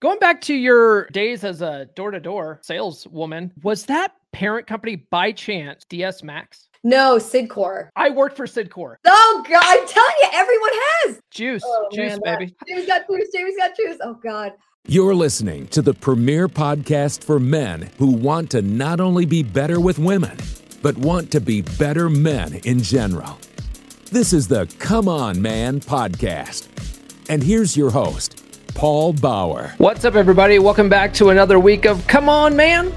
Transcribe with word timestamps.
Going 0.00 0.18
back 0.20 0.40
to 0.42 0.54
your 0.54 1.06
days 1.06 1.42
as 1.42 1.60
a 1.60 1.86
door 1.96 2.12
to 2.12 2.20
door 2.20 2.60
saleswoman, 2.62 3.52
was 3.62 3.86
that 3.86 4.12
parent 4.32 4.66
company 4.68 4.94
by 5.10 5.32
chance 5.32 5.84
DS 5.88 6.22
Max? 6.22 6.68
No, 6.84 7.16
Cydcor. 7.16 7.88
I 7.96 8.10
worked 8.10 8.36
for 8.36 8.46
Cydcor. 8.46 8.96
Oh 9.04 9.44
God, 9.48 9.60
I'm 9.60 9.86
telling 9.88 10.14
you, 10.22 10.28
everyone 10.34 10.70
has. 10.72 11.20
Juice, 11.32 11.62
Oh, 11.66 11.88
juice, 11.92 12.16
man, 12.24 12.38
baby. 12.38 12.46
that- 12.60 12.68
Jamie's 12.68 12.86
got 12.86 13.08
juice. 13.08 13.28
Jamie's 13.34 13.56
got 13.56 13.76
juice. 13.76 13.96
Oh 14.00 14.14
God. 14.22 14.52
You're 14.86 15.16
listening 15.16 15.66
to 15.68 15.82
the 15.82 15.92
premier 15.94 16.46
podcast 16.48 17.24
for 17.24 17.40
men 17.40 17.90
who 17.98 18.12
want 18.12 18.52
to 18.52 18.62
not 18.62 19.00
only 19.00 19.26
be 19.26 19.42
better 19.42 19.80
with 19.80 19.98
women, 19.98 20.38
but 20.80 20.96
want 20.96 21.32
to 21.32 21.40
be 21.40 21.62
better 21.62 22.08
men 22.08 22.54
in 22.64 22.80
general. 22.84 23.36
This 24.12 24.32
is 24.32 24.46
the 24.46 24.72
Come 24.78 25.08
On 25.08 25.42
Man 25.42 25.80
podcast. 25.80 26.68
And 27.28 27.42
here's 27.42 27.76
your 27.76 27.90
host, 27.90 28.42
Paul 28.74 29.12
Bauer. 29.12 29.72
What's 29.78 30.04
up, 30.04 30.14
everybody? 30.14 30.58
Welcome 30.58 30.88
back 30.88 31.12
to 31.14 31.30
another 31.30 31.58
week 31.58 31.84
of 31.84 32.06
Come 32.06 32.28
On 32.28 32.56
Man. 32.56 32.92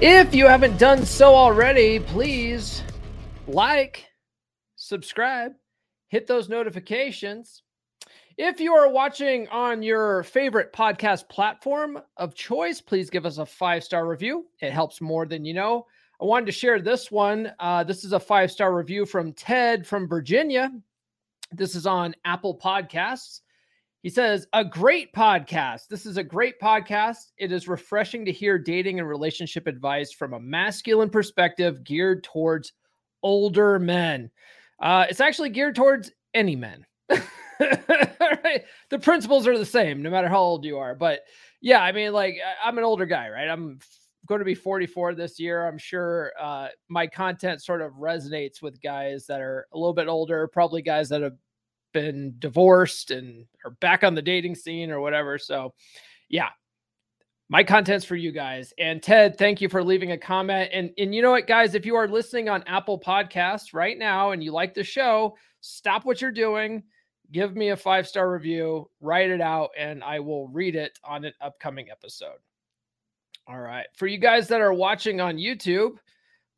If 0.00 0.34
you 0.34 0.46
haven't 0.46 0.78
done 0.78 1.06
so 1.06 1.34
already, 1.34 2.00
please 2.00 2.82
like, 3.46 4.06
subscribe, 4.76 5.52
hit 6.08 6.26
those 6.26 6.48
notifications. 6.48 7.62
If 8.36 8.60
you 8.60 8.74
are 8.74 8.90
watching 8.90 9.48
on 9.48 9.82
your 9.82 10.22
favorite 10.22 10.72
podcast 10.72 11.28
platform 11.28 12.00
of 12.16 12.34
choice, 12.34 12.80
please 12.80 13.10
give 13.10 13.26
us 13.26 13.38
a 13.38 13.46
five 13.46 13.84
star 13.84 14.06
review. 14.06 14.46
It 14.60 14.72
helps 14.72 15.00
more 15.00 15.26
than 15.26 15.44
you 15.44 15.54
know. 15.54 15.86
I 16.20 16.24
wanted 16.24 16.46
to 16.46 16.52
share 16.52 16.80
this 16.80 17.10
one. 17.10 17.52
Uh, 17.58 17.84
this 17.84 18.04
is 18.04 18.12
a 18.12 18.20
five 18.20 18.50
star 18.50 18.74
review 18.74 19.06
from 19.06 19.32
Ted 19.32 19.86
from 19.86 20.08
Virginia. 20.08 20.70
This 21.50 21.74
is 21.74 21.86
on 21.86 22.14
Apple 22.24 22.58
Podcasts. 22.58 23.40
He 24.02 24.10
says, 24.10 24.48
a 24.52 24.64
great 24.64 25.12
podcast. 25.12 25.86
This 25.88 26.06
is 26.06 26.16
a 26.16 26.24
great 26.24 26.58
podcast. 26.60 27.30
It 27.38 27.52
is 27.52 27.68
refreshing 27.68 28.24
to 28.24 28.32
hear 28.32 28.58
dating 28.58 28.98
and 28.98 29.08
relationship 29.08 29.68
advice 29.68 30.12
from 30.12 30.32
a 30.32 30.40
masculine 30.40 31.08
perspective 31.08 31.84
geared 31.84 32.24
towards 32.24 32.72
older 33.22 33.78
men. 33.78 34.30
Uh, 34.80 35.06
it's 35.08 35.20
actually 35.20 35.50
geared 35.50 35.76
towards 35.76 36.10
any 36.34 36.56
men. 36.56 36.84
right? 37.60 38.64
The 38.90 38.98
principles 38.98 39.46
are 39.46 39.56
the 39.56 39.64
same 39.64 40.02
no 40.02 40.10
matter 40.10 40.28
how 40.28 40.40
old 40.40 40.64
you 40.64 40.78
are. 40.78 40.96
But 40.96 41.20
yeah, 41.60 41.80
I 41.80 41.92
mean, 41.92 42.12
like, 42.12 42.38
I'm 42.64 42.78
an 42.78 42.84
older 42.84 43.06
guy, 43.06 43.28
right? 43.30 43.48
I'm 43.48 43.78
going 44.26 44.40
to 44.40 44.44
be 44.44 44.56
44 44.56 45.14
this 45.14 45.38
year. 45.38 45.64
I'm 45.64 45.78
sure 45.78 46.32
uh, 46.40 46.68
my 46.88 47.06
content 47.06 47.62
sort 47.62 47.80
of 47.80 47.92
resonates 47.92 48.60
with 48.62 48.82
guys 48.82 49.26
that 49.26 49.40
are 49.40 49.68
a 49.72 49.78
little 49.78 49.94
bit 49.94 50.08
older, 50.08 50.48
probably 50.48 50.82
guys 50.82 51.08
that 51.10 51.22
have 51.22 51.36
been 51.92 52.34
divorced 52.38 53.10
and 53.10 53.46
are 53.64 53.72
back 53.80 54.04
on 54.04 54.14
the 54.14 54.22
dating 54.22 54.54
scene 54.54 54.90
or 54.90 55.00
whatever. 55.00 55.38
So, 55.38 55.74
yeah, 56.28 56.48
my 57.48 57.62
content's 57.62 58.06
for 58.06 58.16
you 58.16 58.32
guys. 58.32 58.72
And 58.78 59.02
Ted, 59.02 59.36
thank 59.36 59.60
you 59.60 59.68
for 59.68 59.84
leaving 59.84 60.12
a 60.12 60.18
comment. 60.18 60.70
And 60.72 60.90
and 60.96 61.14
you 61.14 61.20
know 61.20 61.32
what, 61.32 61.46
guys, 61.46 61.74
if 61.74 61.84
you 61.84 61.94
are 61.96 62.08
listening 62.08 62.48
on 62.48 62.62
Apple 62.62 62.98
Podcasts 62.98 63.74
right 63.74 63.98
now 63.98 64.30
and 64.30 64.42
you 64.42 64.52
like 64.52 64.72
the 64.72 64.82
show, 64.82 65.36
stop 65.60 66.06
what 66.06 66.22
you're 66.22 66.32
doing, 66.32 66.82
give 67.30 67.54
me 67.54 67.68
a 67.68 67.76
five 67.76 68.08
star 68.08 68.32
review, 68.32 68.88
write 69.00 69.30
it 69.30 69.42
out, 69.42 69.68
and 69.78 70.02
I 70.02 70.20
will 70.20 70.48
read 70.48 70.76
it 70.76 70.98
on 71.04 71.26
an 71.26 71.34
upcoming 71.42 71.90
episode. 71.90 72.38
All 73.46 73.60
right, 73.60 73.86
for 73.96 74.06
you 74.06 74.18
guys 74.18 74.48
that 74.48 74.62
are 74.62 74.72
watching 74.72 75.20
on 75.20 75.36
YouTube. 75.36 75.98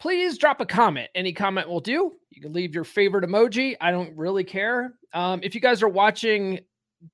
Please 0.05 0.37
drop 0.37 0.61
a 0.61 0.67
comment. 0.67 1.09
Any 1.15 1.33
comment 1.33 1.67
will 1.67 1.81
do. 1.81 2.13
You 2.29 2.43
can 2.43 2.53
leave 2.53 2.75
your 2.75 2.85
favorite 2.85 3.25
emoji. 3.25 3.75
I 3.81 3.91
don't 3.91 4.15
really 4.15 4.45
care. 4.45 4.97
Um, 5.15 5.41
if 5.43 5.55
you 5.55 5.63
guys 5.63 5.83
are 5.83 5.89
watching 5.89 6.61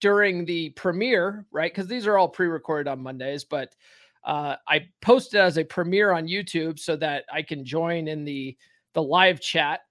during 0.00 0.44
the 0.44 0.70
premiere, 0.70 1.46
right? 1.52 1.72
Because 1.72 1.86
these 1.86 2.08
are 2.08 2.18
all 2.18 2.28
pre-recorded 2.28 2.90
on 2.90 3.00
Mondays, 3.00 3.44
but 3.44 3.76
uh, 4.24 4.56
I 4.66 4.88
posted 5.02 5.40
as 5.40 5.56
a 5.56 5.62
premiere 5.62 6.10
on 6.10 6.26
YouTube 6.26 6.80
so 6.80 6.96
that 6.96 7.26
I 7.32 7.42
can 7.42 7.64
join 7.64 8.08
in 8.08 8.24
the 8.24 8.56
the 8.94 9.02
live 9.04 9.40
chat. 9.40 9.82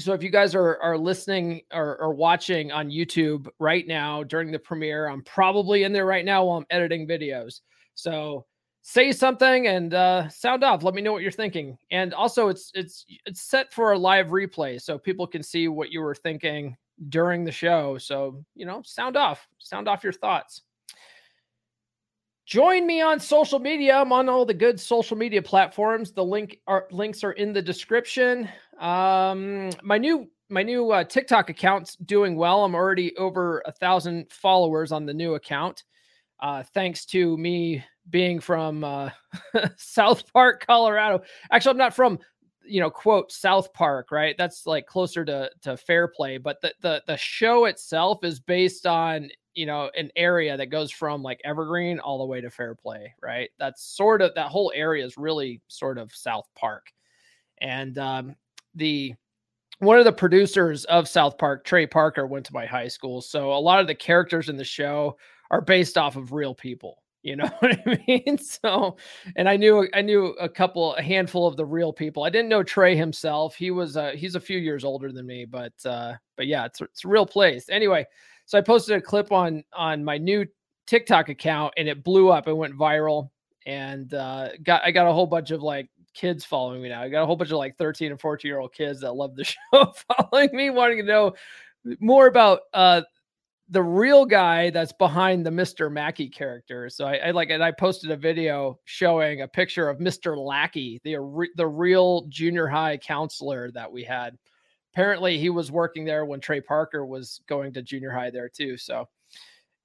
So 0.00 0.12
if 0.12 0.20
you 0.20 0.30
guys 0.30 0.56
are 0.56 0.82
are 0.82 0.98
listening 0.98 1.60
or, 1.72 1.96
or 1.98 2.12
watching 2.12 2.72
on 2.72 2.90
YouTube 2.90 3.46
right 3.60 3.86
now 3.86 4.24
during 4.24 4.50
the 4.50 4.58
premiere, 4.58 5.06
I'm 5.06 5.22
probably 5.22 5.84
in 5.84 5.92
there 5.92 6.06
right 6.06 6.24
now 6.24 6.44
while 6.46 6.58
I'm 6.58 6.66
editing 6.70 7.06
videos. 7.06 7.60
So 7.94 8.46
say 8.88 9.10
something 9.10 9.66
and 9.66 9.94
uh, 9.94 10.28
sound 10.28 10.62
off. 10.62 10.84
Let 10.84 10.94
me 10.94 11.02
know 11.02 11.12
what 11.12 11.22
you're 11.22 11.32
thinking. 11.32 11.76
And 11.90 12.14
also, 12.14 12.48
it's 12.48 12.70
it's 12.72 13.04
it's 13.26 13.42
set 13.42 13.72
for 13.74 13.92
a 13.92 13.98
live 13.98 14.28
replay, 14.28 14.80
so 14.80 14.96
people 14.96 15.26
can 15.26 15.42
see 15.42 15.66
what 15.66 15.90
you 15.90 16.00
were 16.00 16.14
thinking 16.14 16.76
during 17.08 17.44
the 17.44 17.50
show. 17.50 17.98
So 17.98 18.44
you 18.54 18.64
know, 18.64 18.82
sound 18.84 19.16
off, 19.16 19.48
sound 19.58 19.88
off 19.88 20.04
your 20.04 20.12
thoughts. 20.12 20.62
Join 22.46 22.86
me 22.86 23.00
on 23.00 23.18
social 23.18 23.58
media. 23.58 23.96
I'm 23.96 24.12
on 24.12 24.28
all 24.28 24.46
the 24.46 24.54
good 24.54 24.78
social 24.78 25.16
media 25.16 25.42
platforms. 25.42 26.12
The 26.12 26.24
link 26.24 26.60
are 26.68 26.86
links 26.92 27.24
are 27.24 27.32
in 27.32 27.52
the 27.52 27.62
description. 27.62 28.48
Um, 28.78 29.70
my 29.82 29.98
new 29.98 30.30
my 30.48 30.62
new 30.62 30.92
uh, 30.92 31.02
TikTok 31.02 31.50
account's 31.50 31.96
doing 31.96 32.36
well. 32.36 32.64
I'm 32.64 32.76
already 32.76 33.16
over 33.16 33.64
a 33.66 33.72
thousand 33.72 34.30
followers 34.30 34.92
on 34.92 35.06
the 35.06 35.14
new 35.14 35.34
account 35.34 35.82
uh, 36.40 36.62
thanks 36.74 37.04
to 37.06 37.36
me 37.36 37.84
being 38.10 38.40
from 38.40 38.84
uh, 38.84 39.10
South 39.76 40.32
Park, 40.32 40.64
Colorado. 40.66 41.22
Actually, 41.50 41.72
I'm 41.72 41.76
not 41.78 41.94
from, 41.94 42.18
you 42.64 42.80
know, 42.80 42.90
quote 42.90 43.32
South 43.32 43.72
Park, 43.72 44.10
right? 44.10 44.34
That's 44.38 44.66
like 44.66 44.86
closer 44.86 45.24
to 45.24 45.50
to 45.62 45.76
Fairplay, 45.76 46.38
but 46.38 46.60
the 46.60 46.74
the 46.80 47.02
the 47.06 47.16
show 47.16 47.66
itself 47.66 48.24
is 48.24 48.40
based 48.40 48.86
on 48.86 49.28
you 49.54 49.66
know 49.66 49.90
an 49.96 50.10
area 50.16 50.56
that 50.56 50.66
goes 50.66 50.90
from 50.90 51.22
like 51.22 51.40
Evergreen 51.44 51.98
all 51.98 52.18
the 52.18 52.26
way 52.26 52.40
to 52.40 52.50
Fairplay, 52.50 53.14
right? 53.22 53.50
That's 53.58 53.82
sort 53.82 54.22
of 54.22 54.34
that 54.34 54.48
whole 54.48 54.72
area 54.74 55.04
is 55.04 55.16
really 55.16 55.60
sort 55.68 55.98
of 55.98 56.14
South 56.14 56.48
Park, 56.54 56.92
and 57.58 57.96
um, 57.98 58.36
the 58.74 59.14
one 59.78 59.98
of 59.98 60.04
the 60.06 60.12
producers 60.12 60.84
of 60.86 61.06
South 61.06 61.36
Park, 61.36 61.64
Trey 61.64 61.86
Parker, 61.86 62.26
went 62.26 62.46
to 62.46 62.54
my 62.54 62.64
high 62.64 62.88
school, 62.88 63.20
so 63.20 63.52
a 63.52 63.58
lot 63.58 63.80
of 63.80 63.86
the 63.86 63.94
characters 63.94 64.48
in 64.48 64.56
the 64.56 64.64
show 64.64 65.18
are 65.50 65.60
based 65.60 65.98
off 65.98 66.16
of 66.16 66.32
real 66.32 66.54
people. 66.54 67.02
You 67.26 67.34
know 67.34 67.50
what 67.58 67.80
I 67.84 67.98
mean? 68.06 68.38
So, 68.38 68.96
and 69.34 69.48
I 69.48 69.56
knew 69.56 69.88
I 69.92 70.00
knew 70.00 70.26
a 70.40 70.48
couple, 70.48 70.94
a 70.94 71.02
handful 71.02 71.46
of 71.48 71.56
the 71.56 71.64
real 71.64 71.92
people. 71.92 72.22
I 72.22 72.30
didn't 72.30 72.48
know 72.48 72.62
Trey 72.62 72.94
himself. 72.94 73.56
He 73.56 73.72
was 73.72 73.96
uh, 73.96 74.12
he's 74.14 74.36
a 74.36 74.40
few 74.40 74.58
years 74.58 74.84
older 74.84 75.10
than 75.10 75.26
me, 75.26 75.44
but 75.44 75.72
uh, 75.84 76.14
but 76.36 76.46
yeah, 76.46 76.66
it's 76.66 76.80
it's 76.80 77.04
a 77.04 77.08
real 77.08 77.26
place. 77.26 77.68
Anyway, 77.68 78.06
so 78.44 78.56
I 78.56 78.60
posted 78.60 78.96
a 78.96 79.00
clip 79.00 79.32
on 79.32 79.64
on 79.72 80.04
my 80.04 80.18
new 80.18 80.46
TikTok 80.86 81.28
account, 81.28 81.74
and 81.76 81.88
it 81.88 82.04
blew 82.04 82.28
up. 82.28 82.46
It 82.46 82.54
went 82.54 82.78
viral, 82.78 83.30
and 83.66 84.14
uh, 84.14 84.50
got 84.62 84.82
I 84.84 84.92
got 84.92 85.08
a 85.08 85.12
whole 85.12 85.26
bunch 85.26 85.50
of 85.50 85.62
like 85.62 85.88
kids 86.14 86.44
following 86.44 86.80
me 86.80 86.90
now. 86.90 87.02
I 87.02 87.08
got 87.08 87.24
a 87.24 87.26
whole 87.26 87.36
bunch 87.36 87.50
of 87.50 87.58
like 87.58 87.76
13 87.76 88.12
and 88.12 88.20
14 88.20 88.48
year 88.48 88.60
old 88.60 88.72
kids 88.72 89.00
that 89.00 89.14
love 89.16 89.34
the 89.34 89.44
show 89.72 89.92
following 90.08 90.50
me, 90.52 90.70
wanting 90.70 90.98
to 90.98 91.02
know 91.02 91.34
more 91.98 92.28
about 92.28 92.60
uh 92.72 93.02
the 93.68 93.82
real 93.82 94.24
guy 94.24 94.70
that's 94.70 94.92
behind 94.92 95.44
the 95.44 95.50
Mr. 95.50 95.90
Mackey 95.90 96.28
character. 96.28 96.88
So 96.88 97.04
I, 97.04 97.16
I 97.16 97.30
like, 97.32 97.50
and 97.50 97.62
I 97.62 97.72
posted 97.72 98.10
a 98.10 98.16
video 98.16 98.78
showing 98.84 99.42
a 99.42 99.48
picture 99.48 99.88
of 99.88 99.98
Mr. 99.98 100.36
Lackey, 100.36 101.00
the 101.02 101.16
the 101.56 101.66
real 101.66 102.26
junior 102.28 102.68
high 102.68 102.96
counselor 102.96 103.70
that 103.72 103.90
we 103.90 104.04
had. 104.04 104.38
Apparently, 104.94 105.38
he 105.38 105.50
was 105.50 105.72
working 105.72 106.04
there 106.04 106.24
when 106.24 106.40
Trey 106.40 106.60
Parker 106.60 107.04
was 107.04 107.40
going 107.48 107.72
to 107.72 107.82
junior 107.82 108.10
high 108.10 108.30
there 108.30 108.48
too. 108.48 108.76
So 108.76 109.08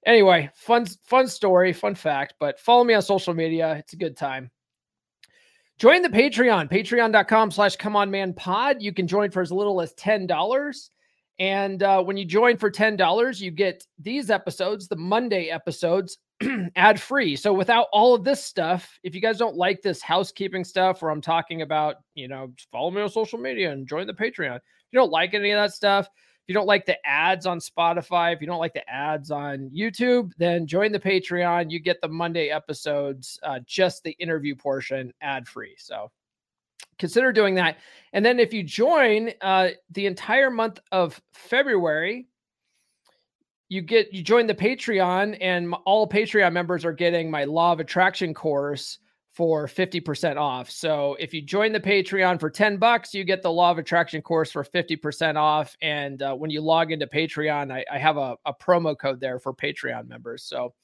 anyway, 0.06 0.50
fun 0.54 0.86
fun 1.02 1.26
story, 1.26 1.72
fun 1.72 1.94
fact. 1.94 2.34
But 2.38 2.60
follow 2.60 2.84
me 2.84 2.94
on 2.94 3.02
social 3.02 3.34
media; 3.34 3.74
it's 3.78 3.94
a 3.94 3.96
good 3.96 4.16
time. 4.16 4.50
Join 5.78 6.02
the 6.02 6.08
Patreon, 6.08 6.70
patreon.com 6.70 7.50
slash 7.50 7.74
come 7.74 7.96
on 7.96 8.10
man 8.10 8.34
pod. 8.34 8.80
You 8.80 8.92
can 8.92 9.08
join 9.08 9.32
for 9.32 9.42
as 9.42 9.50
little 9.50 9.80
as 9.80 9.92
$10. 9.94 10.90
And 11.38 11.82
uh, 11.82 12.02
when 12.02 12.16
you 12.16 12.24
join 12.24 12.56
for 12.56 12.70
$10, 12.70 13.40
you 13.40 13.50
get 13.50 13.84
these 13.98 14.30
episodes, 14.30 14.86
the 14.86 14.96
Monday 14.96 15.48
episodes, 15.48 16.18
ad 16.76 17.00
free. 17.00 17.36
So 17.36 17.52
without 17.52 17.86
all 17.92 18.14
of 18.14 18.22
this 18.22 18.44
stuff, 18.44 18.98
if 19.02 19.14
you 19.14 19.20
guys 19.20 19.38
don't 19.38 19.56
like 19.56 19.80
this 19.82 20.02
housekeeping 20.02 20.64
stuff 20.64 21.02
where 21.02 21.10
I'm 21.10 21.20
talking 21.20 21.62
about, 21.62 21.96
you 22.14 22.28
know, 22.28 22.52
follow 22.70 22.90
me 22.90 23.00
on 23.02 23.08
social 23.08 23.38
media 23.38 23.72
and 23.72 23.88
join 23.88 24.06
the 24.06 24.12
Patreon. 24.12 24.56
If 24.56 24.62
you 24.92 24.98
don't 24.98 25.10
like 25.10 25.34
any 25.34 25.50
of 25.50 25.60
that 25.60 25.72
stuff, 25.74 26.08
If 26.42 26.48
you 26.48 26.54
don't 26.54 26.66
like 26.66 26.86
the 26.86 26.98
ads 27.06 27.46
on 27.46 27.60
Spotify, 27.60 28.34
if 28.34 28.40
you 28.40 28.48
don't 28.48 28.58
like 28.58 28.74
the 28.74 28.88
ads 28.90 29.30
on 29.30 29.70
YouTube, 29.70 30.32
then 30.38 30.66
join 30.66 30.90
the 30.90 30.98
Patreon. 30.98 31.70
You 31.70 31.78
get 31.78 32.00
the 32.00 32.08
Monday 32.08 32.48
episodes, 32.48 33.38
uh, 33.44 33.60
just 33.64 34.02
the 34.02 34.10
interview 34.18 34.56
portion 34.56 35.12
ad 35.20 35.46
free. 35.46 35.76
So 35.78 36.10
consider 37.02 37.32
doing 37.32 37.56
that. 37.56 37.78
And 38.12 38.24
then 38.24 38.38
if 38.38 38.54
you 38.54 38.62
join 38.62 39.32
uh, 39.40 39.70
the 39.90 40.06
entire 40.06 40.50
month 40.50 40.78
of 40.92 41.20
February, 41.32 42.28
you 43.68 43.82
get 43.82 44.14
you 44.14 44.22
join 44.22 44.46
the 44.46 44.54
Patreon, 44.54 45.36
and 45.40 45.74
all 45.84 46.08
Patreon 46.08 46.52
members 46.52 46.84
are 46.84 46.92
getting 46.92 47.28
my 47.28 47.42
Law 47.42 47.72
of 47.72 47.80
Attraction 47.80 48.32
course 48.32 48.98
for 49.32 49.66
50% 49.66 50.36
off. 50.36 50.70
So 50.70 51.16
if 51.18 51.34
you 51.34 51.42
join 51.42 51.72
the 51.72 51.80
Patreon 51.80 52.38
for 52.38 52.50
10 52.50 52.76
bucks, 52.76 53.14
you 53.14 53.24
get 53.24 53.42
the 53.42 53.50
Law 53.50 53.72
of 53.72 53.78
Attraction 53.78 54.22
course 54.22 54.52
for 54.52 54.62
50% 54.62 55.36
off. 55.36 55.74
And 55.80 56.22
uh, 56.22 56.34
when 56.34 56.50
you 56.50 56.60
log 56.60 56.92
into 56.92 57.06
Patreon, 57.06 57.72
I, 57.72 57.82
I 57.90 57.98
have 57.98 58.18
a, 58.18 58.36
a, 58.44 58.52
promo 58.52 58.96
code 58.96 59.20
there 59.20 59.38
for 59.38 59.54
Patreon 59.54 60.06
members. 60.06 60.44
So 60.44 60.74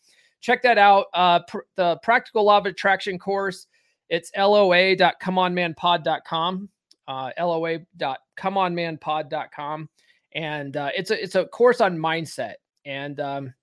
check 0.41 0.63
that 0.63 0.79
out. 0.79 1.09
Uh, 1.13 1.41
pr- 1.47 1.69
the 1.77 1.99
Practical 2.03 2.45
Law 2.45 2.57
of 2.57 2.65
Attraction 2.65 3.19
course, 3.19 3.67
it's 4.09 4.31
loa.comeonmanpod.com, 4.37 6.69
uh, 7.09 7.31
loa.comeonmanpod.com. 7.39 9.89
And 10.33 10.77
uh, 10.77 10.91
it's 10.95 11.11
a 11.11 11.23
it's 11.23 11.37
a 11.37 11.47
course 11.47 11.81
on 11.81 11.97
mindset, 11.97 12.57
and 12.85 13.19
um, 13.19 13.55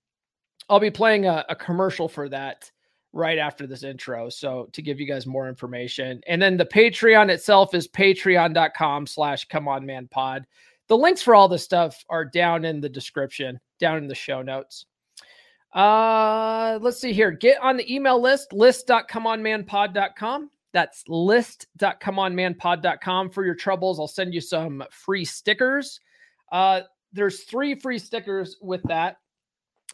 I'll 0.68 0.80
be 0.80 0.90
playing 0.90 1.26
a, 1.26 1.44
a 1.48 1.54
commercial 1.54 2.08
for 2.08 2.28
that 2.28 2.70
right 3.12 3.38
after 3.38 3.66
this 3.66 3.82
intro. 3.82 4.28
So 4.28 4.68
to 4.72 4.82
give 4.82 5.00
you 5.00 5.06
guys 5.06 5.26
more 5.26 5.48
information. 5.48 6.20
And 6.26 6.40
then 6.40 6.56
the 6.56 6.66
Patreon 6.66 7.30
itself 7.30 7.74
is 7.74 7.88
patreon.com 7.88 9.06
slash 9.06 9.44
come 9.46 9.68
on 9.68 9.86
man 9.86 10.08
pod. 10.10 10.46
The 10.88 10.96
links 10.96 11.22
for 11.22 11.34
all 11.34 11.48
this 11.48 11.64
stuff 11.64 12.04
are 12.10 12.24
down 12.24 12.64
in 12.64 12.80
the 12.80 12.88
description, 12.88 13.58
down 13.80 13.98
in 13.98 14.06
the 14.06 14.14
show 14.14 14.42
notes. 14.42 14.86
Uh 15.76 16.80
let's 16.80 16.98
see 16.98 17.12
here. 17.12 17.30
Get 17.30 17.60
on 17.60 17.76
the 17.76 17.94
email 17.94 18.20
list, 18.20 18.52
list.comeonmanpod.com. 18.52 20.50
That's 20.72 21.04
list.comeonmanpod.com 21.06 23.30
for 23.30 23.44
your 23.44 23.54
troubles. 23.54 24.00
I'll 24.00 24.08
send 24.08 24.34
you 24.34 24.40
some 24.40 24.82
free 24.90 25.24
stickers. 25.24 26.00
Uh 26.50 26.80
there's 27.12 27.44
three 27.44 27.74
free 27.74 27.98
stickers 27.98 28.56
with 28.60 28.82
that 28.84 29.18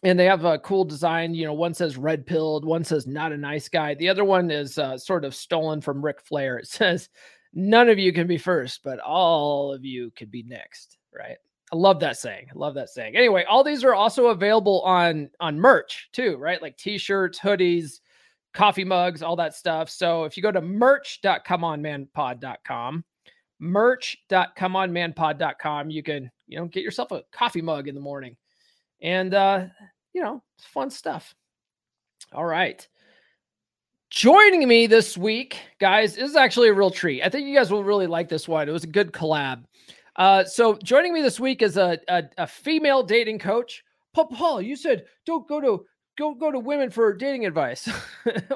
and 0.02 0.18
they 0.18 0.24
have 0.24 0.44
a 0.44 0.58
cool 0.58 0.84
design. 0.84 1.34
You 1.34 1.46
know, 1.46 1.52
one 1.52 1.74
says 1.74 1.96
red 1.96 2.26
pilled, 2.26 2.64
one 2.64 2.84
says 2.84 3.06
not 3.06 3.32
a 3.32 3.36
nice 3.36 3.68
guy. 3.68 3.94
The 3.94 4.08
other 4.08 4.24
one 4.24 4.50
is 4.50 4.78
uh, 4.78 4.98
sort 4.98 5.24
of 5.24 5.34
stolen 5.34 5.80
from 5.80 6.04
Ric 6.04 6.20
Flair. 6.20 6.58
It 6.58 6.68
says, 6.68 7.08
None 7.54 7.90
of 7.90 7.98
you 7.98 8.12
can 8.12 8.26
be 8.26 8.38
first, 8.38 8.82
but 8.82 8.98
all 8.98 9.74
of 9.74 9.84
you 9.84 10.10
could 10.16 10.30
be 10.30 10.42
next. 10.42 10.96
Right. 11.14 11.36
I 11.72 11.76
love 11.76 11.98
that 12.00 12.18
saying. 12.18 12.48
I 12.54 12.58
love 12.58 12.74
that 12.74 12.90
saying. 12.90 13.16
Anyway, 13.16 13.44
all 13.48 13.64
these 13.64 13.82
are 13.82 13.94
also 13.94 14.26
available 14.26 14.82
on 14.82 15.30
on 15.40 15.58
merch 15.58 16.10
too, 16.12 16.36
right? 16.36 16.60
Like 16.60 16.76
t-shirts, 16.76 17.40
hoodies, 17.40 18.00
coffee 18.52 18.84
mugs, 18.84 19.22
all 19.22 19.36
that 19.36 19.54
stuff. 19.54 19.88
So 19.88 20.24
if 20.24 20.36
you 20.36 20.42
go 20.42 20.52
to 20.52 20.60
merch.comeonmanpod.com, 20.60 23.04
merch.comeonmanpod.com, 23.58 25.90
you 25.90 26.02
can, 26.02 26.30
you 26.46 26.58
know, 26.58 26.66
get 26.66 26.82
yourself 26.82 27.10
a 27.10 27.22
coffee 27.32 27.62
mug 27.62 27.88
in 27.88 27.94
the 27.94 28.02
morning. 28.02 28.36
And 29.00 29.32
uh 29.32 29.64
you 30.12 30.22
know, 30.22 30.42
fun 30.58 30.90
stuff. 30.90 31.34
All 32.34 32.44
right. 32.44 32.86
Joining 34.10 34.68
me 34.68 34.86
this 34.86 35.16
week, 35.16 35.58
guys, 35.80 36.18
is 36.18 36.36
actually 36.36 36.68
a 36.68 36.74
real 36.74 36.90
treat. 36.90 37.22
I 37.22 37.30
think 37.30 37.48
you 37.48 37.56
guys 37.56 37.70
will 37.70 37.82
really 37.82 38.06
like 38.06 38.28
this 38.28 38.46
one. 38.46 38.68
It 38.68 38.72
was 38.72 38.84
a 38.84 38.88
good 38.88 39.10
collab. 39.10 39.64
Uh, 40.16 40.44
so 40.44 40.74
joining 40.82 41.12
me 41.12 41.22
this 41.22 41.40
week 41.40 41.62
is 41.62 41.76
a, 41.76 41.98
a, 42.08 42.24
a 42.38 42.46
female 42.46 43.02
dating 43.02 43.38
coach. 43.38 43.84
Paul, 44.14 44.26
Paul, 44.26 44.62
you 44.62 44.76
said 44.76 45.06
don't 45.24 45.48
go 45.48 45.60
to 45.60 45.86
go 46.18 46.34
go 46.34 46.50
to 46.50 46.58
women 46.58 46.90
for 46.90 47.14
dating 47.14 47.46
advice. 47.46 47.88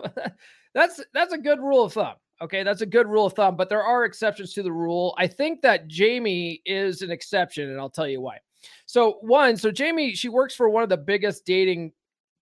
that's 0.74 1.00
that's 1.14 1.32
a 1.32 1.38
good 1.38 1.60
rule 1.60 1.84
of 1.84 1.92
thumb. 1.92 2.14
Okay, 2.42 2.62
that's 2.62 2.82
a 2.82 2.86
good 2.86 3.06
rule 3.06 3.24
of 3.24 3.32
thumb, 3.32 3.56
but 3.56 3.70
there 3.70 3.82
are 3.82 4.04
exceptions 4.04 4.52
to 4.52 4.62
the 4.62 4.72
rule. 4.72 5.14
I 5.16 5.26
think 5.26 5.62
that 5.62 5.88
Jamie 5.88 6.60
is 6.66 7.00
an 7.00 7.10
exception, 7.10 7.70
and 7.70 7.80
I'll 7.80 7.88
tell 7.88 8.06
you 8.06 8.20
why. 8.20 8.38
So 8.84 9.18
one, 9.22 9.56
so 9.56 9.70
Jamie, 9.70 10.14
she 10.14 10.28
works 10.28 10.54
for 10.54 10.68
one 10.68 10.82
of 10.82 10.90
the 10.90 10.98
biggest 10.98 11.46
dating 11.46 11.92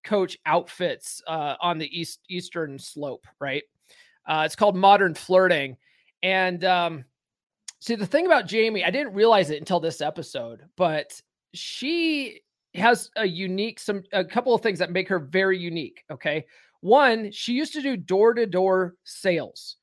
coach 0.03 0.37
outfits 0.45 1.21
uh, 1.27 1.55
on 1.61 1.77
the 1.77 1.87
east 1.97 2.19
eastern 2.29 2.77
slope, 2.77 3.25
right? 3.39 3.63
Uh, 4.27 4.43
it's 4.45 4.55
called 4.55 4.75
Modern 4.75 5.13
Flirting, 5.13 5.77
and 6.21 6.65
um, 6.65 7.05
see 7.85 7.95
the 7.95 8.05
thing 8.05 8.25
about 8.25 8.47
Jamie, 8.47 8.83
I 8.83 8.89
didn't 8.89 9.13
realize 9.13 9.51
it 9.51 9.59
until 9.59 9.79
this 9.79 10.01
episode, 10.01 10.63
but 10.75 11.21
she 11.53 12.41
has 12.73 13.09
a 13.15 13.25
unique 13.25 13.79
some 13.79 14.03
a 14.11 14.25
couple 14.25 14.53
of 14.53 14.61
things 14.61 14.79
that 14.79 14.91
make 14.91 15.07
her 15.07 15.19
very 15.19 15.57
unique. 15.57 16.03
Okay, 16.11 16.45
one, 16.81 17.31
she 17.31 17.53
used 17.53 17.73
to 17.73 17.81
do 17.81 17.95
door 17.95 18.33
to 18.33 18.45
door 18.45 18.95
sales, 19.03 19.77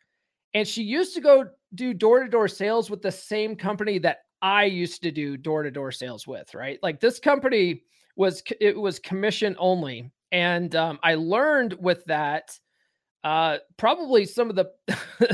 and 0.55 0.67
she 0.67 0.83
used 0.83 1.15
to 1.15 1.21
go 1.21 1.47
do 1.75 1.95
door 1.95 2.25
to 2.25 2.29
door 2.29 2.49
sales 2.49 2.91
with 2.91 3.03
the 3.03 3.13
same 3.13 3.57
company 3.57 3.99
that 3.99 4.19
I 4.43 4.65
used 4.65 5.03
to 5.03 5.13
do 5.13 5.37
door 5.37 5.63
to 5.63 5.71
door 5.71 5.93
sales 5.93 6.27
with, 6.27 6.55
right? 6.55 6.79
Like 6.83 7.01
this 7.01 7.21
company 7.21 7.83
was 8.17 8.43
it 8.61 8.77
was 8.77 8.99
commission 8.99 9.55
only, 9.59 10.11
and 10.33 10.75
um, 10.75 10.99
I 11.03 11.15
learned 11.15 11.75
with 11.79 12.05
that 12.07 12.59
uh, 13.25 13.59
probably 13.77 14.27
some 14.27 14.51
of 14.51 14.57
the 14.57 14.67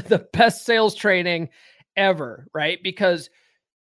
the 0.06 0.28
best 0.32 0.66
sales 0.66 0.94
training 0.94 1.48
ever, 1.98 2.48
right? 2.54 2.82
Because 2.82 3.28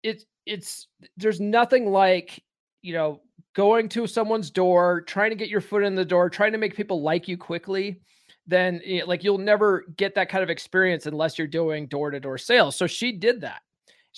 it's 0.02 0.24
it's 0.46 0.88
there's 1.16 1.40
nothing 1.40 1.92
like 1.92 2.42
you 2.82 2.92
know 2.92 3.20
going 3.54 3.88
to 3.90 4.08
someone's 4.08 4.50
door, 4.50 5.02
trying 5.02 5.30
to 5.30 5.36
get 5.36 5.48
your 5.48 5.60
foot 5.60 5.84
in 5.84 5.94
the 5.94 6.04
door, 6.04 6.28
trying 6.28 6.52
to 6.52 6.58
make 6.58 6.74
people 6.74 7.02
like 7.02 7.28
you 7.28 7.36
quickly. 7.36 8.00
Then 8.48 8.80
know, 8.84 9.04
like 9.06 9.22
you'll 9.22 9.38
never 9.38 9.84
get 9.96 10.14
that 10.16 10.28
kind 10.28 10.42
of 10.42 10.50
experience 10.50 11.06
unless 11.06 11.38
you're 11.38 11.46
doing 11.46 11.86
door 11.86 12.10
to 12.10 12.18
door 12.18 12.38
sales. 12.38 12.74
So 12.74 12.86
she 12.86 13.12
did 13.12 13.42
that 13.42 13.60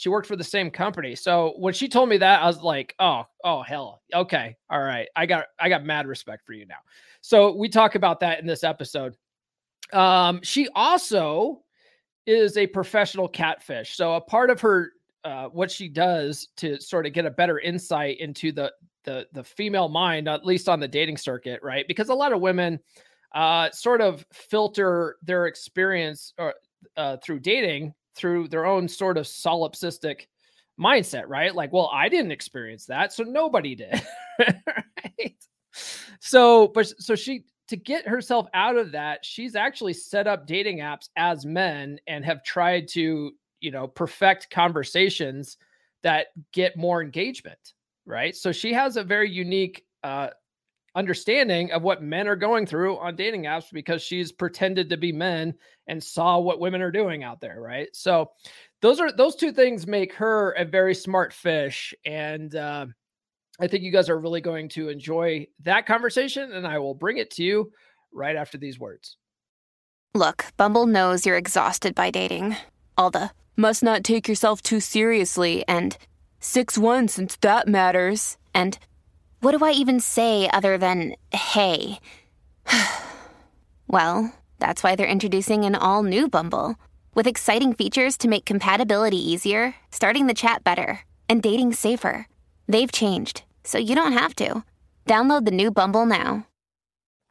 she 0.00 0.08
worked 0.08 0.26
for 0.26 0.36
the 0.36 0.42
same 0.42 0.70
company. 0.70 1.14
So 1.14 1.52
when 1.58 1.74
she 1.74 1.86
told 1.86 2.08
me 2.08 2.16
that, 2.16 2.42
I 2.42 2.46
was 2.46 2.62
like, 2.62 2.94
oh, 2.98 3.24
oh 3.44 3.60
hell. 3.60 4.00
Okay. 4.14 4.56
All 4.70 4.80
right. 4.80 5.06
I 5.14 5.26
got 5.26 5.44
I 5.58 5.68
got 5.68 5.84
mad 5.84 6.06
respect 6.06 6.46
for 6.46 6.54
you 6.54 6.64
now. 6.64 6.78
So 7.20 7.54
we 7.54 7.68
talk 7.68 7.96
about 7.96 8.20
that 8.20 8.40
in 8.40 8.46
this 8.46 8.64
episode. 8.64 9.14
Um, 9.92 10.40
she 10.42 10.68
also 10.74 11.62
is 12.30 12.56
a 12.56 12.66
professional 12.66 13.28
catfish. 13.28 13.96
So 13.96 14.14
a 14.14 14.20
part 14.20 14.50
of 14.50 14.60
her 14.60 14.92
uh, 15.24 15.46
what 15.48 15.70
she 15.70 15.88
does 15.88 16.48
to 16.56 16.80
sort 16.80 17.06
of 17.06 17.12
get 17.12 17.26
a 17.26 17.30
better 17.30 17.58
insight 17.58 18.18
into 18.20 18.52
the 18.52 18.72
the 19.04 19.26
the 19.32 19.44
female 19.44 19.88
mind, 19.88 20.28
at 20.28 20.46
least 20.46 20.68
on 20.68 20.80
the 20.80 20.88
dating 20.88 21.16
circuit, 21.16 21.60
right? 21.62 21.86
Because 21.88 22.08
a 22.08 22.14
lot 22.14 22.32
of 22.32 22.40
women 22.40 22.78
uh, 23.34 23.70
sort 23.70 24.00
of 24.00 24.24
filter 24.32 25.16
their 25.22 25.46
experience 25.46 26.32
or 26.38 26.54
uh, 26.96 27.16
through 27.18 27.40
dating 27.40 27.94
through 28.14 28.48
their 28.48 28.66
own 28.66 28.88
sort 28.88 29.16
of 29.16 29.26
solipsistic 29.26 30.26
mindset, 30.78 31.24
right? 31.26 31.54
Like, 31.54 31.72
well, 31.72 31.90
I 31.92 32.08
didn't 32.08 32.32
experience 32.32 32.86
that, 32.86 33.12
so 33.12 33.22
nobody 33.22 33.74
did. 33.74 34.02
right? 34.38 35.36
So, 36.20 36.68
but 36.68 36.86
so 36.98 37.14
she 37.14 37.44
to 37.70 37.76
get 37.76 38.06
herself 38.06 38.48
out 38.52 38.76
of 38.76 38.92
that, 38.92 39.24
she's 39.24 39.54
actually 39.54 39.92
set 39.92 40.26
up 40.26 40.46
dating 40.46 40.78
apps 40.78 41.08
as 41.16 41.46
men 41.46 42.00
and 42.08 42.24
have 42.24 42.42
tried 42.42 42.88
to, 42.88 43.30
you 43.60 43.70
know, 43.70 43.86
perfect 43.86 44.50
conversations 44.50 45.56
that 46.02 46.28
get 46.52 46.76
more 46.76 47.00
engagement, 47.00 47.74
right? 48.06 48.34
So 48.34 48.50
she 48.50 48.72
has 48.72 48.96
a 48.96 49.04
very 49.04 49.30
unique 49.30 49.84
uh 50.02 50.28
understanding 50.96 51.70
of 51.70 51.82
what 51.82 52.02
men 52.02 52.26
are 52.26 52.34
going 52.34 52.66
through 52.66 52.98
on 52.98 53.14
dating 53.14 53.44
apps 53.44 53.66
because 53.72 54.02
she's 54.02 54.32
pretended 54.32 54.90
to 54.90 54.96
be 54.96 55.12
men 55.12 55.54
and 55.86 56.02
saw 56.02 56.38
what 56.38 56.58
women 56.58 56.82
are 56.82 56.90
doing 56.90 57.22
out 57.22 57.40
there 57.40 57.60
right 57.60 57.88
so 57.92 58.28
those 58.82 58.98
are 58.98 59.12
those 59.12 59.36
two 59.36 59.52
things 59.52 59.86
make 59.86 60.12
her 60.12 60.50
a 60.58 60.64
very 60.64 60.92
smart 60.92 61.32
fish 61.32 61.94
and 62.04 62.56
uh, 62.56 62.86
i 63.60 63.66
think 63.66 63.82
you 63.82 63.92
guys 63.92 64.08
are 64.08 64.18
really 64.18 64.40
going 64.40 64.68
to 64.68 64.88
enjoy 64.88 65.46
that 65.62 65.86
conversation 65.86 66.52
and 66.52 66.66
i 66.66 66.78
will 66.78 66.94
bring 66.94 67.18
it 67.18 67.30
to 67.30 67.42
you 67.42 67.70
right 68.12 68.36
after 68.36 68.58
these 68.58 68.78
words 68.78 69.16
look 70.14 70.46
bumble 70.56 70.86
knows 70.86 71.24
you're 71.24 71.36
exhausted 71.36 71.94
by 71.94 72.10
dating 72.10 72.56
all 72.96 73.10
the 73.10 73.30
must 73.56 73.82
not 73.82 74.02
take 74.02 74.28
yourself 74.28 74.62
too 74.62 74.80
seriously 74.80 75.64
and 75.68 75.96
6-1 76.40 77.10
since 77.10 77.36
that 77.36 77.68
matters 77.68 78.38
and 78.54 78.78
what 79.40 79.56
do 79.56 79.64
I 79.64 79.70
even 79.70 80.00
say 80.00 80.50
other 80.52 80.76
than 80.76 81.14
hey? 81.32 81.98
well, 83.88 84.34
that's 84.58 84.82
why 84.82 84.94
they're 84.94 85.06
introducing 85.06 85.64
an 85.64 85.74
all 85.74 86.02
new 86.02 86.28
Bumble 86.28 86.76
with 87.14 87.26
exciting 87.26 87.72
features 87.72 88.18
to 88.18 88.28
make 88.28 88.44
compatibility 88.44 89.16
easier, 89.16 89.74
starting 89.90 90.26
the 90.26 90.34
chat 90.34 90.62
better, 90.62 91.00
and 91.26 91.42
dating 91.42 91.72
safer. 91.72 92.26
They've 92.68 92.92
changed, 92.92 93.42
so 93.64 93.78
you 93.78 93.94
don't 93.94 94.12
have 94.12 94.34
to. 94.36 94.64
Download 95.06 95.44
the 95.44 95.50
new 95.50 95.70
Bumble 95.70 96.06
now. 96.06 96.46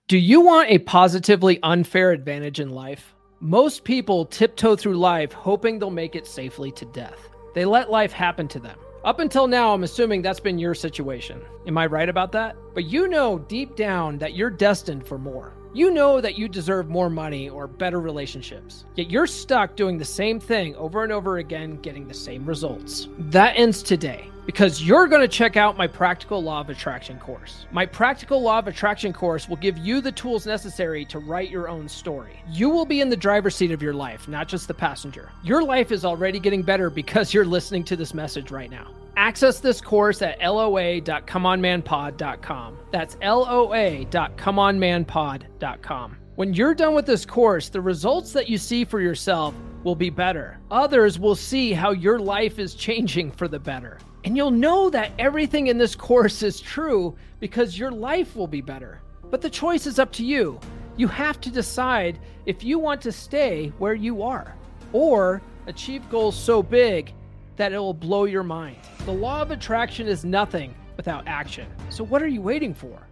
Do 0.07 0.17
you 0.17 0.41
want 0.41 0.69
a 0.69 0.79
positively 0.79 1.59
unfair 1.62 2.12
advantage 2.12 2.59
in 2.59 2.69
life? 2.71 3.13
Most 3.41 3.83
people 3.83 4.25
tiptoe 4.25 4.75
through 4.75 4.98
life 4.98 5.31
hoping 5.33 5.79
they'll 5.79 5.91
make 5.91 6.15
it 6.15 6.25
safely 6.27 6.71
to 6.71 6.86
death. 6.86 7.29
They 7.53 7.63
let 7.65 7.89
life 7.91 8.12
happen 8.12 8.48
to 8.50 8.59
them 8.59 8.77
Up 9.03 9.19
until 9.19 9.48
now, 9.48 9.74
I'm 9.74 9.83
assuming 9.83 10.21
that's 10.21 10.41
been 10.41 10.59
your 10.59 10.75
situation. 10.75 11.41
Am 11.67 11.77
I 11.77 11.86
right 11.86 12.09
about 12.09 12.33
that? 12.33 12.55
But 12.74 12.86
you 12.86 13.07
know 13.07 13.39
deep 13.39 13.75
down 13.77 14.17
that 14.17 14.33
you're 14.33 14.50
destined 14.50 15.07
for 15.07 15.17
more. 15.17 15.53
You 15.71 15.91
know 15.91 16.19
that 16.19 16.35
you 16.35 16.47
deserve 16.47 16.89
more 16.89 17.11
money 17.11 17.47
or 17.47 17.67
better 17.67 17.99
relationships, 17.99 18.85
yet 18.95 19.11
you're 19.11 19.27
stuck 19.27 19.75
doing 19.75 19.99
the 19.99 20.05
same 20.05 20.39
thing 20.39 20.75
over 20.75 21.03
and 21.03 21.11
over 21.11 21.38
again, 21.38 21.75
getting 21.81 22.07
the 22.07 22.13
same 22.13 22.43
results. 22.43 23.07
That 23.19 23.55
ends 23.55 23.83
today 23.83 24.31
because 24.47 24.81
you're 24.81 25.05
going 25.05 25.21
to 25.21 25.27
check 25.27 25.57
out 25.57 25.77
my 25.77 25.85
Practical 25.85 26.41
Law 26.41 26.61
of 26.61 26.71
Attraction 26.71 27.19
course. 27.19 27.67
My 27.71 27.85
Practical 27.85 28.41
Law 28.41 28.57
of 28.57 28.67
Attraction 28.67 29.13
course 29.13 29.47
will 29.47 29.57
give 29.57 29.77
you 29.77 30.01
the 30.01 30.11
tools 30.11 30.47
necessary 30.47 31.05
to 31.05 31.19
write 31.19 31.51
your 31.51 31.69
own 31.69 31.88
story. 31.88 32.41
You 32.49 32.71
will 32.71 32.85
be 32.85 33.01
in 33.01 33.09
the 33.09 33.15
driver's 33.15 33.55
seat 33.55 33.69
of 33.69 33.83
your 33.83 33.93
life, 33.93 34.27
not 34.27 34.47
just 34.47 34.67
the 34.67 34.73
passenger. 34.73 35.29
Your 35.43 35.61
life 35.61 35.91
is 35.91 36.03
already 36.03 36.39
getting 36.39 36.63
better 36.63 36.89
because 36.89 37.31
you're 37.31 37.45
listening 37.45 37.83
to 37.83 37.95
this 37.95 38.15
message 38.15 38.49
right 38.49 38.71
now. 38.71 38.88
Access 39.17 39.59
this 39.59 39.81
course 39.81 40.21
at 40.21 40.39
loa.comeonmanpod.com. 40.39 42.77
That's 42.91 43.17
loa.comeonmanpod.com. 43.21 46.17
When 46.35 46.53
you're 46.53 46.73
done 46.73 46.95
with 46.95 47.05
this 47.05 47.25
course, 47.25 47.67
the 47.67 47.81
results 47.81 48.31
that 48.31 48.47
you 48.47 48.57
see 48.57 48.85
for 48.85 49.01
yourself 49.01 49.53
will 49.83 49.95
be 49.95 50.09
better. 50.09 50.57
Others 50.71 51.19
will 51.19 51.35
see 51.35 51.73
how 51.73 51.91
your 51.91 52.19
life 52.19 52.59
is 52.59 52.75
changing 52.75 53.31
for 53.31 53.49
the 53.49 53.59
better. 53.59 53.97
And 54.23 54.37
you'll 54.37 54.51
know 54.51 54.89
that 54.89 55.11
everything 55.19 55.67
in 55.67 55.77
this 55.77 55.95
course 55.95 56.43
is 56.43 56.61
true 56.61 57.15
because 57.39 57.77
your 57.77 57.91
life 57.91 58.35
will 58.35 58.47
be 58.47 58.61
better. 58.61 59.01
But 59.29 59.41
the 59.41 59.49
choice 59.49 59.85
is 59.85 59.99
up 59.99 60.11
to 60.13 60.25
you. 60.25 60.59
You 60.97 61.07
have 61.07 61.39
to 61.41 61.51
decide 61.51 62.19
if 62.45 62.63
you 62.63 62.79
want 62.79 63.01
to 63.01 63.11
stay 63.11 63.71
where 63.77 63.93
you 63.93 64.23
are 64.23 64.55
or 64.91 65.41
achieve 65.67 66.09
goals 66.09 66.37
so 66.37 66.63
big 66.63 67.13
that 67.59 67.73
it 67.73 67.77
will 67.77 67.93
blow 67.93 68.23
your 68.23 68.41
mind. 68.41 68.77
The 69.05 69.11
law 69.11 69.41
of 69.41 69.51
attraction 69.51 70.07
is 70.07 70.23
nothing 70.23 70.73
without 70.95 71.27
action. 71.27 71.67
So, 71.89 72.05
what 72.05 72.23
are 72.23 72.27
you 72.27 72.41
waiting 72.41 72.73
for? 72.73 73.05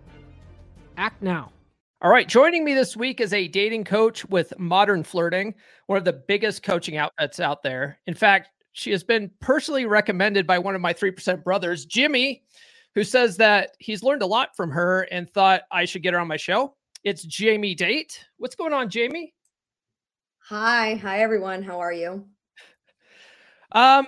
Act 0.96 1.22
now. 1.22 1.52
All 2.02 2.10
right, 2.10 2.28
joining 2.28 2.64
me 2.64 2.74
this 2.74 2.96
week 2.96 3.20
is 3.20 3.34
a 3.34 3.50
dating 3.50 3.84
coach 3.84 4.24
with 4.26 4.58
Modern 4.58 5.04
Flirting, 5.04 5.54
one 5.88 5.98
of 5.98 6.06
the 6.06 6.14
biggest 6.14 6.64
coaching 6.64 6.96
outfits 6.96 7.42
out 7.42 7.62
there. 7.62 8.00
In 8.08 8.14
fact, 8.14 8.50
she 8.72 8.90
has 8.92 9.04
been 9.04 9.30
personally 9.42 9.86
recommended 9.86 10.48
by 10.48 10.60
one 10.60 10.76
of 10.76 10.82
my 10.82 10.94
3% 10.94 11.44
brothers, 11.44 11.86
Jimmy, 11.86 12.44
who 12.96 13.04
says 13.04 13.36
that 13.38 13.72
he's 13.80 14.02
learned 14.02 14.22
a 14.22 14.28
lot 14.28 14.56
from 14.56 14.72
her 14.72 15.02
and 15.12 15.30
thought 15.30 15.64
I 15.72 15.84
should 15.84 16.04
get 16.04 16.14
her 16.14 16.20
on 16.20 16.28
my 16.28 16.38
show. 16.38 16.76
It's 17.04 17.24
Jamie 17.24 17.76
Date. 17.76 18.24
What's 18.38 18.56
going 18.56 18.74
on, 18.74 18.90
Jamie? 18.90 19.34
Hi, 20.48 20.96
hi 20.96 21.20
everyone. 21.20 21.64
How 21.64 21.80
are 21.80 21.92
you? 21.92 22.28
Um, 23.74 24.08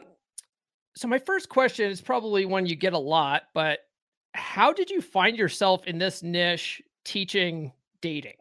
so 1.00 1.08
my 1.08 1.18
first 1.18 1.48
question 1.48 1.90
is 1.90 2.02
probably 2.02 2.44
one 2.44 2.66
you 2.66 2.76
get 2.76 2.92
a 2.92 3.00
lot, 3.00 3.44
but 3.54 3.80
how 4.34 4.74
did 4.74 4.90
you 4.90 5.02
find 5.02 5.38
yourself 5.38 5.86
in 5.86 5.98
this 5.98 6.22
niche 6.22 6.82
teaching 7.06 7.72
dating? 8.02 8.34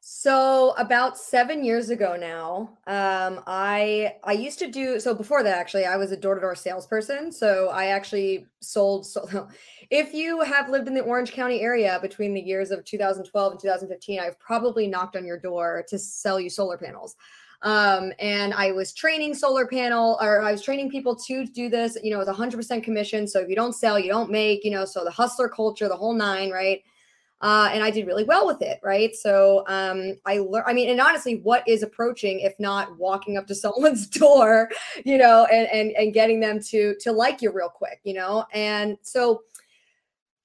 So 0.00 0.74
about 0.76 1.16
seven 1.16 1.64
years 1.64 1.88
ago 1.88 2.18
now, 2.20 2.76
um, 2.86 3.42
I 3.46 4.16
I 4.22 4.32
used 4.32 4.58
to 4.58 4.70
do 4.70 5.00
so 5.00 5.14
before 5.14 5.42
that 5.42 5.56
actually 5.56 5.86
I 5.86 5.96
was 5.96 6.12
a 6.12 6.18
door 6.18 6.34
to 6.34 6.40
door 6.42 6.54
salesperson. 6.54 7.32
So 7.32 7.68
I 7.68 7.86
actually 7.86 8.44
sold. 8.60 9.06
So 9.06 9.48
if 9.90 10.12
you 10.12 10.42
have 10.42 10.68
lived 10.68 10.86
in 10.86 10.92
the 10.92 11.00
Orange 11.00 11.32
County 11.32 11.62
area 11.62 11.98
between 12.02 12.34
the 12.34 12.42
years 12.42 12.70
of 12.70 12.84
2012 12.84 13.52
and 13.52 13.60
2015, 13.60 14.20
I've 14.20 14.38
probably 14.38 14.86
knocked 14.86 15.16
on 15.16 15.24
your 15.24 15.38
door 15.38 15.82
to 15.88 15.98
sell 15.98 16.38
you 16.38 16.50
solar 16.50 16.76
panels 16.76 17.16
um, 17.62 18.12
and 18.18 18.54
I 18.54 18.72
was 18.72 18.92
training 18.92 19.34
solar 19.34 19.66
panel 19.66 20.18
or 20.20 20.42
I 20.42 20.52
was 20.52 20.62
training 20.62 20.90
people 20.90 21.16
to 21.16 21.44
do 21.44 21.68
this. 21.68 21.96
You 22.02 22.12
know, 22.12 22.20
it 22.20 22.26
was 22.26 22.36
100% 22.36 22.82
commission. 22.82 23.26
So 23.26 23.40
if 23.40 23.48
you 23.48 23.56
don't 23.56 23.74
sell, 23.74 23.98
you 23.98 24.08
don't 24.08 24.30
make. 24.30 24.64
You 24.64 24.70
know, 24.70 24.84
so 24.84 25.04
the 25.04 25.10
hustler 25.10 25.48
culture, 25.48 25.88
the 25.88 25.96
whole 25.96 26.14
nine, 26.14 26.50
right? 26.50 26.82
Uh, 27.40 27.70
and 27.72 27.84
I 27.84 27.90
did 27.90 28.06
really 28.06 28.24
well 28.24 28.46
with 28.46 28.62
it, 28.62 28.80
right? 28.82 29.14
So 29.14 29.64
um, 29.68 30.14
I 30.26 30.38
learned. 30.38 30.66
I 30.66 30.72
mean, 30.72 30.88
and 30.90 31.00
honestly, 31.00 31.36
what 31.36 31.66
is 31.68 31.82
approaching 31.82 32.40
if 32.40 32.58
not 32.58 32.96
walking 32.98 33.36
up 33.36 33.46
to 33.48 33.54
someone's 33.56 34.06
door, 34.08 34.70
you 35.04 35.18
know, 35.18 35.46
and 35.52 35.68
and 35.68 35.92
and 35.92 36.12
getting 36.12 36.40
them 36.40 36.60
to 36.64 36.94
to 37.00 37.12
like 37.12 37.42
you 37.42 37.50
real 37.50 37.68
quick, 37.68 38.00
you 38.04 38.14
know? 38.14 38.44
And 38.52 38.98
so 39.02 39.42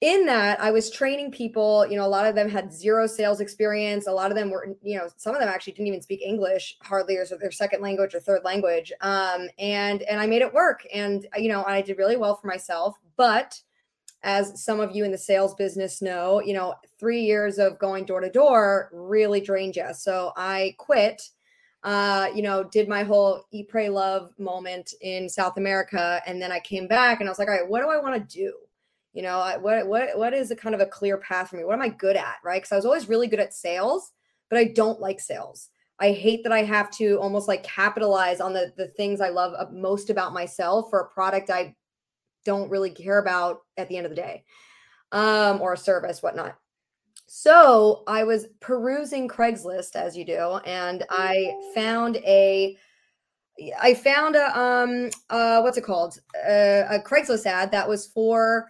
in 0.04 0.26
that 0.26 0.60
i 0.60 0.70
was 0.70 0.92
training 0.92 1.32
people 1.32 1.88
you 1.88 1.96
know 1.96 2.06
a 2.06 2.16
lot 2.18 2.28
of 2.28 2.36
them 2.36 2.50
had 2.50 2.74
zero 2.74 3.08
sales 3.08 3.40
experience. 3.40 4.06
A 4.06 4.12
lot 4.12 4.32
of 4.32 4.36
them 4.36 4.50
were 4.50 4.76
you 4.82 4.98
know 4.98 5.08
some 5.16 5.34
of 5.34 5.40
them 5.40 5.48
actually 5.48 5.74
didn't 5.74 5.88
even 5.88 6.02
speak 6.02 6.22
english 6.22 6.78
hardly 6.82 7.16
or 7.16 7.26
their 7.26 7.52
second 7.52 7.82
language 7.82 8.14
or 8.14 8.20
third 8.20 8.44
language. 8.44 8.92
Um, 9.00 9.48
and 9.58 10.04
and 10.04 10.20
i 10.20 10.28
made 10.28 10.42
it 10.42 10.54
work. 10.54 10.86
And 10.94 11.26
you 11.38 11.48
know 11.48 11.64
i 11.66 11.82
did 11.82 11.98
really 11.98 12.18
well 12.18 12.36
for 12.36 12.48
myself. 12.48 12.98
But 13.16 13.62
as 14.24 14.62
some 14.62 14.82
of 14.82 14.94
you 14.94 15.06
in 15.06 15.12
the 15.12 15.18
sales 15.18 15.56
business 15.56 16.02
know 16.02 16.42
you 16.42 16.54
know 16.54 16.76
three 17.00 17.22
years 17.22 17.58
of 17.58 17.80
going 17.80 18.06
door 18.06 18.20
to 18.20 18.30
door 18.30 18.90
really 18.94 19.42
drained 19.42 19.76
you 19.76 19.88
so 19.94 20.32
i 20.38 20.76
quit 20.78 21.22
uh, 21.84 22.30
you 22.34 22.42
know, 22.42 22.64
did 22.64 22.88
my 22.88 23.04
whole 23.04 23.44
eat, 23.52 23.68
pray, 23.68 23.90
love 23.90 24.32
moment 24.38 24.94
in 25.02 25.28
South 25.28 25.58
America. 25.58 26.22
And 26.26 26.42
then 26.42 26.50
I 26.50 26.62
came 26.62 26.88
back 26.88 27.20
and 27.20 27.28
I 27.28 27.32
was 27.32 27.40
like, 27.40 27.50
all 27.50 27.54
right, 27.54 27.68
what 27.68 27.82
do 27.82 27.90
I 27.90 27.98
want 27.98 28.16
to 28.16 28.38
do? 28.38 28.54
You 29.14 29.22
know 29.22 29.58
what 29.62 29.88
what 29.88 30.18
what 30.18 30.34
is 30.34 30.52
a 30.52 30.56
kind 30.56 30.76
of 30.76 30.82
a 30.82 30.86
clear 30.86 31.18
path 31.18 31.50
for 31.50 31.58
me? 31.58 31.64
What 31.64 31.76
am 31.76 31.82
i 31.82 31.90
good 31.90 32.16
at 32.16 32.38
right? 32.44 32.62
Because 32.62 32.72
i 32.72 32.76
was 32.76 32.86
always 32.86 33.10
really 33.10 33.28
good 33.28 33.40
at 33.40 33.54
sales 33.54 34.12
but 34.50 34.60
i 34.60 34.66
don't 34.66 35.00
like 35.00 35.20
sales. 35.20 35.70
I 36.00 36.12
hate 36.12 36.44
that 36.44 36.52
i 36.52 36.64
have 36.64 36.92
to 36.92 37.18
almost 37.20 37.48
like 37.48 37.64
capitalize 37.64 38.42
on 38.42 38.54
the 38.54 38.74
the 38.76 38.88
things 38.88 39.22
i 39.22 39.30
love 39.30 39.54
most 39.72 40.10
about 40.10 40.34
myself 40.34 40.90
for 40.90 41.00
a 41.00 41.10
product 41.10 41.50
i 41.50 41.76
don't 42.44 42.70
really 42.70 42.90
care 42.90 43.20
about 43.20 43.60
at 43.78 43.88
the 43.88 43.96
end 43.96 44.06
of 44.06 44.10
the 44.10 44.16
day 44.16 44.44
um 45.12 45.62
or 45.62 45.74
a 45.74 45.78
service 45.78 46.22
whatnot. 46.22 46.58
So 47.28 48.04
i 48.08 48.24
was 48.24 48.48
perusing 48.60 49.28
craigslist 49.30 49.96
as 49.96 50.18
you 50.18 50.26
do 50.26 50.58
and 50.66 51.06
i 51.10 51.54
found 51.74 52.18
a 52.18 52.78
I 53.80 53.94
found 53.94 54.36
a 54.36 54.60
um 54.60 55.10
uh 55.30 55.62
what's 55.62 55.78
it 55.78 55.84
called? 55.84 56.20
Uh, 56.36 56.84
a 56.90 57.00
Craigslist 57.00 57.46
ad 57.46 57.72
that 57.72 57.88
was 57.88 58.08
for 58.08 58.68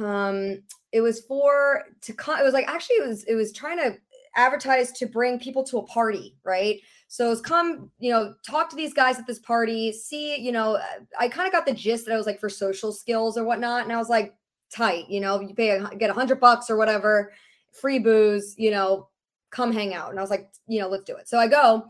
um 0.00 0.62
it 0.92 1.00
was 1.00 1.20
for 1.20 1.84
to 2.00 2.12
con- 2.12 2.40
it 2.40 2.44
was 2.44 2.54
like 2.54 2.68
actually 2.68 2.96
it 2.96 3.06
was 3.06 3.24
it 3.24 3.34
was 3.34 3.52
trying 3.52 3.78
to 3.78 3.96
advertise 4.36 4.92
to 4.92 5.06
bring 5.06 5.38
people 5.38 5.62
to 5.62 5.78
a 5.78 5.86
party 5.86 6.36
right? 6.44 6.80
So 7.08 7.30
it's 7.30 7.42
come 7.42 7.90
you 7.98 8.10
know 8.10 8.34
talk 8.48 8.70
to 8.70 8.76
these 8.76 8.94
guys 8.94 9.18
at 9.18 9.26
this 9.26 9.38
party 9.38 9.92
see 9.92 10.40
you 10.40 10.50
know 10.50 10.78
i 11.18 11.28
kind 11.28 11.46
of 11.46 11.52
got 11.52 11.66
the 11.66 11.74
gist 11.74 12.06
that 12.06 12.14
i 12.14 12.16
was 12.16 12.24
like 12.24 12.40
for 12.40 12.48
social 12.48 12.90
skills 12.90 13.36
or 13.36 13.44
whatnot 13.44 13.82
and 13.82 13.92
i 13.92 13.98
was 13.98 14.08
like 14.08 14.34
tight 14.74 15.04
you 15.10 15.20
know 15.20 15.38
you 15.38 15.54
pay 15.54 15.76
a, 15.76 15.96
get 15.96 16.08
a 16.08 16.14
hundred 16.14 16.40
bucks 16.40 16.70
or 16.70 16.78
whatever 16.78 17.30
free 17.70 17.98
booze 17.98 18.54
you 18.56 18.70
know 18.70 19.10
come 19.50 19.70
hang 19.70 19.92
out 19.92 20.08
and 20.08 20.18
i 20.18 20.22
was 20.22 20.30
like 20.30 20.50
you 20.66 20.80
know 20.80 20.88
let's 20.88 21.04
do 21.04 21.14
it. 21.14 21.28
So 21.28 21.38
i 21.38 21.46
go 21.46 21.84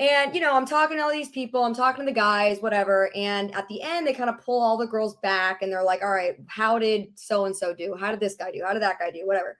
and, 0.00 0.34
you 0.34 0.40
know, 0.40 0.56
I'm 0.56 0.64
talking 0.64 0.96
to 0.96 1.02
all 1.02 1.12
these 1.12 1.28
people, 1.28 1.62
I'm 1.62 1.74
talking 1.74 2.06
to 2.06 2.10
the 2.10 2.14
guys, 2.14 2.60
whatever. 2.60 3.14
And 3.14 3.54
at 3.54 3.68
the 3.68 3.82
end, 3.82 4.06
they 4.06 4.14
kind 4.14 4.30
of 4.30 4.42
pull 4.42 4.62
all 4.62 4.78
the 4.78 4.86
girls 4.86 5.16
back 5.16 5.60
and 5.60 5.70
they're 5.70 5.84
like, 5.84 6.02
all 6.02 6.10
right, 6.10 6.36
how 6.46 6.78
did 6.78 7.08
so 7.16 7.44
and 7.44 7.54
so 7.54 7.74
do? 7.74 7.94
How 8.00 8.10
did 8.10 8.18
this 8.18 8.34
guy 8.34 8.50
do? 8.50 8.62
How 8.66 8.72
did 8.72 8.80
that 8.80 8.98
guy 8.98 9.10
do? 9.10 9.26
Whatever. 9.26 9.58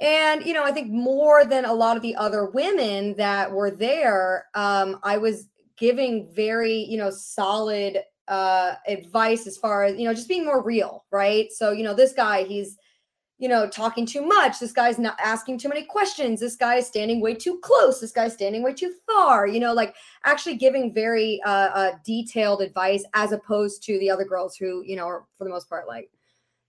And, 0.00 0.44
you 0.44 0.54
know, 0.54 0.64
I 0.64 0.72
think 0.72 0.88
more 0.90 1.44
than 1.44 1.64
a 1.64 1.72
lot 1.72 1.96
of 1.96 2.02
the 2.02 2.16
other 2.16 2.46
women 2.46 3.14
that 3.14 3.52
were 3.52 3.70
there, 3.70 4.46
um, 4.54 4.98
I 5.04 5.18
was 5.18 5.48
giving 5.76 6.28
very, 6.34 6.74
you 6.74 6.98
know, 6.98 7.10
solid 7.10 8.02
uh 8.26 8.74
advice 8.86 9.46
as 9.46 9.56
far 9.56 9.84
as, 9.84 9.96
you 9.96 10.04
know, 10.04 10.12
just 10.12 10.28
being 10.28 10.44
more 10.44 10.62
real, 10.62 11.04
right? 11.12 11.50
So, 11.52 11.70
you 11.70 11.84
know, 11.84 11.94
this 11.94 12.12
guy, 12.12 12.42
he's, 12.42 12.76
you 13.38 13.48
know, 13.48 13.68
talking 13.68 14.04
too 14.04 14.22
much. 14.22 14.58
This 14.58 14.72
guy's 14.72 14.98
not 14.98 15.16
asking 15.22 15.58
too 15.58 15.68
many 15.68 15.84
questions. 15.84 16.40
This 16.40 16.56
guy 16.56 16.76
is 16.76 16.86
standing 16.86 17.20
way 17.20 17.34
too 17.34 17.58
close. 17.60 18.00
This 18.00 18.10
guy's 18.10 18.32
standing 18.32 18.64
way 18.64 18.74
too 18.74 18.94
far. 19.06 19.46
You 19.46 19.60
know, 19.60 19.72
like 19.72 19.94
actually 20.24 20.56
giving 20.56 20.92
very 20.92 21.40
uh, 21.46 21.70
uh, 21.72 21.92
detailed 22.04 22.62
advice 22.62 23.04
as 23.14 23.30
opposed 23.30 23.82
to 23.84 23.98
the 24.00 24.10
other 24.10 24.24
girls 24.24 24.56
who, 24.56 24.82
you 24.84 24.96
know, 24.96 25.06
are 25.06 25.24
for 25.36 25.44
the 25.44 25.50
most 25.50 25.68
part 25.68 25.86
like, 25.86 26.10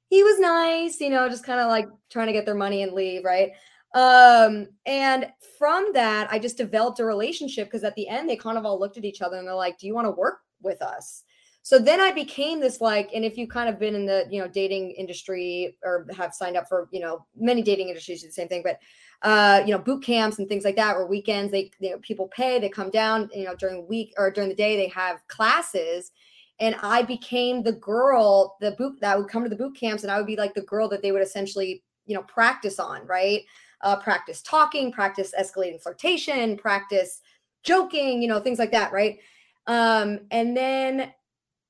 he 0.09 0.23
was 0.23 0.39
nice, 0.39 0.99
you 0.99 1.09
know, 1.09 1.29
just 1.29 1.45
kind 1.45 1.59
of 1.59 1.67
like 1.67 1.87
trying 2.09 2.27
to 2.27 2.33
get 2.33 2.45
their 2.45 2.55
money 2.55 2.83
and 2.83 2.93
leave, 2.93 3.23
right? 3.23 3.51
Um, 3.93 4.67
and 4.85 5.27
from 5.57 5.91
that, 5.93 6.31
I 6.31 6.39
just 6.39 6.57
developed 6.57 6.99
a 6.99 7.05
relationship 7.05 7.67
because 7.67 7.83
at 7.83 7.95
the 7.95 8.07
end, 8.07 8.29
they 8.29 8.35
kind 8.35 8.57
of 8.57 8.65
all 8.65 8.79
looked 8.79 8.97
at 8.97 9.05
each 9.05 9.21
other 9.21 9.37
and 9.37 9.47
they're 9.47 9.55
like, 9.55 9.79
"Do 9.79 9.87
you 9.87 9.95
want 9.95 10.05
to 10.05 10.11
work 10.11 10.39
with 10.61 10.81
us?" 10.81 11.23
So 11.61 11.77
then 11.77 11.99
i 11.99 12.11
became 12.11 12.59
this 12.59 12.81
like 12.81 13.09
and 13.13 13.25
if 13.25 13.37
you 13.37 13.47
kind 13.47 13.69
of 13.69 13.79
been 13.79 13.95
in 13.95 14.05
the 14.05 14.25
you 14.29 14.41
know 14.41 14.47
dating 14.47 14.91
industry 14.91 15.75
or 15.83 16.07
have 16.15 16.33
signed 16.33 16.57
up 16.57 16.67
for 16.67 16.87
you 16.91 16.99
know 16.99 17.25
many 17.35 17.61
dating 17.61 17.89
industries 17.89 18.21
do 18.21 18.27
the 18.27 18.33
same 18.33 18.47
thing 18.47 18.63
but 18.63 18.79
uh 19.21 19.61
you 19.65 19.71
know 19.71 19.79
boot 19.79 20.03
camps 20.03 20.39
and 20.39 20.47
things 20.47 20.63
like 20.63 20.75
that 20.75 20.95
or 20.95 21.05
weekends 21.05 21.51
they 21.51 21.69
you 21.79 21.91
know 21.91 21.97
people 21.99 22.27
pay 22.27 22.59
they 22.59 22.69
come 22.69 22.89
down 22.89 23.29
you 23.33 23.43
know 23.43 23.55
during 23.55 23.87
week 23.87 24.13
or 24.17 24.31
during 24.31 24.49
the 24.49 24.55
day 24.55 24.75
they 24.75 24.87
have 24.87 25.25
classes 25.27 26.11
and 26.59 26.75
i 26.81 27.01
became 27.01 27.61
the 27.63 27.73
girl 27.73 28.55
the 28.61 28.71
boot 28.71 28.99
that 29.01 29.17
would 29.17 29.27
come 29.27 29.43
to 29.43 29.49
the 29.49 29.55
boot 29.55 29.75
camps 29.75 30.03
and 30.03 30.11
i 30.11 30.17
would 30.17 30.27
be 30.27 30.37
like 30.37 30.53
the 30.53 30.61
girl 30.61 30.87
that 30.87 31.01
they 31.01 31.11
would 31.11 31.21
essentially 31.21 31.83
you 32.09 32.15
know 32.15 32.23
practice 32.23 32.79
on 32.79 33.05
right? 33.05 33.43
Uh, 33.81 33.95
practice 33.95 34.41
talking 34.41 34.91
practice 34.91 35.33
escalating 35.39 35.81
flirtation 35.81 36.57
practice 36.57 37.21
joking 37.63 38.21
you 38.21 38.27
know 38.27 38.39
things 38.41 38.59
like 38.59 38.71
that 38.73 38.91
right? 38.91 39.19
Um, 39.67 40.21
and 40.31 40.57
then 40.57 41.13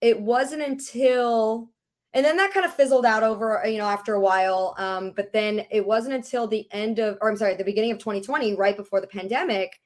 it 0.02 0.20
wasn't 0.20 0.62
until 0.62 1.70
and 2.14 2.26
then 2.26 2.38
that 2.38 2.54
kind 2.54 2.66
of 2.66 2.74
fizzled 2.74 3.06
out 3.06 3.24
over 3.24 3.62
you 3.66 3.78
know 3.78 3.86
after 3.86 4.14
a 4.14 4.20
while 4.20 4.76
um, 4.78 5.12
but 5.16 5.32
then 5.34 5.66
it 5.72 5.86
wasn't 5.86 6.14
until 6.14 6.48
the 6.48 6.68
end 6.72 7.00
of 7.00 7.18
or 7.22 7.30
i'm 7.30 7.38
sorry 7.38 7.56
the 7.56 7.64
beginning 7.64 7.92
of 7.92 8.00
2020 8.00 8.56
right 8.56 8.78
before 8.78 9.02
the 9.02 9.08
pandemic 9.08 9.80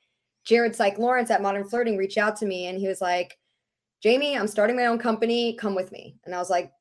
jared 0.46 0.76
psych 0.76 0.98
lawrence 0.98 1.32
at 1.32 1.42
modern 1.42 1.64
flirting 1.64 1.98
reached 1.98 2.18
out 2.18 2.36
to 2.36 2.46
me 2.46 2.68
and 2.68 2.80
he 2.80 2.88
was 2.88 3.02
like 3.02 3.38
jamie 4.02 4.38
i'm 4.38 4.48
starting 4.48 4.76
my 4.76 4.86
own 4.86 5.00
company 5.00 5.56
come 5.56 5.76
with 5.76 5.92
me. 5.92 6.16
And 6.26 6.34
i 6.34 6.38
was 6.38 6.50
like 6.50 6.72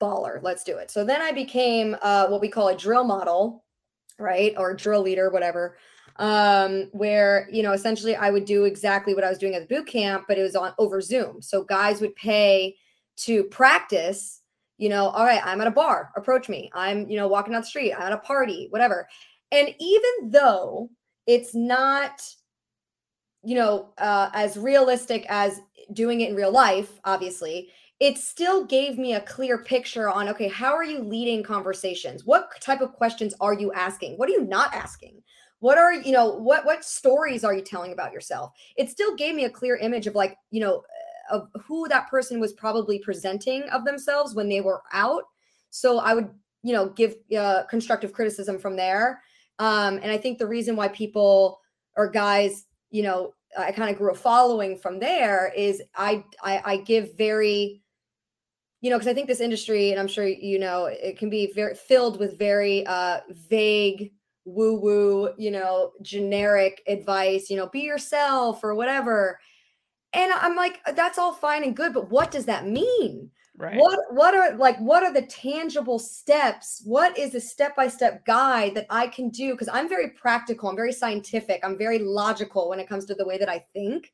baller 0.00 0.42
let's 0.42 0.64
do 0.64 0.78
it. 0.78 0.90
So 0.90 1.04
then 1.04 1.20
i 1.20 1.32
became 1.32 1.96
uh, 2.02 2.26
what 2.28 2.40
we 2.40 2.48
call 2.48 2.68
a 2.68 2.76
drill 2.76 3.04
model 3.04 3.64
right 4.18 4.54
or 4.56 4.74
drill 4.74 5.02
leader 5.02 5.30
whatever 5.30 5.76
um, 6.18 6.88
where 6.92 7.48
you 7.50 7.62
know 7.62 7.72
essentially 7.72 8.16
I 8.16 8.30
would 8.30 8.44
do 8.44 8.64
exactly 8.64 9.14
what 9.14 9.24
I 9.24 9.28
was 9.28 9.38
doing 9.38 9.54
at 9.54 9.68
the 9.68 9.74
boot 9.74 9.86
camp, 9.86 10.24
but 10.28 10.38
it 10.38 10.42
was 10.42 10.56
on 10.56 10.72
over 10.78 11.00
Zoom. 11.00 11.42
So 11.42 11.62
guys 11.62 12.00
would 12.00 12.14
pay 12.16 12.76
to 13.18 13.44
practice. 13.44 14.42
You 14.78 14.90
know, 14.90 15.08
all 15.08 15.24
right, 15.24 15.40
I'm 15.44 15.60
at 15.62 15.66
a 15.66 15.70
bar, 15.70 16.12
approach 16.16 16.48
me. 16.48 16.70
I'm 16.74 17.08
you 17.08 17.16
know 17.16 17.28
walking 17.28 17.52
down 17.52 17.62
the 17.62 17.66
street, 17.66 17.92
I'm 17.92 18.02
at 18.02 18.12
a 18.12 18.18
party, 18.18 18.68
whatever. 18.70 19.08
And 19.52 19.74
even 19.78 20.30
though 20.30 20.90
it's 21.26 21.54
not 21.54 22.22
you 23.42 23.54
know 23.54 23.92
uh, 23.98 24.30
as 24.32 24.56
realistic 24.56 25.24
as 25.28 25.60
doing 25.92 26.20
it 26.20 26.30
in 26.30 26.36
real 26.36 26.52
life, 26.52 27.00
obviously 27.04 27.70
it 27.98 28.18
still 28.18 28.64
gave 28.64 28.98
me 28.98 29.14
a 29.14 29.20
clear 29.20 29.58
picture 29.58 30.10
on 30.10 30.28
okay 30.28 30.48
how 30.48 30.74
are 30.74 30.84
you 30.84 31.00
leading 31.00 31.42
conversations 31.42 32.24
what 32.26 32.50
type 32.60 32.80
of 32.80 32.92
questions 32.92 33.34
are 33.40 33.54
you 33.54 33.72
asking 33.72 34.16
what 34.16 34.28
are 34.28 34.32
you 34.32 34.44
not 34.44 34.72
asking 34.74 35.22
what 35.60 35.78
are 35.78 35.92
you 35.92 36.12
know 36.12 36.30
what 36.30 36.64
what 36.64 36.84
stories 36.84 37.44
are 37.44 37.54
you 37.54 37.62
telling 37.62 37.92
about 37.92 38.12
yourself? 38.12 38.52
It 38.76 38.90
still 38.90 39.14
gave 39.16 39.34
me 39.34 39.44
a 39.44 39.50
clear 39.50 39.76
image 39.76 40.06
of 40.06 40.14
like 40.14 40.36
you 40.50 40.60
know 40.60 40.82
of 41.30 41.48
who 41.64 41.88
that 41.88 42.08
person 42.08 42.38
was 42.38 42.52
probably 42.52 42.98
presenting 42.98 43.62
of 43.70 43.84
themselves 43.84 44.34
when 44.34 44.48
they 44.48 44.60
were 44.60 44.82
out. 44.92 45.24
So 45.70 45.98
i 45.98 46.14
would 46.14 46.28
you 46.62 46.72
know 46.72 46.90
give 46.90 47.14
uh, 47.36 47.64
constructive 47.64 48.12
criticism 48.12 48.58
from 48.58 48.76
there. 48.76 49.22
Um 49.58 49.98
and 50.02 50.10
i 50.10 50.18
think 50.18 50.38
the 50.38 50.46
reason 50.46 50.76
why 50.76 50.88
people 50.88 51.60
or 51.96 52.10
guys 52.10 52.66
you 52.90 53.02
know 53.02 53.32
i 53.58 53.72
kind 53.72 53.90
of 53.90 53.96
grew 53.96 54.10
a 54.10 54.14
following 54.14 54.76
from 54.76 54.98
there 54.98 55.52
is 55.56 55.82
i 55.94 56.22
i, 56.42 56.62
I 56.64 56.76
give 56.78 57.16
very 57.16 57.82
you 58.80 58.90
know 58.90 58.96
because 58.96 59.08
i 59.10 59.14
think 59.14 59.26
this 59.28 59.40
industry 59.40 59.90
and 59.90 60.00
i'm 60.00 60.08
sure 60.08 60.26
you 60.26 60.58
know 60.58 60.86
it 60.86 61.18
can 61.18 61.30
be 61.30 61.52
very 61.54 61.74
filled 61.74 62.18
with 62.18 62.38
very 62.38 62.86
uh 62.86 63.20
vague 63.30 64.12
woo 64.46 64.78
woo, 64.80 65.34
you 65.36 65.50
know, 65.50 65.92
generic 66.00 66.82
advice, 66.86 67.50
you 67.50 67.56
know, 67.56 67.68
be 67.68 67.80
yourself 67.80 68.62
or 68.62 68.74
whatever. 68.74 69.38
And 70.12 70.32
I'm 70.32 70.56
like, 70.56 70.78
that's 70.94 71.18
all 71.18 71.32
fine 71.34 71.64
and 71.64 71.76
good, 71.76 71.92
but 71.92 72.10
what 72.10 72.30
does 72.30 72.46
that 72.46 72.66
mean? 72.66 73.30
Right. 73.58 73.76
What 73.76 73.98
what 74.10 74.34
are 74.34 74.54
like 74.56 74.78
what 74.78 75.02
are 75.02 75.12
the 75.12 75.22
tangible 75.22 75.98
steps? 75.98 76.82
What 76.84 77.16
is 77.18 77.34
a 77.34 77.40
step-by-step 77.40 78.26
guide 78.26 78.74
that 78.74 78.86
I 78.90 79.06
can 79.08 79.30
do 79.30 79.52
because 79.52 79.68
I'm 79.72 79.88
very 79.88 80.10
practical, 80.10 80.68
I'm 80.68 80.76
very 80.76 80.92
scientific, 80.92 81.60
I'm 81.64 81.78
very 81.78 81.98
logical 81.98 82.68
when 82.68 82.80
it 82.80 82.88
comes 82.88 83.06
to 83.06 83.14
the 83.14 83.26
way 83.26 83.38
that 83.38 83.48
I 83.48 83.64
think. 83.72 84.12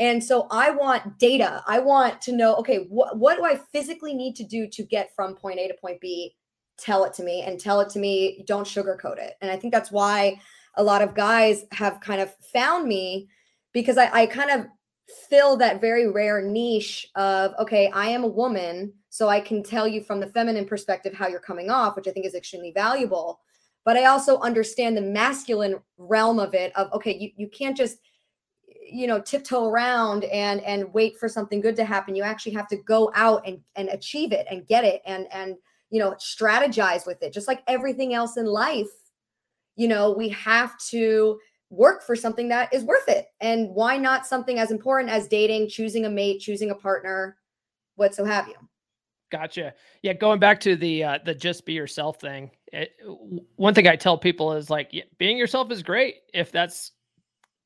And 0.00 0.22
so 0.22 0.48
I 0.50 0.70
want 0.70 1.18
data. 1.20 1.62
I 1.68 1.78
want 1.78 2.20
to 2.22 2.32
know 2.32 2.56
okay, 2.56 2.86
what 2.88 3.18
what 3.18 3.36
do 3.36 3.44
I 3.44 3.56
physically 3.72 4.14
need 4.14 4.34
to 4.36 4.44
do 4.44 4.66
to 4.66 4.82
get 4.82 5.14
from 5.14 5.36
point 5.36 5.60
A 5.60 5.68
to 5.68 5.74
point 5.74 6.00
B 6.00 6.34
tell 6.78 7.04
it 7.04 7.12
to 7.14 7.22
me 7.22 7.42
and 7.42 7.58
tell 7.58 7.80
it 7.80 7.88
to 7.90 7.98
me 7.98 8.44
don't 8.46 8.66
sugarcoat 8.66 9.18
it. 9.18 9.34
And 9.40 9.50
i 9.50 9.56
think 9.56 9.72
that's 9.72 9.92
why 9.92 10.40
a 10.76 10.82
lot 10.82 11.02
of 11.02 11.14
guys 11.14 11.64
have 11.72 12.00
kind 12.00 12.20
of 12.20 12.34
found 12.52 12.86
me 12.86 13.28
because 13.72 13.98
i, 13.98 14.10
I 14.12 14.26
kind 14.26 14.50
of 14.50 14.66
fill 15.28 15.56
that 15.58 15.80
very 15.80 16.08
rare 16.08 16.40
niche 16.40 17.06
of 17.16 17.52
okay 17.58 17.90
i 17.92 18.06
am 18.06 18.24
a 18.24 18.28
woman 18.28 18.92
so 19.10 19.28
i 19.28 19.40
can 19.40 19.62
tell 19.62 19.86
you 19.86 20.00
from 20.00 20.20
the 20.20 20.28
feminine 20.28 20.64
perspective 20.64 21.12
how 21.12 21.28
you're 21.28 21.40
coming 21.40 21.70
off 21.70 21.96
which 21.96 22.08
i 22.08 22.10
think 22.10 22.26
is 22.26 22.34
extremely 22.34 22.72
valuable. 22.72 23.40
But 23.84 23.96
i 23.96 24.04
also 24.04 24.38
understand 24.38 24.96
the 24.96 25.02
masculine 25.02 25.80
realm 25.98 26.38
of 26.38 26.54
it 26.54 26.74
of 26.76 26.92
okay 26.92 27.16
you, 27.18 27.30
you 27.36 27.48
can't 27.48 27.76
just 27.76 27.98
you 28.92 29.06
know 29.06 29.20
tiptoe 29.20 29.68
around 29.68 30.24
and 30.24 30.60
and 30.62 30.92
wait 30.92 31.16
for 31.18 31.28
something 31.28 31.60
good 31.60 31.76
to 31.76 31.84
happen. 31.84 32.14
You 32.14 32.22
actually 32.22 32.52
have 32.52 32.68
to 32.68 32.76
go 32.76 33.10
out 33.14 33.46
and 33.46 33.60
and 33.74 33.88
achieve 33.88 34.32
it 34.32 34.46
and 34.50 34.66
get 34.66 34.84
it 34.84 35.02
and 35.06 35.26
and 35.32 35.56
you 35.92 35.98
know, 35.98 36.12
strategize 36.12 37.06
with 37.06 37.22
it. 37.22 37.32
Just 37.32 37.46
like 37.46 37.62
everything 37.68 38.14
else 38.14 38.38
in 38.38 38.46
life, 38.46 38.90
you 39.76 39.86
know, 39.86 40.10
we 40.10 40.30
have 40.30 40.76
to 40.88 41.38
work 41.68 42.02
for 42.02 42.16
something 42.16 42.48
that 42.48 42.72
is 42.72 42.82
worth 42.82 43.08
it. 43.08 43.26
And 43.42 43.68
why 43.74 43.98
not 43.98 44.26
something 44.26 44.58
as 44.58 44.70
important 44.70 45.10
as 45.10 45.28
dating, 45.28 45.68
choosing 45.68 46.06
a 46.06 46.10
mate, 46.10 46.40
choosing 46.40 46.70
a 46.70 46.74
partner, 46.74 47.36
what 47.96 48.14
so 48.14 48.24
have 48.24 48.48
you? 48.48 48.54
Gotcha. 49.30 49.74
Yeah, 50.02 50.14
going 50.14 50.40
back 50.40 50.60
to 50.60 50.76
the 50.76 51.04
uh, 51.04 51.18
the 51.24 51.34
just 51.34 51.66
be 51.66 51.74
yourself 51.74 52.20
thing. 52.20 52.50
It, 52.72 52.92
one 53.56 53.74
thing 53.74 53.86
I 53.86 53.96
tell 53.96 54.16
people 54.16 54.54
is 54.54 54.70
like 54.70 54.88
yeah, 54.92 55.04
being 55.18 55.36
yourself 55.36 55.70
is 55.70 55.82
great 55.82 56.16
if 56.32 56.52
that's 56.52 56.92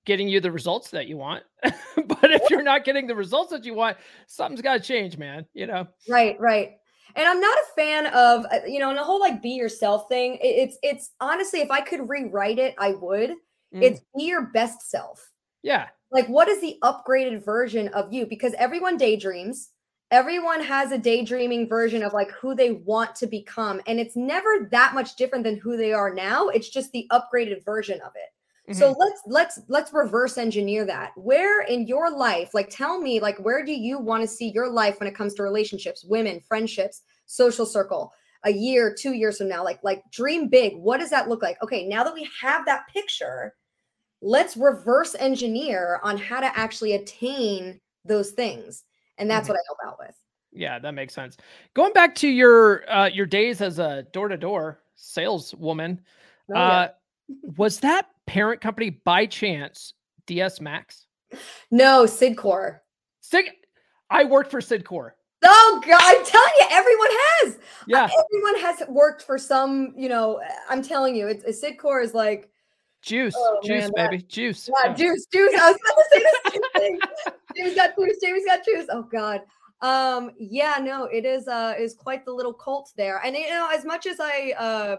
getting 0.05 0.29
you 0.29 0.41
the 0.41 0.53
results 0.53 0.91
that 0.91 1.07
you 1.07 1.17
want. 1.17 1.45
but 1.63 2.31
if 2.31 2.51
you're 2.51 2.63
not 2.63 2.85
getting 2.85 3.07
the 3.07 3.17
results 3.17 3.51
that 3.51 3.65
you 3.65 3.75
want, 3.75 3.97
something's 4.27 4.63
got 4.63 4.75
to 4.75 4.81
change, 4.81 5.17
man. 5.17 5.47
You 5.55 5.67
know. 5.67 5.87
Right. 6.09 6.39
Right. 6.41 6.77
And 7.17 7.27
I'm 7.27 7.41
not 7.41 7.59
a 7.59 7.75
fan 7.75 8.07
of 8.09 8.45
uh, 8.53 8.67
you 8.67 8.79
know, 8.79 8.91
and 8.91 8.99
the 8.99 9.05
whole 9.05 9.21
like 9.21 9.43
be 9.43 9.51
yourself 9.51 10.09
thing. 10.09 10.39
It's 10.41 10.79
it's 10.83 11.11
honestly, 11.21 11.61
if 11.61 11.71
I 11.71 11.81
could 11.81 12.09
rewrite 12.09 12.59
it, 12.59 12.75
I 12.79 12.93
would. 12.93 13.31
Mm. 13.75 13.83
It's 13.83 14.01
be 14.17 14.25
your 14.25 14.47
best 14.53 14.91
self. 14.91 15.33
Yeah. 15.63 15.89
Like, 16.13 16.29
what 16.29 16.49
is 16.49 16.61
the 16.61 16.79
upgraded 16.83 17.45
version 17.45 17.89
of 17.89 18.13
you? 18.13 18.27
Because 18.27 18.55
everyone 18.55 18.97
daydreams. 18.97 19.71
Everyone 20.13 20.63
has 20.63 20.93
a 20.93 20.99
daydreaming 20.99 21.69
version 21.69 22.05
of 22.05 22.13
like 22.13 22.31
who 22.31 22.55
they 22.55 22.71
want 22.71 23.17
to 23.17 23.27
become. 23.27 23.81
And 23.89 23.99
it's 23.99 24.15
never 24.15 24.69
that 24.71 24.95
much 24.95 25.17
different 25.17 25.43
than 25.43 25.59
who 25.59 25.77
they 25.77 25.93
are 25.93 26.15
now. 26.15 26.47
It's 26.47 26.69
just 26.69 26.93
the 26.93 27.11
upgraded 27.11 27.65
version 27.65 28.01
of 28.03 28.13
it. 28.15 28.31
Mm-hmm. 28.69 28.79
So 28.79 28.97
let's 28.99 29.23
let's 29.27 29.61
let's 29.69 29.93
reverse 29.93 30.39
engineer 30.39 30.85
that. 30.87 31.13
Where 31.17 31.63
in 31.63 31.87
your 31.87 32.11
life, 32.11 32.53
like 32.53 32.69
tell 32.69 33.01
me, 33.01 33.21
like 33.21 33.39
where 33.39 33.65
do 33.65 33.73
you 33.73 33.99
want 33.99 34.23
to 34.23 34.29
see 34.29 34.51
your 34.53 34.69
life 34.69 34.99
when 34.99 35.09
it 35.09 35.15
comes 35.15 35.35
to 35.35 35.45
relationships, 35.45 36.05
women, 36.05 36.41
friendships, 36.41 37.03
social 37.27 37.65
circle, 37.65 38.13
a 38.45 38.53
year, 38.53 38.93
two 38.99 39.13
years 39.13 39.39
from 39.39 39.49
now? 39.49 39.63
Like, 39.63 39.79
like 39.85 40.03
dream 40.11 40.49
big. 40.49 40.77
What 40.77 40.99
does 40.99 41.11
that 41.11 41.29
look 41.29 41.43
like? 41.43 41.63
Okay, 41.63 41.87
now 41.87 42.03
that 42.03 42.15
we 42.15 42.29
have 42.41 42.67
that 42.67 42.89
picture, 42.93 43.55
let's 44.21 44.57
reverse 44.57 45.15
engineer 45.15 46.01
on 46.03 46.19
how 46.19 46.41
to 46.41 46.59
actually 46.59 46.95
attain 46.95 47.81
those 48.05 48.33
things. 48.33 48.83
And 49.19 49.31
that's 49.31 49.45
mm-hmm. 49.45 49.53
what 49.53 49.61
I 49.61 49.69
help 49.69 49.79
out 49.93 49.99
with. 50.01 50.17
Yeah, 50.53 50.81
that 50.81 50.93
makes 50.93 51.15
sense. 51.15 51.37
Going 51.75 51.93
back 51.93 52.17
to 52.17 52.29
your 52.29 52.91
uh 52.91 53.07
your 53.07 53.27
days 53.27 53.61
as 53.61 53.79
a 53.79 54.07
door-to-door 54.13 54.81
saleswoman, 54.97 56.01
oh, 56.51 56.55
yeah. 56.55 56.61
uh 56.61 56.89
was 57.57 57.79
that 57.81 58.11
parent 58.27 58.61
company 58.61 58.91
by 59.05 59.27
chance 59.27 59.95
DS 60.27 60.61
Max? 60.61 61.07
No, 61.71 62.05
Cydcor. 62.05 62.81
Sid, 63.21 63.47
I 64.11 64.25
worked 64.25 64.51
for 64.51 64.61
Cydcor. 64.61 65.11
Oh 65.45 65.83
God, 65.87 66.01
I'm 66.01 66.25
telling 66.25 66.53
you, 66.59 66.67
everyone 66.71 67.09
has. 67.11 67.59
Yeah, 67.87 68.09
everyone 68.09 68.61
has 68.61 68.89
worked 68.89 69.23
for 69.23 69.39
some. 69.39 69.93
You 69.97 70.09
know, 70.09 70.41
I'm 70.69 70.83
telling 70.83 71.15
you, 71.15 71.29
it's, 71.29 71.45
it's 71.45 71.63
Cydcor 71.63 72.03
is 72.03 72.15
like 72.15 72.51
juice, 73.03 73.35
oh, 73.37 73.61
juice, 73.63 73.91
man, 73.97 74.11
baby, 74.11 74.17
that, 74.19 74.29
juice. 74.29 74.69
Yeah, 74.85 74.93
juice, 74.95 75.27
juice. 75.27 75.55
I 75.61 75.71
was 75.71 75.79
about 75.81 75.97
to 75.97 76.05
say 76.13 76.21
the 76.21 76.51
same 76.51 76.63
thing. 76.75 77.01
James 77.57 77.75
got 77.75 77.97
juice. 77.97 78.17
James 78.23 78.43
got 78.47 78.65
juice. 78.65 78.87
Oh 78.91 79.03
God. 79.03 79.43
Um. 79.83 80.33
Yeah. 80.39 80.79
No. 80.81 81.05
It 81.05 81.25
is. 81.25 81.47
Uh. 81.49 81.75
Is 81.79 81.95
quite 81.95 82.25
the 82.25 82.33
little 82.33 82.55
cult 82.55 82.93
there, 82.97 83.21
and 83.25 83.37
you 83.37 83.49
know, 83.49 83.69
as 83.73 83.85
much 83.85 84.07
as 84.07 84.19
I. 84.21 84.55
Uh. 84.59 84.97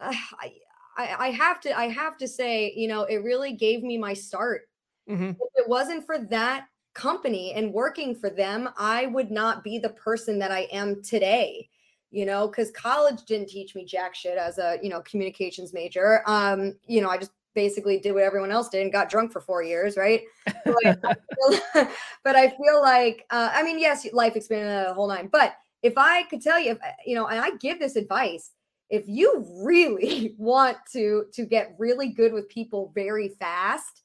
I, 0.00 0.52
I, 0.96 1.26
I 1.26 1.30
have 1.30 1.60
to 1.62 1.76
I 1.76 1.88
have 1.88 2.16
to 2.18 2.28
say, 2.28 2.72
you 2.74 2.88
know, 2.88 3.04
it 3.04 3.22
really 3.22 3.52
gave 3.52 3.82
me 3.82 3.98
my 3.98 4.14
start. 4.14 4.62
Mm-hmm. 5.08 5.30
If 5.30 5.50
it 5.56 5.68
wasn't 5.68 6.04
for 6.04 6.18
that 6.18 6.66
company 6.94 7.52
and 7.54 7.72
working 7.72 8.14
for 8.14 8.30
them, 8.30 8.68
I 8.76 9.06
would 9.06 9.30
not 9.30 9.64
be 9.64 9.78
the 9.78 9.90
person 9.90 10.38
that 10.40 10.50
I 10.50 10.68
am 10.72 11.02
today. 11.02 11.68
You 12.12 12.26
know, 12.26 12.48
because 12.48 12.72
college 12.72 13.22
didn't 13.22 13.50
teach 13.50 13.76
me 13.76 13.84
jack 13.84 14.16
shit 14.16 14.36
as 14.36 14.58
a 14.58 14.78
you 14.82 14.88
know 14.88 15.00
communications 15.02 15.72
major. 15.72 16.22
Um, 16.26 16.74
you 16.86 17.00
know, 17.00 17.08
I 17.08 17.18
just 17.18 17.30
basically 17.54 17.98
did 17.98 18.12
what 18.12 18.22
everyone 18.22 18.50
else 18.50 18.68
did 18.68 18.82
and 18.82 18.92
got 18.92 19.08
drunk 19.08 19.32
for 19.32 19.40
four 19.40 19.62
years, 19.62 19.96
right? 19.96 20.22
But, 20.64 20.76
I, 20.84 20.94
feel, 21.74 21.88
but 22.24 22.36
I 22.36 22.48
feel 22.48 22.80
like, 22.80 23.26
uh, 23.30 23.50
I 23.52 23.62
mean, 23.62 23.78
yes, 23.78 24.06
life 24.12 24.36
expanded 24.36 24.86
a 24.86 24.94
whole 24.94 25.08
nine. 25.08 25.28
But 25.30 25.54
if 25.82 25.94
I 25.96 26.24
could 26.24 26.42
tell 26.42 26.60
you, 26.60 26.72
if, 26.72 26.78
you 27.06 27.14
know, 27.14 27.26
and 27.26 27.40
I 27.40 27.50
give 27.56 27.78
this 27.78 27.96
advice, 27.96 28.50
if 28.90 29.04
you 29.06 29.46
really 29.64 30.34
want 30.38 30.76
to 30.92 31.24
to 31.32 31.46
get 31.46 31.74
really 31.78 32.08
good 32.08 32.32
with 32.32 32.48
people 32.48 32.92
very 32.94 33.28
fast 33.40 34.02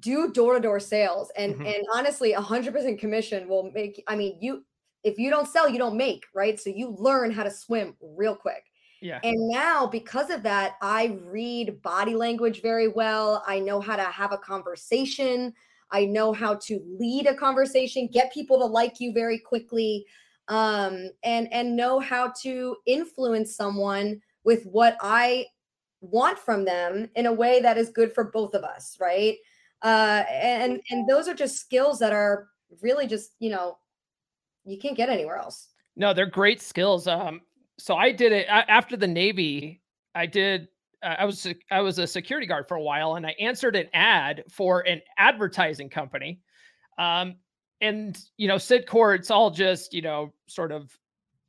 do 0.00 0.32
door-to-door 0.32 0.80
sales. 0.80 1.30
And 1.36 1.54
mm-hmm. 1.54 1.66
and 1.66 1.84
honestly 1.94 2.32
100% 2.32 2.98
commission 2.98 3.48
will 3.48 3.70
make 3.72 4.02
i 4.08 4.16
mean 4.16 4.38
you 4.40 4.64
if 5.04 5.18
you 5.18 5.30
don't 5.30 5.48
sell 5.48 5.68
you 5.68 5.78
don't 5.78 5.96
make 5.96 6.24
right? 6.34 6.58
So 6.58 6.70
you 6.70 6.96
learn 6.98 7.30
how 7.30 7.42
to 7.44 7.50
swim 7.50 7.94
real 8.00 8.34
quick. 8.34 8.64
Yeah. 9.00 9.18
And 9.24 9.48
now 9.48 9.86
because 9.86 10.30
of 10.30 10.42
that 10.44 10.76
i 10.80 11.18
read 11.24 11.82
body 11.82 12.14
language 12.14 12.62
very 12.62 12.88
well. 12.88 13.44
I 13.46 13.58
know 13.58 13.80
how 13.80 13.96
to 13.96 14.04
have 14.04 14.32
a 14.32 14.38
conversation. 14.38 15.52
I 15.90 16.06
know 16.06 16.32
how 16.32 16.54
to 16.54 16.80
lead 16.98 17.26
a 17.26 17.34
conversation, 17.34 18.08
get 18.10 18.32
people 18.32 18.58
to 18.60 18.64
like 18.64 18.98
you 18.98 19.12
very 19.12 19.38
quickly, 19.38 20.06
um, 20.48 21.10
and 21.22 21.52
and 21.52 21.76
know 21.76 22.00
how 22.00 22.32
to 22.42 22.76
influence 22.86 23.56
someone 23.56 24.20
with 24.44 24.64
what 24.64 24.96
I 25.00 25.46
want 26.00 26.38
from 26.38 26.64
them 26.64 27.08
in 27.14 27.26
a 27.26 27.32
way 27.32 27.60
that 27.60 27.78
is 27.78 27.90
good 27.90 28.12
for 28.12 28.24
both 28.24 28.54
of 28.54 28.64
us, 28.64 28.96
right? 29.00 29.36
Uh, 29.82 30.24
and 30.30 30.80
and 30.90 31.08
those 31.08 31.28
are 31.28 31.34
just 31.34 31.58
skills 31.58 31.98
that 32.00 32.12
are 32.12 32.48
really 32.80 33.06
just 33.06 33.32
you 33.38 33.50
know 33.50 33.76
you 34.64 34.78
can't 34.78 34.96
get 34.96 35.08
anywhere 35.08 35.36
else. 35.36 35.68
No, 35.96 36.14
they're 36.14 36.26
great 36.26 36.60
skills. 36.60 37.06
Um, 37.06 37.40
so 37.78 37.96
I 37.96 38.12
did 38.12 38.32
it 38.32 38.46
after 38.48 38.96
the 38.96 39.06
Navy. 39.06 39.82
I 40.14 40.26
did. 40.26 40.68
I 41.02 41.24
was 41.24 41.46
I 41.70 41.80
was 41.80 41.98
a 41.98 42.06
security 42.06 42.46
guard 42.46 42.68
for 42.68 42.76
a 42.76 42.82
while, 42.82 43.16
and 43.16 43.26
I 43.26 43.34
answered 43.40 43.74
an 43.74 43.88
ad 43.92 44.44
for 44.50 44.80
an 44.80 45.00
advertising 45.18 45.88
company. 45.88 46.40
Um, 46.98 47.36
and 47.82 48.18
you 48.38 48.48
know, 48.48 48.56
Cydcor, 48.56 49.14
it's 49.14 49.30
all 49.30 49.50
just 49.50 49.92
you 49.92 50.00
know, 50.00 50.32
sort 50.46 50.72
of 50.72 50.96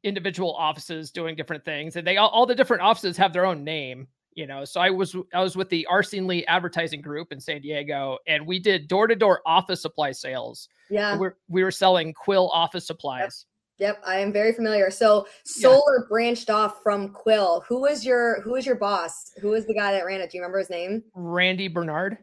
individual 0.04 0.54
offices 0.54 1.12
doing 1.12 1.36
different 1.36 1.64
things, 1.64 1.96
and 1.96 2.06
they 2.06 2.18
all, 2.18 2.30
all 2.30 2.46
the 2.46 2.56
different 2.56 2.84
offices 2.84 3.16
have 3.16 3.32
their 3.32 3.46
own 3.46 3.64
name. 3.64 4.08
You 4.36 4.48
know, 4.48 4.66
so 4.66 4.82
I 4.82 4.90
was 4.90 5.16
I 5.34 5.42
was 5.42 5.56
with 5.56 5.70
the 5.70 5.86
Arsene 5.86 6.26
Lee 6.26 6.44
Advertising 6.48 7.02
Group 7.02 7.32
in 7.32 7.40
San 7.40 7.62
Diego, 7.62 8.18
and 8.28 8.46
we 8.46 8.60
did 8.60 8.88
door 8.88 9.06
to 9.08 9.16
door 9.16 9.42
office 9.46 9.82
supply 9.82 10.12
sales. 10.12 10.68
Yeah, 10.90 11.18
we 11.18 11.30
we 11.48 11.64
were 11.64 11.72
selling 11.72 12.14
Quill 12.14 12.50
office 12.50 12.88
supplies. 12.88 13.46
Yep, 13.78 14.04
I 14.06 14.18
am 14.18 14.32
very 14.32 14.54
familiar. 14.54 14.90
So 14.90 15.28
Solar 15.46 16.00
yeah. 16.00 16.08
branched 16.10 16.50
off 16.50 16.82
from 16.82 17.10
Quill. 17.10 17.64
Who 17.68 17.82
was 17.82 18.04
your 18.04 18.42
who 18.42 18.54
was 18.54 18.66
your 18.66 18.76
boss? 18.76 19.32
Who 19.40 19.50
was 19.50 19.68
the 19.68 19.74
guy 19.76 19.92
that 19.92 20.06
ran 20.06 20.20
it? 20.20 20.32
Do 20.32 20.38
you 20.38 20.42
remember 20.42 20.60
his 20.60 20.70
name? 20.70 21.04
Randy 21.14 21.68
Bernard. 21.68 22.18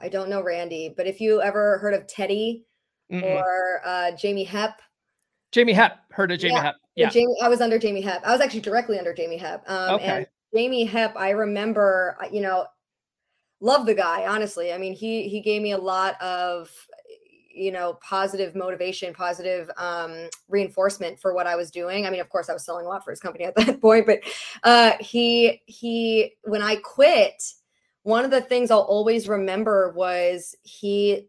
I 0.00 0.08
don't 0.08 0.30
know 0.30 0.42
Randy, 0.42 0.94
but 0.96 1.06
if 1.06 1.20
you 1.20 1.42
ever 1.42 1.78
heard 1.78 1.94
of 1.94 2.06
Teddy 2.06 2.64
Mm-mm. 3.10 3.22
or 3.22 3.80
uh, 3.84 4.12
Jamie 4.12 4.46
Hepp. 4.46 4.74
Jamie 5.52 5.74
Hepp. 5.74 5.98
Heard 6.10 6.32
of 6.32 6.38
Jamie 6.38 6.54
yeah. 6.54 6.64
Hepp. 6.64 6.74
Yeah. 6.96 7.08
Jamie, 7.10 7.36
I 7.42 7.48
was 7.48 7.60
under 7.60 7.78
Jamie 7.78 8.02
Hepp. 8.02 8.22
I 8.24 8.32
was 8.32 8.40
actually 8.40 8.60
directly 8.60 8.98
under 8.98 9.14
Jamie 9.14 9.38
Hepp. 9.38 9.68
Um, 9.68 9.94
okay. 9.96 10.06
And 10.06 10.26
Jamie 10.54 10.86
Hepp, 10.86 11.16
I 11.16 11.30
remember, 11.30 12.16
uh, 12.22 12.28
you 12.30 12.40
know, 12.40 12.66
love 13.60 13.86
the 13.86 13.94
guy, 13.94 14.26
honestly. 14.26 14.72
I 14.72 14.78
mean, 14.78 14.94
he 14.94 15.28
he 15.28 15.40
gave 15.40 15.62
me 15.62 15.72
a 15.72 15.78
lot 15.78 16.20
of 16.20 16.70
you 17.52 17.72
know 17.72 17.98
positive 18.00 18.54
motivation 18.54 19.12
positive 19.12 19.68
um 19.76 20.28
reinforcement 20.48 21.18
for 21.18 21.34
what 21.34 21.48
i 21.48 21.56
was 21.56 21.70
doing 21.70 22.06
i 22.06 22.10
mean 22.10 22.20
of 22.20 22.28
course 22.28 22.48
i 22.48 22.52
was 22.52 22.64
selling 22.64 22.86
a 22.86 22.88
lot 22.88 23.04
for 23.04 23.10
his 23.10 23.20
company 23.20 23.44
at 23.44 23.54
that 23.56 23.80
point 23.80 24.06
but 24.06 24.20
uh 24.62 24.92
he 25.00 25.60
he 25.66 26.32
when 26.44 26.62
i 26.62 26.76
quit 26.76 27.42
one 28.04 28.24
of 28.24 28.30
the 28.30 28.40
things 28.40 28.70
i'll 28.70 28.80
always 28.80 29.28
remember 29.28 29.92
was 29.96 30.54
he 30.62 31.28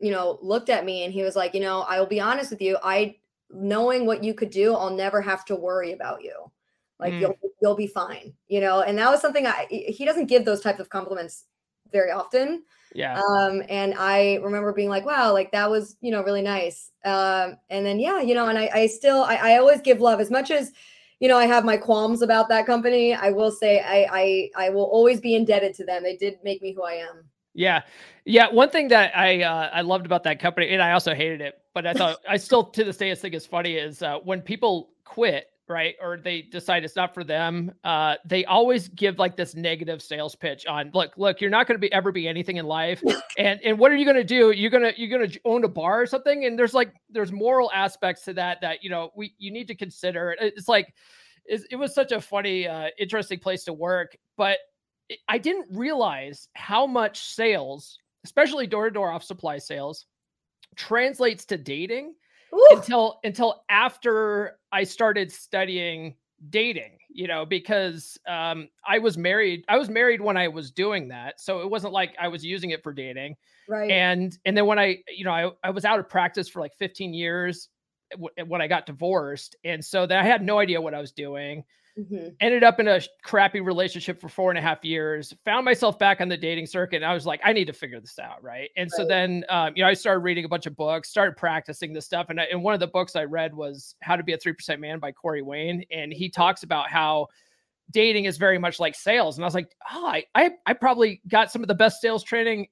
you 0.00 0.10
know 0.10 0.38
looked 0.42 0.68
at 0.68 0.84
me 0.84 1.04
and 1.04 1.12
he 1.12 1.22
was 1.22 1.36
like 1.36 1.54
you 1.54 1.60
know 1.60 1.82
i 1.82 1.98
will 1.98 2.06
be 2.06 2.20
honest 2.20 2.50
with 2.50 2.60
you 2.60 2.76
i 2.82 3.14
knowing 3.50 4.06
what 4.06 4.22
you 4.22 4.34
could 4.34 4.50
do 4.50 4.74
i'll 4.74 4.94
never 4.94 5.20
have 5.20 5.44
to 5.44 5.56
worry 5.56 5.92
about 5.92 6.22
you 6.22 6.34
like 6.98 7.12
mm. 7.12 7.20
you'll 7.20 7.34
you'll 7.62 7.76
be 7.76 7.86
fine 7.86 8.32
you 8.48 8.60
know 8.60 8.82
and 8.82 8.98
that 8.98 9.10
was 9.10 9.20
something 9.20 9.46
i 9.46 9.66
he 9.70 10.04
doesn't 10.04 10.26
give 10.26 10.44
those 10.44 10.60
types 10.60 10.80
of 10.80 10.88
compliments 10.88 11.44
very 11.92 12.10
often 12.10 12.62
yeah. 12.94 13.20
Um, 13.20 13.62
and 13.68 13.94
I 13.96 14.36
remember 14.42 14.72
being 14.72 14.88
like, 14.88 15.06
wow, 15.06 15.32
like 15.32 15.52
that 15.52 15.70
was, 15.70 15.96
you 16.00 16.10
know, 16.10 16.22
really 16.22 16.42
nice. 16.42 16.90
Um, 17.04 17.56
and 17.68 17.86
then 17.86 18.00
yeah, 18.00 18.20
you 18.20 18.34
know, 18.34 18.48
and 18.48 18.58
I, 18.58 18.70
I 18.72 18.86
still 18.86 19.22
I, 19.22 19.36
I 19.36 19.58
always 19.58 19.80
give 19.80 20.00
love 20.00 20.20
as 20.20 20.30
much 20.30 20.50
as 20.50 20.72
you 21.20 21.28
know, 21.28 21.36
I 21.36 21.46
have 21.46 21.64
my 21.64 21.76
qualms 21.76 22.22
about 22.22 22.48
that 22.48 22.66
company. 22.66 23.14
I 23.14 23.30
will 23.30 23.50
say 23.50 23.80
I 23.80 24.08
I 24.10 24.50
I 24.66 24.70
will 24.70 24.84
always 24.84 25.20
be 25.20 25.34
indebted 25.34 25.74
to 25.74 25.84
them. 25.84 26.02
They 26.02 26.16
did 26.16 26.38
make 26.42 26.62
me 26.62 26.72
who 26.72 26.82
I 26.82 26.94
am. 26.94 27.24
Yeah. 27.54 27.82
Yeah. 28.30 28.48
One 28.50 28.70
thing 28.70 28.88
that 28.88 29.16
I 29.16 29.42
uh, 29.42 29.70
I 29.72 29.80
loved 29.82 30.06
about 30.06 30.24
that 30.24 30.38
company, 30.40 30.70
and 30.70 30.82
I 30.82 30.92
also 30.92 31.14
hated 31.14 31.40
it, 31.40 31.54
but 31.74 31.86
I 31.86 31.92
thought 31.92 32.18
I 32.28 32.36
still 32.36 32.64
to 32.64 32.84
this 32.84 32.96
day 32.96 33.10
I 33.10 33.14
think 33.14 33.34
it's 33.34 33.46
funny 33.46 33.74
is 33.74 34.02
uh, 34.02 34.18
when 34.24 34.40
people 34.40 34.90
quit 35.04 35.46
right 35.70 35.94
or 36.02 36.18
they 36.18 36.42
decide 36.42 36.84
it's 36.84 36.96
not 36.96 37.14
for 37.14 37.22
them 37.22 37.72
uh 37.84 38.16
they 38.24 38.44
always 38.44 38.88
give 38.88 39.18
like 39.18 39.36
this 39.36 39.54
negative 39.54 40.02
sales 40.02 40.34
pitch 40.34 40.66
on 40.66 40.90
look 40.92 41.12
look 41.16 41.40
you're 41.40 41.48
not 41.48 41.66
going 41.68 41.76
to 41.76 41.80
be 41.80 41.90
ever 41.92 42.10
be 42.10 42.26
anything 42.26 42.56
in 42.56 42.66
life 42.66 43.00
and 43.38 43.60
and 43.64 43.78
what 43.78 43.92
are 43.92 43.96
you 43.96 44.04
going 44.04 44.16
to 44.16 44.24
do 44.24 44.50
you're 44.50 44.70
going 44.70 44.82
to 44.82 45.00
you're 45.00 45.26
to 45.26 45.40
own 45.44 45.62
a 45.62 45.68
bar 45.68 46.02
or 46.02 46.06
something 46.06 46.44
and 46.44 46.58
there's 46.58 46.74
like 46.74 46.92
there's 47.08 47.30
moral 47.30 47.70
aspects 47.72 48.24
to 48.24 48.32
that 48.34 48.60
that 48.60 48.82
you 48.82 48.90
know 48.90 49.10
we 49.16 49.32
you 49.38 49.52
need 49.52 49.68
to 49.68 49.74
consider 49.74 50.36
it's 50.40 50.66
like 50.66 50.92
it's, 51.44 51.64
it 51.70 51.76
was 51.76 51.94
such 51.94 52.10
a 52.10 52.20
funny 52.20 52.66
uh 52.66 52.88
interesting 52.98 53.38
place 53.38 53.62
to 53.62 53.72
work 53.72 54.16
but 54.36 54.58
i 55.28 55.38
didn't 55.38 55.66
realize 55.70 56.48
how 56.54 56.84
much 56.84 57.20
sales 57.20 57.99
especially 58.24 58.66
door-to-door 58.66 59.10
off 59.10 59.24
supply 59.24 59.58
sales 59.58 60.06
translates 60.76 61.44
to 61.46 61.56
dating 61.56 62.14
Ooh. 62.54 62.68
until 62.72 63.20
until 63.24 63.64
after 63.68 64.58
I 64.72 64.84
started 64.84 65.32
studying 65.32 66.16
dating, 66.48 66.96
you 67.10 67.28
know, 67.28 67.44
because 67.44 68.18
um, 68.26 68.68
I 68.86 68.98
was 68.98 69.18
married. 69.18 69.64
I 69.68 69.76
was 69.76 69.88
married 69.88 70.20
when 70.20 70.36
I 70.36 70.48
was 70.48 70.70
doing 70.70 71.08
that, 71.08 71.40
so 71.40 71.60
it 71.60 71.70
wasn't 71.70 71.92
like 71.92 72.14
I 72.20 72.28
was 72.28 72.44
using 72.44 72.70
it 72.70 72.82
for 72.82 72.92
dating. 72.92 73.36
Right. 73.68 73.90
And 73.90 74.36
and 74.44 74.56
then 74.56 74.66
when 74.66 74.78
I, 74.78 74.98
you 75.14 75.24
know, 75.24 75.32
I, 75.32 75.50
I 75.62 75.70
was 75.70 75.84
out 75.84 75.98
of 75.98 76.08
practice 76.08 76.48
for 76.48 76.60
like 76.60 76.74
15 76.78 77.12
years 77.12 77.68
when 78.46 78.60
I 78.60 78.66
got 78.66 78.86
divorced, 78.86 79.56
and 79.64 79.84
so 79.84 80.06
then 80.06 80.18
I 80.18 80.24
had 80.24 80.42
no 80.42 80.58
idea 80.58 80.80
what 80.80 80.94
I 80.94 81.00
was 81.00 81.12
doing. 81.12 81.64
Mm-hmm. 82.00 82.28
Ended 82.40 82.64
up 82.64 82.80
in 82.80 82.88
a 82.88 83.00
crappy 83.22 83.60
relationship 83.60 84.20
for 84.20 84.28
four 84.28 84.50
and 84.50 84.58
a 84.58 84.62
half 84.62 84.84
years. 84.84 85.34
Found 85.44 85.64
myself 85.64 85.98
back 85.98 86.20
on 86.20 86.28
the 86.28 86.36
dating 86.36 86.66
circuit. 86.66 86.96
And 86.96 87.04
I 87.04 87.12
was 87.12 87.26
like, 87.26 87.40
I 87.44 87.52
need 87.52 87.66
to 87.66 87.72
figure 87.72 88.00
this 88.00 88.18
out, 88.18 88.42
right? 88.42 88.70
And 88.76 88.90
right. 88.90 88.96
so 88.96 89.06
then, 89.06 89.44
um, 89.50 89.74
you 89.76 89.82
know, 89.82 89.88
I 89.88 89.94
started 89.94 90.20
reading 90.20 90.44
a 90.44 90.48
bunch 90.48 90.66
of 90.66 90.76
books, 90.76 91.10
started 91.10 91.36
practicing 91.36 91.92
this 91.92 92.06
stuff. 92.06 92.30
And, 92.30 92.40
I, 92.40 92.44
and 92.44 92.62
one 92.62 92.72
of 92.72 92.80
the 92.80 92.86
books 92.86 93.16
I 93.16 93.24
read 93.24 93.54
was 93.54 93.94
How 94.02 94.16
to 94.16 94.22
Be 94.22 94.32
a 94.32 94.38
Three 94.38 94.52
Percent 94.52 94.80
Man 94.80 94.98
by 94.98 95.12
Corey 95.12 95.42
Wayne, 95.42 95.84
and 95.90 96.12
he 96.12 96.30
talks 96.30 96.62
about 96.62 96.88
how 96.88 97.26
dating 97.90 98.24
is 98.24 98.38
very 98.38 98.58
much 98.58 98.80
like 98.80 98.94
sales. 98.94 99.36
And 99.36 99.44
I 99.44 99.46
was 99.46 99.54
like, 99.54 99.74
oh, 99.92 100.06
I 100.06 100.24
I, 100.34 100.52
I 100.64 100.72
probably 100.72 101.20
got 101.28 101.50
some 101.50 101.62
of 101.62 101.68
the 101.68 101.74
best 101.74 102.00
sales 102.00 102.24
training 102.24 102.68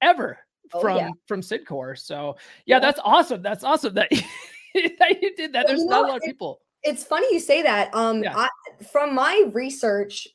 ever 0.00 0.38
oh, 0.72 0.80
from 0.80 0.96
yeah. 0.96 1.10
from 1.28 1.40
Cydcor. 1.40 1.96
So 1.96 2.36
yeah, 2.66 2.76
yeah, 2.76 2.80
that's 2.80 3.00
awesome. 3.04 3.42
That's 3.42 3.62
awesome 3.62 3.94
that. 3.94 4.10
that 4.74 5.22
you 5.22 5.36
did 5.36 5.52
that. 5.52 5.66
There's 5.66 5.80
you 5.80 5.86
know, 5.86 6.00
not 6.00 6.04
a 6.06 6.08
lot 6.08 6.16
of 6.16 6.22
people 6.22 6.62
it's 6.82 7.04
funny 7.04 7.32
you 7.32 7.40
say 7.40 7.62
that. 7.62 7.94
Um, 7.94 8.22
yeah. 8.22 8.36
I, 8.36 8.48
from 8.82 9.14
my 9.14 9.50
research, 9.52 10.28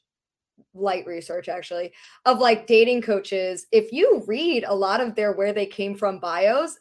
light 0.73 1.05
research 1.05 1.49
actually, 1.49 1.91
of 2.25 2.39
like 2.39 2.67
dating 2.67 3.01
coaches, 3.01 3.67
if 3.71 3.91
you 3.91 4.23
read 4.27 4.63
a 4.67 4.75
lot 4.75 5.01
of 5.01 5.15
their 5.15 5.33
where 5.33 5.53
they 5.53 5.65
came 5.65 5.95
from 5.95 6.19
bios, 6.19 6.77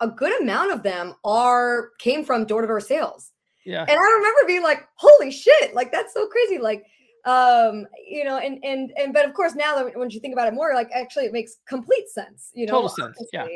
a, 0.00 0.08
good 0.08 0.40
amount 0.40 0.72
of 0.72 0.82
them 0.82 1.14
are 1.24 1.90
came 1.98 2.24
from 2.24 2.44
door 2.44 2.62
to 2.62 2.66
door 2.66 2.80
sales. 2.80 3.32
Yeah. 3.64 3.82
And 3.82 3.90
I 3.90 3.94
remember 3.94 4.40
being 4.46 4.62
like, 4.62 4.88
holy 4.94 5.30
shit, 5.30 5.74
like 5.74 5.92
that's 5.92 6.14
so 6.14 6.26
crazy. 6.26 6.58
Like, 6.58 6.84
um, 7.26 7.86
you 8.08 8.24
know, 8.24 8.38
and 8.38 8.58
and 8.64 8.92
and 8.96 9.12
but 9.12 9.26
of 9.26 9.34
course 9.34 9.54
now 9.54 9.74
that 9.76 9.96
when 9.96 10.08
you 10.10 10.20
think 10.20 10.32
about 10.32 10.48
it 10.48 10.54
more, 10.54 10.72
like 10.74 10.88
actually 10.94 11.26
it 11.26 11.32
makes 11.32 11.56
complete 11.66 12.08
sense, 12.08 12.50
you 12.54 12.66
know. 12.66 12.72
Total 12.72 12.88
sense. 12.88 13.16
Yeah. 13.32 13.46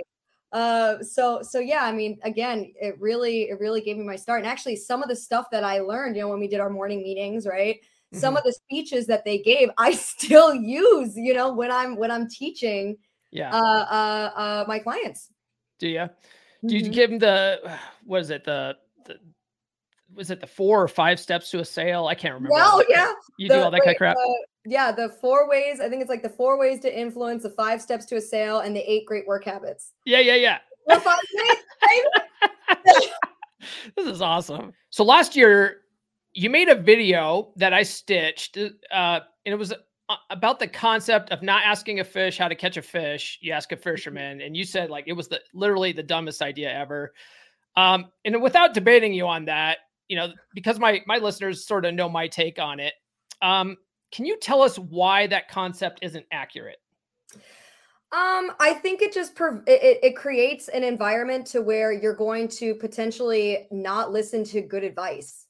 Uh, 0.54 1.02
so 1.02 1.42
so 1.42 1.58
yeah, 1.58 1.82
I 1.82 1.90
mean, 1.90 2.16
again, 2.22 2.72
it 2.80 2.94
really 3.00 3.50
it 3.50 3.58
really 3.58 3.80
gave 3.80 3.96
me 3.96 4.04
my 4.04 4.14
start. 4.14 4.40
And 4.40 4.46
actually, 4.46 4.76
some 4.76 5.02
of 5.02 5.08
the 5.08 5.16
stuff 5.16 5.46
that 5.50 5.64
I 5.64 5.80
learned, 5.80 6.14
you 6.14 6.22
know, 6.22 6.28
when 6.28 6.38
we 6.38 6.46
did 6.46 6.60
our 6.60 6.70
morning 6.70 7.02
meetings, 7.02 7.44
right? 7.44 7.74
Mm-hmm. 7.74 8.18
Some 8.18 8.36
of 8.36 8.44
the 8.44 8.52
speeches 8.52 9.08
that 9.08 9.24
they 9.24 9.38
gave, 9.38 9.68
I 9.78 9.92
still 9.96 10.54
use, 10.54 11.16
you 11.16 11.34
know, 11.34 11.52
when 11.52 11.72
I'm 11.72 11.96
when 11.96 12.12
I'm 12.12 12.28
teaching, 12.28 12.96
yeah, 13.32 13.52
uh, 13.52 13.58
uh, 13.58 14.30
uh 14.38 14.64
my 14.68 14.78
clients. 14.78 15.28
Do 15.80 15.88
you? 15.88 16.08
Do 16.64 16.76
you 16.76 16.84
mm-hmm. 16.84 16.92
give 16.92 17.10
them 17.10 17.18
the 17.18 17.76
what 18.04 18.20
is 18.20 18.30
it 18.30 18.44
the 18.44 18.76
the 19.06 19.18
was 20.14 20.30
it 20.30 20.40
the 20.40 20.46
four 20.46 20.80
or 20.80 20.86
five 20.86 21.18
steps 21.18 21.50
to 21.50 21.58
a 21.58 21.64
sale? 21.64 22.06
I 22.06 22.14
can't 22.14 22.32
remember. 22.32 22.56
No, 22.56 22.84
yeah, 22.88 23.12
you 23.38 23.48
the, 23.48 23.54
do 23.54 23.60
all 23.60 23.72
that 23.72 23.80
kind 23.80 23.90
of 23.90 23.98
crap. 23.98 24.14
The, 24.14 24.46
yeah, 24.66 24.92
the 24.92 25.10
four 25.20 25.48
ways. 25.48 25.80
I 25.80 25.88
think 25.88 26.00
it's 26.00 26.10
like 26.10 26.22
the 26.22 26.28
four 26.28 26.58
ways 26.58 26.80
to 26.80 26.98
influence, 26.98 27.42
the 27.42 27.50
five 27.50 27.82
steps 27.82 28.06
to 28.06 28.16
a 28.16 28.20
sale, 28.20 28.60
and 28.60 28.74
the 28.74 28.90
eight 28.90 29.06
great 29.06 29.26
work 29.26 29.44
habits. 29.44 29.92
Yeah, 30.04 30.20
yeah, 30.20 30.36
yeah. 30.36 30.58
this 33.96 34.06
is 34.06 34.22
awesome. 34.22 34.72
So 34.90 35.04
last 35.04 35.36
year, 35.36 35.82
you 36.32 36.50
made 36.50 36.68
a 36.68 36.74
video 36.74 37.52
that 37.56 37.72
I 37.72 37.82
stitched, 37.82 38.56
uh, 38.56 39.20
and 39.46 39.52
it 39.52 39.58
was 39.58 39.72
uh, 40.08 40.16
about 40.30 40.58
the 40.58 40.68
concept 40.68 41.30
of 41.30 41.42
not 41.42 41.62
asking 41.64 42.00
a 42.00 42.04
fish 42.04 42.38
how 42.38 42.48
to 42.48 42.54
catch 42.54 42.76
a 42.76 42.82
fish. 42.82 43.38
You 43.42 43.52
ask 43.52 43.72
a 43.72 43.76
mm-hmm. 43.76 43.82
fisherman, 43.82 44.40
and 44.40 44.56
you 44.56 44.64
said 44.64 44.90
like 44.90 45.04
it 45.06 45.12
was 45.12 45.28
the 45.28 45.40
literally 45.52 45.92
the 45.92 46.02
dumbest 46.02 46.42
idea 46.42 46.72
ever. 46.72 47.12
Um, 47.76 48.06
and 48.24 48.40
without 48.40 48.72
debating 48.72 49.12
you 49.12 49.26
on 49.26 49.44
that, 49.46 49.78
you 50.08 50.16
know, 50.16 50.32
because 50.54 50.78
my 50.78 51.00
my 51.06 51.18
listeners 51.18 51.66
sort 51.66 51.84
of 51.84 51.94
know 51.94 52.08
my 52.08 52.28
take 52.28 52.58
on 52.58 52.80
it. 52.80 52.94
Um, 53.42 53.76
can 54.14 54.24
you 54.24 54.38
tell 54.38 54.62
us 54.62 54.78
why 54.78 55.26
that 55.26 55.48
concept 55.48 55.98
isn't 56.00 56.24
accurate? 56.30 56.78
Um, 58.12 58.52
I 58.60 58.78
think 58.80 59.02
it 59.02 59.12
just 59.12 59.32
it, 59.66 59.98
it 60.04 60.16
creates 60.16 60.68
an 60.68 60.84
environment 60.84 61.48
to 61.48 61.62
where 61.62 61.92
you're 61.92 62.14
going 62.14 62.46
to 62.48 62.76
potentially 62.76 63.66
not 63.72 64.12
listen 64.12 64.44
to 64.44 64.60
good 64.60 64.84
advice. 64.84 65.46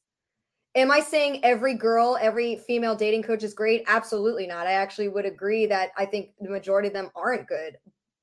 Am 0.75 0.91
I 0.91 1.01
saying 1.01 1.45
every 1.45 1.75
girl, 1.75 2.17
every 2.19 2.57
female 2.57 2.97
dating 2.97 3.23
coach 3.23 3.43
is 3.43 3.53
great? 3.53 3.85
Absolutely 3.87 4.47
not. 4.47 4.67
I 4.67 4.73
actually 4.73 5.09
would 5.09 5.27
agree 5.27 5.67
that 5.67 5.91
I 5.99 6.07
think 6.07 6.31
the 6.41 6.49
majority 6.49 6.89
of 6.89 6.95
them 6.95 7.11
aren't 7.15 7.47
good. 7.47 7.77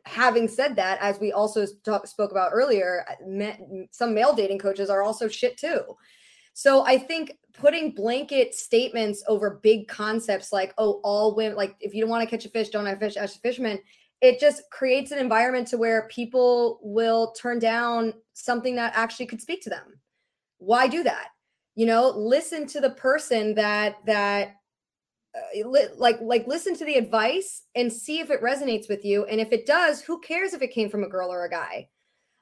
having 0.05 0.47
said 0.47 0.75
that, 0.75 0.97
as 1.01 1.19
we 1.19 1.31
also 1.31 1.67
talk, 1.85 2.07
spoke 2.07 2.31
about 2.31 2.49
earlier, 2.51 3.05
some 3.91 4.15
male 4.15 4.33
dating 4.33 4.57
coaches 4.57 4.89
are 4.89 5.03
also 5.03 5.27
shit 5.27 5.55
too. 5.55 5.81
So 6.61 6.85
I 6.85 6.99
think 6.99 7.39
putting 7.53 7.89
blanket 7.89 8.53
statements 8.53 9.23
over 9.27 9.59
big 9.63 9.87
concepts 9.87 10.53
like, 10.53 10.75
oh, 10.77 11.01
all 11.03 11.33
women, 11.33 11.57
like 11.57 11.75
if 11.79 11.95
you 11.95 12.01
don't 12.01 12.09
want 12.11 12.23
to 12.23 12.29
catch 12.29 12.45
a 12.45 12.49
fish, 12.49 12.69
don't 12.69 12.85
have 12.85 12.99
fish, 12.99 13.15
as 13.15 13.35
a 13.35 13.39
fisherman, 13.39 13.79
it 14.21 14.39
just 14.39 14.61
creates 14.69 15.09
an 15.09 15.17
environment 15.17 15.67
to 15.69 15.79
where 15.79 16.07
people 16.09 16.79
will 16.83 17.31
turn 17.31 17.57
down 17.57 18.13
something 18.33 18.75
that 18.75 18.93
actually 18.95 19.25
could 19.25 19.41
speak 19.41 19.63
to 19.63 19.71
them. 19.71 19.99
Why 20.59 20.87
do 20.87 21.01
that? 21.01 21.29
You 21.73 21.87
know, 21.87 22.11
listen 22.11 22.67
to 22.67 22.79
the 22.79 22.91
person 22.91 23.55
that 23.55 23.95
that 24.05 24.57
uh, 25.33 25.67
like 25.95 26.21
like 26.21 26.45
listen 26.45 26.75
to 26.75 26.85
the 26.85 26.93
advice 26.93 27.63
and 27.73 27.91
see 27.91 28.19
if 28.19 28.29
it 28.29 28.43
resonates 28.43 28.87
with 28.87 29.03
you 29.03 29.25
and 29.25 29.41
if 29.41 29.51
it 29.51 29.65
does 29.65 29.99
who 29.99 30.19
cares 30.19 30.53
if 30.53 30.61
it 30.61 30.71
came 30.71 30.91
from 30.91 31.03
a 31.03 31.09
girl 31.09 31.31
or 31.31 31.45
a 31.45 31.49
guy 31.49 31.87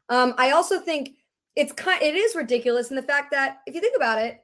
um 0.10 0.34
i 0.40 0.50
also 0.50 0.80
think 0.80 1.12
it's 1.56 1.72
kind 1.74 2.02
it 2.02 2.16
is 2.16 2.36
ridiculous 2.36 2.90
in 2.90 2.96
the 2.96 3.04
fact 3.04 3.32
that 3.32 3.58
if 3.66 3.76
you 3.76 3.82
think 3.82 3.96
about 3.96 4.20
it 4.20 4.40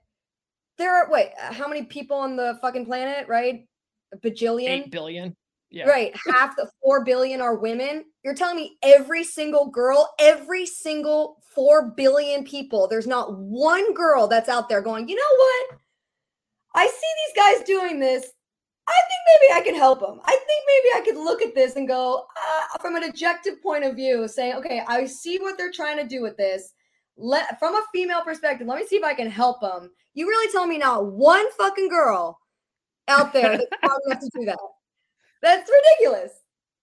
there 0.77 0.95
are 0.95 1.09
wait 1.09 1.31
how 1.37 1.67
many 1.67 1.83
people 1.83 2.17
on 2.17 2.35
the 2.35 2.57
fucking 2.61 2.85
planet 2.85 3.27
right 3.27 3.67
a 4.13 4.17
bajillion 4.17 4.85
8 4.85 4.91
billion 4.91 5.35
yeah. 5.71 5.87
right 5.87 6.13
half 6.31 6.55
the 6.55 6.69
4 6.83 7.03
billion 7.03 7.41
are 7.41 7.55
women 7.55 8.05
you're 8.23 8.35
telling 8.35 8.55
me 8.55 8.77
every 8.83 9.23
single 9.23 9.69
girl 9.69 10.13
every 10.19 10.65
single 10.65 11.37
4 11.55 11.91
billion 11.91 12.43
people 12.43 12.87
there's 12.87 13.07
not 13.07 13.37
one 13.37 13.93
girl 13.93 14.27
that's 14.27 14.49
out 14.49 14.69
there 14.69 14.81
going 14.81 15.07
you 15.07 15.15
know 15.15 15.37
what 15.37 15.79
I 16.75 16.87
see 16.87 16.91
these 16.91 17.43
guys 17.43 17.65
doing 17.65 17.99
this. 17.99 18.31
I 18.87 19.01
think 19.07 19.21
maybe 19.25 19.59
I 19.59 19.63
can 19.63 19.75
help 19.75 20.01
them. 20.01 20.19
I 20.25 20.31
think 20.31 20.63
maybe 20.67 20.95
I 20.95 21.05
could 21.05 21.17
look 21.17 21.41
at 21.41 21.55
this 21.55 21.75
and 21.75 21.87
go 21.87 22.25
uh, 22.37 22.77
from 22.79 22.95
an 22.95 23.05
objective 23.05 23.61
point 23.63 23.83
of 23.83 23.95
view, 23.95 24.27
saying, 24.27 24.53
okay, 24.55 24.83
I 24.87 25.05
see 25.05 25.39
what 25.39 25.57
they're 25.57 25.71
trying 25.71 25.97
to 25.97 26.07
do 26.07 26.21
with 26.21 26.37
this. 26.37 26.73
Let 27.17 27.59
from 27.59 27.75
a 27.75 27.83
female 27.93 28.21
perspective, 28.21 28.67
let 28.67 28.79
me 28.79 28.85
see 28.85 28.97
if 28.97 29.03
I 29.03 29.13
can 29.13 29.29
help 29.29 29.61
them. 29.61 29.91
You 30.13 30.27
really 30.27 30.51
tell 30.51 30.67
me 30.67 30.77
not 30.77 31.11
one 31.11 31.49
fucking 31.51 31.89
girl 31.89 32.39
out 33.07 33.33
there 33.33 33.57
that's 33.57 33.69
smart 33.83 34.01
enough 34.05 34.19
to 34.19 34.29
do 34.33 34.45
that. 34.45 34.57
That's 35.41 35.69
ridiculous, 35.69 36.31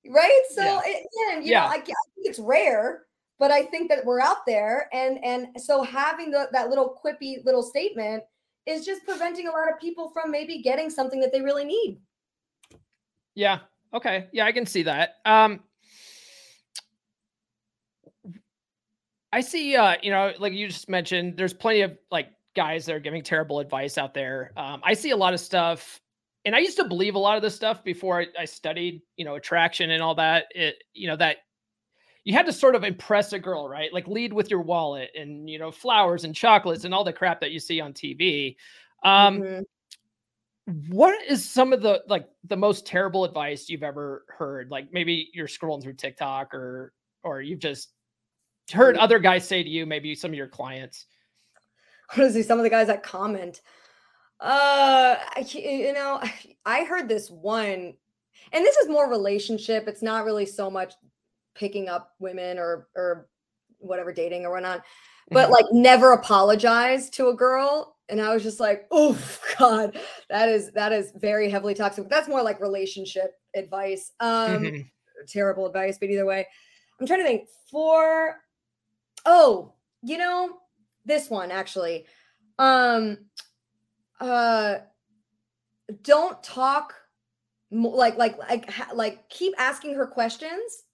right? 0.09 0.43
So 0.55 0.63
yeah. 0.63 0.81
again, 0.81 1.43
you 1.43 1.51
yeah. 1.51 1.61
know, 1.61 1.67
I, 1.67 1.75
I 1.75 1.77
think 1.77 1.95
it's 2.17 2.39
rare, 2.39 3.03
but 3.39 3.51
I 3.51 3.65
think 3.65 3.91
that 3.91 4.05
we're 4.05 4.21
out 4.21 4.47
there, 4.47 4.89
and 4.93 5.23
and 5.25 5.49
so 5.61 5.83
having 5.83 6.31
the, 6.31 6.49
that 6.53 6.71
little 6.71 6.99
quippy 7.05 7.45
little 7.45 7.63
statement 7.63 8.23
is 8.67 8.87
just 8.87 9.05
preventing 9.05 9.49
a 9.49 9.51
lot 9.51 9.71
of 9.71 9.81
people 9.81 10.11
from 10.11 10.31
maybe 10.31 10.63
getting 10.63 10.89
something 10.89 11.21
that 11.21 11.33
they 11.33 11.41
really 11.41 11.65
need. 11.65 12.01
Yeah. 13.35 13.61
Okay. 13.95 14.29
Yeah, 14.33 14.47
I 14.47 14.53
can 14.53 14.67
see 14.67 14.83
that. 14.85 15.17
Um 15.25 15.61
I 19.33 19.41
see 19.41 19.77
uh, 19.77 19.97
you 20.03 20.11
know, 20.11 20.33
like 20.39 20.53
you 20.53 20.69
just 20.69 20.89
mentioned, 20.89 21.37
there's 21.37 21.55
plenty 21.55 21.83
of 21.83 21.97
like 22.11 22.29
guys 22.55 22.87
that 22.87 22.95
are 22.95 23.01
giving 23.01 23.23
terrible 23.23 23.61
advice 23.61 23.97
out 23.97 24.15
there. 24.15 24.53
Um, 24.57 24.81
I 24.85 24.95
see 24.95 25.11
a 25.11 25.17
lot 25.17 25.33
of 25.33 25.41
stuff 25.41 26.01
and 26.45 26.57
I 26.57 26.59
used 26.59 26.77
to 26.79 26.85
believe 26.85 27.15
a 27.15 27.19
lot 27.19 27.37
of 27.37 27.43
this 27.43 27.55
stuff 27.55 27.85
before 27.85 28.21
I, 28.21 28.27
I 28.41 28.45
studied, 28.45 29.03
you 29.17 29.25
know, 29.25 29.37
attraction 29.37 29.91
and 29.91 30.03
all 30.03 30.15
that. 30.17 30.47
It, 30.55 30.77
you 30.93 31.07
know, 31.07 31.17
that 31.17 31.39
you 32.25 32.35
had 32.35 32.47
to 32.47 32.53
sort 32.53 32.75
of 32.75 32.85
impress 32.85 33.33
a 33.33 33.39
girl, 33.39 33.69
right? 33.69 33.93
Like 33.93 34.07
lead 34.07 34.33
with 34.33 34.51
your 34.51 34.63
wallet 34.63 35.11
and 35.15 35.49
you 35.49 35.59
know 35.59 35.71
flowers 35.71 36.25
and 36.25 36.35
chocolates 36.35 36.85
and 36.85 36.95
all 36.95 37.05
the 37.05 37.13
crap 37.13 37.41
that 37.41 37.53
you 37.53 37.61
see 37.61 37.81
on 37.81 37.93
TV. 37.93 38.57
Um, 39.05 39.41
mm-hmm. 39.41 39.63
What 40.91 41.21
is 41.29 41.49
some 41.49 41.73
of 41.73 41.83
the 41.83 42.03
like 42.09 42.29
the 42.45 42.57
most 42.57 42.87
terrible 42.87 43.25
advice 43.25 43.69
you've 43.69 43.83
ever 43.83 44.25
heard? 44.29 44.71
Like 44.71 44.93
maybe 44.93 45.29
you're 45.33 45.49
scrolling 45.49 45.83
through 45.83 45.95
TikTok 45.95 46.55
or 46.55 46.93
or 47.25 47.41
you've 47.41 47.61
just 47.61 47.93
heard 48.73 48.97
other 48.97 49.19
guys 49.19 49.47
say 49.47 49.63
to 49.63 49.69
you, 49.69 49.87
maybe 49.87 50.15
some 50.15 50.31
of 50.31 50.37
your 50.37 50.49
clients. 50.49 51.07
Honestly, 52.17 52.43
some 52.43 52.59
of 52.59 52.65
the 52.65 52.71
guys 52.71 52.89
that 52.89 53.03
comment, 53.03 53.63
uh, 54.41 55.17
you 55.47 55.93
know, 55.93 56.21
I 56.67 56.85
heard 56.85 57.09
this 57.09 57.31
one, 57.31 57.95
and 58.53 58.65
this 58.65 58.77
is 58.77 58.89
more 58.89 59.09
relationship. 59.09 59.89
It's 59.89 60.03
not 60.03 60.25
really 60.25 60.47
so 60.47 60.71
much 60.71 60.95
picking 61.55 61.89
up 61.89 62.13
women 62.19 62.59
or 62.59 62.89
or 62.97 63.29
whatever 63.79 64.13
dating 64.13 64.47
or 64.47 64.51
whatnot 64.53 64.83
but 65.31 65.45
mm-hmm. 65.45 65.53
like 65.53 65.65
never 65.73 66.13
apologize 66.13 67.11
to 67.11 67.29
a 67.29 67.35
girl 67.35 67.97
and 68.09 68.21
i 68.21 68.33
was 68.33 68.43
just 68.43 68.61
like 68.61 68.87
oh 68.91 69.19
god 69.59 69.99
that 70.31 70.49
is 70.49 70.71
that 70.73 70.93
is 70.93 71.13
very 71.17 71.51
heavily 71.51 71.75
toxic 71.75 72.09
that's 72.09 72.29
more 72.29 72.43
like 72.43 72.61
relationship 72.61 73.33
advice 73.55 74.13
um 74.21 74.63
mm-hmm. 74.63 74.81
terrible 75.29 75.67
advice 75.67 75.99
but 75.99 76.09
either 76.09 76.27
way 76.27 76.47
i'm 77.01 77.07
trying 77.07 77.21
to 77.21 77.27
think 77.27 77.49
for 77.71 78.37
oh 79.27 79.73
you 80.03 80.19
know 80.19 80.59
this 81.05 81.31
one 81.31 81.51
actually 81.51 82.07
um 82.59 83.19
uh 84.21 84.77
don't 86.03 86.43
talk 86.43 86.95
like 87.71 88.17
like 88.17 88.39
like 88.39 88.71
like 88.95 89.29
keep 89.29 89.55
asking 89.59 89.95
her 89.95 90.07
questions 90.07 90.85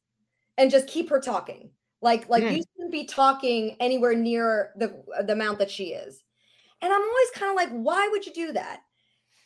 and 0.56 0.70
just 0.70 0.86
keep 0.86 1.08
her 1.10 1.20
talking. 1.20 1.70
Like 2.00 2.28
like 2.28 2.44
mm. 2.44 2.56
you 2.56 2.62
shouldn't 2.62 2.92
be 2.92 3.04
talking 3.04 3.76
anywhere 3.80 4.14
near 4.14 4.72
the 4.76 5.02
the 5.24 5.32
amount 5.32 5.58
that 5.58 5.70
she 5.70 5.88
is. 5.88 6.22
And 6.80 6.92
I'm 6.92 7.02
always 7.02 7.30
kind 7.34 7.50
of 7.50 7.56
like, 7.56 7.70
why 7.70 8.08
would 8.10 8.24
you 8.24 8.32
do 8.32 8.52
that? 8.52 8.80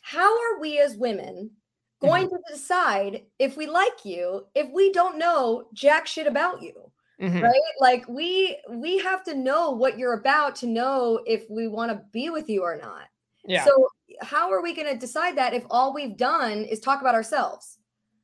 How 0.03 0.31
are 0.31 0.59
we 0.59 0.79
as 0.79 0.95
women 0.95 1.51
going 1.99 2.27
mm. 2.27 2.29
to 2.29 2.53
decide 2.53 3.23
if 3.39 3.57
we 3.57 3.65
like 3.65 4.05
you 4.05 4.45
if 4.53 4.69
we 4.71 4.91
don't 4.91 5.17
know 5.17 5.67
jack 5.73 6.05
shit 6.05 6.27
about 6.27 6.61
you? 6.61 6.91
Mm-hmm. 7.21 7.39
Right? 7.41 7.61
Like 7.79 8.07
we 8.07 8.57
we 8.69 8.97
have 8.99 9.23
to 9.25 9.35
know 9.35 9.71
what 9.71 9.97
you're 9.97 10.13
about 10.13 10.55
to 10.57 10.67
know 10.67 11.21
if 11.25 11.49
we 11.49 11.67
want 11.67 11.91
to 11.91 12.01
be 12.11 12.29
with 12.29 12.49
you 12.49 12.63
or 12.63 12.77
not. 12.77 13.03
Yeah. 13.45 13.65
So 13.65 13.87
how 14.21 14.51
are 14.51 14.61
we 14.61 14.73
going 14.73 14.87
to 14.87 14.97
decide 14.97 15.37
that 15.37 15.53
if 15.53 15.63
all 15.69 15.93
we've 15.93 16.17
done 16.17 16.59
is 16.59 16.79
talk 16.79 17.01
about 17.01 17.15
ourselves? 17.15 17.77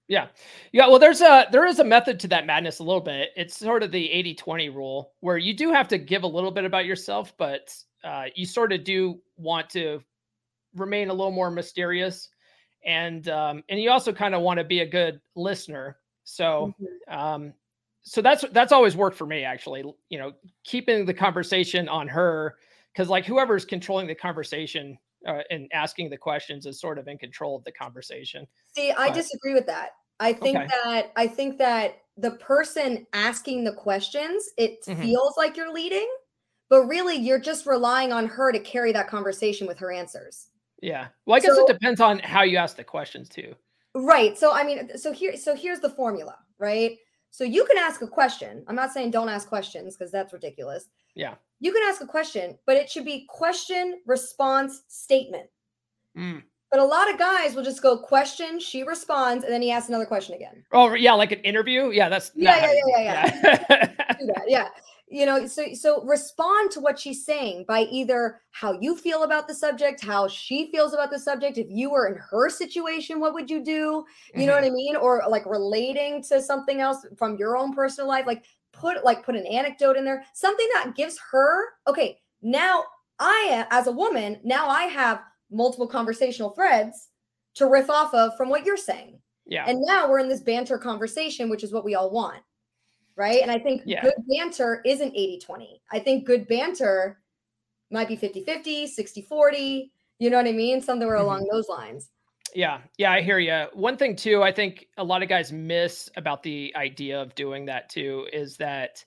Yeah. 0.08 0.28
Yeah. 0.72 0.88
Well, 0.88 1.00
there's 1.00 1.22
a 1.22 1.46
there 1.52 1.66
is 1.66 1.80
a 1.80 1.84
method 1.84 2.20
to 2.22 2.28
that 2.30 2.46
madness 2.46 2.80
a 2.80 2.84
little 2.84 3.02
bit. 3.02 3.30
It's 3.36 3.56
sort 3.56 3.84
of 3.84 3.92
the 3.92 4.10
80-20 4.10 4.74
rule 4.74 5.14
where 5.20 5.38
you 5.38 5.54
do 5.54 5.72
have 5.72 5.88
to 5.90 5.98
give 5.98 6.24
a 6.24 6.28
little 6.28 6.52
bit 6.52 6.66
about 6.66 6.86
yourself, 6.86 7.34
but 7.38 7.74
uh, 8.04 8.26
you 8.36 8.46
sort 8.46 8.74
of 8.74 8.84
do 8.84 9.20
want 9.38 9.70
to 9.72 10.02
remain 10.76 11.10
a 11.10 11.14
little 11.14 11.32
more 11.32 11.52
mysterious. 11.52 12.30
And 12.86 13.28
um, 13.30 13.64
and 13.70 13.80
you 13.80 13.92
also 13.92 14.12
kind 14.12 14.34
of 14.34 14.42
want 14.42 14.58
to 14.58 14.64
be 14.64 14.80
a 14.80 14.86
good 14.86 15.22
listener. 15.36 15.98
So 16.24 16.74
mm-hmm. 16.82 17.20
um, 17.20 17.54
so 18.10 18.24
that's 18.24 18.44
that's 18.54 18.72
always 18.72 18.96
worked 18.96 19.16
for 19.16 19.28
me 19.28 19.44
actually. 19.44 19.84
You 20.10 20.18
know, 20.18 20.34
keeping 20.64 21.06
the 21.06 21.14
conversation 21.14 21.88
on 21.88 22.08
her 22.08 22.56
because 22.92 23.08
like 23.08 23.24
whoever's 23.24 23.66
controlling 23.66 24.08
the 24.08 24.16
conversation 24.16 24.98
uh, 25.28 25.42
and 25.52 25.70
asking 25.74 26.10
the 26.10 26.18
questions 26.18 26.66
is 26.66 26.82
sort 26.82 26.98
of 26.98 27.08
in 27.08 27.20
control 27.20 27.56
of 27.56 27.64
the 27.66 27.72
conversation. 27.72 28.48
See, 28.76 28.92
I 28.92 29.10
but, 29.10 29.14
disagree 29.14 29.54
with 29.54 29.68
that. 29.68 29.92
I 30.20 30.34
think 30.34 30.58
okay. 30.58 30.68
that 30.84 31.12
I 31.16 31.28
think 31.28 31.60
that 31.60 32.00
the 32.18 32.32
person 32.32 33.06
asking 33.14 33.64
the 33.64 33.74
questions, 33.74 34.50
it 34.58 34.84
mm-hmm. 34.86 35.00
feels 35.00 35.38
like 35.38 35.56
you're 35.56 35.72
leading, 35.72 36.10
but 36.68 36.86
really 36.86 37.16
you're 37.16 37.40
just 37.40 37.68
relying 37.68 38.12
on 38.12 38.26
her 38.26 38.52
to 38.52 38.60
carry 38.60 38.92
that 38.92 39.08
conversation 39.08 39.68
with 39.68 39.78
her 39.78 39.92
answers. 39.92 40.48
Yeah. 40.82 41.10
Well, 41.28 41.38
I 41.38 41.42
guess 41.42 41.56
so, 41.56 41.64
it 41.64 41.72
depends 41.72 42.02
on 42.02 42.18
how 42.20 42.42
you 42.42 42.58
ask 42.58 42.76
the 42.76 42.84
questions 42.84 43.30
too. 43.30 43.54
Right. 43.94 44.36
So 44.36 44.52
I 44.52 44.64
mean, 44.64 44.98
so 44.98 45.14
here 45.14 45.38
so 45.38 45.56
here's 45.56 45.80
the 45.80 45.92
formula, 45.92 46.40
right? 46.58 46.98
So 47.32 47.44
you 47.44 47.66
can 47.66 47.78
ask 47.78 48.02
a 48.02 48.08
question. 48.08 48.64
I'm 48.68 48.76
not 48.76 48.92
saying 48.92 49.12
don't 49.12 49.30
ask 49.30 49.48
questions 49.48 49.96
because 49.96 50.12
that's 50.12 50.34
ridiculous. 50.34 50.86
Yeah. 51.16 51.36
You 51.60 51.72
can 51.72 51.84
ask 51.88 52.02
a 52.02 52.08
question, 52.08 52.58
but 52.66 52.76
it 52.76 52.90
should 52.90 53.06
be 53.06 53.26
question, 53.30 54.02
response, 54.06 54.84
statement. 54.88 55.48
Mm. 56.18 56.44
But 56.72 56.80
a 56.80 56.86
lot 56.86 57.10
of 57.12 57.18
guys 57.18 57.56
will 57.56 57.64
just 57.64 57.82
go 57.82 57.98
question, 57.98 58.60
she 58.60 58.84
responds, 58.84 59.44
and 59.44 59.52
then 59.52 59.62
he 59.62 59.72
asks 59.72 59.90
another 59.90 60.06
question 60.06 60.36
again. 60.36 60.64
Oh 60.72 60.94
yeah, 60.94 61.14
like 61.14 61.32
an 61.32 61.40
interview. 61.40 61.90
Yeah, 61.90 62.10
that's 62.10 62.32
yeah, 62.36 62.72
yeah, 62.72 62.74
yeah, 62.98 63.58
yeah, 63.68 63.96
yeah. 64.20 64.34
yeah. 64.48 64.68
You 65.12 65.26
know, 65.26 65.48
so 65.48 65.74
so 65.74 66.04
respond 66.04 66.70
to 66.72 66.80
what 66.80 67.00
she's 67.00 67.26
saying 67.26 67.66
by 67.68 67.82
either 67.92 68.42
how 68.52 68.74
you 68.80 68.96
feel 68.96 69.24
about 69.24 69.48
the 69.48 69.56
subject, 69.56 70.06
how 70.06 70.28
she 70.28 70.70
feels 70.72 70.94
about 70.94 71.10
the 71.10 71.18
subject. 71.18 71.58
If 71.58 71.68
you 71.70 71.90
were 71.90 72.08
in 72.08 72.16
her 72.30 72.50
situation, 72.50 73.20
what 73.20 73.34
would 73.34 73.50
you 73.50 73.64
do? 73.64 73.72
You 73.72 74.06
mm-hmm. 74.36 74.46
know 74.46 74.54
what 74.54 74.64
I 74.64 74.70
mean? 74.70 74.96
Or 74.96 75.24
like 75.28 75.48
relating 75.48 76.22
to 76.24 76.40
something 76.42 76.80
else 76.80 77.08
from 77.18 77.38
your 77.38 77.58
own 77.58 77.74
personal 77.74 78.08
life. 78.08 78.28
Like 78.28 78.46
put 78.72 79.04
like 79.04 79.26
put 79.26 79.36
an 79.36 79.48
anecdote 79.48 79.98
in 79.98 80.06
there, 80.06 80.24
something 80.34 80.68
that 80.76 80.96
gives 80.96 81.20
her 81.32 81.66
okay. 81.88 82.20
Now 82.42 82.84
I, 83.20 83.66
as 83.70 83.88
a 83.88 83.92
woman, 83.92 84.40
now 84.44 84.68
I 84.68 84.84
have 84.84 85.22
multiple 85.52 85.88
conversational 85.88 86.52
threads 86.52 87.10
to 87.56 87.66
riff 87.68 87.90
off 87.90 88.14
of 88.14 88.36
from 88.38 88.50
what 88.50 88.66
you're 88.66 88.78
saying. 88.78 89.20
Yeah. 89.46 89.66
And 89.68 89.82
now 89.82 90.10
we're 90.10 90.20
in 90.20 90.30
this 90.30 90.42
banter 90.42 90.78
conversation, 90.78 91.50
which 91.50 91.64
is 91.64 91.74
what 91.74 91.84
we 91.84 91.96
all 91.96 92.12
want. 92.12 92.42
Right. 93.20 93.42
And 93.42 93.52
I 93.52 93.60
think 93.60 93.82
yeah. 93.86 94.02
good 94.02 94.14
banter 94.30 94.82
isn't 94.86 95.14
80 95.14 95.40
20. 95.40 95.82
I 95.92 96.00
think 96.00 96.26
good 96.26 96.48
banter 96.48 97.20
might 97.92 98.08
be 98.08 98.16
50 98.16 98.46
50, 98.46 98.88
60 98.88 99.22
40. 99.24 99.92
You 100.20 100.30
know 100.30 100.38
what 100.38 100.48
I 100.48 100.54
mean? 100.54 100.82
Somewhere 100.82 101.18
mm-hmm. 101.18 101.26
along 101.26 101.50
those 101.52 101.68
lines. 101.68 102.12
Yeah, 102.56 102.80
yeah, 102.98 103.12
I 103.12 103.22
hear 103.22 103.38
you. 103.38 103.66
One 103.74 103.98
thing 103.98 104.16
too, 104.16 104.42
I 104.42 104.54
think 104.54 104.88
a 104.98 105.04
lot 105.04 105.22
of 105.22 105.28
guys 105.28 105.52
miss 105.52 106.10
about 106.16 106.44
the 106.44 106.74
idea 106.78 107.22
of 107.22 107.36
doing 107.36 107.66
that 107.66 107.90
too 107.90 108.26
is 108.32 108.56
that 108.56 109.04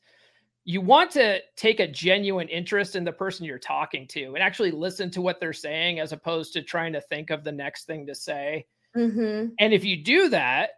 you 0.65 0.83
want 0.83 1.11
to 1.13 1.41
take 1.57 1.81
a 1.81 1.89
genuine 1.89 2.49
interest 2.49 2.95
in 2.95 3.05
the 3.05 3.13
person 3.13 3.47
you're 3.47 3.59
talking 3.59 4.07
to 4.09 4.35
and 4.35 4.39
actually 4.39 4.73
listen 4.73 5.11
to 5.13 5.23
what 5.23 5.41
they're 5.41 5.55
saying 5.55 6.01
as 6.01 6.13
opposed 6.13 6.53
to 6.53 6.63
trying 6.63 6.93
to 6.93 7.01
think 7.01 7.31
of 7.31 7.45
the 7.45 7.51
next 7.51 7.87
thing 7.87 8.07
to 8.07 8.15
say. 8.15 8.67
Mm-hmm. 8.95 9.55
And 9.59 9.73
if 9.73 9.85
you 9.85 10.05
do 10.05 10.29
that, 10.29 10.73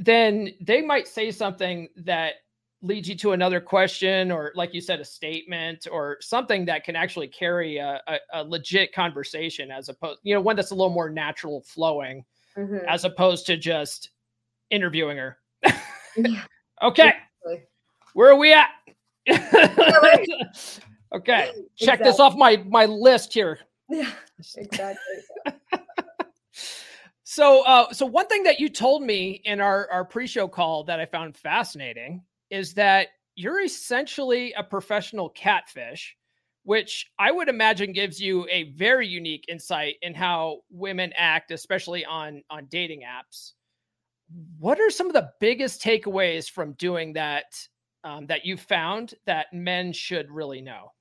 then 0.00 0.50
they 0.60 0.82
might 0.82 1.06
say 1.06 1.30
something 1.30 1.88
that 1.96 2.34
leads 2.82 3.08
you 3.08 3.14
to 3.14 3.32
another 3.32 3.60
question 3.60 4.30
or 4.32 4.52
like 4.54 4.74
you 4.74 4.80
said 4.80 4.98
a 5.00 5.04
statement 5.04 5.86
or 5.90 6.18
something 6.20 6.64
that 6.64 6.84
can 6.84 6.96
actually 6.96 7.28
carry 7.28 7.78
a, 7.78 8.00
a, 8.08 8.16
a 8.34 8.44
legit 8.44 8.92
conversation 8.92 9.70
as 9.70 9.88
opposed 9.88 10.18
you 10.24 10.34
know 10.34 10.40
one 10.40 10.56
that's 10.56 10.72
a 10.72 10.74
little 10.74 10.92
more 10.92 11.08
natural 11.10 11.60
flowing 11.62 12.24
Mm-hmm. 12.54 12.86
as 12.86 13.06
opposed 13.06 13.46
to 13.46 13.56
just 13.56 14.10
interviewing 14.68 15.16
her. 15.16 15.38
Yeah, 15.64 16.42
okay. 16.82 17.14
Exactly. 17.46 17.62
where 18.12 18.30
are 18.30 18.36
we 18.36 18.52
at? 18.52 18.68
Okay. 21.14 21.50
Check 21.76 22.02
this 22.02 22.18
off 22.20 22.36
my 22.36 22.56
my 22.66 22.86
list 22.86 23.32
here. 23.34 23.58
Yeah, 23.88 24.10
exactly. 24.56 25.14
So, 27.24 27.62
uh, 27.64 27.92
so 27.92 28.04
one 28.04 28.26
thing 28.28 28.42
that 28.42 28.60
you 28.60 28.68
told 28.68 29.02
me 29.02 29.40
in 29.44 29.60
our 29.60 29.90
our 29.90 30.04
pre-show 30.04 30.48
call 30.48 30.84
that 30.84 31.00
I 31.00 31.06
found 31.06 31.36
fascinating 31.36 32.22
is 32.52 32.74
that 32.74 33.08
you're 33.34 33.62
essentially 33.62 34.52
a 34.52 34.62
professional 34.62 35.30
catfish, 35.30 36.14
which 36.64 37.10
I 37.18 37.32
would 37.32 37.48
imagine 37.48 37.92
gives 37.92 38.20
you 38.20 38.46
a 38.50 38.64
very 38.74 39.08
unique 39.08 39.46
insight 39.48 39.94
in 40.02 40.14
how 40.14 40.58
women 40.70 41.12
act, 41.16 41.50
especially 41.50 42.04
on 42.04 42.42
on 42.50 42.66
dating 42.66 43.00
apps. 43.00 43.52
What 44.58 44.78
are 44.78 44.90
some 44.90 45.06
of 45.06 45.14
the 45.14 45.30
biggest 45.40 45.82
takeaways 45.82 46.48
from 46.48 46.74
doing 46.74 47.14
that 47.14 47.44
um, 48.04 48.26
that 48.26 48.44
you 48.44 48.56
found 48.56 49.14
that 49.26 49.52
men 49.52 49.92
should 49.92 50.30
really 50.30 50.60
know? 50.60 50.92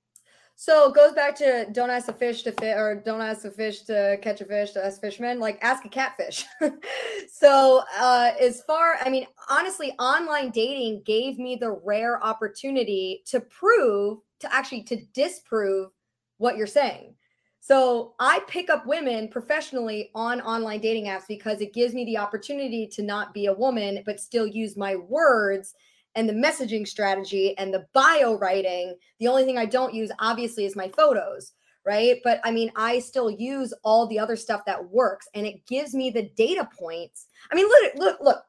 So 0.62 0.90
it 0.90 0.94
goes 0.94 1.14
back 1.14 1.34
to 1.38 1.66
don't 1.72 1.90
ask 1.90 2.08
a 2.08 2.14
fish 2.14 2.44
to 2.44 2.52
fit 2.52 2.78
or 2.78 3.02
don't 3.04 3.20
ask 3.20 3.46
a 3.46 3.50
fish 3.50 3.82
to 3.86 4.20
catch 4.22 4.42
a 4.42 4.46
fish 4.46 4.74
to 4.74 4.86
ask 4.86 5.02
fishermen, 5.02 5.40
like 5.40 5.58
ask 5.64 5.84
a 5.86 5.90
catfish. 5.90 6.46
so 7.34 7.82
uh 8.00 8.34
as 8.40 8.62
far 8.62 8.98
I 9.04 9.10
mean, 9.10 9.26
honestly, 9.50 9.94
online 9.94 10.52
dating 10.52 11.02
gave 11.04 11.40
me 11.40 11.56
the 11.56 11.72
rare 11.84 12.24
opportunity 12.24 13.24
to 13.26 13.40
prove, 13.40 14.20
to 14.42 14.54
actually 14.54 14.84
to 14.84 14.98
disprove 15.16 15.90
what 16.38 16.58
you're 16.58 16.68
saying. 16.68 17.16
So 17.60 18.14
I 18.20 18.42
pick 18.48 18.70
up 18.70 18.86
women 18.86 19.30
professionally 19.30 20.12
on 20.14 20.42
online 20.42 20.80
dating 20.80 21.06
apps 21.06 21.28
because 21.28 21.62
it 21.62 21.74
gives 21.74 21.96
me 21.96 22.06
the 22.06 22.20
opportunity 22.20 22.86
to 22.94 23.02
not 23.02 23.34
be 23.34 23.48
a 23.48 23.54
woman, 23.54 24.04
but 24.06 24.20
still 24.20 24.46
use 24.46 24.78
my 24.78 24.96
words 24.96 25.74
and 26.16 26.28
the 26.28 26.34
messaging 26.34 26.88
strategy 26.88 27.58
and 27.58 27.74
the 27.74 27.86
bio 27.94 28.38
writing. 28.38 28.96
The 29.20 29.28
only 29.28 29.46
thing 29.46 29.58
I 29.58 29.66
don't 29.66 29.94
use, 29.94 30.12
obviously, 30.20 30.66
is 30.66 30.76
my 30.76 30.90
photos, 30.90 31.54
right? 31.86 32.18
But 32.24 32.40
I 32.44 32.52
mean, 32.52 32.72
I 32.76 33.00
still 33.00 33.30
use 33.30 33.74
all 33.84 34.08
the 34.08 34.20
other 34.20 34.36
stuff 34.36 34.66
that 34.66 34.84
works 34.90 35.28
and 35.34 35.46
it 35.46 35.66
gives 35.68 35.94
me 35.94 36.10
the 36.10 36.30
data 36.36 36.68
points. 36.78 37.28
I 37.52 37.56
mean, 37.56 37.68
look, 37.68 37.94
look, 37.96 38.18
look. 38.22 38.44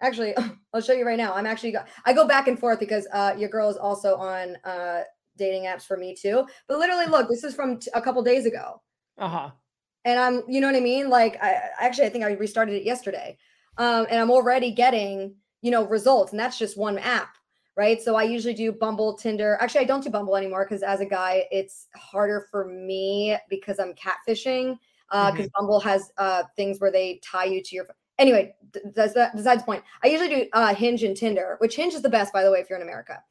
Actually, 0.00 0.34
I'll 0.74 0.80
show 0.80 0.92
you 0.92 1.06
right 1.06 1.18
now. 1.18 1.34
I'm 1.34 1.46
actually, 1.46 1.72
go- 1.72 1.84
I 2.04 2.12
go 2.12 2.26
back 2.26 2.48
and 2.48 2.58
forth 2.58 2.78
because 2.80 3.06
uh, 3.12 3.34
your 3.38 3.48
girl 3.48 3.68
is 3.70 3.76
also 3.76 4.16
on 4.16 4.56
uh, 4.64 5.02
dating 5.36 5.64
apps 5.64 5.82
for 5.86 5.96
me 5.96 6.14
too. 6.14 6.46
But 6.68 6.78
literally, 6.78 7.06
look, 7.06 7.28
this 7.28 7.44
is 7.44 7.54
from 7.54 7.78
t- 7.78 7.90
a 7.94 8.00
couple 8.02 8.22
days 8.22 8.46
ago 8.46 8.82
Uh 9.18 9.28
huh. 9.28 9.50
and 10.04 10.18
I'm, 10.18 10.42
you 10.48 10.60
know 10.60 10.66
what 10.68 10.76
I 10.76 10.80
mean? 10.80 11.08
Like, 11.10 11.42
I 11.42 11.60
actually, 11.78 12.06
I 12.06 12.10
think 12.10 12.24
I 12.24 12.32
restarted 12.32 12.74
it 12.74 12.84
yesterday, 12.84 13.36
um, 13.78 14.06
and 14.10 14.18
I'm 14.20 14.30
already 14.30 14.70
getting, 14.72 15.34
you 15.62 15.70
know, 15.70 15.84
results, 15.86 16.32
and 16.32 16.40
that's 16.40 16.58
just 16.58 16.76
one 16.78 16.98
app, 16.98 17.36
right? 17.76 18.00
So 18.02 18.16
I 18.16 18.22
usually 18.22 18.54
do 18.54 18.72
Bumble, 18.72 19.14
Tinder. 19.14 19.56
Actually, 19.60 19.82
I 19.82 19.84
don't 19.84 20.02
do 20.02 20.10
Bumble 20.10 20.36
anymore 20.36 20.64
because 20.64 20.82
as 20.82 21.00
a 21.00 21.06
guy, 21.06 21.46
it's 21.50 21.88
harder 21.94 22.46
for 22.50 22.64
me 22.66 23.36
because 23.48 23.78
I'm 23.78 23.94
catfishing. 23.94 24.78
Uh, 25.10 25.32
because 25.32 25.48
Bumble 25.58 25.80
has 25.80 26.12
uh 26.18 26.44
things 26.56 26.80
where 26.80 26.92
they 26.92 27.20
tie 27.22 27.44
you 27.44 27.62
to 27.62 27.74
your. 27.74 27.86
Anyway, 28.18 28.54
that's 28.94 29.12
that. 29.14 29.34
Besides 29.34 29.62
the 29.62 29.66
point, 29.66 29.82
I 30.04 30.06
usually 30.06 30.28
do 30.28 30.46
uh 30.52 30.74
Hinge 30.74 31.02
and 31.02 31.16
Tinder, 31.16 31.56
which 31.58 31.74
Hinge 31.76 31.94
is 31.94 32.02
the 32.02 32.08
best, 32.08 32.32
by 32.32 32.44
the 32.44 32.50
way, 32.50 32.60
if 32.60 32.70
you're 32.70 32.78
in 32.78 32.82
America. 32.86 33.22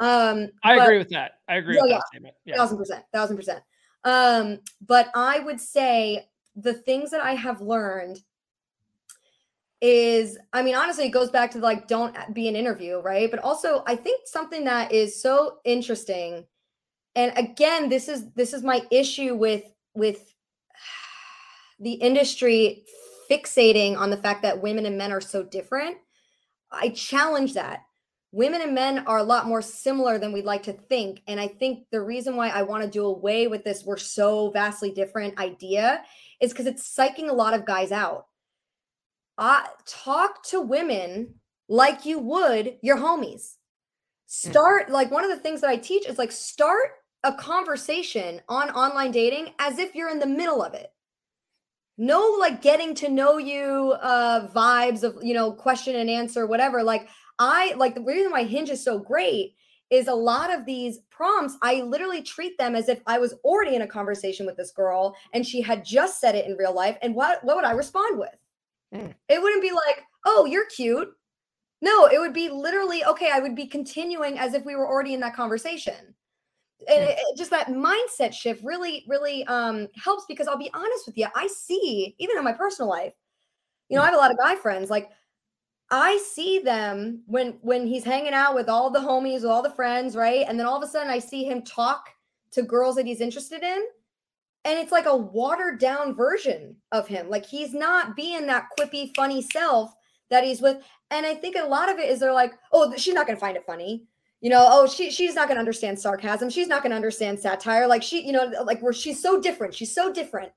Um, 0.00 0.48
I 0.64 0.76
but- 0.76 0.84
agree 0.86 0.98
with 0.98 1.10
that. 1.10 1.32
I 1.48 1.56
agree 1.56 1.76
Yeah, 1.76 1.82
with 1.82 1.90
yeah. 1.90 1.96
that 1.98 2.06
statement. 2.08 2.34
Yeah. 2.44 2.56
thousand 2.56 2.78
percent 2.78 3.04
thousand 3.12 3.36
percent 3.36 3.62
um 4.04 4.58
but 4.86 5.10
i 5.14 5.40
would 5.40 5.60
say 5.60 6.26
the 6.56 6.72
things 6.72 7.10
that 7.10 7.20
i 7.20 7.34
have 7.34 7.60
learned 7.60 8.22
is 9.80 10.36
i 10.52 10.62
mean 10.62 10.74
honestly 10.74 11.06
it 11.06 11.10
goes 11.10 11.30
back 11.30 11.50
to 11.50 11.58
like 11.58 11.88
don't 11.88 12.14
be 12.34 12.48
an 12.48 12.56
interview 12.56 13.00
right 13.00 13.30
but 13.30 13.40
also 13.40 13.82
i 13.86 13.96
think 13.96 14.20
something 14.26 14.64
that 14.64 14.92
is 14.92 15.20
so 15.20 15.58
interesting 15.64 16.44
and 17.16 17.32
again 17.36 17.88
this 17.88 18.08
is 18.08 18.30
this 18.34 18.52
is 18.52 18.62
my 18.62 18.82
issue 18.90 19.34
with 19.34 19.64
with 19.94 20.34
the 21.80 21.94
industry 21.94 22.84
fixating 23.30 23.96
on 23.96 24.10
the 24.10 24.16
fact 24.16 24.42
that 24.42 24.60
women 24.60 24.84
and 24.84 24.98
men 24.98 25.12
are 25.12 25.20
so 25.20 25.42
different 25.42 25.96
i 26.70 26.90
challenge 26.90 27.54
that 27.54 27.80
women 28.32 28.60
and 28.62 28.74
men 28.74 28.98
are 29.06 29.18
a 29.18 29.22
lot 29.24 29.46
more 29.46 29.62
similar 29.62 30.18
than 30.18 30.32
we'd 30.32 30.44
like 30.44 30.62
to 30.64 30.72
think. 30.72 31.22
And 31.26 31.40
I 31.40 31.48
think 31.48 31.86
the 31.90 32.00
reason 32.00 32.36
why 32.36 32.48
I 32.48 32.62
want 32.62 32.84
to 32.84 32.90
do 32.90 33.06
away 33.06 33.48
with 33.48 33.64
this, 33.64 33.84
we're 33.84 33.96
so 33.96 34.50
vastly 34.50 34.92
different 34.92 35.38
idea, 35.38 36.02
is 36.40 36.52
because 36.52 36.66
it's 36.66 36.94
psyching 36.96 37.28
a 37.28 37.34
lot 37.34 37.54
of 37.54 37.66
guys 37.66 37.90
out. 37.90 38.26
Uh, 39.40 39.62
talk 39.86 40.44
to 40.44 40.60
women 40.60 41.34
like 41.66 42.04
you 42.04 42.18
would 42.18 42.76
your 42.82 42.98
homies. 42.98 43.56
Start, 44.26 44.90
like, 44.90 45.10
one 45.10 45.24
of 45.24 45.30
the 45.30 45.38
things 45.38 45.62
that 45.62 45.70
I 45.70 45.76
teach 45.76 46.06
is 46.06 46.18
like, 46.18 46.30
start 46.30 46.90
a 47.24 47.32
conversation 47.32 48.42
on 48.48 48.70
online 48.70 49.10
dating 49.10 49.54
as 49.58 49.78
if 49.78 49.94
you're 49.94 50.10
in 50.10 50.18
the 50.18 50.26
middle 50.26 50.62
of 50.62 50.74
it. 50.74 50.92
No, 51.98 52.36
like 52.38 52.62
getting 52.62 52.94
to 52.96 53.08
know 53.08 53.38
you 53.38 53.94
uh 54.00 54.48
vibes 54.48 55.02
of, 55.02 55.18
you 55.22 55.34
know, 55.34 55.52
question 55.52 55.96
and 55.96 56.08
answer, 56.08 56.46
whatever. 56.46 56.82
Like, 56.82 57.08
I 57.38 57.74
like 57.76 57.94
the 57.94 58.02
reason 58.02 58.30
why 58.30 58.44
Hinge 58.44 58.70
is 58.70 58.84
so 58.84 58.98
great 58.98 59.54
is 59.90 60.06
a 60.06 60.14
lot 60.14 60.52
of 60.52 60.64
these 60.64 61.00
prompts, 61.10 61.56
I 61.62 61.82
literally 61.82 62.22
treat 62.22 62.56
them 62.56 62.74
as 62.74 62.88
if 62.88 63.00
I 63.06 63.18
was 63.18 63.34
already 63.44 63.74
in 63.74 63.82
a 63.82 63.86
conversation 63.86 64.46
with 64.46 64.56
this 64.56 64.70
girl 64.70 65.16
and 65.32 65.46
she 65.46 65.60
had 65.60 65.84
just 65.84 66.20
said 66.20 66.34
it 66.34 66.46
in 66.46 66.56
real 66.56 66.74
life. 66.74 66.96
And 67.02 67.14
what 67.14 67.42
what 67.42 67.56
would 67.56 67.64
I 67.64 67.72
respond 67.72 68.18
with? 68.18 68.36
Mm. 68.94 69.14
It 69.28 69.40
wouldn't 69.42 69.62
be 69.62 69.70
like, 69.72 70.04
oh, 70.26 70.44
you're 70.46 70.66
cute. 70.66 71.08
No, 71.82 72.06
it 72.06 72.18
would 72.18 72.34
be 72.34 72.48
literally, 72.48 73.04
okay, 73.04 73.30
I 73.32 73.38
would 73.40 73.54
be 73.54 73.66
continuing 73.66 74.38
as 74.38 74.52
if 74.54 74.64
we 74.64 74.76
were 74.76 74.86
already 74.88 75.14
in 75.14 75.20
that 75.20 75.34
conversation. 75.34 76.14
And 76.88 77.04
Mm. 77.04 77.08
it- 77.10 77.18
it- 77.18 77.36
just 77.38 77.50
that 77.50 77.68
mindset 77.68 78.32
shift 78.32 78.62
really, 78.64 79.04
really 79.06 79.44
um 79.46 79.88
helps 79.94 80.24
because 80.26 80.48
I'll 80.48 80.56
be 80.56 80.70
honest 80.74 81.06
with 81.06 81.16
you, 81.18 81.28
I 81.34 81.46
see, 81.46 82.14
even 82.18 82.36
in 82.38 82.44
my 82.44 82.52
personal 82.52 82.88
life, 82.88 83.14
you 83.88 83.96
know, 83.96 84.02
I 84.02 84.06
have 84.06 84.14
a 84.14 84.18
lot 84.18 84.30
of 84.30 84.38
guy 84.38 84.56
friends, 84.56 84.90
like 84.90 85.10
I 85.90 86.18
see 86.18 86.60
them 86.60 87.22
when 87.26 87.58
when 87.62 87.86
he's 87.86 88.04
hanging 88.04 88.32
out 88.34 88.54
with 88.54 88.68
all 88.68 88.90
the 88.90 89.00
homies, 89.00 89.42
with 89.42 89.46
all 89.50 89.62
the 89.62 89.70
friends, 89.72 90.16
right? 90.16 90.46
And 90.48 90.58
then 90.58 90.66
all 90.66 90.76
of 90.76 90.82
a 90.82 90.86
sudden 90.86 91.10
I 91.10 91.18
see 91.18 91.44
him 91.44 91.62
talk 91.62 92.08
to 92.52 92.62
girls 92.62 92.96
that 92.96 93.06
he's 93.06 93.20
interested 93.20 93.62
in. 93.62 93.86
And 94.64 94.78
it's 94.78 94.92
like 94.92 95.06
a 95.06 95.16
watered 95.16 95.78
down 95.78 96.14
version 96.14 96.76
of 96.92 97.08
him. 97.08 97.30
Like 97.30 97.46
he's 97.46 97.72
not 97.72 98.14
being 98.14 98.46
that 98.46 98.66
quippy, 98.78 99.10
funny 99.16 99.40
self 99.40 99.92
that 100.30 100.44
he's 100.44 100.60
with. 100.60 100.78
And 101.10 101.26
I 101.26 101.34
think 101.34 101.56
a 101.56 101.66
lot 101.66 101.90
of 101.90 101.98
it 101.98 102.08
is 102.08 102.20
they're 102.20 102.32
like, 102.32 102.52
oh, 102.72 102.94
she's 102.96 103.14
not 103.14 103.26
gonna 103.26 103.38
find 103.38 103.56
it 103.56 103.64
funny. 103.66 104.04
You 104.40 104.50
know, 104.50 104.66
oh, 104.70 104.86
she 104.86 105.10
she's 105.10 105.34
not 105.34 105.48
gonna 105.48 105.60
understand 105.60 105.98
sarcasm. 105.98 106.50
She's 106.50 106.68
not 106.68 106.82
gonna 106.82 106.94
understand 106.94 107.38
satire. 107.38 107.86
Like 107.86 108.02
she, 108.02 108.24
you 108.24 108.32
know, 108.32 108.52
like 108.64 108.80
where 108.80 108.92
she's 108.92 109.20
so 109.20 109.40
different. 109.40 109.74
She's 109.74 109.94
so 109.94 110.12
different. 110.12 110.52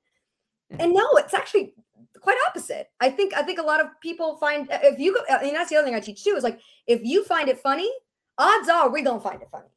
Mm-hmm. 0.72 0.80
And 0.80 0.94
no, 0.94 1.06
it's 1.16 1.34
actually 1.34 1.74
quite 2.20 2.38
opposite. 2.48 2.88
I 3.00 3.10
think 3.10 3.34
I 3.34 3.42
think 3.42 3.58
a 3.58 3.62
lot 3.62 3.80
of 3.80 3.88
people 4.00 4.36
find 4.38 4.66
if 4.70 4.98
you 4.98 5.14
go, 5.14 5.20
uh, 5.30 5.38
I 5.40 5.44
mean 5.44 5.54
that's 5.54 5.70
the 5.70 5.76
other 5.76 5.86
thing 5.86 5.94
I 5.94 6.00
teach 6.00 6.24
too 6.24 6.34
is 6.36 6.42
like 6.42 6.58
if 6.86 7.02
you 7.04 7.24
find 7.24 7.48
it 7.48 7.60
funny, 7.60 7.90
odds 8.38 8.68
are 8.68 8.90
we're 8.90 9.04
gonna 9.04 9.20
find 9.20 9.42
it 9.42 9.48
funny. 9.52 9.68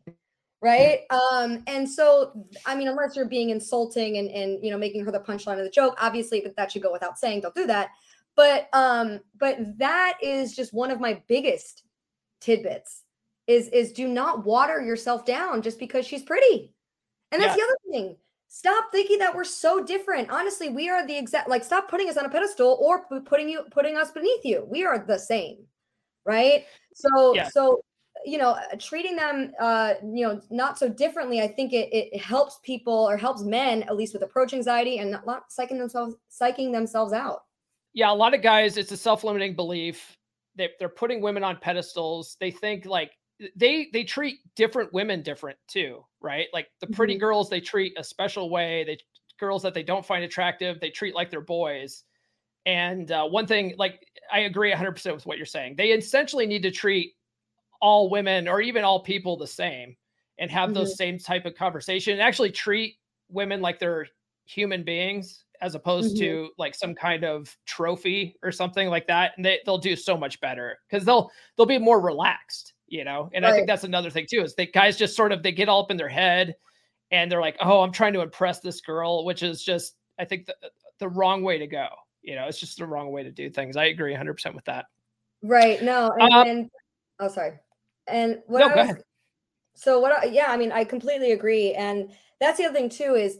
Right. 0.61 1.01
Um, 1.11 1.63
and 1.67 1.87
so 1.87 2.31
I 2.65 2.75
mean, 2.75 2.87
unless 2.87 3.15
you're 3.15 3.27
being 3.27 3.51
insulting 3.51 4.17
and 4.17 4.29
and 4.29 4.63
you 4.63 4.71
know 4.71 4.77
making 4.77 5.05
her 5.05 5.11
the 5.11 5.19
punchline 5.19 5.59
of 5.59 5.63
the 5.63 5.69
joke, 5.69 5.95
obviously 6.01 6.41
but 6.41 6.55
that 6.55 6.71
should 6.71 6.81
go 6.81 6.91
without 6.91 7.19
saying, 7.19 7.41
don't 7.41 7.53
do 7.55 7.67
that. 7.67 7.89
But 8.35 8.67
um, 8.73 9.19
but 9.39 9.57
that 9.77 10.17
is 10.21 10.55
just 10.55 10.73
one 10.73 10.89
of 10.91 10.99
my 10.99 11.21
biggest 11.27 11.83
tidbits 12.41 13.03
is 13.45 13.67
is 13.69 13.93
do 13.93 14.07
not 14.07 14.45
water 14.45 14.81
yourself 14.81 15.25
down 15.25 15.61
just 15.61 15.79
because 15.79 16.05
she's 16.07 16.23
pretty. 16.23 16.73
And 17.31 17.41
that's 17.41 17.55
Yeah. 17.55 17.63
the 17.63 17.63
other 17.63 17.77
thing. 17.91 18.17
Stop 18.49 18.85
thinking 18.91 19.19
that 19.19 19.35
we're 19.35 19.43
so 19.43 19.83
different. 19.83 20.29
Honestly, 20.31 20.69
we 20.69 20.89
are 20.89 21.05
the 21.05 21.17
exact 21.17 21.49
like 21.49 21.63
stop 21.63 21.89
putting 21.89 22.09
us 22.09 22.17
on 22.17 22.25
a 22.25 22.29
pedestal 22.29 22.77
or 22.81 23.05
putting 23.25 23.47
you 23.49 23.63
putting 23.71 23.97
us 23.97 24.11
beneath 24.11 24.43
you. 24.43 24.65
We 24.69 24.85
are 24.85 24.97
the 25.05 25.19
same. 25.19 25.65
Right? 26.25 26.65
So 26.93 27.35
Yeah. 27.35 27.49
so 27.49 27.83
you 28.27 28.37
know 28.37 28.49
uh, 28.49 28.75
treating 28.79 29.15
them 29.15 29.53
uh 29.59 29.93
you 30.03 30.27
know 30.27 30.41
not 30.49 30.77
so 30.77 30.89
differently 30.89 31.41
i 31.41 31.47
think 31.47 31.73
it, 31.73 31.89
it 31.91 32.19
helps 32.19 32.59
people 32.63 32.93
or 32.93 33.15
helps 33.17 33.41
men 33.41 33.83
at 33.83 33.95
least 33.95 34.13
with 34.13 34.21
approach 34.21 34.53
anxiety 34.53 34.99
and 34.99 35.11
not 35.11 35.49
psyching 35.49 35.77
themselves 35.77 36.15
psyching 36.29 36.71
themselves 36.71 37.13
out. 37.13 37.43
Yeah 37.93 38.11
a 38.11 38.13
lot 38.13 38.33
of 38.33 38.41
guys 38.41 38.77
it's 38.77 38.91
a 38.91 38.97
self-limiting 38.97 39.55
belief 39.55 40.17
they, 40.57 40.69
they're 40.79 40.89
putting 40.89 41.21
women 41.21 41.43
on 41.43 41.57
pedestals. 41.57 42.35
They 42.39 42.51
think 42.51 42.85
like 42.85 43.11
they 43.55 43.89
they 43.93 44.03
treat 44.03 44.39
different 44.55 44.91
women 44.91 45.21
different 45.21 45.57
too 45.67 46.03
right? 46.19 46.47
Like 46.51 46.67
the 46.81 46.87
pretty 46.87 47.13
mm-hmm. 47.13 47.19
girls 47.19 47.49
they 47.49 47.61
treat 47.61 47.93
a 47.97 48.03
special 48.03 48.49
way. 48.49 48.83
They 48.83 48.97
girls 49.39 49.61
that 49.61 49.75
they 49.75 49.83
don't 49.83 50.05
find 50.05 50.23
attractive 50.23 50.79
they 50.79 50.89
treat 50.89 51.15
like 51.15 51.29
they're 51.29 51.41
boys. 51.41 52.03
And 52.65 53.11
uh, 53.11 53.25
one 53.25 53.47
thing 53.47 53.75
like 53.77 54.05
i 54.33 54.39
agree 54.39 54.73
100% 54.73 55.13
with 55.13 55.25
what 55.25 55.37
you're 55.37 55.45
saying. 55.45 55.75
They 55.77 55.89
essentially 55.89 56.45
need 56.45 56.63
to 56.63 56.71
treat 56.71 57.13
all 57.81 58.09
women 58.09 58.47
or 58.47 58.61
even 58.61 58.83
all 58.83 59.01
people 59.01 59.37
the 59.37 59.47
same 59.47 59.95
and 60.39 60.51
have 60.51 60.67
mm-hmm. 60.67 60.79
those 60.79 60.97
same 60.97 61.17
type 61.17 61.45
of 61.45 61.55
conversation 61.55 62.13
and 62.13 62.21
actually 62.21 62.51
treat 62.51 62.97
women 63.29 63.61
like 63.61 63.79
they're 63.79 64.07
human 64.45 64.83
beings 64.83 65.43
as 65.61 65.75
opposed 65.75 66.15
mm-hmm. 66.15 66.23
to 66.23 66.49
like 66.57 66.75
some 66.75 66.93
kind 66.93 67.23
of 67.23 67.55
trophy 67.65 68.35
or 68.43 68.51
something 68.51 68.89
like 68.89 69.07
that. 69.07 69.31
And 69.35 69.45
they, 69.45 69.59
they'll 69.65 69.77
do 69.77 69.95
so 69.95 70.15
much 70.15 70.39
better 70.39 70.77
because 70.89 71.05
they'll 71.05 71.31
they'll 71.55 71.65
be 71.65 71.77
more 71.77 72.01
relaxed 72.01 72.73
you 72.89 73.03
know? 73.03 73.29
And 73.33 73.43
right. 73.43 73.51
i 73.51 73.53
think 73.53 73.67
that's 73.67 73.83
another 73.83 74.09
thing 74.09 74.27
too 74.29 74.41
is 74.41 74.55
they 74.55 74.67
guys 74.67 74.95
just 74.95 75.13
sort 75.13 75.33
of 75.33 75.43
they 75.43 75.51
get 75.51 75.67
all 75.67 75.83
up 75.83 75.91
in 75.91 75.97
their 75.97 76.07
head 76.07 76.55
and 77.11 77.29
they're 77.29 77.41
like 77.41 77.57
oh 77.59 77.81
i'm 77.81 77.91
trying 77.91 78.13
to 78.13 78.21
impress 78.21 78.61
this 78.61 78.79
girl 78.79 79.25
which 79.25 79.43
is 79.43 79.61
just 79.61 79.95
i 80.19 80.23
think 80.23 80.45
the, 80.45 80.55
the 80.99 81.09
wrong 81.09 81.43
way 81.43 81.57
to 81.57 81.67
go 81.67 81.89
you 82.27 82.35
know? 82.35 82.45
It's 82.45 82.59
just 82.59 82.77
the 82.77 82.85
wrong 82.85 83.11
way 83.11 83.23
to 83.23 83.31
do 83.31 83.49
things. 83.49 83.77
I 83.77 83.85
agree 83.85 84.13
100% 84.13 84.53
with 84.53 84.65
that. 84.65 84.85
Right. 85.41 85.81
No 85.81 86.11
and, 86.19 86.33
um, 86.33 86.47
and 86.47 86.69
oh 87.19 87.27
sorry 87.27 87.53
and 88.07 88.39
what 88.47 88.59
no, 88.59 88.69
I 88.69 88.85
was, 88.87 88.95
so 89.75 89.99
what? 89.99 90.11
I, 90.11 90.25
yeah, 90.25 90.47
I 90.49 90.57
mean, 90.57 90.71
I 90.71 90.83
completely 90.83 91.31
agree, 91.31 91.73
and 91.73 92.11
that's 92.39 92.57
the 92.57 92.65
other 92.65 92.75
thing 92.75 92.89
too 92.89 93.15
is 93.15 93.39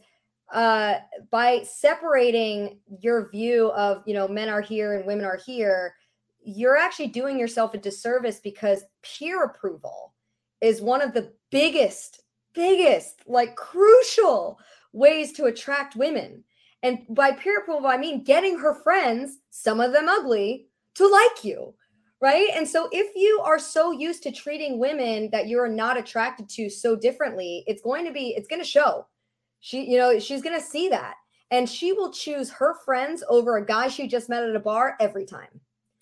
uh 0.53 0.95
by 1.29 1.61
separating 1.63 2.79
your 3.01 3.29
view 3.29 3.69
of 3.71 4.01
you 4.05 4.13
know 4.13 4.29
men 4.29 4.47
are 4.47 4.61
here 4.61 4.93
and 4.93 5.05
women 5.05 5.25
are 5.25 5.39
here 5.45 5.93
you're 6.41 6.77
actually 6.77 7.07
doing 7.07 7.37
yourself 7.37 7.73
a 7.73 7.77
disservice 7.77 8.39
because 8.39 8.85
peer 9.01 9.43
approval 9.43 10.13
is 10.61 10.81
one 10.81 11.01
of 11.01 11.13
the 11.13 11.33
biggest 11.51 12.23
biggest 12.53 13.21
like 13.27 13.55
crucial 13.55 14.57
ways 14.93 15.31
to 15.33 15.45
attract 15.45 15.95
women. 15.95 16.43
And 16.81 16.99
by 17.09 17.31
peer 17.31 17.59
approval 17.59 17.87
i 17.87 17.97
mean 17.97 18.23
getting 18.23 18.57
her 18.59 18.73
friends 18.73 19.39
some 19.49 19.81
of 19.81 19.91
them 19.91 20.07
ugly 20.07 20.67
to 20.93 21.07
like 21.07 21.43
you 21.43 21.73
right? 22.21 22.49
And 22.53 22.67
so 22.67 22.89
if 22.91 23.15
you 23.15 23.41
are 23.43 23.59
so 23.59 23.91
used 23.91 24.23
to 24.23 24.31
treating 24.31 24.79
women 24.79 25.29
that 25.31 25.47
you're 25.47 25.67
not 25.67 25.97
attracted 25.97 26.49
to 26.49 26.69
so 26.69 26.95
differently 26.95 27.63
it's 27.67 27.81
going 27.81 28.05
to 28.05 28.11
be 28.11 28.33
it's 28.37 28.47
going 28.47 28.61
to 28.61 28.67
show. 28.67 29.05
She 29.59 29.89
you 29.89 29.97
know 29.97 30.19
she's 30.19 30.41
going 30.41 30.59
to 30.59 30.65
see 30.65 30.89
that. 30.89 31.15
And 31.49 31.69
she 31.69 31.93
will 31.93 32.11
choose 32.11 32.49
her 32.51 32.75
friends 32.83 33.23
over 33.29 33.55
a 33.55 33.65
guy 33.65 33.87
she 33.87 34.07
just 34.07 34.27
met 34.27 34.43
at 34.43 34.55
a 34.55 34.59
bar 34.59 34.97
every 34.99 35.25
time. 35.25 35.61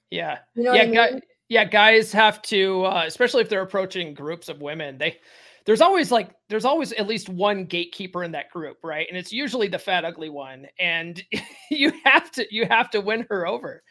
Yeah. 0.10 0.40
You 0.56 0.64
know 0.64 0.74
yeah 0.74 0.82
I 0.82 0.86
mean? 0.86 0.96
guy, 0.96 1.22
yeah 1.50 1.66
guys 1.66 2.12
have 2.12 2.42
to 2.44 2.86
uh, 2.86 3.04
especially 3.06 3.42
if 3.42 3.50
they're 3.50 3.62
approaching 3.62 4.14
groups 4.14 4.50
of 4.50 4.62
women 4.62 4.98
they 4.98 5.18
there's 5.66 5.82
always 5.82 6.12
like 6.12 6.30
there's 6.48 6.66
always 6.66 6.92
at 6.94 7.08
least 7.08 7.28
one 7.28 7.66
gatekeeper 7.66 8.24
in 8.24 8.32
that 8.32 8.50
group 8.52 8.78
right? 8.84 9.08
And 9.10 9.18
it's 9.18 9.34
usually 9.34 9.68
the 9.68 9.80
fat 9.80 10.06
ugly 10.06 10.30
one. 10.30 10.68
And 10.80 11.22
you 11.72 11.92
have 12.06 12.32
to 12.32 12.48
you 12.50 12.66
have 12.68 12.90
to 12.92 13.02
win 13.02 13.26
her 13.30 13.46
over 13.46 13.84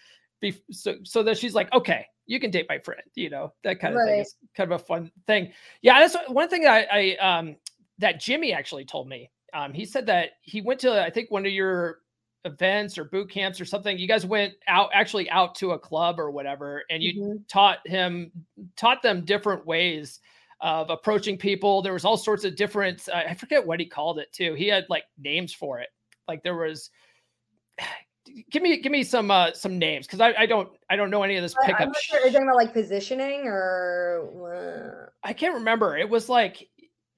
so 0.70 0.97
so 1.05 1.22
that 1.22 1.39
she's 1.39 1.55
like 1.55 1.72
okay 1.72 2.07
you 2.27 2.41
can 2.41 2.51
date 2.51 2.66
my 2.68 2.79
friend, 2.79 3.03
you 3.14 3.31
know, 3.31 3.53
that 3.64 3.81
kind 3.81 3.95
of 3.95 3.99
right. 3.99 4.11
thing 4.11 4.20
is 4.20 4.37
kind 4.57 4.72
of 4.72 4.81
a 4.81 4.85
fun 4.85 5.11
thing. 5.27 5.53
Yeah, 5.83 6.01
that's 6.01 6.16
one 6.29 6.49
thing 6.49 6.62
that 6.62 6.89
I, 6.93 7.16
I 7.20 7.39
um 7.39 7.57
that 7.99 8.20
Jimmy 8.20 8.53
actually 8.53 8.85
told 8.85 9.09
me. 9.09 9.31
Um, 9.53 9.72
he 9.72 9.85
said 9.85 10.07
that 10.07 10.31
he 10.43 10.61
went 10.61 10.81
to 10.81 11.03
I 11.03 11.11
think 11.11 11.31
one 11.31 11.47
of 11.47 11.53
your 11.53 11.99
events 12.45 12.99
or 12.99 13.05
boot 13.05 13.31
camps 13.31 13.61
or 13.61 13.64
something. 13.64 13.99
You 13.99 14.09
guys 14.09 14.27
went 14.27 14.55
out 14.68 14.91
actually 14.93 15.29
out 15.31 15.55
to 15.57 15.72
a 15.72 15.79
club 15.79 16.20
or 16.20 16.31
whatever, 16.31 16.85
and 16.91 17.03
you 17.03 17.22
mm-hmm. 17.22 17.37
taught 17.49 17.87
him 17.87 18.31
taught 18.77 19.03
them 19.03 19.25
different 19.25 19.66
ways 19.66 20.20
of 20.61 20.91
approaching 20.91 21.37
people. 21.37 21.83
There 21.83 21.93
was 21.93 22.05
all 22.05 22.16
sorts 22.16 22.45
of 22.45 22.57
different. 22.57 23.09
Uh, 23.09 23.22
I 23.29 23.35
forget 23.35 23.66
what 23.66 23.81
he 23.81 23.87
called 23.87 24.18
it 24.18 24.33
too. 24.33 24.55
He 24.55 24.68
had 24.68 24.87
like 24.89 25.05
names 25.18 25.53
for 25.53 25.81
it. 25.81 25.89
Like 26.29 26.43
there 26.43 26.57
was 26.57 26.91
give 28.51 28.62
me 28.62 28.81
give 28.81 28.93
me 28.93 29.03
some 29.03 29.31
uh 29.31 29.53
some 29.53 29.79
names 29.79 30.07
because 30.07 30.20
I, 30.20 30.35
I 30.39 30.47
don't 30.47 30.68
I 30.91 30.97
don't 30.97 31.11
know 31.11 31.22
any 31.22 31.37
of 31.37 31.43
this 31.43 31.55
pickup. 31.64 31.81
I'm 31.81 31.89
not 31.89 31.97
sure. 32.03 32.20
Are 32.20 32.27
you 32.27 32.33
talking 32.33 32.49
about 32.49 32.57
like 32.57 32.72
positioning 32.72 33.43
or? 33.47 35.12
I 35.22 35.33
can't 35.33 35.55
remember. 35.55 35.97
It 35.97 36.09
was 36.09 36.29
like 36.29 36.68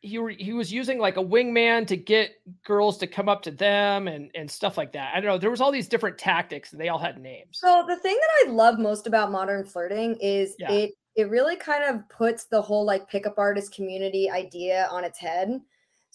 he 0.00 0.20
he 0.38 0.52
was 0.52 0.72
using 0.72 0.98
like 0.98 1.16
a 1.16 1.24
wingman 1.24 1.86
to 1.88 1.96
get 1.96 2.32
girls 2.64 2.98
to 2.98 3.06
come 3.06 3.28
up 3.28 3.42
to 3.42 3.50
them 3.50 4.08
and 4.08 4.30
and 4.34 4.50
stuff 4.50 4.76
like 4.76 4.92
that. 4.92 5.12
I 5.14 5.20
don't 5.20 5.30
know. 5.30 5.38
There 5.38 5.50
was 5.50 5.60
all 5.60 5.72
these 5.72 5.88
different 5.88 6.18
tactics 6.18 6.72
and 6.72 6.80
they 6.80 6.88
all 6.88 6.98
had 6.98 7.20
names. 7.20 7.58
So 7.58 7.84
the 7.86 7.96
thing 7.96 8.18
that 8.20 8.48
I 8.48 8.52
love 8.52 8.78
most 8.78 9.06
about 9.06 9.30
modern 9.30 9.64
flirting 9.64 10.16
is 10.20 10.54
yeah. 10.58 10.72
it 10.72 10.92
it 11.16 11.30
really 11.30 11.56
kind 11.56 11.82
of 11.84 12.08
puts 12.08 12.44
the 12.44 12.60
whole 12.60 12.84
like 12.84 13.08
pickup 13.08 13.38
artist 13.38 13.74
community 13.74 14.30
idea 14.30 14.88
on 14.90 15.02
its 15.02 15.18
head 15.18 15.60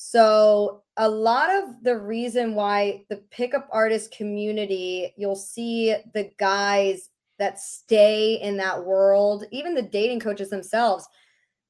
so, 0.04 0.82
a 0.98 1.08
lot 1.08 1.52
of 1.52 1.84
the 1.84 1.96
reason 1.96 2.56
why 2.56 3.04
the 3.10 3.18
pickup 3.30 3.70
artist 3.72 4.12
community, 4.12 5.14
you'll 5.16 5.36
see 5.36 5.96
the 6.16 6.32
guys 6.40 7.10
that 7.38 7.60
stay 7.60 8.40
in 8.42 8.58
that 8.58 8.84
world, 8.84 9.46
even 9.52 9.76
the 9.76 9.84
dating 9.84 10.20
coaches 10.20 10.50
themselves, 10.50 11.08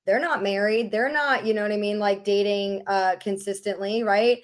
they're 0.05 0.17
not 0.17 0.41
married. 0.41 0.91
They're 0.91 1.11
not, 1.11 1.45
you 1.45 1.53
know 1.53 1.61
what 1.61 1.73
I 1.73 1.77
mean, 1.77 1.99
like 1.99 2.23
dating 2.23 2.83
uh 2.87 3.17
consistently, 3.19 4.01
right? 4.01 4.39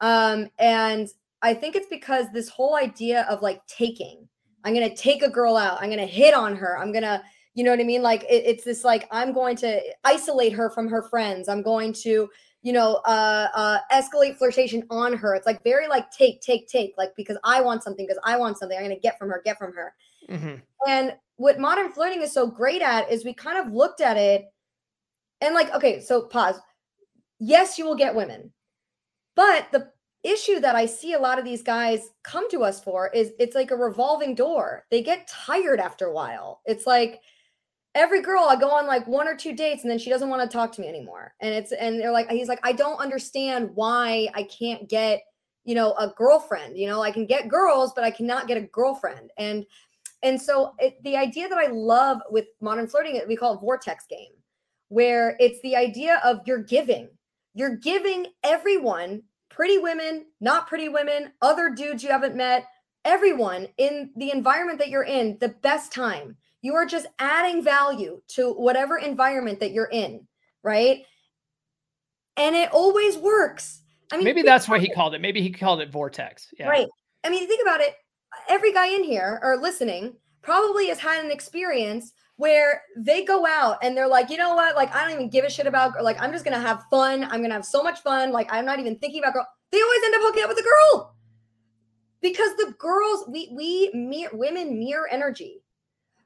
Um 0.00 0.48
and 0.60 1.08
I 1.42 1.52
think 1.52 1.74
it's 1.74 1.88
because 1.88 2.26
this 2.32 2.48
whole 2.48 2.76
idea 2.76 3.22
of 3.22 3.42
like 3.42 3.66
taking, 3.66 4.28
I'm 4.62 4.72
going 4.72 4.88
to 4.88 4.94
take 4.94 5.24
a 5.24 5.28
girl 5.28 5.56
out, 5.56 5.82
I'm 5.82 5.88
going 5.88 5.98
to 5.98 6.06
hit 6.06 6.32
on 6.32 6.54
her, 6.54 6.78
I'm 6.78 6.92
going 6.92 7.02
to 7.02 7.20
you 7.54 7.64
know 7.64 7.72
what 7.72 7.80
I 7.80 7.84
mean? 7.84 8.02
Like 8.02 8.22
it, 8.22 8.44
it's 8.46 8.62
this 8.64 8.84
like 8.84 9.08
I'm 9.10 9.32
going 9.32 9.56
to 9.56 9.82
isolate 10.04 10.52
her 10.52 10.70
from 10.70 10.88
her 10.88 11.02
friends. 11.02 11.48
I'm 11.48 11.62
going 11.62 11.92
to 12.04 12.28
you 12.62 12.72
know, 12.72 13.00
uh, 13.04 13.48
uh, 13.54 13.78
escalate 13.92 14.36
flirtation 14.36 14.84
on 14.88 15.12
her. 15.14 15.34
It's 15.34 15.46
like 15.46 15.62
very 15.64 15.88
like 15.88 16.10
take, 16.10 16.40
take, 16.40 16.68
take, 16.68 16.94
like 16.96 17.14
because 17.16 17.36
I 17.44 17.60
want 17.60 17.82
something, 17.82 18.06
because 18.06 18.22
I 18.24 18.36
want 18.36 18.58
something, 18.58 18.78
I'm 18.78 18.84
gonna 18.84 18.98
get 18.98 19.18
from 19.18 19.30
her, 19.30 19.42
get 19.44 19.58
from 19.58 19.74
her. 19.74 19.94
Mm-hmm. 20.30 20.54
And 20.88 21.14
what 21.36 21.58
modern 21.58 21.90
flirting 21.92 22.22
is 22.22 22.32
so 22.32 22.46
great 22.46 22.80
at 22.80 23.10
is 23.10 23.24
we 23.24 23.34
kind 23.34 23.58
of 23.58 23.72
looked 23.72 24.00
at 24.00 24.16
it 24.16 24.46
and 25.40 25.54
like, 25.54 25.74
okay, 25.74 26.00
so 26.00 26.22
pause. 26.22 26.60
Yes, 27.40 27.76
you 27.76 27.84
will 27.84 27.96
get 27.96 28.14
women, 28.14 28.52
but 29.34 29.66
the 29.72 29.90
issue 30.22 30.60
that 30.60 30.76
I 30.76 30.86
see 30.86 31.14
a 31.14 31.18
lot 31.18 31.40
of 31.40 31.44
these 31.44 31.62
guys 31.62 32.10
come 32.22 32.48
to 32.50 32.62
us 32.62 32.80
for 32.80 33.08
is 33.08 33.32
it's 33.40 33.56
like 33.56 33.72
a 33.72 33.76
revolving 33.76 34.36
door. 34.36 34.86
They 34.92 35.02
get 35.02 35.26
tired 35.26 35.80
after 35.80 36.06
a 36.06 36.12
while. 36.12 36.60
It's 36.64 36.86
like 36.86 37.20
every 37.94 38.22
girl 38.22 38.44
I 38.48 38.56
go 38.56 38.70
on 38.70 38.86
like 38.86 39.06
one 39.06 39.28
or 39.28 39.36
two 39.36 39.54
dates 39.54 39.82
and 39.82 39.90
then 39.90 39.98
she 39.98 40.10
doesn't 40.10 40.28
want 40.28 40.48
to 40.48 40.52
talk 40.52 40.72
to 40.72 40.80
me 40.80 40.88
anymore. 40.88 41.34
And 41.40 41.54
it's 41.54 41.72
and 41.72 42.00
they're 42.00 42.12
like 42.12 42.30
he's 42.30 42.48
like 42.48 42.60
I 42.62 42.72
don't 42.72 43.00
understand 43.00 43.70
why 43.74 44.28
I 44.34 44.44
can't 44.44 44.88
get, 44.88 45.22
you 45.64 45.74
know, 45.74 45.92
a 45.94 46.12
girlfriend. 46.16 46.78
You 46.78 46.86
know, 46.88 47.02
I 47.02 47.10
can 47.10 47.26
get 47.26 47.48
girls 47.48 47.92
but 47.94 48.04
I 48.04 48.10
cannot 48.10 48.48
get 48.48 48.56
a 48.56 48.62
girlfriend. 48.62 49.30
And 49.36 49.66
and 50.22 50.40
so 50.40 50.74
it, 50.78 51.02
the 51.02 51.16
idea 51.16 51.48
that 51.48 51.58
I 51.58 51.66
love 51.66 52.20
with 52.30 52.46
modern 52.60 52.86
flirting 52.86 53.20
we 53.28 53.36
call 53.36 53.54
it 53.54 53.60
vortex 53.60 54.06
game 54.06 54.32
where 54.88 55.36
it's 55.40 55.60
the 55.62 55.76
idea 55.76 56.20
of 56.24 56.40
you're 56.46 56.62
giving. 56.62 57.08
You're 57.54 57.76
giving 57.76 58.26
everyone, 58.44 59.22
pretty 59.50 59.78
women, 59.78 60.26
not 60.40 60.66
pretty 60.66 60.88
women, 60.88 61.32
other 61.40 61.70
dudes 61.70 62.02
you 62.02 62.10
haven't 62.10 62.36
met, 62.36 62.66
everyone 63.04 63.68
in 63.78 64.10
the 64.16 64.30
environment 64.30 64.78
that 64.78 64.88
you're 64.88 65.04
in 65.04 65.38
the 65.40 65.48
best 65.48 65.92
time 65.92 66.36
you 66.62 66.74
are 66.74 66.86
just 66.86 67.06
adding 67.18 67.62
value 67.62 68.22
to 68.28 68.52
whatever 68.54 68.96
environment 68.96 69.60
that 69.60 69.72
you're 69.72 69.90
in, 69.92 70.26
right? 70.62 71.04
And 72.36 72.56
it 72.56 72.70
always 72.72 73.18
works. 73.18 73.82
I 74.10 74.16
mean, 74.16 74.24
maybe 74.24 74.42
that's 74.42 74.68
why 74.68 74.78
he 74.78 74.88
called 74.88 75.14
it. 75.14 75.20
Maybe 75.20 75.42
he 75.42 75.50
called 75.50 75.80
it 75.80 75.90
vortex. 75.90 76.48
Yeah. 76.58 76.68
Right. 76.68 76.88
I 77.24 77.30
mean, 77.30 77.46
think 77.46 77.62
about 77.62 77.80
it. 77.80 77.94
Every 78.48 78.72
guy 78.72 78.86
in 78.86 79.04
here 79.04 79.40
or 79.42 79.56
listening 79.56 80.14
probably 80.40 80.88
has 80.88 80.98
had 80.98 81.24
an 81.24 81.30
experience 81.30 82.12
where 82.36 82.82
they 82.96 83.24
go 83.24 83.46
out 83.46 83.78
and 83.82 83.96
they're 83.96 84.08
like, 84.08 84.30
you 84.30 84.36
know 84.36 84.54
what? 84.54 84.74
Like, 84.74 84.94
I 84.94 85.02
don't 85.02 85.12
even 85.12 85.28
give 85.28 85.44
a 85.44 85.50
shit 85.50 85.66
about, 85.66 85.94
or 85.96 86.02
like, 86.02 86.20
I'm 86.20 86.32
just 86.32 86.44
going 86.44 86.56
to 86.56 86.66
have 86.66 86.84
fun. 86.90 87.24
I'm 87.24 87.38
going 87.38 87.50
to 87.50 87.54
have 87.54 87.64
so 87.64 87.82
much 87.82 88.00
fun. 88.00 88.32
Like, 88.32 88.52
I'm 88.52 88.64
not 88.64 88.78
even 88.78 88.96
thinking 88.98 89.22
about 89.22 89.34
girl. 89.34 89.46
They 89.70 89.80
always 89.80 90.02
end 90.04 90.14
up 90.14 90.20
hooking 90.22 90.42
up 90.42 90.48
with 90.48 90.58
a 90.58 90.62
girl 90.62 91.14
because 92.20 92.56
the 92.56 92.74
girls, 92.78 93.24
we, 93.28 93.50
we, 93.52 93.90
mere, 93.94 94.30
women 94.32 94.78
mirror 94.78 95.08
energy. 95.10 95.62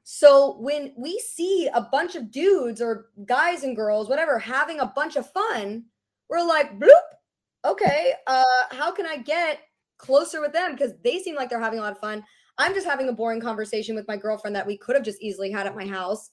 So 0.09 0.55
when 0.59 0.93
we 0.95 1.19
see 1.19 1.67
a 1.73 1.81
bunch 1.81 2.15
of 2.15 2.31
dudes 2.31 2.81
or 2.81 3.07
guys 3.25 3.63
and 3.63 3.75
girls, 3.75 4.07
whatever, 4.07 4.39
having 4.39 4.79
a 4.79 4.93
bunch 4.95 5.17
of 5.17 5.29
fun, 5.29 5.83
we're 6.29 6.47
like, 6.47 6.79
bloop, 6.79 6.93
okay, 7.65 8.13
uh, 8.25 8.43
how 8.71 8.89
can 8.89 9.05
I 9.05 9.17
get 9.17 9.59
closer 9.97 10.39
with 10.39 10.53
them? 10.53 10.71
Because 10.71 10.93
they 11.03 11.19
seem 11.19 11.35
like 11.35 11.49
they're 11.49 11.59
having 11.59 11.79
a 11.79 11.81
lot 11.81 11.91
of 11.91 11.99
fun. 11.99 12.23
I'm 12.57 12.73
just 12.73 12.87
having 12.87 13.09
a 13.09 13.13
boring 13.13 13.41
conversation 13.41 13.95
with 13.95 14.07
my 14.07 14.15
girlfriend 14.15 14.55
that 14.55 14.65
we 14.65 14.77
could 14.77 14.95
have 14.95 15.03
just 15.03 15.21
easily 15.21 15.51
had 15.51 15.67
at 15.67 15.75
my 15.75 15.85
house. 15.85 16.31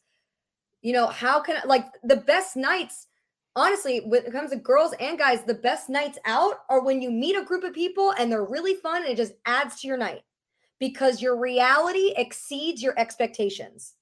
You 0.83 0.93
know, 0.93 1.09
how 1.09 1.41
can 1.41 1.57
I 1.57 1.67
like 1.67 1.87
the 2.05 2.19
best 2.19 2.55
nights? 2.55 3.09
Honestly, 3.57 4.03
when 4.07 4.25
it 4.25 4.31
comes 4.31 4.51
to 4.51 4.57
girls 4.57 4.95
and 5.01 5.19
guys, 5.19 5.43
the 5.43 5.55
best 5.55 5.89
nights 5.89 6.21
out 6.27 6.59
are 6.71 6.85
when 6.85 7.03
you 7.03 7.11
meet 7.11 7.37
a 7.37 7.45
group 7.45 7.65
of 7.65 7.75
people 7.75 8.15
and 8.21 8.31
they're 8.31 8.45
really 8.45 8.75
fun 8.75 9.03
and 9.03 9.11
it 9.11 9.17
just 9.17 9.33
adds 9.47 9.81
to 9.81 9.89
your 9.89 9.97
night 9.97 10.23
because 10.81 11.23
your 11.23 11.37
reality 11.39 12.13
exceeds 12.17 12.83
your 12.83 12.99
expectations. 12.99 13.95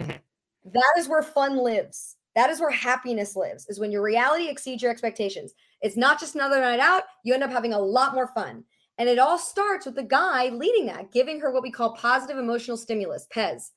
Mhm. 0.00 0.20
That 0.64 0.94
is 0.98 1.08
where 1.08 1.22
fun 1.22 1.56
lives. 1.58 2.16
That 2.34 2.50
is 2.50 2.60
where 2.60 2.70
happiness 2.70 3.34
lives, 3.36 3.66
is 3.68 3.80
when 3.80 3.90
your 3.90 4.02
reality 4.02 4.48
exceeds 4.48 4.82
your 4.82 4.90
expectations. 4.90 5.54
It's 5.80 5.96
not 5.96 6.20
just 6.20 6.34
another 6.34 6.60
night 6.60 6.80
out, 6.80 7.04
you 7.24 7.32
end 7.32 7.42
up 7.42 7.50
having 7.50 7.72
a 7.72 7.78
lot 7.80 8.14
more 8.14 8.28
fun. 8.28 8.64
And 8.98 9.08
it 9.08 9.18
all 9.18 9.38
starts 9.38 9.86
with 9.86 9.94
the 9.94 10.02
guy 10.02 10.48
leading 10.48 10.86
that, 10.86 11.12
giving 11.12 11.40
her 11.40 11.50
what 11.50 11.62
we 11.62 11.70
call 11.70 11.94
positive 11.94 12.38
emotional 12.38 12.76
stimulus, 12.76 13.26
PEZ. 13.30 13.72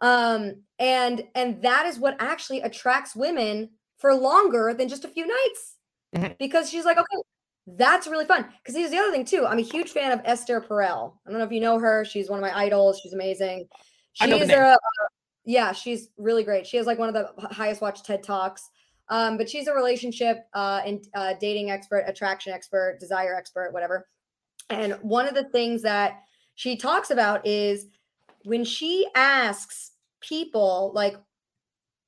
Um, 0.00 0.64
and 0.78 1.28
and 1.34 1.62
that 1.62 1.86
is 1.86 1.98
what 1.98 2.16
actually 2.20 2.60
attracts 2.60 3.14
women 3.16 3.70
for 3.98 4.14
longer 4.14 4.74
than 4.74 4.88
just 4.88 5.04
a 5.04 5.08
few 5.08 5.26
nights. 5.26 5.76
Mhm. 6.14 6.36
Because 6.38 6.68
she's 6.70 6.84
like, 6.84 6.98
okay, 6.98 7.22
that's 7.66 8.06
really 8.06 8.24
fun. 8.24 8.46
Because 8.62 8.76
here's 8.76 8.90
the 8.90 8.98
other 8.98 9.12
thing 9.12 9.24
too. 9.24 9.46
I'm 9.46 9.58
a 9.58 9.62
huge 9.62 9.90
fan 9.90 10.12
of 10.12 10.20
Esther 10.24 10.60
Perel. 10.60 11.14
I 11.26 11.30
don't 11.30 11.38
know 11.38 11.44
if 11.44 11.52
you 11.52 11.60
know 11.60 11.78
her. 11.78 12.04
She's 12.04 12.28
one 12.28 12.38
of 12.38 12.42
my 12.42 12.56
idols. 12.56 13.00
She's 13.02 13.12
amazing. 13.12 13.68
I 14.20 14.26
know 14.26 14.38
the 14.38 14.46
She's 14.46 14.48
name. 14.48 14.62
a, 14.62 14.78
yeah, 15.44 15.72
she's 15.72 16.08
really 16.16 16.44
great. 16.44 16.66
She 16.66 16.76
has 16.76 16.86
like 16.86 16.98
one 16.98 17.08
of 17.08 17.14
the 17.14 17.30
highest 17.48 17.80
watched 17.80 18.04
TED 18.04 18.22
Talks. 18.22 18.70
Um, 19.08 19.36
but 19.36 19.48
she's 19.48 19.66
a 19.66 19.74
relationship 19.74 20.46
uh, 20.54 20.80
and 20.86 21.06
uh, 21.14 21.34
dating 21.40 21.70
expert, 21.70 22.04
attraction 22.06 22.52
expert, 22.52 22.98
desire 22.98 23.34
expert, 23.34 23.72
whatever. 23.72 24.08
And 24.70 24.94
one 25.02 25.26
of 25.26 25.34
the 25.34 25.44
things 25.44 25.82
that 25.82 26.22
she 26.54 26.76
talks 26.76 27.10
about 27.10 27.46
is 27.46 27.86
when 28.44 28.64
she 28.64 29.06
asks 29.14 29.92
people, 30.20 30.92
like 30.94 31.16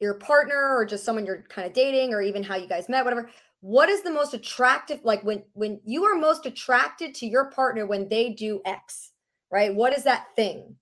your 0.00 0.14
partner 0.14 0.76
or 0.76 0.84
just 0.84 1.04
someone 1.04 1.26
you're 1.26 1.42
kind 1.48 1.66
of 1.66 1.72
dating, 1.72 2.14
or 2.14 2.22
even 2.22 2.42
how 2.42 2.56
you 2.56 2.68
guys 2.68 2.88
met, 2.88 3.04
whatever. 3.04 3.28
What 3.64 3.88
is 3.88 4.02
the 4.02 4.10
most 4.10 4.34
attractive? 4.34 5.00
Like 5.04 5.24
when 5.24 5.42
when 5.54 5.80
you 5.86 6.04
are 6.04 6.14
most 6.14 6.44
attracted 6.44 7.14
to 7.14 7.26
your 7.26 7.46
partner 7.46 7.86
when 7.86 8.10
they 8.10 8.28
do 8.28 8.60
X, 8.66 9.12
right? 9.50 9.74
What 9.74 9.96
is 9.96 10.04
that 10.04 10.26
thing? 10.36 10.76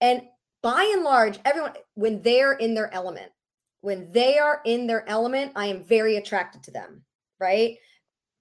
And 0.00 0.22
by 0.62 0.88
and 0.94 1.02
large, 1.02 1.40
everyone 1.44 1.72
when 1.94 2.22
they're 2.22 2.52
in 2.52 2.72
their 2.72 2.94
element, 2.94 3.32
when 3.80 4.12
they 4.12 4.38
are 4.38 4.60
in 4.64 4.86
their 4.86 5.08
element, 5.08 5.54
I 5.56 5.66
am 5.66 5.82
very 5.82 6.14
attracted 6.14 6.62
to 6.62 6.70
them, 6.70 7.02
right? 7.40 7.78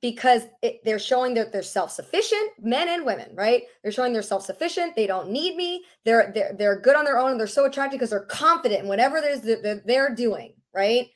Because 0.04 0.44
it, 0.62 0.82
they're 0.86 1.00
showing 1.00 1.34
that 1.34 1.52
they're 1.52 1.64
self-sufficient, 1.64 2.52
men 2.62 2.90
and 2.90 3.04
women, 3.04 3.32
right? 3.34 3.64
They're 3.82 3.92
showing 3.92 4.14
they're 4.14 4.22
self-sufficient. 4.22 4.96
They 4.96 5.08
don't 5.08 5.32
need 5.32 5.56
me. 5.56 5.84
They're 6.06 6.32
they're 6.32 6.54
they're 6.54 6.80
good 6.80 6.96
on 6.96 7.06
their 7.06 7.18
own, 7.18 7.32
and 7.32 7.40
they're 7.40 7.48
so 7.48 7.66
attractive 7.66 7.98
because 7.98 8.12
they're 8.12 8.20
confident 8.26 8.84
in 8.84 8.88
whatever 8.88 9.18
it 9.18 9.26
is 9.26 9.42
that 9.42 9.82
they're 9.84 10.14
doing, 10.14 10.54
right? 10.76 11.08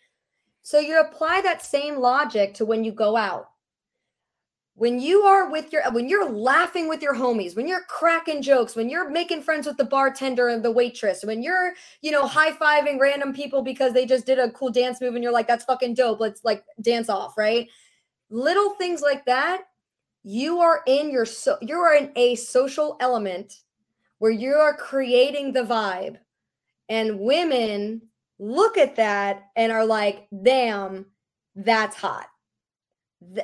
So 0.67 0.79
you 0.79 0.99
apply 0.99 1.39
that 1.43 1.63
same 1.63 1.95
logic 1.95 2.53
to 2.55 2.65
when 2.65 2.83
you 2.83 2.91
go 2.91 3.15
out. 3.15 3.51
When 4.75 4.99
you 4.99 5.21
are 5.21 5.49
with 5.49 5.71
your 5.71 5.89
when 5.93 6.09
you're 6.09 6.29
laughing 6.29 6.89
with 6.89 7.01
your 7.01 7.15
homies, 7.15 7.55
when 7.55 7.69
you're 7.69 7.85
cracking 7.87 8.41
jokes, 8.41 8.75
when 8.75 8.89
you're 8.89 9.09
making 9.09 9.43
friends 9.43 9.65
with 9.65 9.77
the 9.77 9.85
bartender 9.85 10.49
and 10.49 10.61
the 10.61 10.69
waitress, 10.69 11.23
when 11.23 11.41
you're, 11.41 11.71
you 12.01 12.11
know, 12.11 12.27
high-fiving 12.27 12.99
random 12.99 13.33
people 13.33 13.61
because 13.61 13.93
they 13.93 14.05
just 14.05 14.25
did 14.25 14.39
a 14.39 14.51
cool 14.51 14.69
dance 14.69 14.99
move 14.99 15.15
and 15.15 15.23
you're 15.23 15.31
like, 15.31 15.47
that's 15.47 15.63
fucking 15.63 15.93
dope. 15.93 16.19
Let's 16.19 16.43
like 16.43 16.65
dance 16.81 17.07
off, 17.07 17.37
right? 17.37 17.69
Little 18.29 18.71
things 18.71 19.01
like 19.01 19.25
that, 19.25 19.69
you 20.25 20.59
are 20.59 20.81
in 20.85 21.09
your 21.11 21.23
so 21.25 21.57
you 21.61 21.77
are 21.77 21.95
in 21.95 22.11
a 22.17 22.35
social 22.35 22.97
element 22.99 23.61
where 24.19 24.31
you 24.31 24.55
are 24.55 24.75
creating 24.75 25.53
the 25.53 25.63
vibe. 25.63 26.17
And 26.89 27.21
women 27.21 28.01
look 28.39 28.77
at 28.77 28.95
that 28.97 29.49
and 29.55 29.71
are 29.71 29.85
like, 29.85 30.27
damn, 30.43 31.07
that's 31.55 31.95
hot. 31.95 32.27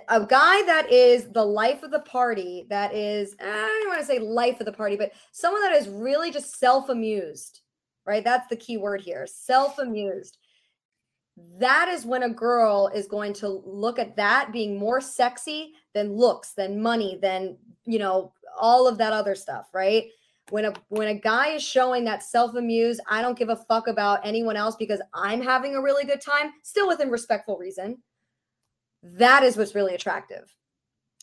A 0.07 0.23
guy 0.23 0.63
that 0.65 0.91
is 0.91 1.29
the 1.31 1.43
life 1.43 1.81
of 1.81 1.89
the 1.89 2.01
party, 2.01 2.67
that 2.69 2.93
is, 2.93 3.35
eh, 3.39 3.45
I 3.45 3.79
don't 3.81 3.89
want 3.89 4.01
to 4.01 4.05
say 4.05 4.19
life 4.19 4.59
of 4.59 4.67
the 4.67 4.71
party, 4.71 4.95
but 4.95 5.13
someone 5.31 5.63
that 5.63 5.73
is 5.73 5.89
really 5.89 6.29
just 6.29 6.59
self 6.59 6.89
amused, 6.89 7.61
right? 8.05 8.23
That's 8.23 8.47
the 8.49 8.55
key 8.55 8.77
word 8.77 9.01
here 9.01 9.25
self 9.25 9.79
amused. 9.79 10.37
That 11.57 11.87
is 11.87 12.05
when 12.05 12.21
a 12.21 12.29
girl 12.29 12.91
is 12.93 13.07
going 13.07 13.33
to 13.33 13.49
look 13.49 13.97
at 13.97 14.15
that 14.17 14.51
being 14.53 14.77
more 14.77 15.01
sexy 15.01 15.73
than 15.95 16.13
looks, 16.13 16.53
than 16.53 16.79
money, 16.79 17.17
than, 17.19 17.57
you 17.85 17.97
know, 17.97 18.31
all 18.59 18.87
of 18.87 18.99
that 18.99 19.13
other 19.13 19.33
stuff, 19.33 19.69
right? 19.73 20.05
When 20.49 20.65
a 20.65 20.73
when 20.89 21.07
a 21.07 21.13
guy 21.13 21.49
is 21.49 21.63
showing 21.63 22.03
that 22.03 22.21
self-amused 22.21 22.99
i 23.07 23.21
don't 23.21 23.37
give 23.37 23.49
a 23.49 23.55
fuck 23.55 23.87
about 23.87 24.19
anyone 24.25 24.57
else 24.57 24.75
because 24.75 25.01
i'm 25.13 25.41
having 25.41 25.75
a 25.75 25.81
really 25.81 26.03
good 26.05 26.21
time 26.21 26.51
still 26.63 26.87
within 26.87 27.09
respectful 27.09 27.57
reason. 27.57 27.97
That 29.03 29.43
is 29.43 29.57
what's 29.57 29.75
really 29.75 29.95
attractive. 29.95 30.53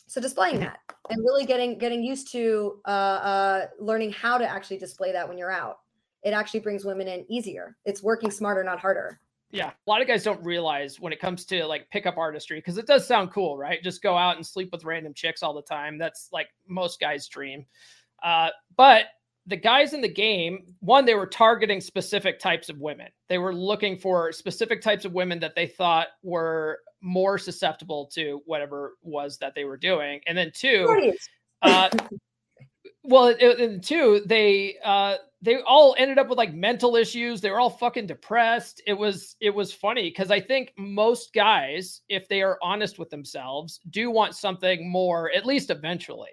So 0.07 0.21
displaying 0.21 0.59
that 0.59 0.79
and 1.09 1.19
really 1.23 1.45
getting 1.45 1.77
getting 1.77 2.03
used 2.03 2.31
to 2.33 2.79
uh, 2.85 2.89
uh 2.89 3.65
learning 3.79 4.11
how 4.11 4.37
to 4.37 4.47
actually 4.47 4.77
display 4.77 5.11
that 5.13 5.27
when 5.27 5.37
you're 5.37 5.51
out. 5.51 5.77
It 6.23 6.31
actually 6.31 6.59
brings 6.59 6.85
women 6.85 7.07
in 7.07 7.25
easier. 7.29 7.77
It's 7.85 8.03
working 8.03 8.29
smarter 8.29 8.63
not 8.63 8.79
harder. 8.79 9.19
Yeah, 9.51 9.71
a 9.71 9.89
lot 9.89 10.01
of 10.01 10.07
guys 10.07 10.23
don't 10.23 10.43
realize 10.45 10.99
when 10.99 11.11
it 11.11 11.19
comes 11.19 11.45
to 11.45 11.65
like 11.65 11.89
pickup 11.89 12.17
artistry 12.17 12.59
because 12.59 12.77
it 12.77 12.87
does 12.87 13.07
sound 13.07 13.31
cool, 13.31 13.57
right? 13.57 13.81
Just 13.83 14.01
go 14.01 14.15
out 14.15 14.35
and 14.35 14.45
sleep 14.45 14.69
with 14.71 14.85
random 14.85 15.13
chicks 15.13 15.43
all 15.43 15.53
the 15.53 15.61
time. 15.61 15.97
That's 15.97 16.29
like 16.31 16.49
most 16.67 16.99
guys' 16.99 17.27
dream. 17.27 17.65
Uh, 18.23 18.49
but 18.75 19.05
the 19.47 19.57
guys 19.57 19.93
in 19.93 20.01
the 20.01 20.07
game, 20.07 20.65
one, 20.79 21.05
they 21.05 21.15
were 21.15 21.25
targeting 21.27 21.81
specific 21.81 22.39
types 22.39 22.69
of 22.69 22.79
women. 22.79 23.07
They 23.27 23.37
were 23.37 23.53
looking 23.53 23.97
for 23.97 24.31
specific 24.31 24.81
types 24.81 25.05
of 25.05 25.13
women 25.13 25.39
that 25.39 25.55
they 25.55 25.67
thought 25.67 26.07
were 26.23 26.79
more 27.01 27.37
susceptible 27.37 28.05
to 28.13 28.41
whatever 28.45 28.95
was 29.01 29.37
that 29.39 29.55
they 29.55 29.65
were 29.65 29.77
doing. 29.77 30.21
And 30.27 30.37
then 30.37 30.51
two, 30.53 31.13
uh, 31.63 31.89
well, 33.03 33.27
it, 33.27 33.59
and 33.59 33.83
two, 33.83 34.21
they 34.25 34.75
uh, 34.83 35.15
they 35.41 35.59
all 35.61 35.95
ended 35.97 36.19
up 36.19 36.29
with 36.29 36.37
like 36.37 36.53
mental 36.53 36.95
issues. 36.95 37.41
They 37.41 37.49
were 37.49 37.59
all 37.59 37.71
fucking 37.71 38.05
depressed. 38.05 38.81
It 38.85 38.93
was 38.93 39.35
it 39.39 39.49
was 39.49 39.73
funny 39.73 40.09
because 40.09 40.29
I 40.29 40.39
think 40.39 40.71
most 40.77 41.33
guys, 41.33 42.01
if 42.09 42.27
they 42.27 42.43
are 42.43 42.59
honest 42.61 42.99
with 42.99 43.09
themselves, 43.09 43.79
do 43.89 44.11
want 44.11 44.35
something 44.35 44.89
more, 44.89 45.31
at 45.31 45.47
least 45.47 45.71
eventually, 45.71 46.29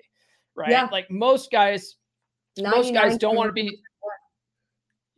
right? 0.59 0.71
Yeah. 0.71 0.89
Like 0.91 1.11
most 1.11 1.51
guys, 1.51 1.97
most 2.61 2.93
guys 2.93 3.17
don't 3.17 3.37
want 3.37 3.49
to 3.49 3.53
be. 3.53 3.79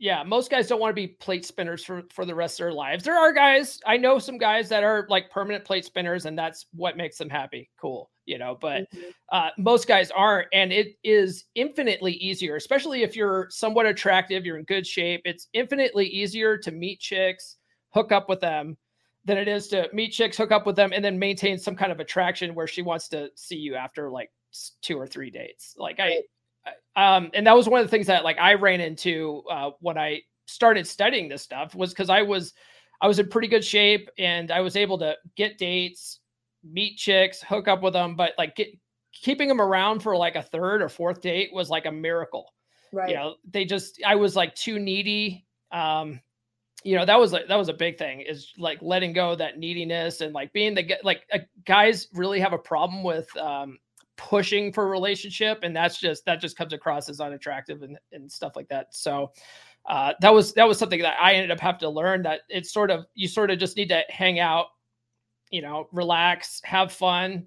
Yeah, 0.02 0.22
most 0.22 0.50
guys 0.50 0.66
don't 0.66 0.80
want 0.80 0.92
to 0.92 0.94
be 0.94 1.08
plate 1.08 1.44
spinners 1.44 1.84
for 1.84 2.02
for 2.10 2.24
the 2.24 2.34
rest 2.34 2.58
of 2.58 2.64
their 2.64 2.72
lives. 2.72 3.04
There 3.04 3.18
are 3.18 3.34
guys, 3.34 3.80
I 3.86 3.98
know 3.98 4.18
some 4.18 4.38
guys 4.38 4.70
that 4.70 4.82
are 4.82 5.06
like 5.10 5.30
permanent 5.30 5.64
plate 5.64 5.84
spinners, 5.84 6.24
and 6.24 6.38
that's 6.38 6.64
what 6.72 6.96
makes 6.96 7.18
them 7.18 7.28
happy. 7.28 7.68
Cool, 7.78 8.10
you 8.24 8.38
know. 8.38 8.56
But 8.58 8.90
Mhm. 8.94 9.12
uh, 9.30 9.50
most 9.58 9.86
guys 9.86 10.10
aren't, 10.10 10.48
and 10.54 10.72
it 10.72 10.96
is 11.04 11.44
infinitely 11.54 12.14
easier, 12.14 12.56
especially 12.56 13.02
if 13.02 13.14
you're 13.14 13.48
somewhat 13.50 13.84
attractive, 13.84 14.46
you're 14.46 14.56
in 14.56 14.64
good 14.64 14.86
shape. 14.86 15.20
It's 15.26 15.48
infinitely 15.52 16.06
easier 16.06 16.56
to 16.56 16.70
meet 16.70 17.00
chicks, 17.00 17.58
hook 17.90 18.10
up 18.10 18.26
with 18.30 18.40
them, 18.40 18.78
than 19.26 19.36
it 19.36 19.48
is 19.48 19.68
to 19.68 19.90
meet 19.92 20.12
chicks, 20.12 20.38
hook 20.38 20.50
up 20.50 20.64
with 20.64 20.76
them, 20.76 20.94
and 20.94 21.04
then 21.04 21.18
maintain 21.18 21.58
some 21.58 21.76
kind 21.76 21.92
of 21.92 22.00
attraction 22.00 22.54
where 22.54 22.66
she 22.66 22.80
wants 22.80 23.06
to 23.08 23.30
see 23.34 23.56
you 23.56 23.74
after 23.74 24.08
like 24.08 24.30
two 24.82 24.98
or 24.98 25.06
three 25.06 25.30
dates. 25.30 25.74
Like 25.76 26.00
I, 26.00 26.22
I 26.96 27.16
um, 27.16 27.30
and 27.34 27.46
that 27.46 27.56
was 27.56 27.68
one 27.68 27.80
of 27.80 27.86
the 27.86 27.90
things 27.90 28.06
that 28.08 28.24
like 28.24 28.38
I 28.38 28.54
ran 28.54 28.80
into 28.80 29.42
uh, 29.50 29.70
when 29.80 29.96
I 29.96 30.22
started 30.46 30.86
studying 30.86 31.28
this 31.28 31.42
stuff 31.42 31.74
was 31.74 31.90
because 31.90 32.10
I 32.10 32.22
was 32.22 32.52
I 33.00 33.06
was 33.06 33.18
in 33.18 33.28
pretty 33.28 33.48
good 33.48 33.64
shape 33.64 34.10
and 34.18 34.50
I 34.50 34.60
was 34.60 34.76
able 34.76 34.98
to 34.98 35.16
get 35.36 35.58
dates, 35.58 36.20
meet 36.62 36.96
chicks, 36.96 37.42
hook 37.42 37.68
up 37.68 37.82
with 37.82 37.94
them, 37.94 38.14
but 38.16 38.32
like 38.36 38.56
get 38.56 38.68
keeping 39.12 39.48
them 39.48 39.60
around 39.60 40.00
for 40.00 40.16
like 40.16 40.36
a 40.36 40.42
third 40.42 40.82
or 40.82 40.88
fourth 40.88 41.20
date 41.20 41.50
was 41.52 41.70
like 41.70 41.86
a 41.86 41.92
miracle. 41.92 42.52
right 42.92 43.08
You 43.08 43.14
know, 43.14 43.34
they 43.50 43.64
just 43.64 44.00
I 44.06 44.16
was 44.16 44.36
like 44.36 44.54
too 44.54 44.78
needy. 44.78 45.46
Um, 45.72 46.20
you 46.82 46.96
know, 46.96 47.04
that 47.04 47.18
was 47.18 47.32
like 47.32 47.48
that 47.48 47.56
was 47.56 47.68
a 47.68 47.74
big 47.74 47.98
thing 47.98 48.20
is 48.20 48.52
like 48.58 48.78
letting 48.80 49.12
go 49.12 49.30
of 49.30 49.38
that 49.38 49.58
neediness 49.58 50.20
and 50.20 50.32
like 50.34 50.52
being 50.52 50.74
the 50.74 50.96
like 51.02 51.26
uh, 51.32 51.38
guys 51.64 52.08
really 52.14 52.40
have 52.40 52.52
a 52.52 52.58
problem 52.58 53.02
with 53.02 53.34
um 53.36 53.78
pushing 54.28 54.72
for 54.72 54.88
relationship 54.88 55.60
and 55.62 55.74
that's 55.74 55.98
just 55.98 56.24
that 56.26 56.40
just 56.40 56.56
comes 56.56 56.72
across 56.72 57.08
as 57.08 57.20
unattractive 57.20 57.82
and, 57.82 57.98
and 58.12 58.30
stuff 58.30 58.54
like 58.54 58.68
that. 58.68 58.94
So 58.94 59.32
uh 59.88 60.12
that 60.20 60.32
was 60.32 60.52
that 60.52 60.68
was 60.68 60.78
something 60.78 61.00
that 61.00 61.16
i 61.18 61.32
ended 61.32 61.50
up 61.50 61.58
having 61.58 61.78
to 61.78 61.88
learn 61.88 62.22
that 62.22 62.40
it's 62.50 62.70
sort 62.70 62.90
of 62.90 63.06
you 63.14 63.26
sort 63.26 63.50
of 63.50 63.58
just 63.58 63.78
need 63.78 63.88
to 63.88 64.02
hang 64.10 64.38
out 64.38 64.66
you 65.50 65.62
know 65.62 65.88
relax 65.90 66.60
have 66.64 66.92
fun 66.92 67.46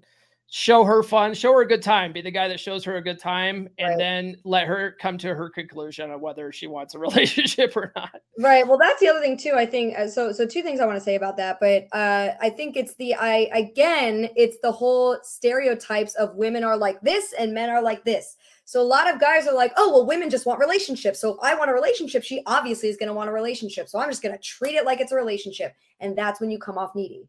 show 0.50 0.84
her 0.84 1.02
fun 1.02 1.34
show 1.34 1.52
her 1.52 1.62
a 1.62 1.66
good 1.66 1.82
time 1.82 2.12
be 2.12 2.20
the 2.20 2.30
guy 2.30 2.46
that 2.46 2.60
shows 2.60 2.84
her 2.84 2.96
a 2.96 3.02
good 3.02 3.18
time 3.18 3.68
and 3.78 3.88
Right. 3.88 3.98
then 3.98 4.36
let 4.44 4.66
her 4.66 4.94
come 5.00 5.18
to 5.18 5.34
her 5.34 5.50
conclusion 5.50 6.10
on 6.10 6.20
whether 6.20 6.52
she 6.52 6.66
wants 6.66 6.94
a 6.94 6.98
relationship 7.00 7.76
or 7.76 7.92
not 7.96 8.20
Right. 8.38 8.66
Well, 8.66 8.78
that's 8.78 8.98
the 9.00 9.08
other 9.08 9.20
thing 9.20 9.36
too. 9.36 9.52
I 9.56 9.64
think 9.64 9.96
uh, 9.96 10.08
so. 10.08 10.32
So 10.32 10.44
two 10.44 10.62
things 10.62 10.80
I 10.80 10.86
want 10.86 10.98
to 10.98 11.04
say 11.04 11.14
about 11.14 11.36
that, 11.36 11.58
but 11.60 11.86
uh, 11.92 12.34
I 12.40 12.50
think 12.50 12.76
it's 12.76 12.94
the 12.96 13.14
I 13.14 13.48
again, 13.54 14.28
it's 14.34 14.58
the 14.60 14.72
whole 14.72 15.16
stereotypes 15.22 16.14
of 16.16 16.34
women 16.34 16.64
are 16.64 16.76
like 16.76 17.00
this 17.02 17.32
and 17.38 17.54
men 17.54 17.70
are 17.70 17.80
like 17.82 18.04
this. 18.04 18.36
So 18.64 18.80
a 18.80 18.82
lot 18.82 19.12
of 19.12 19.20
guys 19.20 19.46
are 19.46 19.54
like, 19.54 19.72
oh, 19.76 19.90
well, 19.92 20.06
women 20.06 20.30
just 20.30 20.46
want 20.46 20.58
relationships. 20.58 21.20
So 21.20 21.34
if 21.34 21.38
I 21.42 21.54
want 21.54 21.70
a 21.70 21.74
relationship, 21.74 22.24
she 22.24 22.42
obviously 22.46 22.88
is 22.88 22.96
going 22.96 23.08
to 23.08 23.12
want 23.14 23.28
a 23.28 23.32
relationship. 23.32 23.88
So 23.88 23.98
I'm 23.98 24.08
just 24.10 24.22
going 24.22 24.34
to 24.34 24.42
treat 24.42 24.74
it 24.74 24.84
like 24.84 25.00
it's 25.00 25.12
a 25.12 25.16
relationship. 25.16 25.74
And 26.00 26.16
that's 26.16 26.40
when 26.40 26.50
you 26.50 26.58
come 26.58 26.78
off 26.78 26.94
needy. 26.94 27.28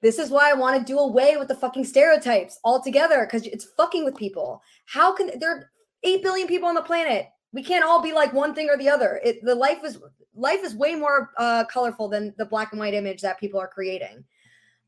This 0.00 0.18
is 0.18 0.30
why 0.30 0.50
I 0.50 0.54
want 0.54 0.78
to 0.78 0.92
do 0.92 0.98
away 0.98 1.36
with 1.36 1.48
the 1.48 1.56
fucking 1.56 1.84
stereotypes 1.84 2.58
altogether 2.64 3.26
because 3.26 3.46
it's 3.46 3.66
fucking 3.76 4.04
with 4.04 4.16
people. 4.16 4.62
How 4.86 5.12
can 5.12 5.38
there 5.38 5.50
are 5.50 5.70
8 6.04 6.22
billion 6.22 6.46
people 6.46 6.68
on 6.68 6.74
the 6.74 6.82
planet? 6.82 7.26
We 7.52 7.62
can't 7.62 7.84
all 7.84 8.02
be 8.02 8.12
like 8.12 8.32
one 8.32 8.54
thing 8.54 8.68
or 8.70 8.76
the 8.76 8.88
other. 8.88 9.20
It, 9.24 9.44
the 9.44 9.54
life 9.54 9.82
is 9.84 9.98
life 10.34 10.60
is 10.62 10.74
way 10.74 10.94
more 10.94 11.30
uh, 11.36 11.64
colorful 11.64 12.08
than 12.08 12.34
the 12.38 12.44
black 12.44 12.72
and 12.72 12.78
white 12.78 12.94
image 12.94 13.22
that 13.22 13.40
people 13.40 13.58
are 13.58 13.66
creating. 13.68 14.24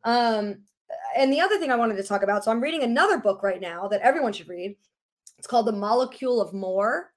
Um, 0.04 0.62
and 1.16 1.32
the 1.32 1.40
other 1.40 1.58
thing 1.58 1.72
I 1.72 1.76
wanted 1.76 1.96
to 1.96 2.02
talk 2.02 2.22
about, 2.22 2.44
so 2.44 2.50
I'm 2.50 2.60
reading 2.60 2.82
another 2.82 3.18
book 3.18 3.42
right 3.42 3.60
now 3.60 3.88
that 3.88 4.00
everyone 4.02 4.32
should 4.32 4.48
read. 4.48 4.76
It's 5.38 5.46
called 5.46 5.66
The 5.66 5.72
Molecule 5.72 6.40
of 6.40 6.52
More. 6.52 7.12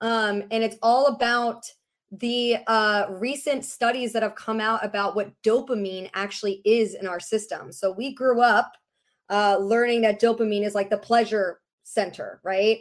Um, 0.00 0.42
and 0.50 0.64
it's 0.64 0.76
all 0.82 1.06
about 1.06 1.64
the 2.10 2.58
uh, 2.66 3.06
recent 3.10 3.64
studies 3.64 4.12
that 4.12 4.22
have 4.22 4.34
come 4.34 4.60
out 4.60 4.84
about 4.84 5.14
what 5.14 5.32
dopamine 5.42 6.10
actually 6.14 6.60
is 6.64 6.94
in 6.94 7.06
our 7.06 7.20
system. 7.20 7.70
So 7.70 7.92
we 7.92 8.14
grew 8.14 8.40
up 8.40 8.72
uh, 9.28 9.58
learning 9.60 10.02
that 10.02 10.20
dopamine 10.20 10.64
is 10.64 10.74
like 10.74 10.90
the 10.90 10.98
pleasure 10.98 11.60
center, 11.84 12.40
right? 12.42 12.80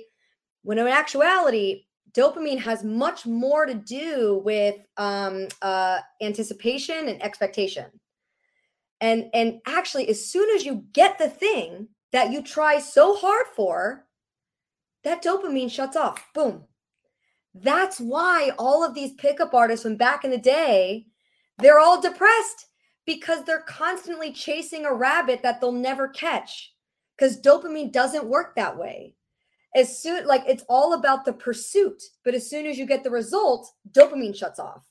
When 0.64 0.80
in 0.80 0.88
actuality, 0.88 1.84
dopamine 2.14 2.60
has 2.60 2.84
much 2.84 3.26
more 3.26 3.66
to 3.66 3.76
do 3.76 4.42
with 4.44 4.76
um, 4.98 5.48
uh, 5.62 6.00
anticipation 6.22 7.08
and 7.08 7.22
expectation. 7.22 7.86
And 9.02 9.30
and 9.34 9.62
actually, 9.66 10.10
as 10.10 10.26
soon 10.26 10.50
as 10.56 10.66
you 10.66 10.84
get 10.92 11.18
the 11.18 11.30
thing 11.30 11.88
that 12.12 12.32
you 12.32 12.42
try 12.42 12.80
so 12.80 13.16
hard 13.16 13.46
for, 13.56 14.06
that 15.04 15.24
dopamine 15.24 15.72
shuts 15.72 15.96
off. 15.96 16.26
Boom. 16.34 16.66
That's 17.62 18.00
why 18.00 18.52
all 18.58 18.84
of 18.84 18.94
these 18.94 19.14
pickup 19.14 19.54
artists 19.54 19.84
from 19.84 19.96
back 19.96 20.24
in 20.24 20.32
the 20.32 20.38
day, 20.38 21.08
they're 21.58 21.80
all 21.80 22.02
depressed 22.02 22.68
because 23.06 23.44
they're 23.44 23.62
constantly 23.62 24.32
chasing 24.32 24.86
a 24.86 24.94
rabbit 24.94 25.42
that 25.44 25.60
they'll 25.60 25.72
never 25.72 26.08
catch. 26.08 26.74
Because 27.18 27.42
dopamine 27.42 27.92
doesn't 27.92 28.26
work 28.26 28.56
that 28.56 28.78
way. 28.78 29.16
As 29.76 30.02
soon 30.02 30.26
like 30.26 30.44
it's 30.48 30.64
all 30.70 30.94
about 30.94 31.26
the 31.26 31.34
pursuit, 31.34 32.02
but 32.24 32.34
as 32.34 32.50
soon 32.50 32.66
as 32.66 32.78
you 32.78 32.86
get 32.86 33.04
the 33.04 33.10
result, 33.10 33.72
dopamine 33.92 34.36
shuts 34.36 34.60
off. 34.60 34.88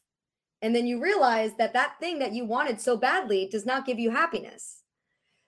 And 0.60 0.74
then 0.74 0.86
you 0.86 1.00
realize 1.00 1.52
that 1.58 1.72
that 1.72 1.94
thing 2.00 2.18
that 2.18 2.32
you 2.32 2.44
wanted 2.44 2.80
so 2.80 2.96
badly 2.96 3.48
does 3.50 3.64
not 3.64 3.86
give 3.86 3.98
you 3.98 4.10
happiness. 4.10 4.82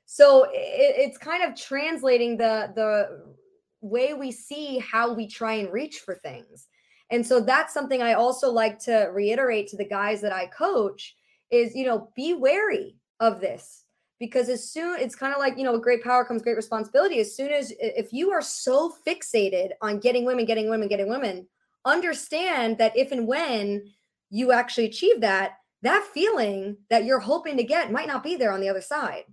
So 0.07 0.45
it, 0.45 0.51
it's 0.55 1.19
kind 1.19 1.45
of 1.45 1.55
translating 1.55 2.37
the 2.37 2.73
the 2.75 3.35
way 3.81 4.15
we 4.15 4.31
see 4.31 4.79
how 4.79 5.13
we 5.13 5.27
try 5.27 5.55
and 5.55 5.73
reach 5.73 5.99
for 5.99 6.15
things. 6.17 6.67
And 7.11 7.27
so 7.27 7.41
that's 7.41 7.75
something 7.75 8.03
I 8.03 8.15
also 8.15 8.51
like 8.51 8.79
to 8.81 9.11
reiterate 9.13 9.69
to 9.69 9.77
the 9.77 9.85
guys 9.85 10.21
that 10.21 10.33
I 10.33 10.47
coach 10.47 11.17
is, 11.51 11.75
you 11.75 11.85
know, 11.85 12.11
be 12.15 12.35
wary 12.35 12.97
of 13.19 13.41
this 13.41 13.85
because 14.21 14.49
as 14.49 14.71
soon 14.71 15.01
it's 15.01 15.17
kind 15.17 15.33
of 15.33 15.41
like, 15.41 15.59
you 15.59 15.65
know, 15.65 15.73
with 15.73 15.83
great 15.83 16.05
power 16.05 16.25
comes 16.25 16.43
great 16.43 16.57
responsibility. 16.57 17.19
As 17.19 17.35
soon 17.35 17.51
as 17.51 17.73
if 17.81 18.13
you 18.13 18.31
are 18.31 18.43
so 18.43 18.95
fixated 19.07 19.71
on 19.81 19.99
getting 19.99 20.25
women, 20.25 20.45
getting 20.45 20.69
women, 20.69 20.89
getting 20.89 21.09
women, 21.09 21.49
understand 21.85 22.79
that 22.79 22.97
if 22.97 23.11
and 23.11 23.27
when 23.27 23.91
you 24.29 24.53
actually 24.53 24.85
achieve 24.85 25.21
that, 25.23 25.55
that 25.83 26.07
feeling 26.13 26.77
that 26.91 27.05
you're 27.05 27.19
hoping 27.19 27.57
to 27.57 27.65
get 27.65 27.91
might 27.91 28.07
not 28.07 28.23
be 28.23 28.37
there 28.37 28.53
on 28.53 28.61
the 28.61 28.69
other 28.69 28.83
side. 28.83 29.25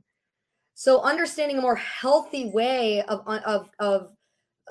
So 0.74 1.02
understanding 1.02 1.58
a 1.58 1.62
more 1.62 1.76
healthy 1.76 2.50
way 2.50 3.02
of 3.02 3.24
uh, 3.28 3.40
of 3.46 3.70
of 3.80 4.12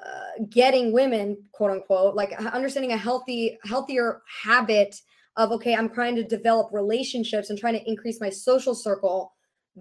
uh, 0.04 0.44
getting 0.50 0.92
women, 0.92 1.36
quote 1.52 1.70
unquote, 1.70 2.14
like 2.14 2.32
understanding 2.32 2.92
a 2.92 2.96
healthy 2.96 3.58
healthier 3.64 4.22
habit 4.42 5.00
of 5.36 5.52
okay, 5.52 5.74
I'm 5.74 5.92
trying 5.92 6.16
to 6.16 6.24
develop 6.24 6.70
relationships 6.72 7.50
and 7.50 7.58
trying 7.58 7.74
to 7.74 7.88
increase 7.88 8.20
my 8.20 8.30
social 8.30 8.74
circle. 8.74 9.32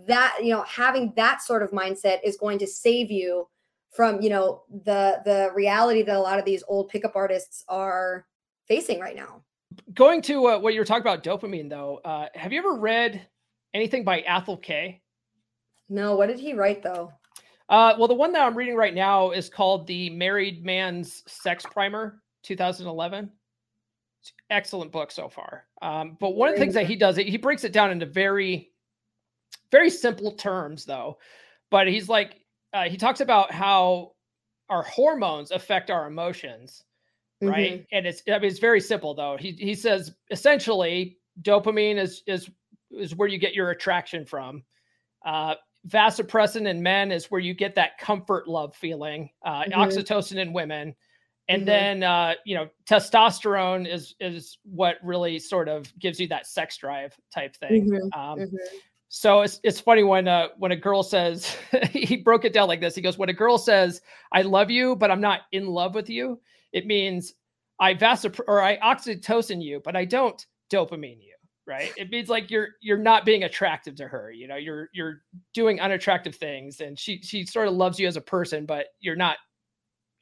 That 0.07 0.38
you 0.41 0.51
know, 0.51 0.63
having 0.63 1.13
that 1.16 1.41
sort 1.41 1.63
of 1.63 1.72
mindset 1.72 2.20
is 2.24 2.38
going 2.38 2.59
to 2.59 2.68
save 2.68 3.09
you 3.11 3.47
from 3.95 4.22
you 4.22 4.30
know 4.30 4.63
the 4.70 5.22
the 5.26 5.49
reality 5.55 6.03
that 6.03 6.16
a 6.16 6.20
lot 6.20 6.38
of 6.38 6.45
these 6.45 6.63
old 6.68 6.89
pickup 6.89 7.16
artists 7.16 7.63
are 7.68 8.26
facing 8.68 8.99
right 8.99 9.16
now 9.16 9.41
going 9.93 10.22
to 10.22 10.47
uh, 10.47 10.59
what 10.59 10.74
you 10.74 10.80
were 10.80 10.86
talking 10.86 11.01
about 11.01 11.24
dopamine 11.24 11.70
though 11.70 12.01
uh, 12.03 12.28
have 12.34 12.51
you 12.51 12.59
ever 12.59 12.76
read 12.76 13.26
anything 13.74 14.03
by 14.03 14.22
athol 14.22 14.57
kay 14.57 15.01
no 15.88 16.16
what 16.16 16.28
did 16.28 16.39
he 16.39 16.53
write 16.53 16.84
though 16.84 17.11
uh, 17.70 17.93
well 17.97 18.07
the 18.07 18.13
one 18.13 18.32
that 18.32 18.45
i'm 18.45 18.57
reading 18.57 18.76
right 18.76 18.93
now 18.93 19.32
is 19.32 19.49
called 19.49 19.88
the 19.88 20.09
married 20.11 20.66
man's 20.66 21.24
sex 21.28 21.66
primer 21.72 22.22
2011 22.43 23.30
excellent 24.49 24.91
book 24.91 25.11
so 25.11 25.30
far 25.30 25.66
um, 25.82 26.18
but 26.20 26.36
one 26.36 26.49
of 26.49 26.55
the 26.55 26.59
things 26.59 26.74
that 26.74 26.88
he 26.88 26.95
does 26.95 27.16
he 27.16 27.38
breaks 27.38 27.63
it 27.63 27.72
down 27.72 27.91
into 27.91 28.05
very 28.05 28.72
very 29.72 29.89
simple 29.89 30.32
terms 30.32 30.86
though 30.86 31.18
but 31.70 31.88
he's 31.88 32.09
like 32.09 32.41
uh, 32.74 32.89
he 32.89 32.97
talks 32.97 33.22
about 33.22 33.51
how 33.51 34.11
our 34.70 34.84
hormones 34.84 35.51
affect 35.51 35.89
our 35.89 36.07
emotions 36.07 36.84
right? 37.41 37.74
Mm-hmm. 37.74 37.84
And 37.91 38.07
it's 38.07 38.22
I 38.28 38.39
mean 38.39 38.45
it's 38.45 38.59
very 38.59 38.82
simple 38.82 39.13
though. 39.13 39.38
He 39.38 39.51
he 39.51 39.76
says 39.76 40.13
essentially 40.32 41.18
dopamine 41.41 41.97
is 41.97 42.24
is 42.28 42.49
is 42.91 43.16
where 43.16 43.28
you 43.28 43.38
get 43.38 43.53
your 43.53 43.72
attraction 43.72 44.26
from. 44.26 44.63
Uh, 45.26 45.55
vasopressin 45.88 46.67
in 46.67 46.81
men 46.81 47.11
is 47.11 47.29
where 47.29 47.41
you 47.41 47.53
get 47.53 47.75
that 47.75 47.97
comfort 47.97 48.47
love 48.47 48.75
feeling. 48.75 49.29
Uh, 49.43 49.63
mm-hmm. 49.63 49.79
Oxytocin 49.79 50.38
in 50.38 50.53
women, 50.53 50.95
and 51.47 51.61
mm-hmm. 51.61 51.65
then 51.65 52.03
uh, 52.03 52.33
you 52.45 52.55
know 52.55 52.69
testosterone 52.86 53.91
is 53.91 54.15
is 54.19 54.57
what 54.63 54.97
really 55.03 55.39
sort 55.39 55.69
of 55.69 55.91
gives 55.99 56.19
you 56.19 56.27
that 56.27 56.47
sex 56.47 56.77
drive 56.77 57.15
type 57.33 57.55
thing. 57.55 57.89
Mm-hmm. 57.89 58.19
Um, 58.19 58.39
mm-hmm. 58.39 58.55
so 59.09 59.41
it's 59.41 59.59
it's 59.63 59.79
funny 59.79 60.03
when 60.03 60.27
uh, 60.27 60.47
when 60.57 60.71
a 60.71 60.75
girl 60.75 61.03
says 61.03 61.55
he 61.91 62.17
broke 62.17 62.45
it 62.45 62.53
down 62.53 62.67
like 62.67 62.81
this. 62.81 62.95
He 62.95 63.01
goes, 63.01 63.17
when 63.17 63.29
a 63.29 63.33
girl 63.33 63.57
says, 63.57 64.01
"I 64.31 64.41
love 64.41 64.71
you, 64.71 64.95
but 64.95 65.11
I'm 65.11 65.21
not 65.21 65.41
in 65.51 65.67
love 65.67 65.95
with 65.95 66.09
you," 66.09 66.39
it 66.73 66.86
means 66.86 67.33
I 67.79 67.93
vasop 67.93 68.39
or 68.47 68.61
I 68.61 68.77
oxytocin 68.79 69.61
you, 69.61 69.81
but 69.83 69.95
I 69.95 70.05
don't 70.05 70.43
dopamine 70.71 71.21
you. 71.21 71.34
Right. 71.68 71.91
It 71.97 72.11
means 72.11 72.30
like 72.30 72.51
you're 72.51 72.70
you're 72.80 72.97
not 72.97 73.26
being 73.26 73.43
attractive 73.43 73.95
to 73.95 74.07
her. 74.07 74.32
You 74.32 74.47
know, 74.47 74.55
you're 74.55 74.89
you're 74.93 75.24
doing 75.53 75.80
unattractive 75.80 76.36
things, 76.36 76.80
and 76.80 76.97
she 76.97 77.22
she 77.24 77.43
sort 77.43 77.68
of 77.68 77.74
loves 77.74 77.99
you 77.99 78.07
as 78.07 78.18
a 78.18 78.22
person, 78.22 78.68
but 78.68 78.88
you're 78.99 79.16
not 79.16 79.38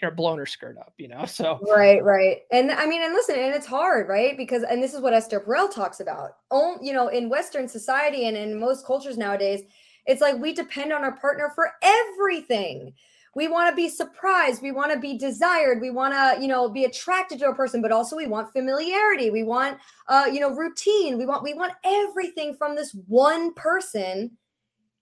you're 0.02 0.12
blowing 0.12 0.38
her 0.38 0.46
skirt 0.46 0.78
up. 0.78 0.94
You 0.98 1.10
know. 1.10 1.26
So 1.28 1.60
right, 1.70 2.02
right, 2.02 2.38
and 2.52 2.72
I 2.72 2.86
mean, 2.86 3.04
and 3.04 3.14
listen, 3.14 3.36
and 3.36 3.54
it's 3.54 3.66
hard, 3.66 4.08
right? 4.08 4.38
Because 4.38 4.64
and 4.64 4.82
this 4.82 4.94
is 4.94 5.02
what 5.02 5.14
Esther 5.14 5.41
Perel 5.41 5.74
talks 5.74 6.00
about. 6.00 6.32
Oh, 6.50 6.78
you 6.82 6.94
know, 6.94 7.10
in 7.10 7.28
Western 7.28 7.68
society 7.68 8.28
and 8.28 8.38
in 8.38 8.58
most 8.58 8.86
cultures 8.86 9.18
nowadays, 9.18 9.64
it's 10.06 10.22
like 10.22 10.38
we 10.38 10.54
depend 10.54 10.94
on 10.94 11.04
our 11.04 11.18
partner 11.18 11.52
for 11.54 11.72
everything 11.82 12.94
we 13.36 13.48
want 13.48 13.70
to 13.70 13.76
be 13.76 13.90
surprised 13.90 14.62
we 14.62 14.72
want 14.72 14.92
to 14.92 15.00
be 15.00 15.18
desired 15.18 15.82
we 15.82 15.90
want 15.90 16.14
to 16.14 16.42
you 16.42 16.48
know 16.48 16.70
be 16.70 16.86
attracted 16.86 17.40
to 17.40 17.48
a 17.48 17.56
person 17.56 17.82
but 17.82 17.92
also 17.92 18.16
we 18.16 18.28
want 18.28 18.52
familiarity 18.52 19.30
we 19.30 19.44
want 19.44 19.78
uh 20.08 20.26
you 20.32 20.40
know 20.40 20.52
routine 20.52 21.18
we 21.18 21.26
want 21.26 21.44
we 21.44 21.54
want 21.54 21.74
everything 21.84 22.56
from 22.56 22.76
this 22.76 22.96
one 23.08 23.54
person. 23.54 24.32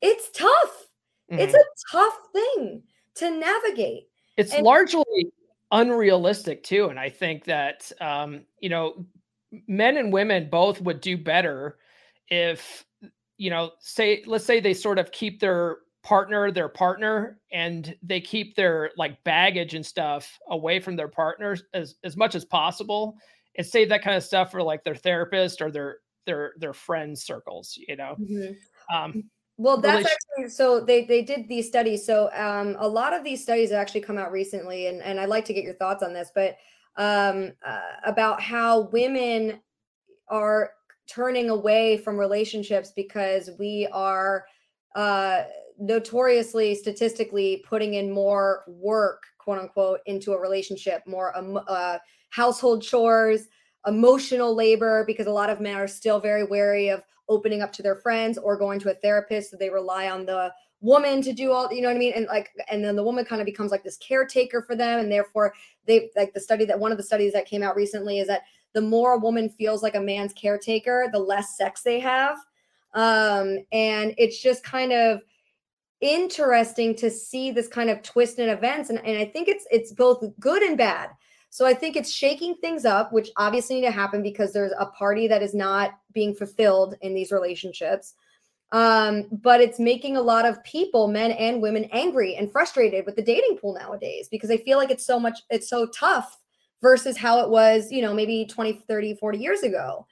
It's 0.02 0.32
tough. 0.32 0.88
Mm-hmm. 1.32 1.40
it's 1.40 1.54
a 1.54 1.64
tough 1.92 2.18
thing 2.34 2.84
to 3.16 3.30
navigate. 3.30 4.08
It's 4.38 4.54
and- 4.54 4.66
largely 4.66 5.32
unrealistic 5.74 6.64
too 6.64 6.88
and 6.88 7.00
i 7.00 7.08
think 7.08 7.46
that 7.46 7.90
um 8.02 8.42
you 8.60 8.68
know 8.68 9.06
men 9.68 9.96
and 9.96 10.12
women 10.12 10.50
both 10.50 10.82
would 10.82 11.00
do 11.00 11.18
better 11.18 11.78
if 12.28 12.86
you 13.38 13.50
know 13.50 13.72
say 13.80 14.22
let's 14.28 14.44
say 14.44 14.60
they 14.60 14.74
sort 14.74 15.00
of 15.00 15.14
keep 15.14 15.40
their 15.40 15.78
partner 16.04 16.52
their 16.52 16.70
partner 16.70 17.40
and 17.52 17.96
they 18.02 18.20
keep 18.20 18.56
their 18.56 18.92
like 18.98 19.24
baggage 19.24 19.76
and 19.76 19.86
stuff 19.86 20.40
away 20.50 20.80
from 20.80 20.96
their 20.96 21.08
partners 21.08 21.64
as, 21.74 21.96
as 22.04 22.18
much 22.18 22.34
as 22.34 22.44
possible 22.44 23.16
and 23.58 23.68
save 23.68 23.90
that 23.90 24.04
kind 24.04 24.18
of 24.18 24.24
stuff 24.24 24.52
for 24.52 24.64
like 24.64 24.84
their 24.84 24.96
therapist 24.96 25.62
or 25.62 25.72
their 25.72 25.98
their 26.26 26.54
their 26.58 26.74
friends 26.74 27.24
circles 27.24 27.78
you 27.88 27.96
know 27.96 28.16
mm-hmm. 28.20 28.96
um 28.96 29.24
well 29.58 29.78
that's 29.78 30.08
actually 30.08 30.50
so 30.50 30.80
they 30.80 31.06
they 31.06 31.22
did 31.22 31.48
these 31.48 31.68
studies 31.68 32.06
so 32.06 32.30
um 32.34 32.76
a 32.80 32.88
lot 32.88 33.14
of 33.14 33.24
these 33.24 33.42
studies 33.42 33.70
have 33.70 33.80
actually 33.80 34.02
come 34.02 34.18
out 34.18 34.32
recently 34.32 34.88
and 34.88 35.02
and 35.02 35.20
i'd 35.20 35.30
like 35.30 35.46
to 35.46 35.54
get 35.54 35.64
your 35.64 35.74
thoughts 35.76 36.04
on 36.04 36.14
this 36.14 36.32
but 36.34 36.58
um 36.98 37.52
uh, 37.66 37.80
about 38.06 38.42
how 38.42 38.82
women 38.92 39.60
are 40.30 40.72
turning 41.08 41.50
away 41.50 41.98
from 41.98 42.18
relationships 42.18 42.92
because 42.96 43.50
we 43.60 43.88
are 43.92 44.46
uh 44.96 45.44
notoriously 45.80 46.76
statistically 46.76 47.64
putting 47.68 47.96
in 47.96 48.12
more 48.12 48.64
work 48.68 49.24
quote 49.38 49.60
unquote 49.60 50.00
into 50.06 50.34
a 50.34 50.40
relationship 50.40 51.02
more 51.08 51.36
um, 51.38 51.60
uh, 51.68 51.98
household 52.30 52.82
chores 52.82 53.48
emotional 53.88 54.56
labor 54.56 55.04
because 55.08 55.28
a 55.28 55.32
lot 55.32 55.50
of 55.50 55.60
men 55.60 55.76
are 55.76 55.88
still 55.88 56.20
very 56.20 56.44
wary 56.44 56.90
of 56.90 57.02
opening 57.30 57.62
up 57.62 57.72
to 57.72 57.82
their 57.82 57.96
friends 57.96 58.38
or 58.38 58.58
going 58.58 58.80
to 58.80 58.92
a 58.92 58.96
therapist 58.96 59.52
so 59.52 59.58
they 59.58 59.70
rely 59.70 60.10
on 60.10 60.26
the 60.26 60.52
woman 60.82 61.22
to 61.22 61.32
do 61.32 61.52
all 61.52 61.72
you 61.72 61.82
know 61.82 61.88
what 61.88 61.96
i 61.96 62.00
mean? 62.00 62.14
And 62.16 62.26
like 62.26 62.50
and 62.70 62.84
then 62.84 62.96
the 62.96 63.04
woman 63.04 63.24
kind 63.24 63.40
of 63.40 63.46
becomes 63.46 63.72
like 63.72 63.84
this 63.84 63.98
caretaker 63.98 64.64
for 64.64 64.76
them 64.76 65.00
and 65.00 65.12
therefore 65.12 65.54
they 65.86 66.10
like 66.16 66.34
the 66.34 66.40
study 66.40 66.66
that 66.66 66.80
one 66.80 66.92
of 66.92 66.98
the 66.98 67.04
studies 67.04 67.34
that 67.34 67.46
came 67.46 67.64
out 67.64 67.76
recently 67.76 68.20
is 68.20 68.28
that 68.28 68.42
the 68.74 68.82
more 68.82 69.14
a 69.14 69.20
woman 69.20 69.50
feels 69.50 69.84
like 69.84 69.96
a 69.96 70.00
man's 70.00 70.34
caretaker 70.34 71.08
the 71.12 71.20
less 71.20 71.56
sex 71.56 71.84
they 71.84 72.00
have. 72.00 72.38
Um 72.94 73.60
and 73.72 74.14
it's 74.18 74.42
just 74.42 74.64
kind 74.64 74.92
of 74.92 75.22
interesting 76.02 76.96
to 76.96 77.10
see 77.12 77.52
this 77.52 77.68
kind 77.68 77.90
of 77.90 78.02
twist 78.02 78.40
in 78.40 78.50
events 78.50 78.90
and, 78.90 79.00
and 79.06 79.18
i 79.18 79.26
think 79.26 79.48
it's 79.48 79.66
it's 79.72 79.94
both 79.94 80.24
good 80.40 80.64
and 80.64 80.78
bad. 80.78 81.12
So 81.52 81.66
i 81.66 81.74
think 81.74 81.96
it's 81.96 82.12
shaking 82.12 82.56
things 82.56 82.86
up 82.86 83.14
which 83.14 83.30
obviously 83.38 83.76
need 83.76 83.86
to 83.86 83.92
happen 83.92 84.24
because 84.24 84.52
there's 84.52 84.74
a 84.80 84.88
party 84.88 85.28
that 85.28 85.44
is 85.44 85.54
not 85.54 85.92
being 86.14 86.34
fulfilled 86.34 86.96
in 87.02 87.14
these 87.14 87.32
relationships. 87.32 88.16
Um, 88.74 89.26
but 89.32 89.60
it's 89.60 89.80
making 89.80 90.16
a 90.16 90.22
lot 90.22 90.46
of 90.46 90.64
people 90.64 91.10
men 91.10 91.32
and 91.32 91.62
women 91.62 91.90
angry 91.92 92.36
and 92.36 92.50
frustrated 92.50 93.06
with 93.06 93.18
the 93.18 93.22
dating 93.22 93.58
pool 93.58 93.74
nowadays 93.74 94.30
because 94.32 94.48
they 94.48 94.58
feel 94.58 94.78
like 94.78 94.92
it's 94.92 95.06
so 95.06 95.20
much 95.20 95.42
it's 95.50 95.70
so 95.70 95.88
tough 95.88 96.38
versus 96.82 97.18
how 97.18 97.42
it 97.42 97.50
was 97.50 97.92
you 97.92 98.02
know 98.02 98.14
maybe 98.14 98.46
20 98.46 98.82
30 98.88 99.16
40 99.16 99.38
years 99.38 99.62
ago. 99.64 100.08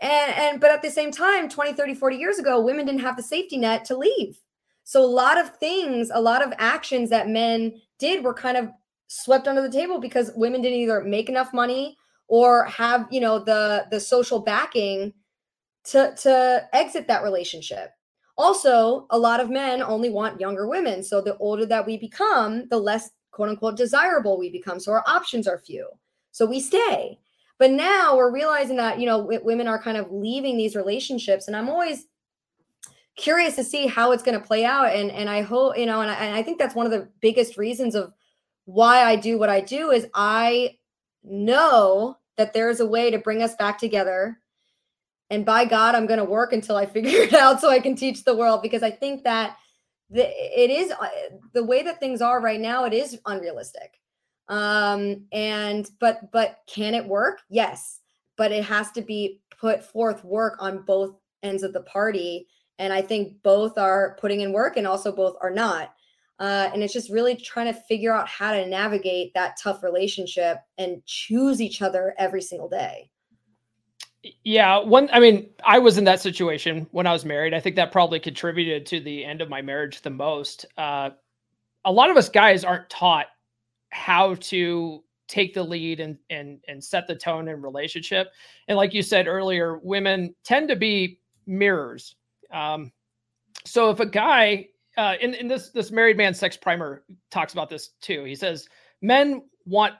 And 0.00 0.32
and 0.34 0.60
but 0.60 0.70
at 0.70 0.82
the 0.82 0.90
same 0.90 1.12
time 1.12 1.48
20 1.48 1.74
30 1.74 1.94
40 1.94 2.16
years 2.16 2.38
ago 2.38 2.60
women 2.60 2.86
didn't 2.86 3.02
have 3.02 3.16
the 3.16 3.22
safety 3.22 3.58
net 3.58 3.84
to 3.84 3.96
leave 3.96 4.40
so 4.84 5.04
a 5.04 5.06
lot 5.06 5.38
of 5.38 5.56
things, 5.56 6.10
a 6.12 6.20
lot 6.20 6.44
of 6.44 6.52
actions 6.58 7.10
that 7.10 7.28
men 7.28 7.80
did 7.98 8.24
were 8.24 8.34
kind 8.34 8.56
of 8.56 8.68
swept 9.06 9.46
under 9.46 9.62
the 9.62 9.70
table 9.70 9.98
because 10.00 10.32
women 10.36 10.62
didn't 10.62 10.78
either 10.78 11.02
make 11.02 11.28
enough 11.28 11.52
money 11.52 11.96
or 12.28 12.64
have, 12.64 13.06
you 13.10 13.20
know, 13.20 13.38
the 13.38 13.86
the 13.90 14.00
social 14.00 14.40
backing 14.40 15.12
to 15.84 16.14
to 16.16 16.68
exit 16.72 17.06
that 17.08 17.22
relationship. 17.22 17.90
Also, 18.38 19.06
a 19.10 19.18
lot 19.18 19.40
of 19.40 19.50
men 19.50 19.82
only 19.82 20.10
want 20.10 20.40
younger 20.40 20.66
women. 20.66 21.02
So 21.02 21.20
the 21.20 21.36
older 21.36 21.66
that 21.66 21.86
we 21.86 21.98
become, 21.98 22.66
the 22.70 22.78
less 22.78 23.10
quote 23.30 23.50
unquote 23.50 23.76
desirable 23.76 24.38
we 24.38 24.50
become. 24.50 24.80
So 24.80 24.92
our 24.92 25.04
options 25.06 25.46
are 25.46 25.58
few. 25.58 25.88
So 26.32 26.46
we 26.46 26.60
stay. 26.60 27.18
But 27.58 27.70
now 27.70 28.16
we're 28.16 28.32
realizing 28.32 28.76
that, 28.78 28.98
you 28.98 29.06
know, 29.06 29.30
women 29.44 29.68
are 29.68 29.80
kind 29.80 29.96
of 29.96 30.10
leaving 30.10 30.56
these 30.56 30.74
relationships. 30.74 31.46
And 31.46 31.54
I'm 31.54 31.68
always 31.68 32.06
curious 33.16 33.56
to 33.56 33.64
see 33.64 33.86
how 33.86 34.12
it's 34.12 34.22
going 34.22 34.38
to 34.38 34.46
play 34.46 34.64
out. 34.64 34.94
And 34.94 35.10
and 35.10 35.28
I 35.28 35.42
hope 35.42 35.76
you 35.76 35.86
know, 35.86 36.00
and 36.00 36.10
I, 36.10 36.14
and 36.14 36.34
I 36.34 36.42
think 36.42 36.58
that's 36.58 36.74
one 36.74 36.86
of 36.86 36.92
the 36.92 37.08
biggest 37.20 37.56
reasons 37.56 37.94
of 37.94 38.12
why 38.64 39.02
I 39.02 39.16
do 39.16 39.38
what 39.38 39.48
I 39.48 39.60
do 39.60 39.90
is 39.90 40.06
I 40.14 40.78
know 41.24 42.16
that 42.36 42.52
there 42.52 42.70
is 42.70 42.80
a 42.80 42.86
way 42.86 43.10
to 43.10 43.18
bring 43.18 43.42
us 43.42 43.54
back 43.56 43.78
together. 43.78 44.38
And 45.30 45.44
by 45.44 45.64
God, 45.64 45.94
I'm 45.94 46.06
going 46.06 46.18
to 46.18 46.24
work 46.24 46.52
until 46.52 46.76
I 46.76 46.86
figure 46.86 47.22
it 47.22 47.34
out 47.34 47.60
so 47.60 47.70
I 47.70 47.80
can 47.80 47.96
teach 47.96 48.24
the 48.24 48.36
world 48.36 48.62
because 48.62 48.82
I 48.82 48.90
think 48.90 49.24
that 49.24 49.56
the, 50.10 50.28
it 50.28 50.70
is 50.70 50.92
uh, 50.92 51.08
the 51.54 51.64
way 51.64 51.82
that 51.82 51.98
things 51.98 52.20
are 52.20 52.40
right 52.40 52.60
now. 52.60 52.84
It 52.84 52.92
is 52.92 53.18
unrealistic. 53.26 53.98
Um, 54.48 55.24
and 55.32 55.88
but 56.00 56.30
but 56.32 56.58
can 56.66 56.94
it 56.94 57.06
work? 57.06 57.40
Yes, 57.48 58.00
but 58.36 58.52
it 58.52 58.64
has 58.64 58.90
to 58.92 59.02
be 59.02 59.40
put 59.58 59.82
forth 59.82 60.24
work 60.24 60.56
on 60.58 60.82
both 60.82 61.14
ends 61.42 61.62
of 61.62 61.72
the 61.72 61.82
party 61.82 62.46
and 62.78 62.92
I 62.92 63.02
think 63.02 63.42
both 63.42 63.78
are 63.78 64.16
putting 64.20 64.40
in 64.40 64.52
work 64.52 64.76
and 64.76 64.86
also 64.86 65.12
both 65.12 65.36
are 65.42 65.50
not. 65.50 65.94
Uh, 66.38 66.70
and 66.72 66.82
it's 66.82 66.92
just 66.92 67.10
really 67.10 67.36
trying 67.36 67.72
to 67.72 67.80
figure 67.82 68.12
out 68.12 68.26
how 68.26 68.52
to 68.52 68.66
navigate 68.66 69.32
that 69.34 69.56
tough 69.62 69.82
relationship 69.82 70.58
and 70.78 71.04
choose 71.06 71.60
each 71.60 71.82
other 71.82 72.14
every 72.18 72.42
single 72.42 72.68
day. 72.68 73.08
Yeah, 74.44 74.78
one 74.78 75.08
I 75.12 75.18
mean, 75.20 75.50
I 75.64 75.78
was 75.78 75.98
in 75.98 76.04
that 76.04 76.20
situation 76.20 76.86
when 76.92 77.06
I 77.06 77.12
was 77.12 77.24
married. 77.24 77.54
I 77.54 77.60
think 77.60 77.76
that 77.76 77.90
probably 77.90 78.20
contributed 78.20 78.86
to 78.86 79.00
the 79.00 79.24
end 79.24 79.40
of 79.40 79.48
my 79.48 79.62
marriage 79.62 80.00
the 80.02 80.10
most. 80.10 80.64
Uh, 80.76 81.10
a 81.84 81.92
lot 81.92 82.08
of 82.08 82.16
us 82.16 82.28
guys 82.28 82.64
aren't 82.64 82.88
taught 82.88 83.26
how 83.90 84.34
to 84.36 85.02
take 85.26 85.54
the 85.54 85.62
lead 85.62 85.98
and 85.98 86.18
and 86.30 86.60
and 86.68 86.82
set 86.82 87.06
the 87.08 87.16
tone 87.16 87.48
in 87.48 87.62
relationship. 87.62 88.28
And 88.68 88.76
like 88.76 88.94
you 88.94 89.02
said 89.02 89.26
earlier, 89.26 89.78
women 89.78 90.34
tend 90.44 90.68
to 90.68 90.76
be 90.76 91.20
mirrors 91.46 92.14
um, 92.52 92.92
so 93.64 93.90
if 93.90 94.00
a 94.00 94.06
guy 94.06 94.66
uh, 94.96 95.14
in, 95.20 95.34
in 95.34 95.48
this 95.48 95.70
this 95.70 95.90
married 95.90 96.16
man 96.16 96.34
sex 96.34 96.56
primer 96.56 97.04
talks 97.30 97.52
about 97.52 97.68
this 97.68 97.90
too. 98.00 98.24
He 98.24 98.34
says 98.34 98.68
men 99.00 99.42
want 99.64 99.94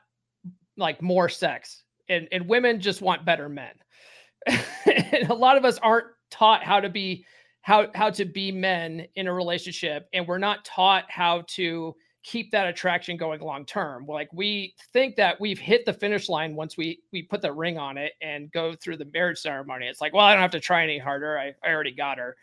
like 0.77 1.01
more 1.03 1.29
sex 1.29 1.85
and, 2.09 2.29
and 2.33 2.49
women 2.49 2.81
just 2.81 3.01
want 3.01 3.25
better 3.25 3.49
men. 3.49 3.73
and 4.47 5.31
a 5.31 5.35
lot 5.35 5.57
of 5.57 5.65
us 5.65 5.79
aren't 5.79 6.07
taught 6.31 6.63
how 6.65 6.81
to 6.81 6.89
be 6.89 7.25
how 7.63 7.87
how 7.95 8.11
to 8.11 8.25
be 8.25 8.51
men 8.51 9.07
in 9.15 9.29
a 9.29 9.33
relationship 9.33 10.09
and 10.13 10.27
we're 10.27 10.39
not 10.39 10.65
taught 10.65 11.05
how 11.09 11.45
to 11.47 11.95
keep 12.23 12.51
that 12.53 12.69
attraction 12.69 13.17
going 13.17 13.41
long 13.41 13.65
term. 13.65 14.07
Like 14.07 14.29
we 14.33 14.75
think 14.93 15.17
that 15.17 15.41
we've 15.41 15.59
hit 15.59 15.85
the 15.85 15.93
finish 15.93 16.29
line 16.29 16.55
once 16.55 16.77
we 16.77 17.01
we 17.13 17.23
put 17.23 17.43
the 17.43 17.53
ring 17.53 17.79
on 17.79 17.99
it 17.99 18.13
and 18.21 18.51
go 18.53 18.75
through 18.75 18.99
the 18.99 19.09
marriage 19.13 19.39
ceremony. 19.39 19.87
It's 19.87 20.01
like, 20.01 20.13
well, 20.13 20.25
I 20.25 20.33
don't 20.33 20.43
have 20.43 20.51
to 20.53 20.61
try 20.61 20.83
any 20.83 20.99
harder. 20.99 21.39
I, 21.39 21.55
I 21.65 21.73
already 21.73 21.93
got 21.93 22.19
her. 22.19 22.37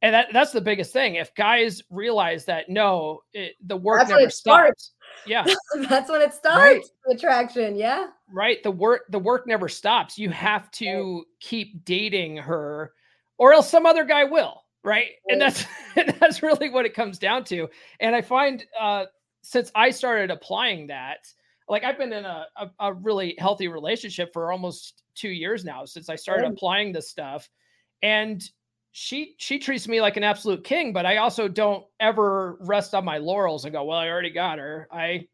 And 0.00 0.14
that, 0.14 0.28
that's 0.32 0.52
the 0.52 0.60
biggest 0.60 0.92
thing. 0.92 1.16
If 1.16 1.34
guys 1.34 1.82
realize 1.90 2.44
that 2.44 2.68
no, 2.68 3.22
it, 3.32 3.54
the 3.66 3.76
work 3.76 3.98
that's 3.98 4.10
never 4.10 4.30
stops. 4.30 4.92
Yeah. 5.26 5.44
that's 5.88 6.08
when 6.08 6.22
it 6.22 6.32
starts. 6.32 6.90
Right. 7.06 7.16
Attraction. 7.16 7.74
Yeah. 7.74 8.06
Right. 8.32 8.62
The 8.62 8.70
work 8.70 9.02
the 9.10 9.18
work 9.18 9.46
never 9.46 9.68
stops. 9.68 10.16
You 10.16 10.30
have 10.30 10.70
to 10.72 11.16
right. 11.16 11.24
keep 11.40 11.84
dating 11.84 12.36
her 12.36 12.92
or 13.38 13.52
else 13.52 13.68
some 13.68 13.86
other 13.86 14.04
guy 14.04 14.24
will 14.24 14.62
right 14.84 15.10
and 15.28 15.40
that's 15.40 15.64
that's 16.20 16.42
really 16.42 16.70
what 16.70 16.86
it 16.86 16.94
comes 16.94 17.18
down 17.18 17.44
to 17.44 17.68
and 18.00 18.14
i 18.14 18.22
find 18.22 18.64
uh 18.78 19.04
since 19.42 19.70
i 19.74 19.90
started 19.90 20.30
applying 20.30 20.86
that 20.86 21.26
like 21.68 21.84
i've 21.84 21.98
been 21.98 22.12
in 22.12 22.24
a, 22.24 22.46
a, 22.56 22.70
a 22.80 22.92
really 22.92 23.34
healthy 23.38 23.68
relationship 23.68 24.32
for 24.32 24.52
almost 24.52 25.02
two 25.14 25.30
years 25.30 25.64
now 25.64 25.84
since 25.84 26.08
i 26.08 26.16
started 26.16 26.46
applying 26.46 26.92
this 26.92 27.08
stuff 27.08 27.48
and 28.02 28.50
she 28.92 29.34
she 29.38 29.58
treats 29.58 29.86
me 29.86 30.00
like 30.00 30.16
an 30.16 30.24
absolute 30.24 30.64
king 30.64 30.92
but 30.92 31.04
i 31.04 31.16
also 31.16 31.48
don't 31.48 31.84
ever 32.00 32.56
rest 32.60 32.94
on 32.94 33.04
my 33.04 33.18
laurels 33.18 33.64
and 33.64 33.72
go 33.72 33.84
well 33.84 33.98
i 33.98 34.08
already 34.08 34.30
got 34.30 34.58
her 34.58 34.88
i 34.92 35.26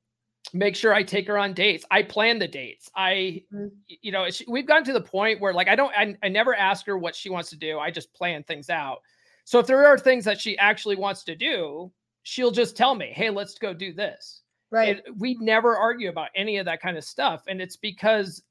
make 0.53 0.77
sure 0.77 0.93
I 0.93 1.03
take 1.03 1.27
her 1.29 1.39
on 1.39 1.55
dates. 1.55 1.85
I 1.91 2.03
plan 2.03 2.39
the 2.39 2.49
dates. 2.49 2.91
I, 2.95 3.43
mm-hmm. 3.53 3.69
you 3.89 4.13
know, 4.13 4.29
we've 4.47 4.67
gotten 4.67 4.85
to 4.85 4.93
the 4.93 5.01
point 5.01 5.41
where 5.41 5.55
like 5.55 5.69
I 5.69 5.77
don't, 5.77 5.93
I, 5.97 6.17
I 6.23 6.29
never 6.29 6.55
ask 6.55 6.87
her 6.87 6.99
what 6.99 7.15
she 7.15 7.31
wants 7.31 7.51
to 7.51 7.57
do. 7.57 7.79
I 7.79 7.91
just 7.91 8.13
plan 8.13 8.43
things 8.43 8.69
out. 8.69 8.99
So 9.45 9.59
if 9.59 9.67
there 9.67 9.87
are 9.87 9.99
things 9.99 10.25
that 10.25 10.41
she 10.41 10.57
actually 10.59 10.97
wants 10.97 11.23
to 11.25 11.37
do, 11.37 11.93
she'll 12.23 12.51
just 12.51 12.77
tell 12.77 12.95
me, 12.95 13.07
"Hey, 13.07 13.31
let's 13.31 13.59
go 13.59 13.75
do 13.75 13.93
this." 13.93 14.43
Right. 14.71 15.01
And 15.07 15.21
we 15.21 15.35
never 15.41 15.77
argue 15.77 16.09
about 16.09 16.31
any 16.35 16.57
of 16.57 16.65
that 16.67 16.81
kind 16.81 16.97
of 16.97 17.05
stuff, 17.05 17.45
and 17.47 17.61
it's 17.61 17.77
because 17.77 18.43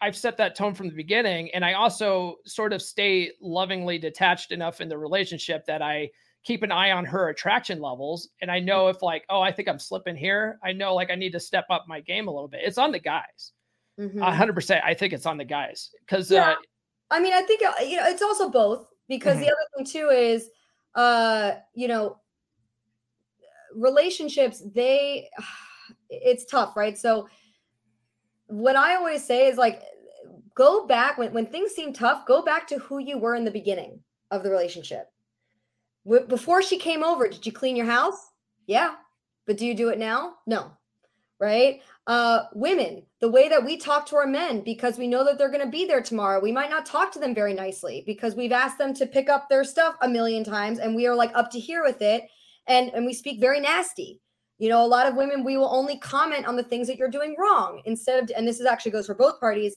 I've 0.00 0.16
set 0.16 0.36
that 0.36 0.54
tone 0.54 0.74
from 0.74 0.88
the 0.88 0.94
beginning, 0.94 1.50
and 1.54 1.64
I 1.64 1.72
also 1.72 2.36
sort 2.44 2.72
of 2.72 2.82
stay 2.82 3.32
lovingly 3.40 3.98
detached 3.98 4.52
enough 4.52 4.80
in 4.80 4.88
the 4.88 4.98
relationship 4.98 5.64
that 5.66 5.80
I 5.80 6.10
keep 6.44 6.62
an 6.62 6.70
eye 6.70 6.92
on 6.92 7.06
her 7.06 7.30
attraction 7.30 7.80
levels, 7.80 8.28
and 8.42 8.50
I 8.50 8.60
know 8.60 8.88
if 8.88 9.02
like, 9.02 9.24
oh, 9.30 9.40
I 9.40 9.50
think 9.50 9.66
I'm 9.66 9.78
slipping 9.78 10.14
here. 10.14 10.58
I 10.62 10.72
know 10.72 10.94
like 10.94 11.10
I 11.10 11.14
need 11.14 11.32
to 11.32 11.40
step 11.40 11.64
up 11.70 11.86
my 11.88 12.00
game 12.00 12.28
a 12.28 12.30
little 12.30 12.48
bit. 12.48 12.60
It's 12.64 12.78
on 12.78 12.92
the 12.92 12.98
guys. 12.98 13.52
A 13.98 14.02
mm-hmm. 14.02 14.20
hundred 14.20 14.54
percent. 14.54 14.84
I 14.84 14.92
think 14.92 15.12
it's 15.12 15.26
on 15.26 15.38
the 15.38 15.44
guys 15.44 15.90
because. 16.00 16.30
Yeah. 16.30 16.50
Uh, 16.50 16.54
I 17.10 17.20
mean, 17.20 17.32
I 17.32 17.42
think 17.42 17.62
uh, 17.62 17.82
you 17.82 17.96
know 17.96 18.06
it's 18.06 18.22
also 18.22 18.50
both 18.50 18.86
because 19.08 19.36
mm-hmm. 19.36 19.44
the 19.44 19.48
other 19.48 19.66
thing 19.76 19.86
too 19.86 20.08
is 20.08 20.50
uh 20.94 21.52
you 21.74 21.88
know 21.88 22.18
relationships 23.74 24.62
they 24.74 25.28
it's 26.10 26.44
tough 26.44 26.76
right? 26.76 26.96
So 26.96 27.28
what 28.46 28.76
i 28.76 28.94
always 28.94 29.24
say 29.24 29.48
is 29.48 29.56
like 29.56 29.82
go 30.54 30.86
back 30.86 31.16
when, 31.16 31.32
when 31.32 31.46
things 31.46 31.72
seem 31.72 31.92
tough 31.92 32.26
go 32.26 32.42
back 32.42 32.66
to 32.68 32.78
who 32.78 32.98
you 32.98 33.18
were 33.18 33.34
in 33.34 33.44
the 33.44 33.50
beginning 33.50 33.98
of 34.30 34.42
the 34.42 34.50
relationship. 34.50 35.10
Before 36.28 36.62
she 36.62 36.78
came 36.78 37.02
over 37.02 37.26
did 37.28 37.44
you 37.46 37.52
clean 37.52 37.76
your 37.76 37.86
house? 37.86 38.30
Yeah. 38.66 38.94
But 39.46 39.58
do 39.58 39.66
you 39.66 39.74
do 39.74 39.88
it 39.88 39.98
now? 39.98 40.36
No 40.46 40.72
right 41.40 41.80
uh, 42.06 42.44
women, 42.52 43.02
the 43.20 43.30
way 43.30 43.48
that 43.48 43.64
we 43.64 43.76
talk 43.76 44.06
to 44.06 44.16
our 44.16 44.26
men 44.26 44.62
because 44.62 44.98
we 44.98 45.08
know 45.08 45.24
that 45.24 45.38
they're 45.38 45.50
going 45.50 45.64
to 45.64 45.70
be 45.70 45.86
there 45.86 46.02
tomorrow. 46.02 46.40
We 46.40 46.52
might 46.52 46.68
not 46.68 46.84
talk 46.84 47.10
to 47.12 47.18
them 47.18 47.34
very 47.34 47.54
nicely 47.54 48.02
because 48.06 48.34
we've 48.34 48.52
asked 48.52 48.76
them 48.76 48.92
to 48.94 49.06
pick 49.06 49.30
up 49.30 49.48
their 49.48 49.64
stuff 49.64 49.96
a 50.02 50.08
million 50.08 50.44
times 50.44 50.78
and 50.78 50.94
we 50.94 51.06
are 51.06 51.14
like 51.14 51.34
up 51.34 51.50
to 51.52 51.60
here 51.60 51.82
with 51.82 52.02
it. 52.02 52.24
And, 52.66 52.90
and 52.94 53.06
we 53.06 53.14
speak 53.14 53.40
very 53.40 53.60
nasty. 53.60 54.20
You 54.58 54.68
know, 54.68 54.84
a 54.84 54.86
lot 54.86 55.06
of 55.06 55.16
women, 55.16 55.44
we 55.44 55.56
will 55.56 55.74
only 55.74 55.98
comment 55.98 56.46
on 56.46 56.56
the 56.56 56.62
things 56.62 56.86
that 56.86 56.98
you're 56.98 57.10
doing 57.10 57.36
wrong 57.38 57.80
instead 57.86 58.22
of, 58.22 58.30
and 58.36 58.46
this 58.46 58.60
is 58.60 58.66
actually 58.66 58.92
goes 58.92 59.06
for 59.06 59.14
both 59.14 59.40
parties. 59.40 59.76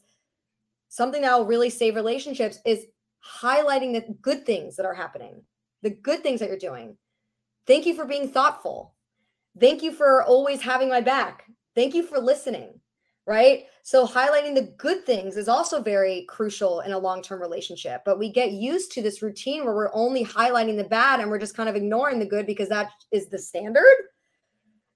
Something 0.90 1.22
that 1.22 1.38
will 1.38 1.46
really 1.46 1.70
save 1.70 1.96
relationships 1.96 2.60
is 2.66 2.86
highlighting 3.26 3.94
the 3.94 4.14
good 4.22 4.46
things 4.46 4.76
that 4.76 4.86
are 4.86 4.94
happening, 4.94 5.44
the 5.82 5.90
good 5.90 6.24
things 6.24 6.40
that 6.40 6.50
you're 6.50 6.58
doing. 6.58 6.98
Thank 7.66 7.86
you 7.86 7.96
for 7.96 8.06
being 8.06 8.30
thoughtful. 8.30 8.94
Thank 9.60 9.82
you 9.84 9.92
for 9.92 10.24
always 10.24 10.62
having 10.62 10.90
my 10.90 11.02
back. 11.02 11.46
Thank 11.76 11.94
you 11.94 12.04
for 12.04 12.20
listening. 12.20 12.80
right? 13.28 13.66
So 13.84 14.08
highlighting 14.08 14.56
the 14.56 14.74
good 14.78 15.06
things 15.06 15.36
is 15.36 15.50
also 15.50 15.82
very 15.82 16.26
crucial 16.30 16.80
in 16.80 16.94
a 16.94 16.98
long-term 16.98 17.42
relationship. 17.42 18.02
But 18.06 18.18
we 18.18 18.32
get 18.32 18.54
used 18.54 18.92
to 18.94 19.02
this 19.02 19.22
routine 19.22 19.66
where 19.66 19.76
we're 19.76 19.94
only 19.94 20.26
highlighting 20.26 20.78
the 20.78 20.86
bad 20.86 21.20
and 21.20 21.30
we're 21.30 21.38
just 21.38 21.56
kind 21.56 21.68
of 21.70 21.76
ignoring 21.76 22.20
the 22.20 22.26
good 22.26 22.48
because 22.48 22.70
that 22.70 22.90
is 23.12 23.28
the 23.28 23.38
standard. 23.38 23.84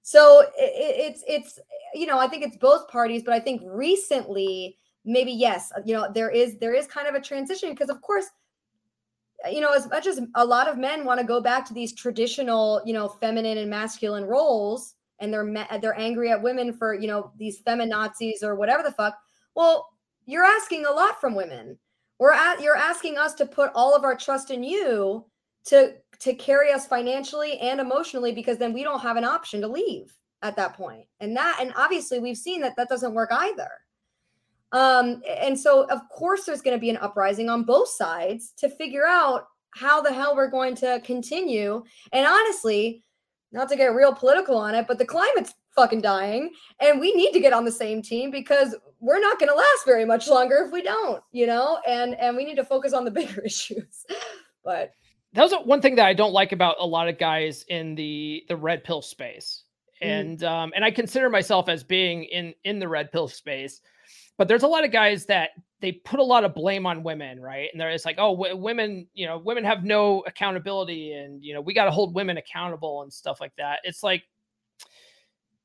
So 0.02 0.46
it's 0.56 1.22
it's 1.28 1.60
you 1.94 2.06
know 2.06 2.18
I 2.18 2.26
think 2.26 2.42
it's 2.44 2.56
both 2.56 2.88
parties, 2.88 3.22
but 3.22 3.34
I 3.34 3.40
think 3.40 3.62
recently 3.64 4.78
maybe 5.04 5.32
yes 5.32 5.72
you 5.84 5.94
know 5.94 6.10
there 6.12 6.30
is 6.30 6.58
there 6.58 6.74
is 6.74 6.86
kind 6.86 7.06
of 7.06 7.14
a 7.14 7.20
transition 7.20 7.70
because 7.70 7.90
of 7.90 8.00
course 8.02 8.26
you 9.50 9.60
know 9.60 9.72
as 9.72 9.88
much 9.88 10.06
as 10.06 10.20
a 10.34 10.44
lot 10.44 10.68
of 10.68 10.78
men 10.78 11.04
want 11.04 11.20
to 11.20 11.26
go 11.26 11.40
back 11.40 11.66
to 11.66 11.74
these 11.74 11.94
traditional 11.94 12.82
you 12.84 12.92
know 12.92 13.08
feminine 13.08 13.58
and 13.58 13.70
masculine 13.70 14.24
roles 14.24 14.94
and 15.22 15.32
they're 15.32 15.66
they're 15.80 15.98
angry 15.98 16.30
at 16.30 16.42
women 16.42 16.72
for 16.72 16.94
you 16.94 17.06
know 17.06 17.32
these 17.38 17.62
feminazis 17.62 18.42
or 18.42 18.56
whatever 18.56 18.82
the 18.82 18.92
fuck. 18.92 19.16
Well, 19.54 19.88
you're 20.26 20.44
asking 20.44 20.84
a 20.84 20.90
lot 20.90 21.20
from 21.20 21.34
women. 21.34 21.78
We're 22.18 22.32
at 22.32 22.60
you're 22.60 22.76
asking 22.76 23.18
us 23.18 23.32
to 23.34 23.46
put 23.46 23.70
all 23.74 23.94
of 23.94 24.04
our 24.04 24.16
trust 24.16 24.50
in 24.50 24.62
you 24.62 25.24
to 25.66 25.94
to 26.18 26.34
carry 26.34 26.72
us 26.72 26.86
financially 26.86 27.58
and 27.58 27.80
emotionally 27.80 28.32
because 28.32 28.58
then 28.58 28.72
we 28.72 28.82
don't 28.82 29.00
have 29.00 29.16
an 29.16 29.24
option 29.24 29.60
to 29.60 29.68
leave 29.68 30.12
at 30.42 30.56
that 30.56 30.74
point. 30.74 31.06
And 31.20 31.36
that 31.36 31.58
and 31.60 31.72
obviously 31.76 32.18
we've 32.18 32.36
seen 32.36 32.60
that 32.62 32.76
that 32.76 32.88
doesn't 32.88 33.14
work 33.14 33.30
either. 33.32 33.70
Um 34.72 35.22
and 35.28 35.58
so 35.58 35.84
of 35.90 36.00
course 36.08 36.44
there's 36.44 36.62
going 36.62 36.76
to 36.76 36.80
be 36.80 36.90
an 36.90 36.96
uprising 36.98 37.48
on 37.48 37.64
both 37.64 37.88
sides 37.88 38.52
to 38.58 38.68
figure 38.68 39.06
out 39.06 39.46
how 39.74 40.00
the 40.00 40.12
hell 40.12 40.36
we're 40.36 40.50
going 40.50 40.74
to 40.76 41.00
continue. 41.04 41.82
And 42.12 42.26
honestly, 42.26 43.02
not 43.52 43.68
to 43.68 43.76
get 43.76 43.94
real 43.94 44.14
political 44.14 44.56
on 44.56 44.74
it, 44.74 44.86
but 44.86 44.98
the 44.98 45.04
climate's 45.04 45.54
fucking 45.74 46.00
dying 46.00 46.50
and 46.80 47.00
we 47.00 47.14
need 47.14 47.32
to 47.32 47.40
get 47.40 47.52
on 47.52 47.64
the 47.64 47.72
same 47.72 48.02
team 48.02 48.30
because 48.30 48.74
we're 49.00 49.20
not 49.20 49.38
going 49.38 49.48
to 49.48 49.54
last 49.54 49.84
very 49.84 50.04
much 50.04 50.28
longer 50.28 50.64
if 50.66 50.72
we 50.72 50.82
don't, 50.82 51.22
you 51.32 51.46
know? 51.46 51.80
And 51.86 52.14
and 52.14 52.36
we 52.36 52.44
need 52.44 52.56
to 52.56 52.64
focus 52.64 52.92
on 52.92 53.04
the 53.04 53.10
bigger 53.20 53.40
issues. 53.42 54.06
but 54.64 54.92
that 55.34 55.42
was 55.42 55.52
one 55.64 55.80
thing 55.80 55.96
that 55.96 56.06
I 56.06 56.14
don't 56.14 56.32
like 56.32 56.52
about 56.52 56.76
a 56.78 56.86
lot 56.86 57.08
of 57.08 57.18
guys 57.18 57.64
in 57.68 57.94
the 57.94 58.44
the 58.48 58.56
red 58.56 58.84
pill 58.84 59.02
space. 59.02 59.64
Mm. 60.02 60.20
And 60.20 60.44
um 60.44 60.72
and 60.74 60.84
I 60.84 60.90
consider 60.90 61.28
myself 61.30 61.68
as 61.68 61.82
being 61.82 62.24
in 62.24 62.54
in 62.64 62.78
the 62.78 62.88
red 62.88 63.10
pill 63.12 63.28
space. 63.28 63.80
But 64.42 64.48
there's 64.48 64.64
a 64.64 64.66
lot 64.66 64.84
of 64.84 64.90
guys 64.90 65.24
that 65.26 65.50
they 65.80 65.92
put 65.92 66.18
a 66.18 66.24
lot 66.24 66.42
of 66.42 66.52
blame 66.52 66.84
on 66.84 67.04
women, 67.04 67.38
right? 67.38 67.68
And 67.70 67.80
they're 67.80 67.92
just 67.92 68.04
like, 68.04 68.16
oh, 68.18 68.34
w- 68.34 68.56
women, 68.56 69.06
you 69.14 69.24
know, 69.24 69.38
women 69.38 69.62
have 69.62 69.84
no 69.84 70.24
accountability, 70.26 71.12
and 71.12 71.40
you 71.44 71.54
know, 71.54 71.60
we 71.60 71.72
got 71.72 71.84
to 71.84 71.92
hold 71.92 72.12
women 72.12 72.38
accountable 72.38 73.02
and 73.02 73.12
stuff 73.12 73.40
like 73.40 73.52
that. 73.56 73.78
It's 73.84 74.02
like, 74.02 74.24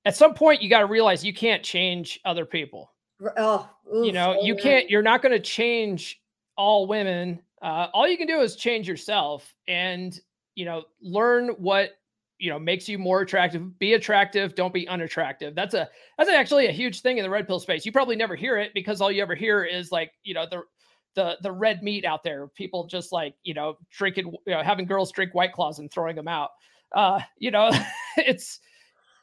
at 0.06 0.16
some 0.16 0.36
point, 0.36 0.62
you 0.62 0.70
got 0.70 0.82
to 0.82 0.86
realize 0.86 1.26
you 1.26 1.34
can't 1.34 1.64
change 1.64 2.20
other 2.24 2.46
people. 2.46 2.94
Oh, 3.36 3.68
oof, 3.92 4.06
you 4.06 4.12
know, 4.12 4.36
oh, 4.40 4.46
you 4.46 4.56
can't. 4.56 4.92
You're 4.92 5.02
not 5.02 5.24
going 5.24 5.32
to 5.32 5.40
change 5.40 6.22
all 6.56 6.86
women. 6.86 7.42
Uh, 7.64 7.88
all 7.94 8.08
you 8.08 8.16
can 8.16 8.28
do 8.28 8.42
is 8.42 8.56
change 8.56 8.88
yourself, 8.88 9.56
and 9.68 10.20
you 10.54 10.66
know, 10.66 10.84
learn 11.02 11.48
what 11.58 11.97
you 12.40 12.50
know 12.50 12.60
makes 12.60 12.88
you 12.88 12.98
more 12.98 13.22
attractive 13.22 13.78
be 13.80 13.94
attractive 13.94 14.56
don't 14.56 14.74
be 14.74 14.88
unattractive 14.88 15.56
that's 15.56 15.74
a 15.74 15.90
that's 16.18 16.30
actually 16.30 16.68
a 16.68 16.72
huge 16.72 17.02
thing 17.02 17.18
in 17.18 17.24
the 17.24 17.30
red 17.30 17.48
pill 17.48 17.60
space 17.60 17.86
you 17.86 17.92
probably 17.92 18.16
never 18.16 18.36
hear 18.36 18.58
it 18.58 18.74
because 18.74 19.02
all 19.02 19.12
you 19.12 19.22
ever 19.22 19.36
hear 19.36 19.64
is 19.64 19.92
like 19.92 20.12
you 20.24 20.34
know 20.34 20.46
the 20.50 20.62
the 21.16 21.38
the 21.42 21.52
red 21.52 21.82
meat 21.82 22.06
out 22.06 22.24
there 22.24 22.48
people 22.50 22.86
just 22.86 23.12
like 23.12 23.34
you 23.44 23.54
know 23.54 23.76
drinking 23.92 24.26
you 24.46 24.54
know 24.54 24.62
having 24.62 24.86
girls 24.86 25.12
drink 25.12 25.34
white 25.34 25.52
claws 25.52 25.80
and 25.80 25.92
throwing 25.92 26.16
them 26.16 26.28
out 26.28 26.52
uh 26.94 27.20
you 27.40 27.52
know 27.52 27.72
it's 28.18 28.60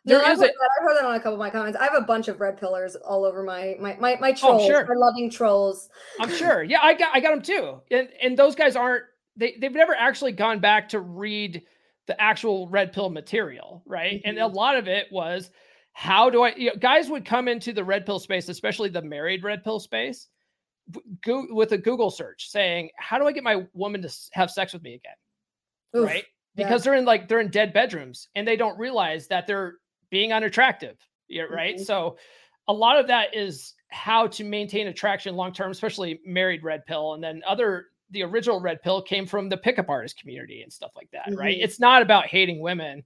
there 0.05 0.19
no, 0.19 0.25
I've, 0.25 0.39
heard 0.39 0.49
that. 0.49 0.55
I've 0.79 0.87
heard 0.87 0.97
that 0.99 1.05
on 1.07 1.15
a 1.15 1.19
couple 1.19 1.33
of 1.33 1.39
my 1.39 1.49
comments. 1.49 1.79
I 1.79 1.85
have 1.85 1.95
a 1.95 2.03
bunch 2.03 2.29
of 2.29 2.39
red 2.39 2.59
pillars 2.59 2.95
all 2.95 3.25
over 3.25 3.43
my 3.43 3.75
my 3.81 3.97
my, 3.99 4.19
my 4.21 4.33
trolls. 4.33 4.63
Oh, 4.63 4.67
sure. 4.67 4.87
My 4.87 4.95
loving 4.95 5.31
trolls. 5.31 5.89
I'm 6.21 6.31
sure. 6.31 6.63
Yeah, 6.63 6.81
I 6.83 6.93
got 6.93 7.15
I 7.15 7.21
got 7.21 7.31
them 7.31 7.41
too. 7.41 7.81
And 7.91 8.11
and 8.23 8.39
those 8.39 8.55
guys 8.55 8.77
aren't 8.77 9.05
they 9.35 9.57
they've 9.59 9.73
never 9.73 9.95
actually 9.95 10.33
gone 10.33 10.61
back 10.61 10.91
to 10.91 11.01
read 11.01 11.63
the 12.07 12.21
actual 12.21 12.69
red 12.69 12.93
pill 12.93 13.11
material, 13.11 13.83
right? 13.87 14.15
Mm-hmm. 14.15 14.29
And 14.29 14.39
a 14.39 14.43
mm-hmm. 14.43 14.57
lot 14.57 14.77
of 14.77 14.89
it 14.89 15.07
was 15.11 15.51
how 15.93 16.29
do 16.29 16.43
I, 16.43 16.55
you 16.57 16.71
know, 16.71 16.77
guys 16.79 17.09
would 17.09 17.25
come 17.25 17.49
into 17.49 17.73
the 17.73 17.85
red 17.85 18.05
pill 18.05 18.19
space, 18.19 18.49
especially 18.49 18.89
the 18.89 19.03
married 19.03 19.45
red 19.45 19.63
pill 19.63 19.81
space, 19.81 20.29
go, 21.25 21.47
with 21.51 21.73
a 21.73 21.79
Google 21.79 22.11
search 22.11 22.51
saying, 22.51 22.91
how 22.97 23.19
do 23.19 23.27
I 23.27 23.33
get 23.33 23.45
my 23.45 23.65
woman 23.73 24.03
to 24.03 24.13
have 24.33 24.51
sex 24.51 24.73
with 24.73 24.83
me 24.83 24.95
again? 24.95 26.03
Oof, 26.03 26.09
right? 26.09 26.25
Because 26.57 26.81
yeah. 26.81 26.91
they're 26.91 26.99
in 26.99 27.05
like, 27.05 27.29
they're 27.29 27.41
in 27.41 27.51
dead 27.51 27.73
bedrooms 27.73 28.29
and 28.35 28.47
they 28.47 28.57
don't 28.57 28.79
realize 28.79 29.29
that 29.29 29.47
they're 29.47 29.75
being 30.11 30.33
unattractive. 30.33 30.97
Yeah, 31.29 31.43
right. 31.45 31.77
Mm-hmm. 31.77 31.85
So 31.85 32.17
a 32.69 32.73
lot 32.73 32.99
of 32.99 33.07
that 33.07 33.35
is 33.35 33.75
how 33.89 34.27
to 34.27 34.45
maintain 34.45 34.89
attraction 34.89 35.37
long 35.37 35.53
term, 35.53 35.71
especially 35.71 36.21
married 36.27 36.65
red 36.65 36.85
pill. 36.87 37.15
And 37.15 37.23
then 37.23 37.43
other 37.47 37.87
the 38.11 38.23
original 38.23 38.61
red 38.61 38.83
pill 38.83 39.03
came 39.03 39.27
from 39.27 39.49
the 39.49 39.57
pickup 39.57 39.89
artist 39.89 40.19
community 40.19 40.63
and 40.63 40.73
stuff 40.73 40.93
like 40.95 41.11
that, 41.13 41.27
mm-hmm. 41.29 41.39
right? 41.39 41.57
It's 41.59 41.81
not 41.81 42.03
about 42.03 42.27
hating 42.27 42.61
women. 42.61 43.03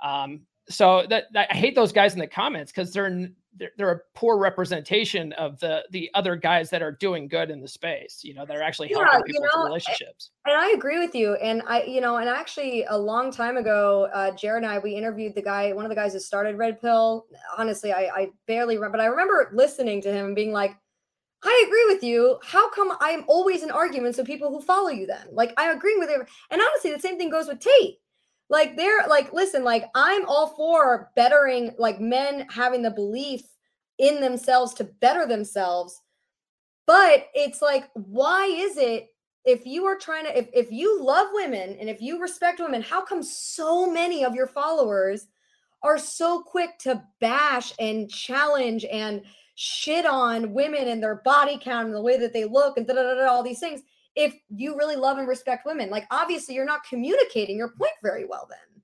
Um, 0.00 0.42
so 0.68 1.04
that, 1.08 1.24
that, 1.32 1.48
I 1.50 1.54
hate 1.54 1.74
those 1.74 1.92
guys 1.92 2.14
in 2.14 2.20
the 2.20 2.26
comments 2.26 2.70
because 2.70 2.92
they're, 2.92 3.28
they're, 3.56 3.70
they're 3.76 3.90
a 3.90 4.00
poor 4.14 4.38
representation 4.38 5.32
of 5.34 5.58
the 5.60 5.84
the 5.90 6.10
other 6.14 6.36
guys 6.36 6.70
that 6.70 6.82
are 6.82 6.92
doing 6.92 7.28
good 7.28 7.50
in 7.50 7.60
the 7.60 7.68
space. 7.68 8.20
You 8.22 8.34
know, 8.34 8.46
they're 8.46 8.62
actually 8.62 8.88
helping 8.88 9.08
yeah, 9.12 9.20
people 9.26 9.42
you 9.42 9.58
know, 9.58 9.64
relationships. 9.64 10.30
And 10.46 10.56
I 10.56 10.70
agree 10.70 10.98
with 10.98 11.14
you. 11.14 11.34
And 11.34 11.62
I, 11.66 11.82
you 11.82 12.00
know, 12.00 12.16
and 12.16 12.28
actually 12.28 12.84
a 12.88 12.96
long 12.96 13.30
time 13.30 13.56
ago, 13.56 14.08
uh, 14.14 14.30
Jared 14.32 14.62
and 14.62 14.72
I 14.72 14.78
we 14.78 14.94
interviewed 14.94 15.34
the 15.34 15.42
guy, 15.42 15.72
one 15.72 15.84
of 15.84 15.90
the 15.90 15.94
guys 15.94 16.14
who 16.14 16.20
started 16.20 16.56
Red 16.56 16.80
Pill. 16.80 17.26
Honestly, 17.58 17.92
I, 17.92 18.08
I 18.14 18.28
barely 18.46 18.76
remember, 18.76 18.98
but 18.98 19.04
I 19.04 19.06
remember 19.06 19.50
listening 19.52 20.00
to 20.02 20.12
him 20.12 20.26
and 20.26 20.36
being 20.36 20.52
like, 20.52 20.76
I 21.44 21.64
agree 21.66 21.94
with 21.94 22.04
you. 22.04 22.38
How 22.44 22.70
come 22.70 22.92
I'm 23.00 23.24
always 23.26 23.62
in 23.62 23.70
arguments 23.70 24.18
with 24.18 24.26
people 24.26 24.50
who 24.50 24.60
follow 24.60 24.90
you 24.90 25.06
then? 25.06 25.26
Like 25.32 25.52
I 25.56 25.72
agree 25.72 25.96
with 25.96 26.08
it. 26.08 26.20
And 26.50 26.60
honestly, 26.60 26.92
the 26.92 27.00
same 27.00 27.18
thing 27.18 27.30
goes 27.30 27.48
with 27.48 27.60
Tate. 27.60 27.98
Like 28.48 28.76
they're 28.76 29.06
like, 29.08 29.32
listen, 29.32 29.64
like 29.64 29.86
I'm 29.94 30.26
all 30.26 30.48
for 30.48 31.10
bettering, 31.16 31.74
like 31.78 32.00
men 32.00 32.46
having 32.50 32.82
the 32.82 32.90
belief 32.90 33.42
in 33.98 34.20
themselves 34.20 34.74
to 34.74 34.84
better 34.84 35.26
themselves. 35.26 36.00
But 36.86 37.26
it's 37.34 37.62
like, 37.62 37.88
why 37.94 38.46
is 38.46 38.76
it 38.76 39.08
if 39.44 39.66
you 39.66 39.84
are 39.86 39.98
trying 39.98 40.26
to 40.26 40.38
if, 40.38 40.48
if 40.52 40.70
you 40.70 41.02
love 41.02 41.28
women 41.32 41.76
and 41.80 41.88
if 41.88 42.00
you 42.00 42.20
respect 42.20 42.60
women, 42.60 42.82
how 42.82 43.04
come 43.04 43.22
so 43.22 43.90
many 43.90 44.24
of 44.24 44.34
your 44.34 44.46
followers 44.46 45.26
are 45.82 45.98
so 45.98 46.42
quick 46.42 46.78
to 46.78 47.02
bash 47.20 47.72
and 47.78 48.08
challenge 48.10 48.84
and 48.84 49.22
shit 49.64 50.04
on 50.04 50.52
women 50.52 50.88
and 50.88 51.00
their 51.00 51.22
body 51.24 51.56
count 51.56 51.86
and 51.86 51.94
the 51.94 52.02
way 52.02 52.18
that 52.18 52.32
they 52.32 52.44
look 52.44 52.76
and 52.76 52.90
all 52.90 53.44
these 53.44 53.60
things 53.60 53.82
if 54.16 54.34
you 54.48 54.76
really 54.76 54.96
love 54.96 55.18
and 55.18 55.28
respect 55.28 55.64
women 55.64 55.88
like 55.88 56.04
obviously 56.10 56.52
you're 56.52 56.64
not 56.64 56.82
communicating 56.82 57.56
your 57.56 57.68
point 57.68 57.92
very 58.02 58.24
well 58.24 58.44
then 58.50 58.82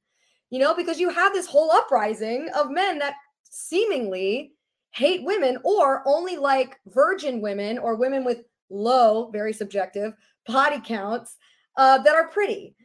you 0.51 0.59
know 0.61 0.77
because 0.77 1.01
you 1.01 1.11
have 1.11 1.33
this 1.33 1.49
whole 1.49 1.73
uprising 1.73 2.49
of 2.57 2.71
men 2.71 2.97
that 2.97 3.15
seemingly 3.43 4.53
hate 4.93 5.25
women 5.25 5.59
or 5.65 6.05
only 6.07 6.37
like 6.37 6.79
virgin 6.87 7.41
women 7.41 7.77
or 7.79 7.97
women 7.97 8.25
with 8.25 8.45
low 8.71 9.31
very 9.33 9.53
subjective 9.53 10.13
body 10.47 10.81
counts 10.81 11.39
uh, 11.77 11.99
that 11.99 12.15
are 12.15 12.29
pretty. 12.29 12.77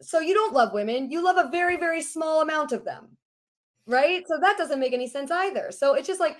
So 0.00 0.20
you 0.20 0.34
don't 0.34 0.54
love 0.54 0.72
women 0.72 1.10
you 1.10 1.20
love 1.20 1.36
a 1.36 1.50
very 1.50 1.76
very 1.76 2.00
small 2.00 2.42
amount 2.42 2.70
of 2.70 2.84
them 2.84 3.16
right? 3.90 4.22
So 4.28 4.38
that 4.40 4.56
doesn't 4.56 4.80
make 4.80 4.92
any 4.92 5.08
sense 5.08 5.30
either. 5.30 5.70
So 5.70 5.94
it's 5.94 6.06
just 6.06 6.20
like 6.20 6.36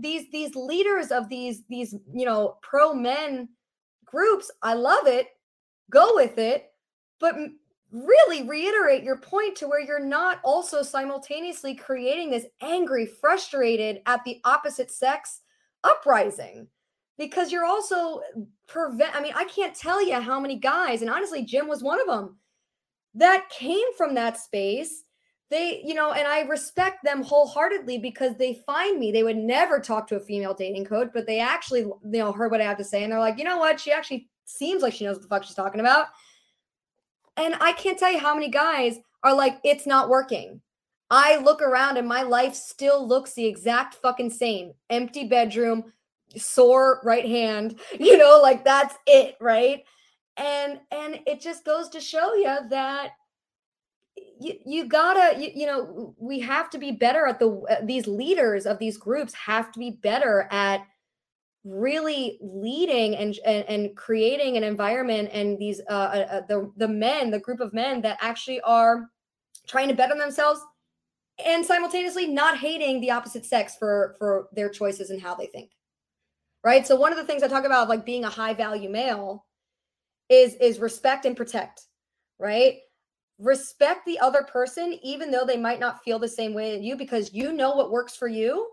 these 0.00 0.30
these 0.30 0.54
leaders 0.54 1.10
of 1.10 1.28
these 1.28 1.62
these 1.68 1.94
you 2.12 2.24
know 2.24 2.56
pro 2.62 2.94
men 2.94 3.48
groups 4.04 4.50
i 4.62 4.74
love 4.74 5.06
it 5.06 5.28
go 5.90 6.12
with 6.14 6.38
it 6.38 6.72
but 7.20 7.34
really 7.90 8.46
reiterate 8.46 9.02
your 9.02 9.16
point 9.16 9.56
to 9.56 9.66
where 9.66 9.80
you're 9.80 10.04
not 10.04 10.40
also 10.44 10.82
simultaneously 10.82 11.74
creating 11.74 12.30
this 12.30 12.46
angry 12.60 13.06
frustrated 13.06 14.02
at 14.04 14.22
the 14.24 14.40
opposite 14.44 14.90
sex 14.90 15.40
uprising. 15.84 16.68
Because 17.16 17.50
you're 17.50 17.64
also 17.64 18.20
prevent 18.68 19.16
i 19.16 19.20
mean 19.20 19.32
i 19.34 19.44
can't 19.44 19.74
tell 19.74 20.00
you 20.06 20.20
how 20.20 20.38
many 20.38 20.56
guys 20.56 21.00
and 21.00 21.10
honestly 21.10 21.42
jim 21.42 21.66
was 21.66 21.82
one 21.82 21.98
of 22.00 22.06
them 22.06 22.36
that 23.14 23.48
came 23.48 23.86
from 23.96 24.14
that 24.14 24.38
space 24.38 25.04
they 25.50 25.82
you 25.84 25.94
know 25.94 26.12
and 26.12 26.26
i 26.26 26.40
respect 26.42 27.02
them 27.04 27.22
wholeheartedly 27.22 27.98
because 27.98 28.36
they 28.36 28.62
find 28.66 28.98
me. 28.98 29.12
They 29.12 29.22
would 29.22 29.36
never 29.36 29.80
talk 29.80 30.06
to 30.08 30.16
a 30.16 30.20
female 30.20 30.54
dating 30.54 30.84
coach 30.84 31.10
but 31.12 31.26
they 31.26 31.40
actually 31.40 31.80
you 31.80 31.98
know 32.04 32.32
heard 32.32 32.50
what 32.50 32.60
i 32.60 32.64
have 32.64 32.78
to 32.78 32.84
say 32.84 33.02
and 33.02 33.12
they're 33.12 33.20
like 33.20 33.38
you 33.38 33.44
know 33.44 33.58
what? 33.58 33.80
She 33.80 33.92
actually 33.92 34.28
seems 34.44 34.82
like 34.82 34.92
she 34.92 35.04
knows 35.04 35.16
what 35.16 35.22
the 35.22 35.28
fuck 35.28 35.44
she's 35.44 35.54
talking 35.54 35.80
about. 35.80 36.06
And 37.36 37.54
i 37.60 37.72
can't 37.72 37.98
tell 37.98 38.12
you 38.12 38.18
how 38.18 38.34
many 38.34 38.50
guys 38.50 38.98
are 39.22 39.34
like 39.34 39.58
it's 39.64 39.86
not 39.86 40.08
working. 40.08 40.60
I 41.10 41.38
look 41.38 41.62
around 41.62 41.96
and 41.96 42.06
my 42.06 42.22
life 42.22 42.54
still 42.54 43.06
looks 43.06 43.32
the 43.32 43.46
exact 43.46 43.94
fucking 43.94 44.30
same. 44.30 44.72
Empty 44.90 45.28
bedroom 45.28 45.92
sore 46.36 47.00
right 47.04 47.24
hand 47.24 47.80
you 47.98 48.18
know 48.18 48.40
like 48.42 48.64
that's 48.64 48.94
it 49.06 49.36
right? 49.40 49.84
And 50.36 50.78
and 50.92 51.20
it 51.26 51.40
just 51.40 51.64
goes 51.64 51.88
to 51.90 52.00
show 52.00 52.34
you 52.34 52.56
that 52.68 53.12
you, 54.40 54.54
you 54.64 54.88
gotta 54.88 55.40
you, 55.40 55.50
you 55.54 55.66
know 55.66 56.14
we 56.18 56.40
have 56.40 56.70
to 56.70 56.78
be 56.78 56.92
better 56.92 57.26
at 57.26 57.38
the 57.38 57.50
uh, 57.70 57.84
these 57.84 58.06
leaders 58.06 58.66
of 58.66 58.78
these 58.78 58.96
groups 58.96 59.34
have 59.34 59.72
to 59.72 59.78
be 59.78 59.90
better 59.90 60.48
at 60.50 60.86
really 61.64 62.38
leading 62.40 63.16
and 63.16 63.38
and, 63.44 63.64
and 63.68 63.96
creating 63.96 64.56
an 64.56 64.64
environment 64.64 65.28
and 65.32 65.58
these 65.58 65.80
uh, 65.88 65.92
uh, 65.92 66.26
uh, 66.30 66.40
the 66.48 66.70
the 66.76 66.88
men 66.88 67.30
the 67.30 67.38
group 67.38 67.60
of 67.60 67.72
men 67.72 68.00
that 68.00 68.18
actually 68.20 68.60
are 68.62 69.10
trying 69.66 69.88
to 69.88 69.94
better 69.94 70.16
themselves 70.16 70.60
and 71.44 71.64
simultaneously 71.64 72.26
not 72.26 72.58
hating 72.58 73.00
the 73.00 73.10
opposite 73.10 73.44
sex 73.44 73.76
for 73.78 74.16
for 74.18 74.48
their 74.52 74.68
choices 74.68 75.10
and 75.10 75.20
how 75.20 75.34
they 75.34 75.46
think. 75.46 75.70
Right? 76.64 76.86
So 76.86 76.96
one 76.96 77.12
of 77.12 77.18
the 77.18 77.24
things 77.24 77.42
i 77.42 77.48
talk 77.48 77.64
about 77.64 77.88
like 77.88 78.04
being 78.04 78.24
a 78.24 78.30
high 78.30 78.54
value 78.54 78.90
male 78.90 79.46
is 80.28 80.54
is 80.54 80.78
respect 80.78 81.24
and 81.24 81.36
protect 81.36 81.82
right 82.38 82.78
respect 83.38 84.04
the 84.04 84.18
other 84.18 84.42
person 84.42 84.98
even 85.02 85.30
though 85.30 85.44
they 85.44 85.56
might 85.56 85.78
not 85.78 86.02
feel 86.02 86.18
the 86.18 86.28
same 86.28 86.54
way 86.54 86.76
as 86.76 86.82
you 86.82 86.96
because 86.96 87.32
you 87.32 87.52
know 87.52 87.74
what 87.74 87.92
works 87.92 88.16
for 88.16 88.26
you 88.26 88.68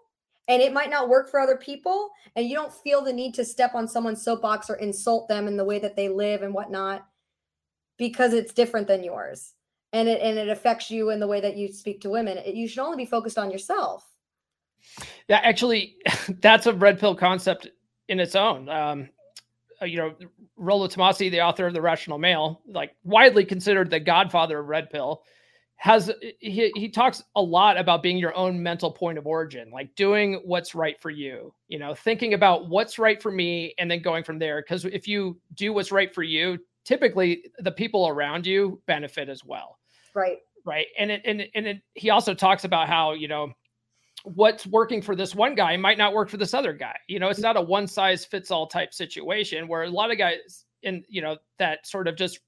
and 0.48 0.62
it 0.62 0.74
might 0.74 0.90
not 0.90 1.10
work 1.10 1.30
for 1.30 1.40
other 1.40 1.58
people 1.58 2.10
and 2.36 2.48
you 2.48 2.56
don't 2.56 2.74
feel 2.74 3.02
the 3.04 3.14
need 3.14 3.34
to 3.34 3.46
step 3.46 3.76
on 3.76 3.88
someone's 3.88 4.24
soapbox 4.24 4.70
or 4.70 4.76
insult 4.76 5.28
them 5.28 5.48
in 5.48 5.56
the 5.56 5.64
way 5.64 5.80
that 5.80 5.96
they 5.96 6.10
live 6.10 6.42
and 6.42 6.54
whatnot 6.54 7.06
because 7.98 8.34
it's 8.34 8.54
different 8.54 8.88
than 8.88 9.04
yours 9.04 9.54
and 9.94 10.10
it 10.10 10.22
and 10.22 10.38
it 10.38 10.50
affects 10.50 10.92
you 10.92 11.12
in 11.12 11.20
the 11.20 11.28
way 11.28 11.40
that 11.40 11.56
you 11.56 11.72
speak 11.72 12.02
to 12.02 12.10
women. 12.10 12.38
It, 12.38 12.56
you 12.56 12.68
should 12.68 12.84
only 12.84 12.98
be 12.98 13.06
focused 13.06 13.38
on 13.38 13.52
yourself. 13.52 14.06
Yeah 15.28 15.40
actually 15.44 15.96
that's 16.42 16.66
a 16.66 16.74
red 16.74 17.00
pill 17.00 17.16
concept 17.16 17.70
in 18.10 18.20
its 18.20 18.36
own. 18.36 18.68
Um 18.70 19.10
Uh, 19.82 19.86
you 19.86 19.98
know 19.98 20.16
rollo 20.58 20.88
tomassi 20.88 21.30
the 21.30 21.42
author 21.42 21.68
of 21.68 21.74
the 21.74 21.82
rational 21.82 22.18
male 22.18 22.62
like 22.68 22.96
widely 23.04 23.44
considered 23.44 23.90
the 23.90 24.00
godfather 24.00 24.60
of 24.60 24.68
red 24.68 24.90
pill 24.90 25.24
has 25.78 26.10
he, 26.40 26.72
he 26.76 26.90
talks 26.90 27.22
a 27.36 27.42
lot 27.42 27.78
about 27.78 28.02
being 28.02 28.18
your 28.18 28.36
own 28.36 28.62
mental 28.62 28.92
point 28.92 29.18
of 29.18 29.28
origin 29.28 29.70
like 29.72 29.94
doing 29.96 30.42
what's 30.46 30.74
right 30.74 31.02
for 31.02 31.10
you 31.10 31.54
you 31.68 31.78
know 31.78 31.94
thinking 31.94 32.34
about 32.34 32.70
what's 32.70 32.98
right 32.98 33.22
for 33.22 33.32
me 33.32 33.74
and 33.78 33.92
then 33.92 34.02
going 34.02 34.24
from 34.24 34.40
there. 34.40 34.62
Because 34.62 34.86
if 34.86 35.08
you 35.08 35.40
do 35.54 35.74
what's 35.74 35.92
right 35.92 36.14
for 36.14 36.24
you 36.24 36.58
typically 36.86 37.44
the 37.60 37.72
people 37.72 38.08
around 38.08 38.46
you 38.46 38.82
benefit 38.86 39.28
as 39.28 39.44
well. 39.44 39.80
Right. 40.14 40.38
Right? 40.64 40.88
And 40.98 41.12
it, 41.12 41.22
and 41.26 41.46
and 41.54 41.68
it, 41.68 41.82
he 41.94 42.10
also 42.10 42.34
talks 42.34 42.64
about 42.64 42.88
how 42.88 43.14
you 43.14 43.28
know 43.28 43.52
what's 44.26 44.68
working 44.68 45.02
for 45.02 45.16
this 45.16 45.36
one 45.36 45.56
guy 45.56 45.78
might 45.78 45.98
not 45.98 46.14
work 46.14 46.30
for 46.30 46.38
this 46.38 46.54
other 46.54 46.74
guy 46.74 46.96
you 47.08 47.20
know 47.20 47.30
it's 47.30 47.40
not 47.40 47.58
a 47.58 47.62
one 47.62 47.88
size 47.88 48.26
fits 48.26 48.52
all 48.52 48.68
type 48.68 48.94
situation 48.94 49.68
where 49.68 49.84
a 49.84 49.90
lot 49.90 50.12
of 50.12 50.18
guys 50.18 50.66
in 50.84 51.04
you 51.08 51.22
know 51.22 51.38
that 51.60 51.86
sort 51.86 52.08
of 52.08 52.16
just 52.16 52.40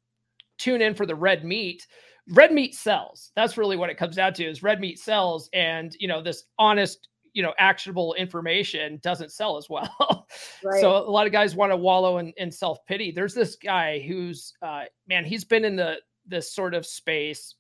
tune 0.57 0.81
in 0.81 0.93
for 0.95 1.05
the 1.05 1.15
red 1.15 1.43
meat 1.43 1.85
red 2.29 2.51
meat 2.51 2.75
sells. 2.75 3.31
That's 3.35 3.57
really 3.57 3.77
what 3.77 3.89
it 3.89 3.97
comes 3.97 4.15
down 4.15 4.33
to 4.33 4.45
is 4.45 4.63
red 4.63 4.79
meat 4.79 4.99
sells. 4.99 5.49
And, 5.53 5.95
you 5.99 6.07
know, 6.07 6.21
this 6.21 6.43
honest, 6.59 7.07
you 7.33 7.43
know, 7.43 7.53
actionable 7.59 8.13
information 8.15 8.99
doesn't 9.01 9.31
sell 9.31 9.57
as 9.57 9.69
well. 9.69 10.25
Right. 10.63 10.81
so 10.81 10.97
a 10.97 11.09
lot 11.09 11.25
of 11.25 11.31
guys 11.31 11.55
want 11.55 11.71
to 11.71 11.77
wallow 11.77 12.17
in, 12.17 12.33
in 12.35 12.51
self-pity. 12.51 13.11
There's 13.11 13.33
this 13.33 13.55
guy 13.55 13.99
who's, 13.99 14.53
uh, 14.61 14.83
man, 15.07 15.23
he's 15.23 15.45
been 15.45 15.63
in 15.63 15.75
the, 15.75 15.97
this 16.25 16.51
sort 16.51 16.73
of 16.73 16.85
space, 16.85 17.55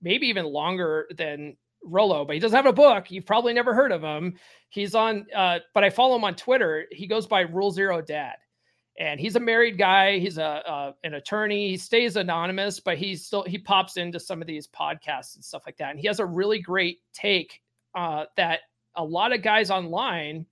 maybe 0.00 0.28
even 0.28 0.46
longer 0.46 1.06
than 1.14 1.56
Rollo, 1.86 2.24
but 2.24 2.34
he 2.34 2.40
doesn't 2.40 2.56
have 2.56 2.66
a 2.66 2.72
book. 2.72 3.10
You've 3.10 3.26
probably 3.26 3.52
never 3.52 3.74
heard 3.74 3.92
of 3.92 4.02
him. 4.02 4.34
He's 4.68 4.94
on, 4.94 5.26
uh, 5.34 5.60
but 5.74 5.84
I 5.84 5.90
follow 5.90 6.16
him 6.16 6.24
on 6.24 6.34
Twitter. 6.34 6.86
He 6.90 7.06
goes 7.06 7.26
by 7.26 7.40
Rule 7.40 7.70
Zero 7.70 8.02
Dad 8.02 8.36
and 8.98 9.20
he's 9.20 9.36
a 9.36 9.40
married 9.40 9.78
guy 9.78 10.18
he's 10.18 10.38
a 10.38 10.44
uh, 10.44 10.92
an 11.04 11.14
attorney 11.14 11.70
he 11.70 11.76
stays 11.76 12.16
anonymous 12.16 12.80
but 12.80 12.96
he's 12.96 13.26
still 13.26 13.42
he 13.42 13.58
pops 13.58 13.96
into 13.96 14.18
some 14.18 14.40
of 14.40 14.46
these 14.46 14.66
podcasts 14.68 15.34
and 15.34 15.44
stuff 15.44 15.62
like 15.66 15.76
that 15.76 15.90
and 15.90 16.00
he 16.00 16.06
has 16.06 16.20
a 16.20 16.26
really 16.26 16.60
great 16.60 16.98
take 17.12 17.60
uh, 17.94 18.24
that 18.36 18.60
a 18.96 19.04
lot 19.04 19.32
of 19.32 19.42
guys 19.42 19.70
online 19.70 20.46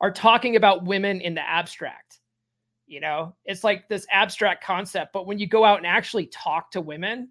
are 0.00 0.10
talking 0.10 0.56
about 0.56 0.84
women 0.84 1.20
in 1.20 1.34
the 1.34 1.40
abstract 1.40 2.20
you 2.86 3.00
know 3.00 3.34
it's 3.44 3.64
like 3.64 3.88
this 3.88 4.06
abstract 4.10 4.62
concept 4.62 5.12
but 5.12 5.26
when 5.26 5.38
you 5.38 5.46
go 5.46 5.64
out 5.64 5.78
and 5.78 5.86
actually 5.86 6.26
talk 6.26 6.70
to 6.70 6.80
women 6.80 7.28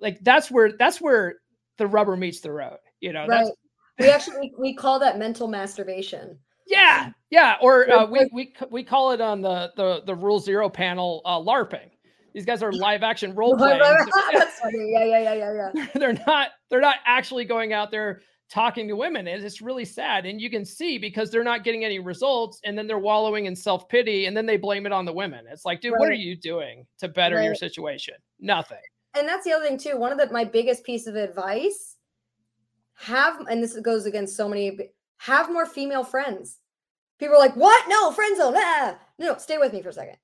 like 0.00 0.18
that's 0.22 0.50
where 0.50 0.72
that's 0.78 1.00
where 1.00 1.36
the 1.78 1.86
rubber 1.86 2.16
meets 2.16 2.40
the 2.40 2.50
road 2.50 2.78
you 3.00 3.12
know 3.12 3.26
right. 3.26 3.50
we 3.98 4.08
actually 4.08 4.52
we 4.58 4.74
call 4.74 4.98
that 4.98 5.18
mental 5.18 5.48
masturbation 5.48 6.38
yeah, 6.66 7.10
yeah. 7.30 7.56
Or 7.60 7.90
uh, 7.90 8.06
we 8.06 8.28
we 8.32 8.54
we 8.70 8.84
call 8.84 9.12
it 9.12 9.20
on 9.20 9.40
the 9.40 9.72
the 9.76 10.02
the 10.06 10.14
Rule 10.14 10.40
Zero 10.40 10.68
panel 10.68 11.22
uh, 11.24 11.38
LARPing. 11.38 11.90
These 12.34 12.46
guys 12.46 12.62
are 12.62 12.72
live 12.72 13.02
action 13.02 13.34
role 13.36 13.56
playing. 13.56 13.80
Yeah, 14.74 15.04
yeah, 15.04 15.18
yeah, 15.18 15.34
yeah, 15.34 15.70
yeah. 15.74 15.86
they're 15.94 16.18
not 16.26 16.50
they're 16.70 16.80
not 16.80 16.96
actually 17.04 17.44
going 17.44 17.72
out 17.72 17.90
there 17.90 18.22
talking 18.48 18.86
to 18.86 18.94
women. 18.94 19.26
And 19.26 19.42
It's 19.42 19.60
really 19.60 19.84
sad, 19.84 20.24
and 20.24 20.40
you 20.40 20.50
can 20.50 20.64
see 20.64 20.98
because 20.98 21.30
they're 21.30 21.42
not 21.42 21.64
getting 21.64 21.84
any 21.84 21.98
results, 21.98 22.60
and 22.64 22.78
then 22.78 22.86
they're 22.86 22.98
wallowing 22.98 23.46
in 23.46 23.56
self 23.56 23.88
pity, 23.88 24.26
and 24.26 24.36
then 24.36 24.46
they 24.46 24.56
blame 24.56 24.86
it 24.86 24.92
on 24.92 25.04
the 25.04 25.12
women. 25.12 25.44
It's 25.50 25.64
like, 25.64 25.80
dude, 25.80 25.94
what 25.98 26.08
are 26.08 26.14
you 26.14 26.36
doing 26.36 26.86
to 26.98 27.08
better 27.08 27.42
your 27.42 27.56
situation? 27.56 28.14
Nothing. 28.38 28.78
And 29.14 29.28
that's 29.28 29.44
the 29.44 29.52
other 29.52 29.66
thing 29.66 29.78
too. 29.78 29.96
One 29.96 30.12
of 30.12 30.18
the 30.18 30.32
my 30.32 30.44
biggest 30.44 30.84
piece 30.84 31.06
of 31.06 31.16
advice 31.16 31.96
have 32.94 33.40
and 33.48 33.62
this 33.62 33.78
goes 33.80 34.06
against 34.06 34.36
so 34.36 34.48
many 34.48 34.78
have 35.18 35.52
more 35.52 35.66
female 35.66 36.04
friends. 36.04 36.58
People 37.18 37.36
are 37.36 37.38
like, 37.38 37.54
what? 37.54 37.84
No, 37.88 38.10
friend 38.10 38.36
zone. 38.36 38.54
Ah. 38.56 38.98
No, 39.18 39.36
stay 39.36 39.58
with 39.58 39.72
me 39.72 39.82
for 39.82 39.90
a 39.90 39.92
second. 39.92 40.16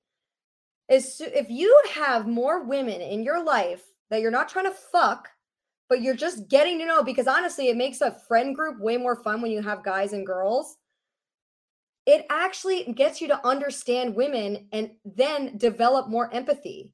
Is 0.89 1.21
if 1.21 1.49
you 1.49 1.81
have 1.93 2.27
more 2.27 2.63
women 2.63 2.99
in 2.99 3.23
your 3.23 3.43
life 3.43 3.83
that 4.09 4.21
you're 4.21 4.31
not 4.31 4.49
trying 4.49 4.65
to 4.65 4.71
fuck, 4.71 5.29
but 5.87 6.01
you're 6.01 6.15
just 6.15 6.49
getting 6.49 6.77
to 6.79 6.85
know, 6.85 7.03
because 7.03 7.27
honestly, 7.27 7.69
it 7.69 7.77
makes 7.77 8.01
a 8.01 8.17
friend 8.27 8.55
group 8.55 8.79
way 8.79 8.97
more 8.97 9.15
fun 9.15 9.41
when 9.41 9.51
you 9.51 9.61
have 9.61 9.83
guys 9.83 10.13
and 10.13 10.25
girls. 10.25 10.77
It 12.05 12.25
actually 12.29 12.91
gets 12.93 13.21
you 13.21 13.27
to 13.27 13.47
understand 13.47 14.15
women 14.15 14.67
and 14.71 14.91
then 15.05 15.57
develop 15.57 16.09
more 16.09 16.33
empathy. 16.33 16.91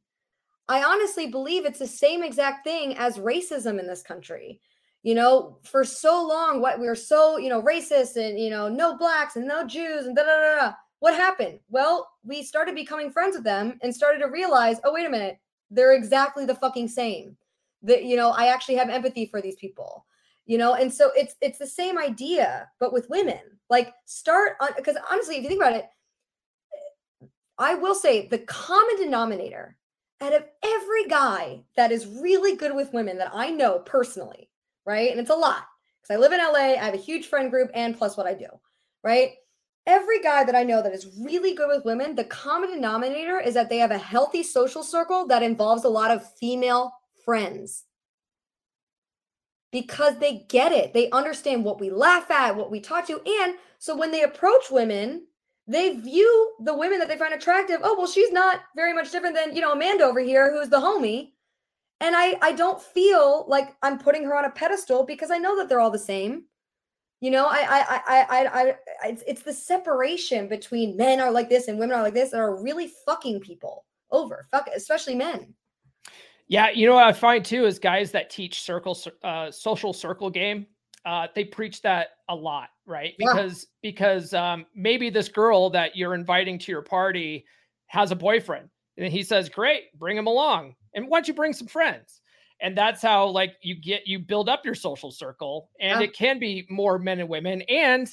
I 0.67 0.83
honestly 0.83 1.27
believe 1.27 1.65
it's 1.65 1.79
the 1.79 1.87
same 1.87 2.23
exact 2.23 2.63
thing 2.63 2.97
as 2.97 3.17
racism 3.17 3.79
in 3.79 3.87
this 3.87 4.01
country 4.01 4.59
you 5.05 5.13
know, 5.13 5.59
for 5.61 5.83
so 5.83 6.25
long, 6.27 6.61
what 6.61 6.79
we 6.79 6.87
were 6.87 6.95
so, 6.95 7.37
you 7.37 7.47
know, 7.47 7.61
racist 7.61 8.15
and, 8.15 8.39
you 8.39 8.49
know, 8.49 8.67
no 8.67 8.97
blacks 8.97 9.35
and 9.35 9.47
no 9.47 9.63
Jews 9.63 10.07
and 10.07 10.15
da 10.15 10.23
da 10.23 10.59
da. 10.59 10.71
What 10.97 11.13
happened? 11.13 11.59
Well, 11.69 12.09
we 12.23 12.41
started 12.41 12.73
becoming 12.73 13.11
friends 13.11 13.35
with 13.35 13.43
them 13.43 13.77
and 13.83 13.93
started 13.95 14.17
to 14.21 14.31
realize, 14.31 14.77
oh, 14.83 14.91
wait 14.91 15.05
a 15.05 15.09
minute, 15.11 15.37
they're 15.69 15.93
exactly 15.93 16.43
the 16.43 16.55
fucking 16.55 16.87
same. 16.87 17.37
That, 17.83 18.03
you 18.05 18.15
know, 18.15 18.31
I 18.31 18.47
actually 18.47 18.77
have 18.77 18.89
empathy 18.89 19.27
for 19.27 19.43
these 19.43 19.57
people, 19.57 20.07
you 20.47 20.57
know, 20.57 20.73
and 20.73 20.91
so 20.91 21.11
it's 21.15 21.35
it's 21.39 21.59
the 21.59 21.67
same 21.67 21.99
idea, 21.99 22.67
but 22.79 22.91
with 22.91 23.07
women. 23.07 23.41
Like 23.69 23.93
start 24.05 24.53
on 24.59 24.69
because 24.75 24.97
honestly, 25.11 25.35
if 25.35 25.43
you 25.43 25.49
think 25.49 25.61
about 25.61 25.75
it, 25.75 25.85
I 27.59 27.75
will 27.75 27.93
say 27.93 28.27
the 28.27 28.39
common 28.39 28.97
denominator 28.97 29.77
out 30.21 30.33
of 30.33 30.45
every 30.63 31.05
guy 31.07 31.63
that 31.75 31.91
is 31.91 32.07
really 32.07 32.55
good 32.55 32.75
with 32.75 32.93
women 32.93 33.17
that 33.17 33.31
I 33.33 33.49
know 33.49 33.79
personally 33.79 34.49
right? 34.85 35.11
And 35.11 35.19
it's 35.19 35.29
a 35.29 35.35
lot 35.35 35.65
because 36.01 36.15
I 36.15 36.19
live 36.19 36.31
in 36.31 36.39
LA, 36.39 36.79
I 36.79 36.85
have 36.85 36.93
a 36.93 36.97
huge 36.97 37.27
friend 37.27 37.49
group, 37.49 37.71
and 37.73 37.97
plus 37.97 38.15
what 38.15 38.27
I 38.27 38.33
do, 38.33 38.47
right? 39.03 39.31
Every 39.87 40.21
guy 40.21 40.43
that 40.43 40.55
I 40.55 40.63
know 40.63 40.81
that 40.81 40.93
is 40.93 41.11
really 41.19 41.53
good 41.53 41.67
with 41.67 41.85
women, 41.85 42.15
the 42.15 42.23
common 42.23 42.71
denominator 42.71 43.39
is 43.39 43.53
that 43.53 43.69
they 43.69 43.77
have 43.77 43.91
a 43.91 43.97
healthy 43.97 44.41
social 44.41 44.83
circle 44.83 45.27
that 45.27 45.43
involves 45.43 45.83
a 45.83 45.89
lot 45.89 46.11
of 46.11 46.33
female 46.37 46.91
friends 47.23 47.83
because 49.71 50.17
they 50.17 50.45
get 50.49 50.71
it. 50.71 50.93
They 50.93 51.09
understand 51.11 51.63
what 51.63 51.79
we 51.79 51.89
laugh 51.89 52.31
at, 52.31 52.55
what 52.55 52.71
we 52.71 52.79
talk 52.79 53.05
to. 53.07 53.21
And 53.43 53.55
so 53.77 53.95
when 53.95 54.11
they 54.11 54.23
approach 54.23 54.71
women, 54.71 55.27
they 55.67 55.95
view 55.95 56.53
the 56.59 56.75
women 56.75 56.99
that 56.99 57.07
they 57.07 57.17
find 57.17 57.33
attractive. 57.33 57.79
Oh, 57.83 57.95
well, 57.97 58.07
she's 58.07 58.31
not 58.31 58.61
very 58.75 58.93
much 58.93 59.11
different 59.11 59.35
than, 59.35 59.55
you 59.55 59.61
know, 59.61 59.71
Amanda 59.71 60.03
over 60.03 60.19
here, 60.19 60.53
who's 60.53 60.69
the 60.69 60.79
homie. 60.79 61.31
And 62.01 62.13
i 62.15 62.37
i 62.41 62.51
don't 62.51 62.81
feel 62.81 63.45
like 63.47 63.73
i'm 63.81 63.97
putting 63.97 64.25
her 64.25 64.35
on 64.35 64.43
a 64.43 64.49
pedestal 64.49 65.05
because 65.05 65.31
i 65.31 65.37
know 65.37 65.55
that 65.57 65.69
they're 65.69 65.79
all 65.79 65.91
the 65.91 65.97
same. 65.97 66.43
You 67.21 67.31
know 67.31 67.45
i 67.45 67.65
i 67.69 68.01
i 68.05 68.25
i, 68.29 68.61
I 68.61 68.75
it's, 69.05 69.23
it's 69.25 69.41
the 69.43 69.53
separation 69.53 70.49
between 70.49 70.97
men 70.97 71.21
are 71.21 71.31
like 71.31 71.47
this 71.49 71.69
and 71.69 71.79
women 71.79 71.97
are 71.97 72.03
like 72.03 72.13
this 72.13 72.31
that 72.31 72.39
are 72.39 72.61
really 72.61 72.91
fucking 73.05 73.39
people 73.39 73.85
over 74.11 74.45
fuck 74.51 74.69
especially 74.75 75.15
men. 75.15 75.53
Yeah 76.49 76.69
you 76.69 76.85
know 76.85 76.95
what 76.95 77.05
i 77.05 77.13
find 77.13 77.45
too 77.45 77.65
is 77.65 77.79
guys 77.79 78.11
that 78.11 78.29
teach 78.29 78.61
circle 78.61 78.99
uh 79.23 79.49
social 79.49 79.93
circle 79.93 80.29
game 80.29 80.67
uh 81.05 81.27
they 81.35 81.43
preach 81.43 81.81
that 81.81 82.09
a 82.29 82.35
lot 82.35 82.69
right? 82.85 83.13
Because 83.17 83.67
yeah. 83.81 83.91
because 83.91 84.33
um 84.33 84.65
maybe 84.75 85.09
this 85.09 85.27
girl 85.27 85.69
that 85.71 85.95
you're 85.95 86.15
inviting 86.15 86.59
to 86.59 86.71
your 86.71 86.81
party 86.81 87.45
has 87.87 88.11
a 88.11 88.15
boyfriend 88.15 88.69
and 88.97 89.11
he 89.11 89.23
says 89.23 89.49
great 89.49 89.83
bring 89.97 90.17
him 90.17 90.27
along 90.27 90.75
and 90.93 91.07
why 91.07 91.17
don't 91.17 91.27
you 91.27 91.33
bring 91.33 91.53
some 91.53 91.67
friends? 91.67 92.21
And 92.61 92.77
that's 92.77 93.01
how 93.01 93.27
like 93.27 93.55
you 93.61 93.75
get 93.75 94.07
you 94.07 94.19
build 94.19 94.47
up 94.47 94.63
your 94.63 94.75
social 94.75 95.11
circle 95.11 95.69
and 95.79 96.01
it 96.01 96.13
can 96.13 96.39
be 96.39 96.65
more 96.69 96.97
men 96.97 97.19
and 97.19 97.29
women 97.29 97.61
and 97.63 98.09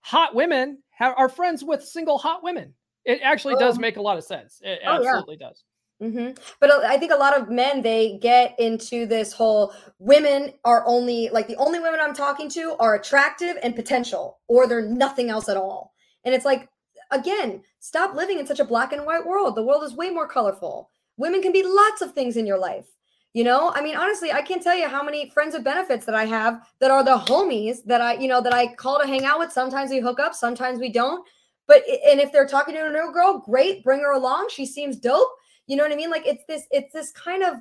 hot 0.00 0.34
women 0.34 0.78
have, 0.90 1.14
are 1.16 1.28
friends 1.28 1.64
with 1.64 1.82
single 1.82 2.18
hot 2.18 2.42
women. 2.42 2.72
It 3.04 3.20
actually 3.22 3.56
does 3.56 3.78
make 3.78 3.96
a 3.96 4.02
lot 4.02 4.18
of 4.18 4.24
sense. 4.24 4.60
It 4.62 4.80
oh, 4.86 4.96
absolutely 4.96 5.38
yeah. 5.40 5.48
does 5.48 5.64
Mm-hmm. 6.02 6.30
But 6.60 6.70
uh, 6.70 6.80
I 6.84 6.96
think 6.96 7.12
a 7.12 7.16
lot 7.16 7.38
of 7.38 7.50
men 7.50 7.82
they 7.82 8.18
get 8.22 8.58
into 8.58 9.04
this 9.04 9.32
whole 9.32 9.74
women 9.98 10.52
are 10.64 10.82
only 10.86 11.28
like 11.28 11.46
the 11.46 11.56
only 11.56 11.78
women 11.78 12.00
I'm 12.00 12.14
talking 12.14 12.48
to 12.50 12.74
are 12.80 12.94
attractive 12.94 13.56
and 13.62 13.76
potential, 13.76 14.38
or 14.48 14.66
they're 14.66 14.88
nothing 14.88 15.28
else 15.28 15.48
at 15.48 15.58
all. 15.58 15.92
And 16.24 16.34
it's 16.34 16.44
like, 16.44 16.68
again, 17.10 17.62
stop 17.80 18.14
living 18.14 18.38
in 18.38 18.46
such 18.46 18.60
a 18.60 18.64
black 18.64 18.92
and 18.92 19.04
white 19.04 19.26
world. 19.26 19.56
The 19.56 19.62
world 19.62 19.84
is 19.84 19.94
way 19.94 20.10
more 20.10 20.28
colorful. 20.28 20.90
Women 21.18 21.42
can 21.42 21.52
be 21.52 21.62
lots 21.62 22.00
of 22.00 22.12
things 22.12 22.36
in 22.36 22.46
your 22.46 22.58
life. 22.58 22.86
You 23.32 23.44
know, 23.44 23.70
I 23.74 23.80
mean, 23.80 23.94
honestly, 23.94 24.32
I 24.32 24.42
can't 24.42 24.62
tell 24.62 24.76
you 24.76 24.88
how 24.88 25.04
many 25.04 25.30
friends 25.30 25.54
of 25.54 25.62
benefits 25.62 26.04
that 26.06 26.16
I 26.16 26.24
have 26.24 26.66
that 26.80 26.90
are 26.90 27.04
the 27.04 27.16
homies 27.16 27.84
that 27.84 28.00
I, 28.00 28.14
you 28.14 28.26
know, 28.26 28.40
that 28.40 28.54
I 28.54 28.74
call 28.74 28.98
to 28.98 29.06
hang 29.06 29.24
out 29.24 29.38
with. 29.38 29.52
Sometimes 29.52 29.90
we 29.90 30.00
hook 30.00 30.18
up, 30.18 30.34
sometimes 30.34 30.80
we 30.80 30.90
don't. 30.90 31.24
But 31.68 31.84
and 31.86 32.20
if 32.20 32.32
they're 32.32 32.46
talking 32.46 32.74
to 32.74 32.86
a 32.86 32.90
new 32.90 33.12
girl, 33.12 33.38
great, 33.38 33.84
bring 33.84 34.00
her 34.00 34.12
along. 34.12 34.48
She 34.50 34.66
seems 34.66 34.96
dope. 34.96 35.28
You 35.70 35.76
know 35.76 35.84
what 35.84 35.92
I 35.92 35.96
mean? 35.96 36.10
Like 36.10 36.26
it's 36.26 36.44
this, 36.46 36.66
it's 36.70 36.92
this 36.92 37.12
kind 37.12 37.42
of 37.42 37.54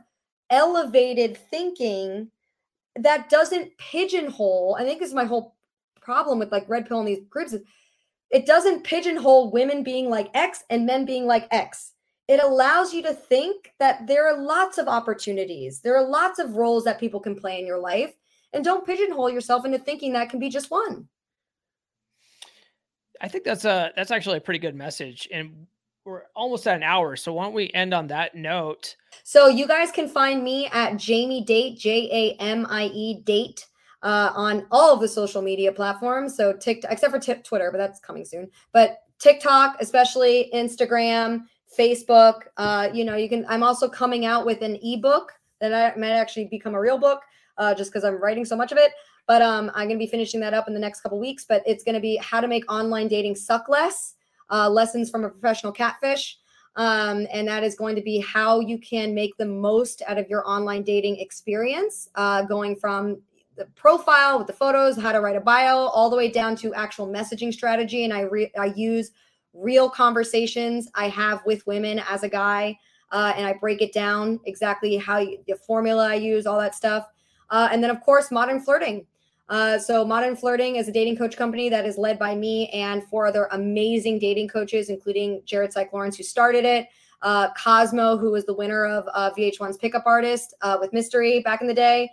elevated 0.50 1.38
thinking 1.38 2.32
that 2.96 3.30
doesn't 3.30 3.78
pigeonhole. 3.78 4.76
I 4.80 4.84
think 4.84 5.00
this 5.00 5.10
is 5.10 5.16
my 5.16 5.26
whole 5.26 5.56
problem 6.02 6.40
with 6.40 6.52
like 6.52 6.68
red 6.68 6.88
pill 6.88 7.00
and 7.00 7.08
these 7.08 7.24
groups. 7.30 7.54
Is 7.54 7.62
it 8.32 8.46
doesn't 8.46 8.84
pigeonhole 8.84 9.52
women 9.52 9.84
being 9.84 10.10
like 10.10 10.30
X 10.34 10.64
and 10.70 10.86
men 10.86 11.06
being 11.06 11.26
like 11.26 11.48
X 11.52 11.94
it 12.30 12.40
allows 12.44 12.94
you 12.94 13.02
to 13.02 13.14
think 13.16 13.74
that 13.80 14.06
there 14.06 14.28
are 14.28 14.40
lots 14.40 14.78
of 14.78 14.88
opportunities. 14.88 15.82
There 15.82 15.98
are 15.98 16.08
lots 16.08 16.38
of 16.38 16.54
roles 16.54 16.84
that 16.84 17.00
people 17.00 17.20
can 17.20 17.36
play 17.36 17.60
in 17.60 17.66
your 17.66 17.80
life. 17.80 18.14
And 18.54 18.64
don't 18.64 18.86
pigeonhole 18.86 19.32
yourself 19.32 19.66
into 19.66 19.80
thinking 19.80 20.14
that 20.14 20.30
can 20.30 20.40
be 20.40 20.48
just 20.48 20.70
one. 20.70 21.08
I 23.20 23.28
think 23.30 23.46
that's 23.46 23.66
a 23.66 23.92
that's 23.96 24.12
actually 24.12 24.38
a 24.38 24.42
pretty 24.42 24.60
good 24.60 24.76
message. 24.76 25.28
And 25.34 25.66
we're 26.10 26.24
almost 26.36 26.68
at 26.68 26.76
an 26.76 26.84
hour. 26.84 27.16
So 27.16 27.34
why 27.34 27.46
don't 27.46 27.54
we 27.54 27.72
end 27.74 27.94
on 27.94 28.08
that 28.08 28.36
note? 28.36 28.96
So 29.24 29.48
you 29.48 29.68
guys 29.68 29.92
can 29.92 30.08
find 30.08 30.44
me 30.44 30.68
at 30.68 30.98
Jamie 30.98 31.44
Date, 31.44 31.78
J-A-M-I-E 31.78 33.22
date. 33.24 33.66
Uh, 34.02 34.32
on 34.34 34.66
all 34.72 34.94
of 34.94 35.02
the 35.02 35.08
social 35.10 35.42
media 35.42 35.74
platforms. 35.74 36.38
So 36.38 36.54
TikTok, 36.54 36.90
except 36.90 37.12
for 37.12 37.20
t- 37.20 37.34
Twitter, 37.44 37.70
but 37.70 37.80
that's 37.80 38.00
coming 38.00 38.24
soon. 38.24 38.50
But 38.72 39.00
TikTok, 39.20 39.76
especially 39.82 40.50
Instagram, 40.54 41.42
Facebook. 41.78 42.44
Uh, 42.56 42.90
you 42.94 43.04
know, 43.04 43.16
you 43.16 43.28
can. 43.28 43.46
I'm 43.50 43.62
also 43.62 43.90
coming 43.90 44.26
out 44.26 44.46
with 44.46 44.62
an 44.62 44.80
ebook 44.82 45.34
that 45.60 45.74
I 45.74 46.00
might 46.00 46.12
actually 46.12 46.46
become 46.46 46.76
a 46.76 46.80
real 46.80 46.98
book, 46.98 47.22
uh, 47.58 47.76
just 47.76 47.92
because 47.92 48.06
I'm 48.06 48.16
writing 48.22 48.46
so 48.46 48.56
much 48.56 48.72
of 48.72 48.78
it. 48.78 48.94
But 49.28 49.42
um, 49.42 49.70
I'm 49.76 49.88
going 49.88 50.00
to 50.00 50.06
be 50.06 50.08
finishing 50.08 50.40
that 50.40 50.54
up 50.54 50.70
in 50.70 50.74
the 50.74 50.80
next 50.80 51.02
couple 51.02 51.20
weeks. 51.20 51.46
But 51.48 51.62
it's 51.66 51.84
going 51.84 51.96
to 51.96 52.02
be 52.02 52.16
how 52.18 52.40
to 52.40 52.48
make 52.48 52.72
online 52.72 53.10
dating 53.10 53.36
suck 53.36 53.68
less. 53.68 54.16
Uh, 54.50 54.70
lessons 54.70 55.10
from 55.10 55.24
a 55.26 55.30
professional 55.30 55.72
catfish. 55.72 56.38
Um, 56.76 57.28
and 57.32 57.48
that 57.48 57.64
is 57.64 57.76
going 57.76 57.96
to 57.96 58.02
be 58.02 58.20
how 58.20 58.60
you 58.60 58.78
can 58.78 59.14
make 59.14 59.36
the 59.38 59.46
most 59.46 60.02
out 60.08 60.18
of 60.18 60.30
your 60.30 60.48
online 60.48 60.84
dating 60.84 61.20
experience, 61.20 62.10
uh, 62.16 62.44
going 62.44 62.76
from 62.76 63.22
the 63.58 63.66
profile 63.76 64.38
with 64.38 64.48
the 64.48 64.54
photos, 64.54 64.96
how 64.96 65.12
to 65.12 65.20
write 65.20 65.36
a 65.36 65.42
bio, 65.42 65.78
all 65.78 66.10
the 66.10 66.16
way 66.16 66.30
down 66.30 66.56
to 66.56 66.74
actual 66.74 67.08
messaging 67.08 67.52
strategy. 67.52 68.06
And 68.06 68.14
I 68.14 68.22
re- 68.22 68.52
I 68.58 68.68
use 68.68 69.12
real 69.54 69.90
conversations 69.90 70.90
I 70.96 71.10
have 71.10 71.42
with 71.46 71.66
women 71.68 72.02
as 72.10 72.24
a 72.24 72.30
guy. 72.30 72.78
Uh, 73.12 73.34
and 73.36 73.46
I 73.46 73.54
break 73.54 73.82
it 73.82 73.92
down 73.92 74.40
exactly 74.46 74.96
how 74.96 75.18
you, 75.18 75.40
the 75.48 75.56
formula 75.56 76.08
I 76.08 76.16
use, 76.16 76.46
all 76.46 76.60
that 76.60 76.76
stuff. 76.76 77.08
Uh, 77.50 77.68
and 77.72 77.84
then, 77.84 77.90
of 77.90 78.00
course, 78.02 78.30
Modern 78.32 78.62
Flirting. 78.62 79.06
Uh, 79.50 79.80
so, 79.80 80.06
Modern 80.06 80.36
Flirting 80.36 80.76
is 80.76 80.88
a 80.88 80.92
dating 80.92 81.18
coach 81.18 81.36
company 81.36 81.70
that 81.70 81.86
is 81.86 81.98
led 81.98 82.20
by 82.20 82.36
me 82.36 82.70
and 82.70 83.04
four 83.04 83.26
other 83.26 83.50
amazing 83.52 84.20
dating 84.20 84.48
coaches, 84.48 84.90
including 84.90 85.42
Jared 85.46 85.74
Syke 85.74 85.92
Lawrence, 85.92 86.16
who 86.16 86.24
started 86.24 86.66
it, 86.66 86.88
uh, 87.24 87.50
Kosmo, 87.54 88.20
who 88.20 88.32
was 88.32 88.46
the 88.46 88.54
winner 88.54 88.86
of 88.86 89.06
uh, 89.14 89.32
VH1's 89.36 89.78
Pickup 89.78 90.04
Artist 90.06 90.54
uh, 90.62 90.78
with 90.80 90.94
Mystery 90.94 91.42
back 91.42 91.62
in 91.62 91.68
the 91.68 91.74
day, 91.74 92.12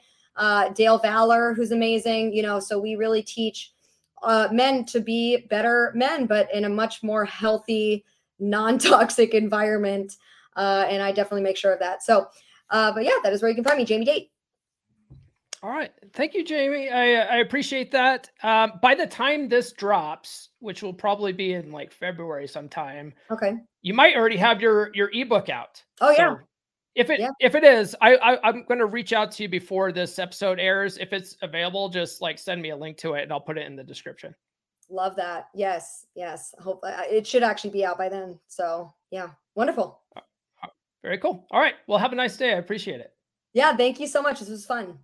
Dale 0.75 0.99
Valor, 0.99 1.53
who's 1.55 1.73
amazing. 1.73 2.33
You 2.33 2.43
know, 2.43 2.59
so 2.59 2.79
we 2.79 2.97
really 2.97 3.23
teach 3.23 3.73
uh, 4.23 4.49
men 4.51 4.85
to 4.87 5.01
be 5.01 5.47
better 5.49 5.93
men, 5.95 6.27
but 6.27 6.53
in 6.53 6.65
a 6.65 6.69
much 6.69 7.03
more 7.03 7.25
healthy, 7.25 8.05
non 8.39 8.79
toxic 8.79 9.35
environment. 9.35 10.17
Uh, 10.57 10.87
and 10.89 11.03
I 11.03 11.13
definitely 11.13 11.43
make 11.43 11.57
sure 11.57 11.73
of 11.73 11.79
that. 11.81 12.03
So, 12.03 12.27
uh, 12.71 12.93
but 12.93 13.05
yeah, 13.05 13.17
that 13.23 13.33
is 13.33 13.43
where 13.43 13.51
you 13.51 13.55
can 13.55 13.65
find 13.65 13.79
me, 13.79 13.85
Jamie 13.85 14.07
Date. 14.07 14.31
All 15.67 15.73
right. 15.73 15.91
Thank 16.13 16.35
you, 16.35 16.45
Jamie. 16.45 16.91
I, 16.91 17.23
I 17.23 17.37
appreciate 17.39 17.91
that. 17.91 18.31
Um, 18.45 18.75
by 18.81 18.95
the 18.95 19.05
time 19.05 19.49
this 19.49 19.73
drops, 19.73 20.51
which 20.61 20.81
will 20.81 20.95
probably 20.95 21.33
be 21.33 21.55
in 21.55 21.73
like 21.73 21.93
February 21.93 22.47
sometime, 22.47 23.13
okay, 23.33 23.55
you 23.83 23.93
might 23.93 24.15
already 24.15 24.37
have 24.37 24.63
your 24.63 24.95
your 24.95 25.11
ebook 25.13 25.49
out. 25.49 25.83
Oh 26.01 26.13
yeah. 26.13 26.37
If 26.95 27.11
it 27.11 27.19
yeah. 27.19 27.31
if 27.41 27.57
it 27.57 27.65
is, 27.65 27.97
I, 28.01 28.15
I 28.15 28.49
am 28.49 28.65
going 28.69 28.79
to 28.79 28.87
reach 28.87 29.13
out 29.13 29.33
to 29.33 29.43
you 29.43 29.49
before 29.49 29.91
this 29.91 30.21
episode 30.21 30.61
airs. 30.61 30.99
If 30.99 31.13
it's 31.13 31.37
available, 31.43 31.89
just 31.89 32.23
like 32.23 32.39
send 32.39 32.63
me 32.63 32.71
a 32.71 32.77
link 32.77 32.97
to 32.99 33.15
it, 33.15 33.25
and 33.25 33.33
I'll 33.33 33.41
put 33.41 33.59
it 33.59 33.67
in 33.67 33.75
the 33.75 33.83
description. 33.83 34.37
Love 34.89 35.17
that. 35.17 35.49
Yes, 35.53 36.07
yes. 36.15 36.55
Hope 36.61 36.79
uh, 36.85 37.03
it 37.11 37.27
should 37.27 37.43
actually 37.43 37.71
be 37.71 37.85
out 37.85 37.99
by 37.99 38.09
then. 38.09 38.39
So 38.47 38.95
yeah, 39.11 39.31
wonderful. 39.57 40.01
Uh, 40.15 40.21
uh, 40.63 40.69
very 41.03 41.19
cool. 41.19 41.45
All 41.51 41.59
right. 41.59 41.75
Well, 41.89 41.99
have 41.99 42.13
a 42.13 42.15
nice 42.15 42.37
day. 42.37 42.51
I 42.55 42.59
appreciate 42.59 43.01
it. 43.01 43.11
Yeah. 43.53 43.77
Thank 43.77 43.99
you 43.99 44.07
so 44.07 44.23
much. 44.23 44.39
This 44.39 44.49
was 44.49 44.65
fun. 44.65 45.01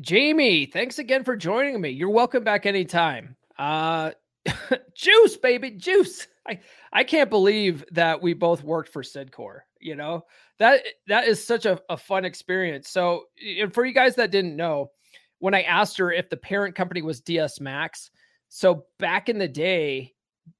Jamie, 0.00 0.64
thanks 0.64 0.98
again 0.98 1.24
for 1.24 1.36
joining 1.36 1.78
me. 1.80 1.90
You're 1.90 2.10
welcome 2.10 2.42
back 2.42 2.64
anytime. 2.64 3.36
Uh, 3.58 4.12
juice, 4.94 5.36
baby, 5.36 5.72
juice. 5.72 6.26
I 6.48 6.60
I 6.92 7.04
can't 7.04 7.28
believe 7.28 7.84
that 7.92 8.22
we 8.22 8.32
both 8.32 8.64
worked 8.64 8.90
for 8.92 9.02
Cydcor. 9.02 9.60
You 9.78 9.96
know 9.96 10.24
that 10.58 10.82
that 11.06 11.28
is 11.28 11.44
such 11.44 11.66
a, 11.66 11.80
a 11.90 11.98
fun 11.98 12.24
experience. 12.24 12.88
So, 12.88 13.24
and 13.60 13.72
for 13.72 13.84
you 13.84 13.92
guys 13.92 14.14
that 14.16 14.30
didn't 14.30 14.56
know, 14.56 14.90
when 15.38 15.54
I 15.54 15.62
asked 15.62 15.98
her 15.98 16.10
if 16.10 16.30
the 16.30 16.36
parent 16.36 16.74
company 16.74 17.02
was 17.02 17.20
DS 17.20 17.60
Max, 17.60 18.10
so 18.48 18.86
back 18.98 19.28
in 19.28 19.38
the 19.38 19.48
day, 19.48 20.14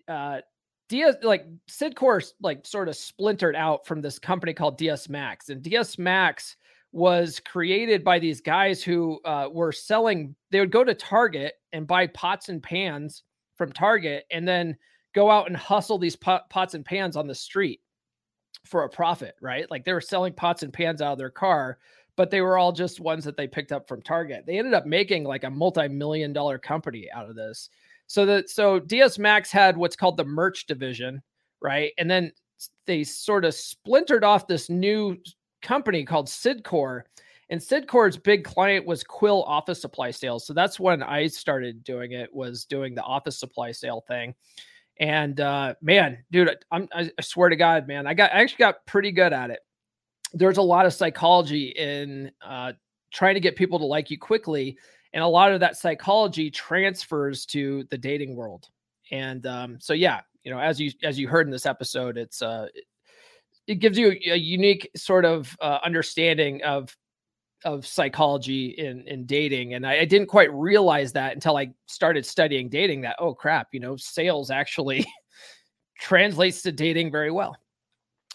uh, 0.07 0.41
DS 0.91 1.17
like 1.23 1.47
Cydcor 1.71 2.31
like 2.43 2.67
sort 2.67 2.89
of 2.89 2.97
splintered 2.97 3.57
out 3.57 3.87
from 3.87 4.03
this 4.03 4.19
company 4.19 4.53
called 4.53 4.77
DS 4.77 5.09
Max, 5.09 5.49
and 5.49 5.63
DS 5.63 5.97
Max 5.97 6.57
was 6.93 7.41
created 7.41 8.03
by 8.03 8.19
these 8.19 8.41
guys 8.41 8.83
who 8.83 9.21
uh, 9.25 9.49
were 9.51 9.73
selling. 9.73 10.35
They 10.51 10.61
would 10.61 10.73
go 10.73 10.85
to 10.85 10.95
Target 10.95 11.55
and 11.73 11.87
buy 11.87 12.09
pots 12.09 12.49
and 12.49 12.63
pans 12.63 13.23
from 13.57 13.73
Target, 13.73 14.25
and 14.31 14.49
then 14.49 14.77
go 15.15 15.31
out 15.31 15.47
and 15.47 15.57
hustle 15.57 15.99
these 15.99 16.17
pot, 16.17 16.49
pots 16.51 16.75
and 16.75 16.85
pans 16.85 17.17
on 17.17 17.27
the 17.27 17.35
street 17.35 17.81
for 18.65 18.85
a 18.85 18.89
profit, 18.89 19.35
right? 19.41 19.71
Like 19.71 19.85
they 19.85 19.93
were 19.93 20.01
selling 20.01 20.33
pots 20.33 20.63
and 20.63 20.73
pans 20.73 21.03
out 21.03 21.13
of 21.13 21.19
their 21.19 21.31
car, 21.31 21.79
but 22.17 22.31
they 22.31 22.41
were 22.41 22.59
all 22.59 22.73
just 22.73 23.01
ones 23.01 23.25
that 23.25 23.37
they 23.37 23.47
picked 23.47 23.73
up 23.73 23.89
from 23.89 24.03
Target. 24.03 24.45
They 24.47 24.59
ended 24.59 24.75
up 24.75 24.87
making 24.87 25.25
like 25.25 25.45
a 25.45 25.51
multi-million 25.51 26.33
dollar 26.33 26.59
company 26.59 27.09
out 27.15 27.29
of 27.29 27.37
this. 27.37 27.71
So 28.07 28.27
that 28.27 28.51
so 28.51 28.81
DS 28.81 29.19
Max 29.19 29.51
had 29.51 29.77
what's 29.77 29.97
called 29.97 30.17
the 30.17 30.25
merch 30.25 30.67
division, 30.67 31.23
right? 31.63 31.93
And 31.99 32.11
then 32.11 32.33
they 32.87 33.05
sort 33.05 33.45
of 33.45 33.55
splintered 33.55 34.25
off 34.25 34.47
this 34.47 34.69
new 34.69 35.17
company 35.63 36.05
called 36.05 36.27
Cydcor. 36.27 37.03
And 37.51 37.61
Cydcor's 37.61 38.17
big 38.17 38.45
client 38.45 38.87
was 38.87 39.03
Quill 39.03 39.43
office 39.43 39.81
supply 39.81 40.13
sales. 40.13 40.47
So 40.47 40.53
that's 40.55 40.79
when 40.79 41.03
I 41.03 41.27
started 41.27 41.83
doing 41.83 42.13
it 42.13 42.33
was 42.33 42.65
doing 42.65 42.95
the 42.95 43.03
office 43.03 43.39
supply 43.39 43.73
sale 43.73 44.05
thing. 44.07 44.35
And 45.01 45.41
uh, 45.41 45.75
man, 45.81 46.19
dude, 46.31 46.57
I'm, 46.71 46.89
I 46.95 47.11
swear 47.21 47.49
to 47.49 47.57
God, 47.57 47.89
man, 47.89 48.07
I 48.07 48.15
got 48.15 48.33
I 48.33 48.41
actually 48.41 48.59
got 48.59 48.87
pretty 48.87 49.11
good 49.11 49.33
at 49.33 49.51
it. 49.51 49.61
There's 50.33 50.59
a 50.59 50.63
lot 50.63 50.87
of 50.87 50.93
psychology 50.93 51.69
in 51.71 52.31
uh, 52.41 52.75
trying 53.13 53.35
to 53.35 53.41
get 53.41 53.57
people 53.57 53.79
to 53.79 53.85
like 53.85 54.11
you 54.11 54.19
quickly, 54.19 54.79
and 55.13 55.25
a 55.25 55.27
lot 55.27 55.53
of 55.53 55.61
that 55.61 55.77
psychology 55.77 56.51
transfers 56.51 57.47
to 57.47 57.85
the 57.91 57.99
dating 57.99 58.37
world. 58.37 58.69
And 59.11 59.45
um, 59.47 59.79
so, 59.81 59.93
yeah, 59.93 60.21
you 60.45 60.53
know, 60.53 60.61
as 60.61 60.81
you 60.81 60.93
as 61.03 61.19
you 61.19 61.29
heard 61.29 61.47
in 61.47 61.51
this 61.51 61.67
episode, 61.67 62.17
it's 62.17 62.43
uh, 62.43 62.69
it 63.71 63.79
gives 63.79 63.97
you 63.97 64.19
a 64.27 64.37
unique 64.37 64.91
sort 64.97 65.25
of 65.25 65.57
uh, 65.61 65.79
understanding 65.85 66.61
of 66.65 66.95
of 67.65 67.87
psychology 67.87 68.69
in 68.79 69.07
in 69.07 69.27
dating 69.27 69.75
and 69.75 69.87
I, 69.87 69.99
I, 69.99 70.05
didn't 70.07 70.29
quite 70.29 70.51
realize 70.51 71.13
that 71.13 71.35
until 71.35 71.59
i 71.59 71.69
started 71.87 72.25
studying 72.25 72.71
dating 72.71 73.03
that 73.03 73.17
oh 73.19 73.35
crap 73.35 73.69
you 73.73 73.81
know 73.81 73.97
sales 73.97 74.51
actually 74.51 75.07
translates 76.01 76.63
to 76.63 76.73
dating 76.73 77.13
very 77.13 77.31
well. 77.31 77.55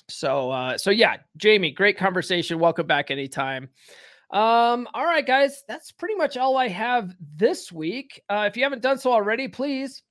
So 0.10 0.52
uh 0.52 0.78
so 0.78 0.92
yeah 0.92 1.18
jamie 1.38 1.72
great 1.72 1.98
conversation. 1.98 2.60
Welcome 2.60 2.86
back 2.86 3.10
anytime. 3.10 3.70
Um 4.32 4.88
all 4.94 5.06
right 5.06 5.26
guys 5.26 5.64
that's 5.68 5.92
pretty 5.92 6.16
much 6.16 6.38
all 6.38 6.56
i 6.56 6.68
have 6.68 7.16
this 7.36 7.72
week. 7.72 8.22
Uh 8.30 8.46
if 8.48 8.56
you 8.56 8.64
haven't 8.64 8.84
done 8.84 9.00
so 9.00 9.12
already 9.12 9.48
please 9.48 10.04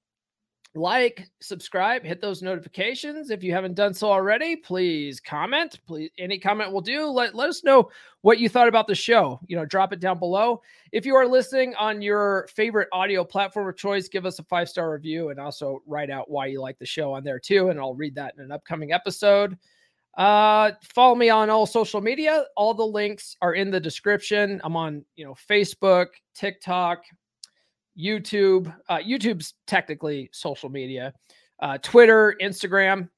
like, 0.76 1.28
subscribe, 1.40 2.02
hit 2.02 2.20
those 2.20 2.42
notifications. 2.42 3.30
If 3.30 3.44
you 3.44 3.52
haven't 3.52 3.74
done 3.74 3.94
so 3.94 4.10
already, 4.10 4.56
please 4.56 5.20
comment. 5.20 5.78
Please, 5.86 6.10
any 6.18 6.38
comment 6.38 6.72
will 6.72 6.80
do. 6.80 7.06
Let, 7.06 7.34
let 7.34 7.48
us 7.48 7.62
know 7.62 7.90
what 8.22 8.38
you 8.38 8.48
thought 8.48 8.66
about 8.66 8.88
the 8.88 8.94
show. 8.94 9.38
You 9.46 9.56
know, 9.56 9.64
drop 9.64 9.92
it 9.92 10.00
down 10.00 10.18
below. 10.18 10.62
If 10.90 11.06
you 11.06 11.14
are 11.14 11.26
listening 11.28 11.74
on 11.76 12.02
your 12.02 12.48
favorite 12.54 12.88
audio 12.92 13.24
platform 13.24 13.68
of 13.68 13.76
choice, 13.76 14.08
give 14.08 14.26
us 14.26 14.38
a 14.40 14.44
five 14.44 14.68
star 14.68 14.90
review 14.90 15.30
and 15.30 15.38
also 15.38 15.80
write 15.86 16.10
out 16.10 16.30
why 16.30 16.46
you 16.46 16.60
like 16.60 16.78
the 16.78 16.86
show 16.86 17.12
on 17.12 17.22
there 17.22 17.38
too. 17.38 17.68
And 17.68 17.78
I'll 17.78 17.94
read 17.94 18.16
that 18.16 18.34
in 18.36 18.42
an 18.42 18.50
upcoming 18.50 18.92
episode. 18.92 19.56
Uh, 20.16 20.72
follow 20.82 21.14
me 21.14 21.28
on 21.28 21.50
all 21.50 21.66
social 21.66 22.00
media. 22.00 22.44
All 22.56 22.74
the 22.74 22.86
links 22.86 23.36
are 23.42 23.54
in 23.54 23.70
the 23.70 23.80
description. 23.80 24.60
I'm 24.64 24.76
on, 24.76 25.04
you 25.16 25.24
know, 25.24 25.34
Facebook, 25.48 26.06
TikTok, 26.34 27.02
YouTube. 27.98 28.74
Uh, 28.88 28.98
YouTube's 28.98 29.54
technically 29.66 30.30
social 30.32 30.68
media. 30.68 31.12
Uh, 31.60 31.78
Twitter, 31.78 32.36
Instagram. 32.40 33.08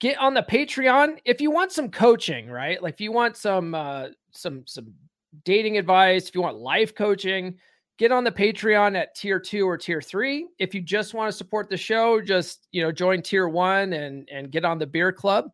Get 0.00 0.18
on 0.18 0.34
the 0.34 0.42
Patreon 0.42 1.18
if 1.24 1.40
you 1.40 1.50
want 1.50 1.72
some 1.72 1.90
coaching, 1.90 2.48
right? 2.50 2.82
Like 2.82 2.94
if 2.94 3.00
you 3.00 3.12
want 3.12 3.36
some 3.36 3.74
uh, 3.74 4.08
some 4.30 4.64
some 4.66 4.92
dating 5.44 5.78
advice, 5.78 6.28
if 6.28 6.34
you 6.34 6.42
want 6.42 6.58
life 6.58 6.94
coaching, 6.94 7.56
get 7.98 8.12
on 8.12 8.22
the 8.22 8.30
Patreon 8.30 8.94
at 8.96 9.14
tier 9.14 9.40
two 9.40 9.66
or 9.66 9.78
tier 9.78 10.02
three. 10.02 10.48
If 10.58 10.74
you 10.74 10.82
just 10.82 11.14
want 11.14 11.30
to 11.30 11.36
support 11.36 11.70
the 11.70 11.78
show, 11.78 12.20
just 12.20 12.68
you 12.72 12.82
know 12.82 12.92
join 12.92 13.22
tier 13.22 13.48
one 13.48 13.94
and 13.94 14.28
and 14.30 14.50
get 14.50 14.66
on 14.66 14.78
the 14.78 14.86
beer 14.86 15.12
club. 15.12 15.50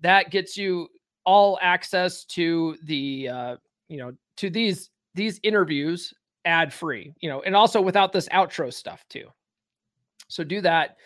That 0.00 0.30
gets 0.30 0.56
you 0.56 0.88
all 1.24 1.58
access 1.60 2.24
to 2.24 2.76
the 2.84 3.28
uh, 3.28 3.56
you 3.88 3.98
know 3.98 4.12
to 4.38 4.48
these 4.48 4.88
these 5.14 5.38
interviews 5.42 6.14
ad 6.44 6.72
free. 6.72 7.12
You 7.20 7.28
know, 7.28 7.42
and 7.42 7.56
also 7.56 7.80
without 7.80 8.12
this 8.12 8.28
outro 8.28 8.72
stuff 8.72 9.04
too. 9.08 9.26
So 10.28 10.44
do 10.44 10.60
that. 10.62 10.96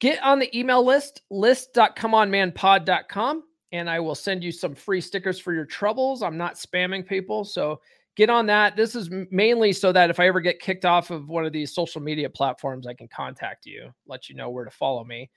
Get 0.00 0.22
on 0.22 0.38
the 0.38 0.58
email 0.58 0.84
list, 0.84 1.22
list.comeonmanpod.com, 1.30 3.44
and 3.72 3.90
I 3.90 4.00
will 4.00 4.14
send 4.14 4.42
you 4.42 4.50
some 4.50 4.74
free 4.74 5.02
stickers 5.02 5.38
for 5.38 5.52
your 5.52 5.66
troubles. 5.66 6.22
I'm 6.22 6.38
not 6.38 6.54
spamming 6.54 7.06
people. 7.06 7.44
So 7.44 7.82
get 8.16 8.30
on 8.30 8.46
that. 8.46 8.76
This 8.76 8.94
is 8.94 9.10
mainly 9.30 9.74
so 9.74 9.92
that 9.92 10.08
if 10.08 10.18
I 10.18 10.26
ever 10.26 10.40
get 10.40 10.60
kicked 10.60 10.86
off 10.86 11.10
of 11.10 11.28
one 11.28 11.44
of 11.44 11.52
these 11.52 11.74
social 11.74 12.00
media 12.00 12.30
platforms, 12.30 12.86
I 12.86 12.94
can 12.94 13.08
contact 13.08 13.66
you, 13.66 13.92
let 14.06 14.30
you 14.30 14.34
know 14.34 14.48
where 14.48 14.64
to 14.64 14.70
follow 14.70 15.04
me. 15.04 15.28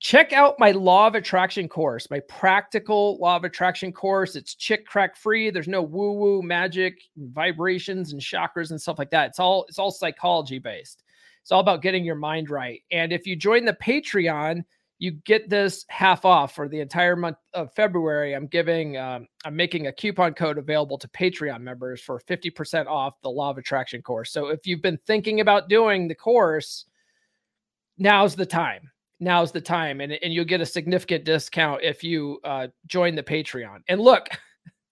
Check 0.00 0.32
out 0.32 0.60
my 0.60 0.70
law 0.70 1.08
of 1.08 1.16
attraction 1.16 1.68
course, 1.68 2.08
my 2.08 2.20
practical 2.28 3.18
law 3.18 3.36
of 3.36 3.44
attraction 3.44 3.92
course. 3.92 4.36
It's 4.36 4.54
chick 4.54 4.86
crack 4.86 5.16
free. 5.16 5.50
There's 5.50 5.66
no 5.66 5.82
woo 5.82 6.12
woo 6.12 6.40
magic, 6.40 7.00
vibrations 7.16 8.12
and 8.12 8.20
chakras 8.20 8.70
and 8.70 8.80
stuff 8.80 8.98
like 8.98 9.10
that. 9.10 9.30
It's 9.30 9.40
all 9.40 9.64
it's 9.68 9.78
all 9.78 9.90
psychology 9.90 10.60
based. 10.60 11.02
It's 11.42 11.50
all 11.50 11.60
about 11.60 11.82
getting 11.82 12.04
your 12.04 12.14
mind 12.14 12.48
right. 12.50 12.80
And 12.92 13.12
if 13.12 13.26
you 13.26 13.34
join 13.34 13.64
the 13.64 13.72
Patreon, 13.72 14.64
you 14.98 15.12
get 15.12 15.48
this 15.48 15.84
half 15.88 16.24
off 16.24 16.54
for 16.54 16.68
the 16.68 16.80
entire 16.80 17.16
month 17.16 17.36
of 17.54 17.72
February. 17.74 18.34
I'm 18.34 18.48
giving, 18.48 18.96
um, 18.96 19.28
I'm 19.44 19.54
making 19.54 19.86
a 19.86 19.92
coupon 19.92 20.34
code 20.34 20.58
available 20.58 20.98
to 20.98 21.08
Patreon 21.08 21.60
members 21.60 22.00
for 22.00 22.20
50% 22.20 22.86
off 22.86 23.14
the 23.22 23.30
Law 23.30 23.50
of 23.50 23.58
Attraction 23.58 24.02
course. 24.02 24.32
So 24.32 24.48
if 24.48 24.66
you've 24.66 24.82
been 24.82 24.98
thinking 25.06 25.40
about 25.40 25.68
doing 25.68 26.08
the 26.08 26.16
course, 26.16 26.84
now's 27.96 28.34
the 28.34 28.46
time. 28.46 28.90
Now's 29.20 29.52
the 29.52 29.60
time. 29.60 30.00
And, 30.00 30.12
and 30.12 30.32
you'll 30.32 30.44
get 30.44 30.60
a 30.60 30.66
significant 30.66 31.24
discount 31.24 31.82
if 31.82 32.04
you 32.04 32.40
uh, 32.44 32.68
join 32.86 33.14
the 33.14 33.22
Patreon. 33.22 33.78
And 33.88 34.00
look, 34.00 34.28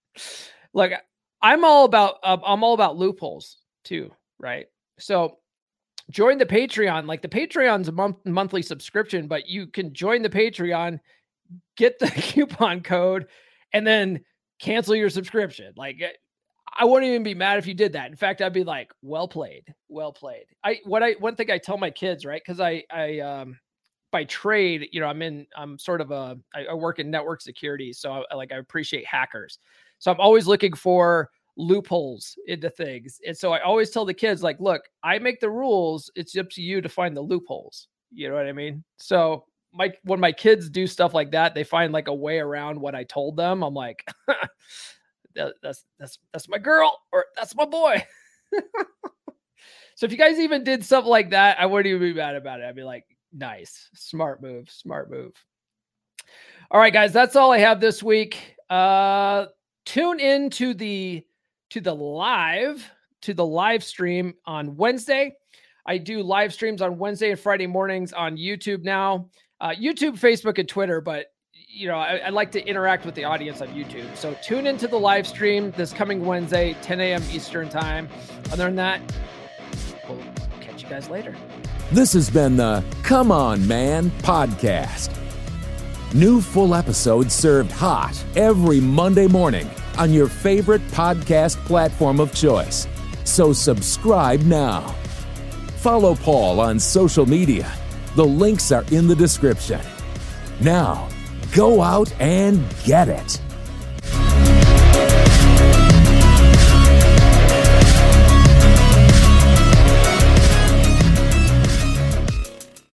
look, 0.72 0.92
I'm 1.42 1.64
all 1.64 1.84
about, 1.84 2.16
uh, 2.22 2.38
I'm 2.44 2.64
all 2.64 2.74
about 2.74 2.96
loopholes 2.96 3.58
too, 3.84 4.10
right? 4.38 4.66
So 4.98 5.38
join 6.10 6.38
the 6.38 6.46
Patreon. 6.46 7.06
Like 7.06 7.22
the 7.22 7.28
Patreon's 7.28 7.88
a 7.88 7.92
month, 7.92 8.16
monthly 8.24 8.62
subscription, 8.62 9.28
but 9.28 9.48
you 9.48 9.66
can 9.66 9.92
join 9.92 10.22
the 10.22 10.30
Patreon, 10.30 10.98
get 11.76 11.98
the 11.98 12.10
coupon 12.16 12.80
code, 12.82 13.26
and 13.72 13.86
then 13.86 14.20
cancel 14.58 14.94
your 14.94 15.10
subscription. 15.10 15.72
Like 15.76 16.00
eh, 16.00 16.10
I 16.78 16.84
wouldn't 16.84 17.08
even 17.08 17.22
be 17.22 17.34
mad 17.34 17.58
if 17.58 17.66
you 17.66 17.74
did 17.74 17.92
that. 17.94 18.10
In 18.10 18.16
fact, 18.16 18.42
I'd 18.42 18.52
be 18.52 18.64
like, 18.64 18.92
well 19.02 19.28
played, 19.28 19.74
well 19.88 20.12
played. 20.12 20.46
I 20.64 20.80
what 20.84 21.02
I 21.02 21.12
one 21.12 21.36
thing 21.36 21.50
I 21.50 21.58
tell 21.58 21.78
my 21.78 21.90
kids, 21.90 22.24
right? 22.24 22.42
Because 22.44 22.60
I 22.60 22.84
I 22.90 23.20
um 23.20 23.58
by 24.10 24.24
trade, 24.24 24.88
you 24.92 25.00
know, 25.00 25.06
I'm 25.06 25.22
in 25.22 25.46
I'm 25.56 25.78
sort 25.78 26.00
of 26.00 26.10
a 26.10 26.38
I, 26.54 26.66
I 26.66 26.74
work 26.74 26.98
in 26.98 27.10
network 27.10 27.40
security, 27.40 27.92
so 27.92 28.24
I, 28.30 28.34
like 28.34 28.52
I 28.52 28.56
appreciate 28.56 29.06
hackers. 29.06 29.58
So 29.98 30.10
I'm 30.10 30.20
always 30.20 30.46
looking 30.46 30.74
for 30.74 31.30
loopholes 31.56 32.36
into 32.46 32.70
things. 32.70 33.18
And 33.26 33.36
so 33.36 33.52
I 33.52 33.60
always 33.60 33.90
tell 33.90 34.04
the 34.04 34.14
kids, 34.14 34.42
like, 34.42 34.60
look, 34.60 34.82
I 35.02 35.18
make 35.18 35.40
the 35.40 35.50
rules. 35.50 36.10
It's 36.14 36.36
up 36.36 36.50
to 36.50 36.62
you 36.62 36.80
to 36.80 36.88
find 36.88 37.16
the 37.16 37.22
loopholes. 37.22 37.88
You 38.12 38.28
know 38.28 38.34
what 38.34 38.46
I 38.46 38.52
mean? 38.52 38.84
So 38.98 39.44
my 39.72 39.92
when 40.04 40.20
my 40.20 40.32
kids 40.32 40.70
do 40.70 40.86
stuff 40.86 41.14
like 41.14 41.30
that, 41.32 41.54
they 41.54 41.64
find 41.64 41.92
like 41.92 42.08
a 42.08 42.14
way 42.14 42.38
around 42.38 42.80
what 42.80 42.94
I 42.94 43.04
told 43.04 43.36
them. 43.36 43.62
I'm 43.62 43.74
like, 43.74 44.06
that, 45.34 45.54
that's 45.62 45.84
that's 45.98 46.18
that's 46.32 46.48
my 46.48 46.58
girl 46.58 46.98
or 47.12 47.26
that's 47.36 47.54
my 47.54 47.64
boy. 47.64 48.04
so 49.94 50.06
if 50.06 50.12
you 50.12 50.18
guys 50.18 50.38
even 50.38 50.64
did 50.64 50.84
something 50.84 51.10
like 51.10 51.30
that, 51.30 51.60
I 51.60 51.66
wouldn't 51.66 51.86
even 51.86 52.00
be 52.00 52.14
mad 52.14 52.36
about 52.36 52.60
it. 52.60 52.64
I'd 52.64 52.76
be 52.76 52.84
like, 52.84 53.04
nice, 53.36 53.88
smart 53.94 54.42
move, 54.42 54.70
smart 54.70 55.10
move. 55.10 55.32
All 56.70 56.80
right, 56.80 56.92
guys, 56.92 57.12
that's 57.12 57.36
all 57.36 57.52
I 57.52 57.58
have 57.58 57.80
this 57.80 58.02
week. 58.02 58.56
Uh 58.68 59.46
tune 59.84 60.18
in 60.18 60.50
to 60.50 60.74
the 60.74 61.24
to 61.70 61.80
the 61.80 61.94
live 61.94 62.90
to 63.22 63.34
the 63.34 63.46
live 63.46 63.82
stream 63.82 64.34
on 64.44 64.76
Wednesday. 64.76 65.34
I 65.86 65.98
do 65.98 66.22
live 66.22 66.52
streams 66.52 66.82
on 66.82 66.98
Wednesday 66.98 67.30
and 67.30 67.38
Friday 67.38 67.66
mornings 67.66 68.12
on 68.12 68.36
YouTube 68.36 68.82
now, 68.82 69.28
uh, 69.60 69.70
YouTube, 69.70 70.18
Facebook, 70.18 70.58
and 70.58 70.68
Twitter. 70.68 71.00
But 71.00 71.26
you 71.52 71.88
know, 71.88 71.96
I, 71.96 72.16
I, 72.16 72.28
like 72.30 72.50
to 72.52 72.66
interact 72.66 73.04
with 73.04 73.14
the 73.14 73.24
audience 73.24 73.60
on 73.60 73.68
YouTube. 73.68 74.16
So 74.16 74.36
tune 74.42 74.66
into 74.66 74.88
the 74.88 74.98
live 74.98 75.26
stream 75.26 75.72
this 75.72 75.92
coming 75.92 76.24
Wednesday, 76.24 76.74
10 76.82 77.00
a.m. 77.00 77.22
Eastern 77.32 77.68
time. 77.68 78.08
Other 78.50 78.64
than 78.64 78.76
that, 78.76 79.00
we'll 80.08 80.22
catch 80.60 80.82
you 80.82 80.88
guys 80.88 81.10
later. 81.10 81.36
This 81.92 82.14
has 82.14 82.28
been 82.28 82.56
the 82.56 82.84
Come 83.04 83.30
On 83.30 83.64
Man 83.68 84.10
podcast. 84.22 85.16
New 86.12 86.40
full 86.40 86.74
episodes 86.74 87.32
served 87.32 87.70
hot 87.70 88.20
every 88.34 88.80
Monday 88.80 89.28
morning 89.28 89.70
on 89.96 90.12
your 90.12 90.26
favorite 90.26 90.84
podcast 90.88 91.64
platform 91.64 92.18
of 92.18 92.34
choice. 92.34 92.88
So 93.22 93.52
subscribe 93.52 94.40
now. 94.40 94.80
Follow 95.76 96.16
Paul 96.16 96.58
on 96.58 96.80
social 96.80 97.24
media. 97.24 97.72
The 98.16 98.26
links 98.26 98.72
are 98.72 98.84
in 98.90 99.06
the 99.06 99.14
description. 99.14 99.80
Now, 100.60 101.08
go 101.52 101.82
out 101.82 102.12
and 102.20 102.64
get 102.84 103.08
it. 103.08 103.40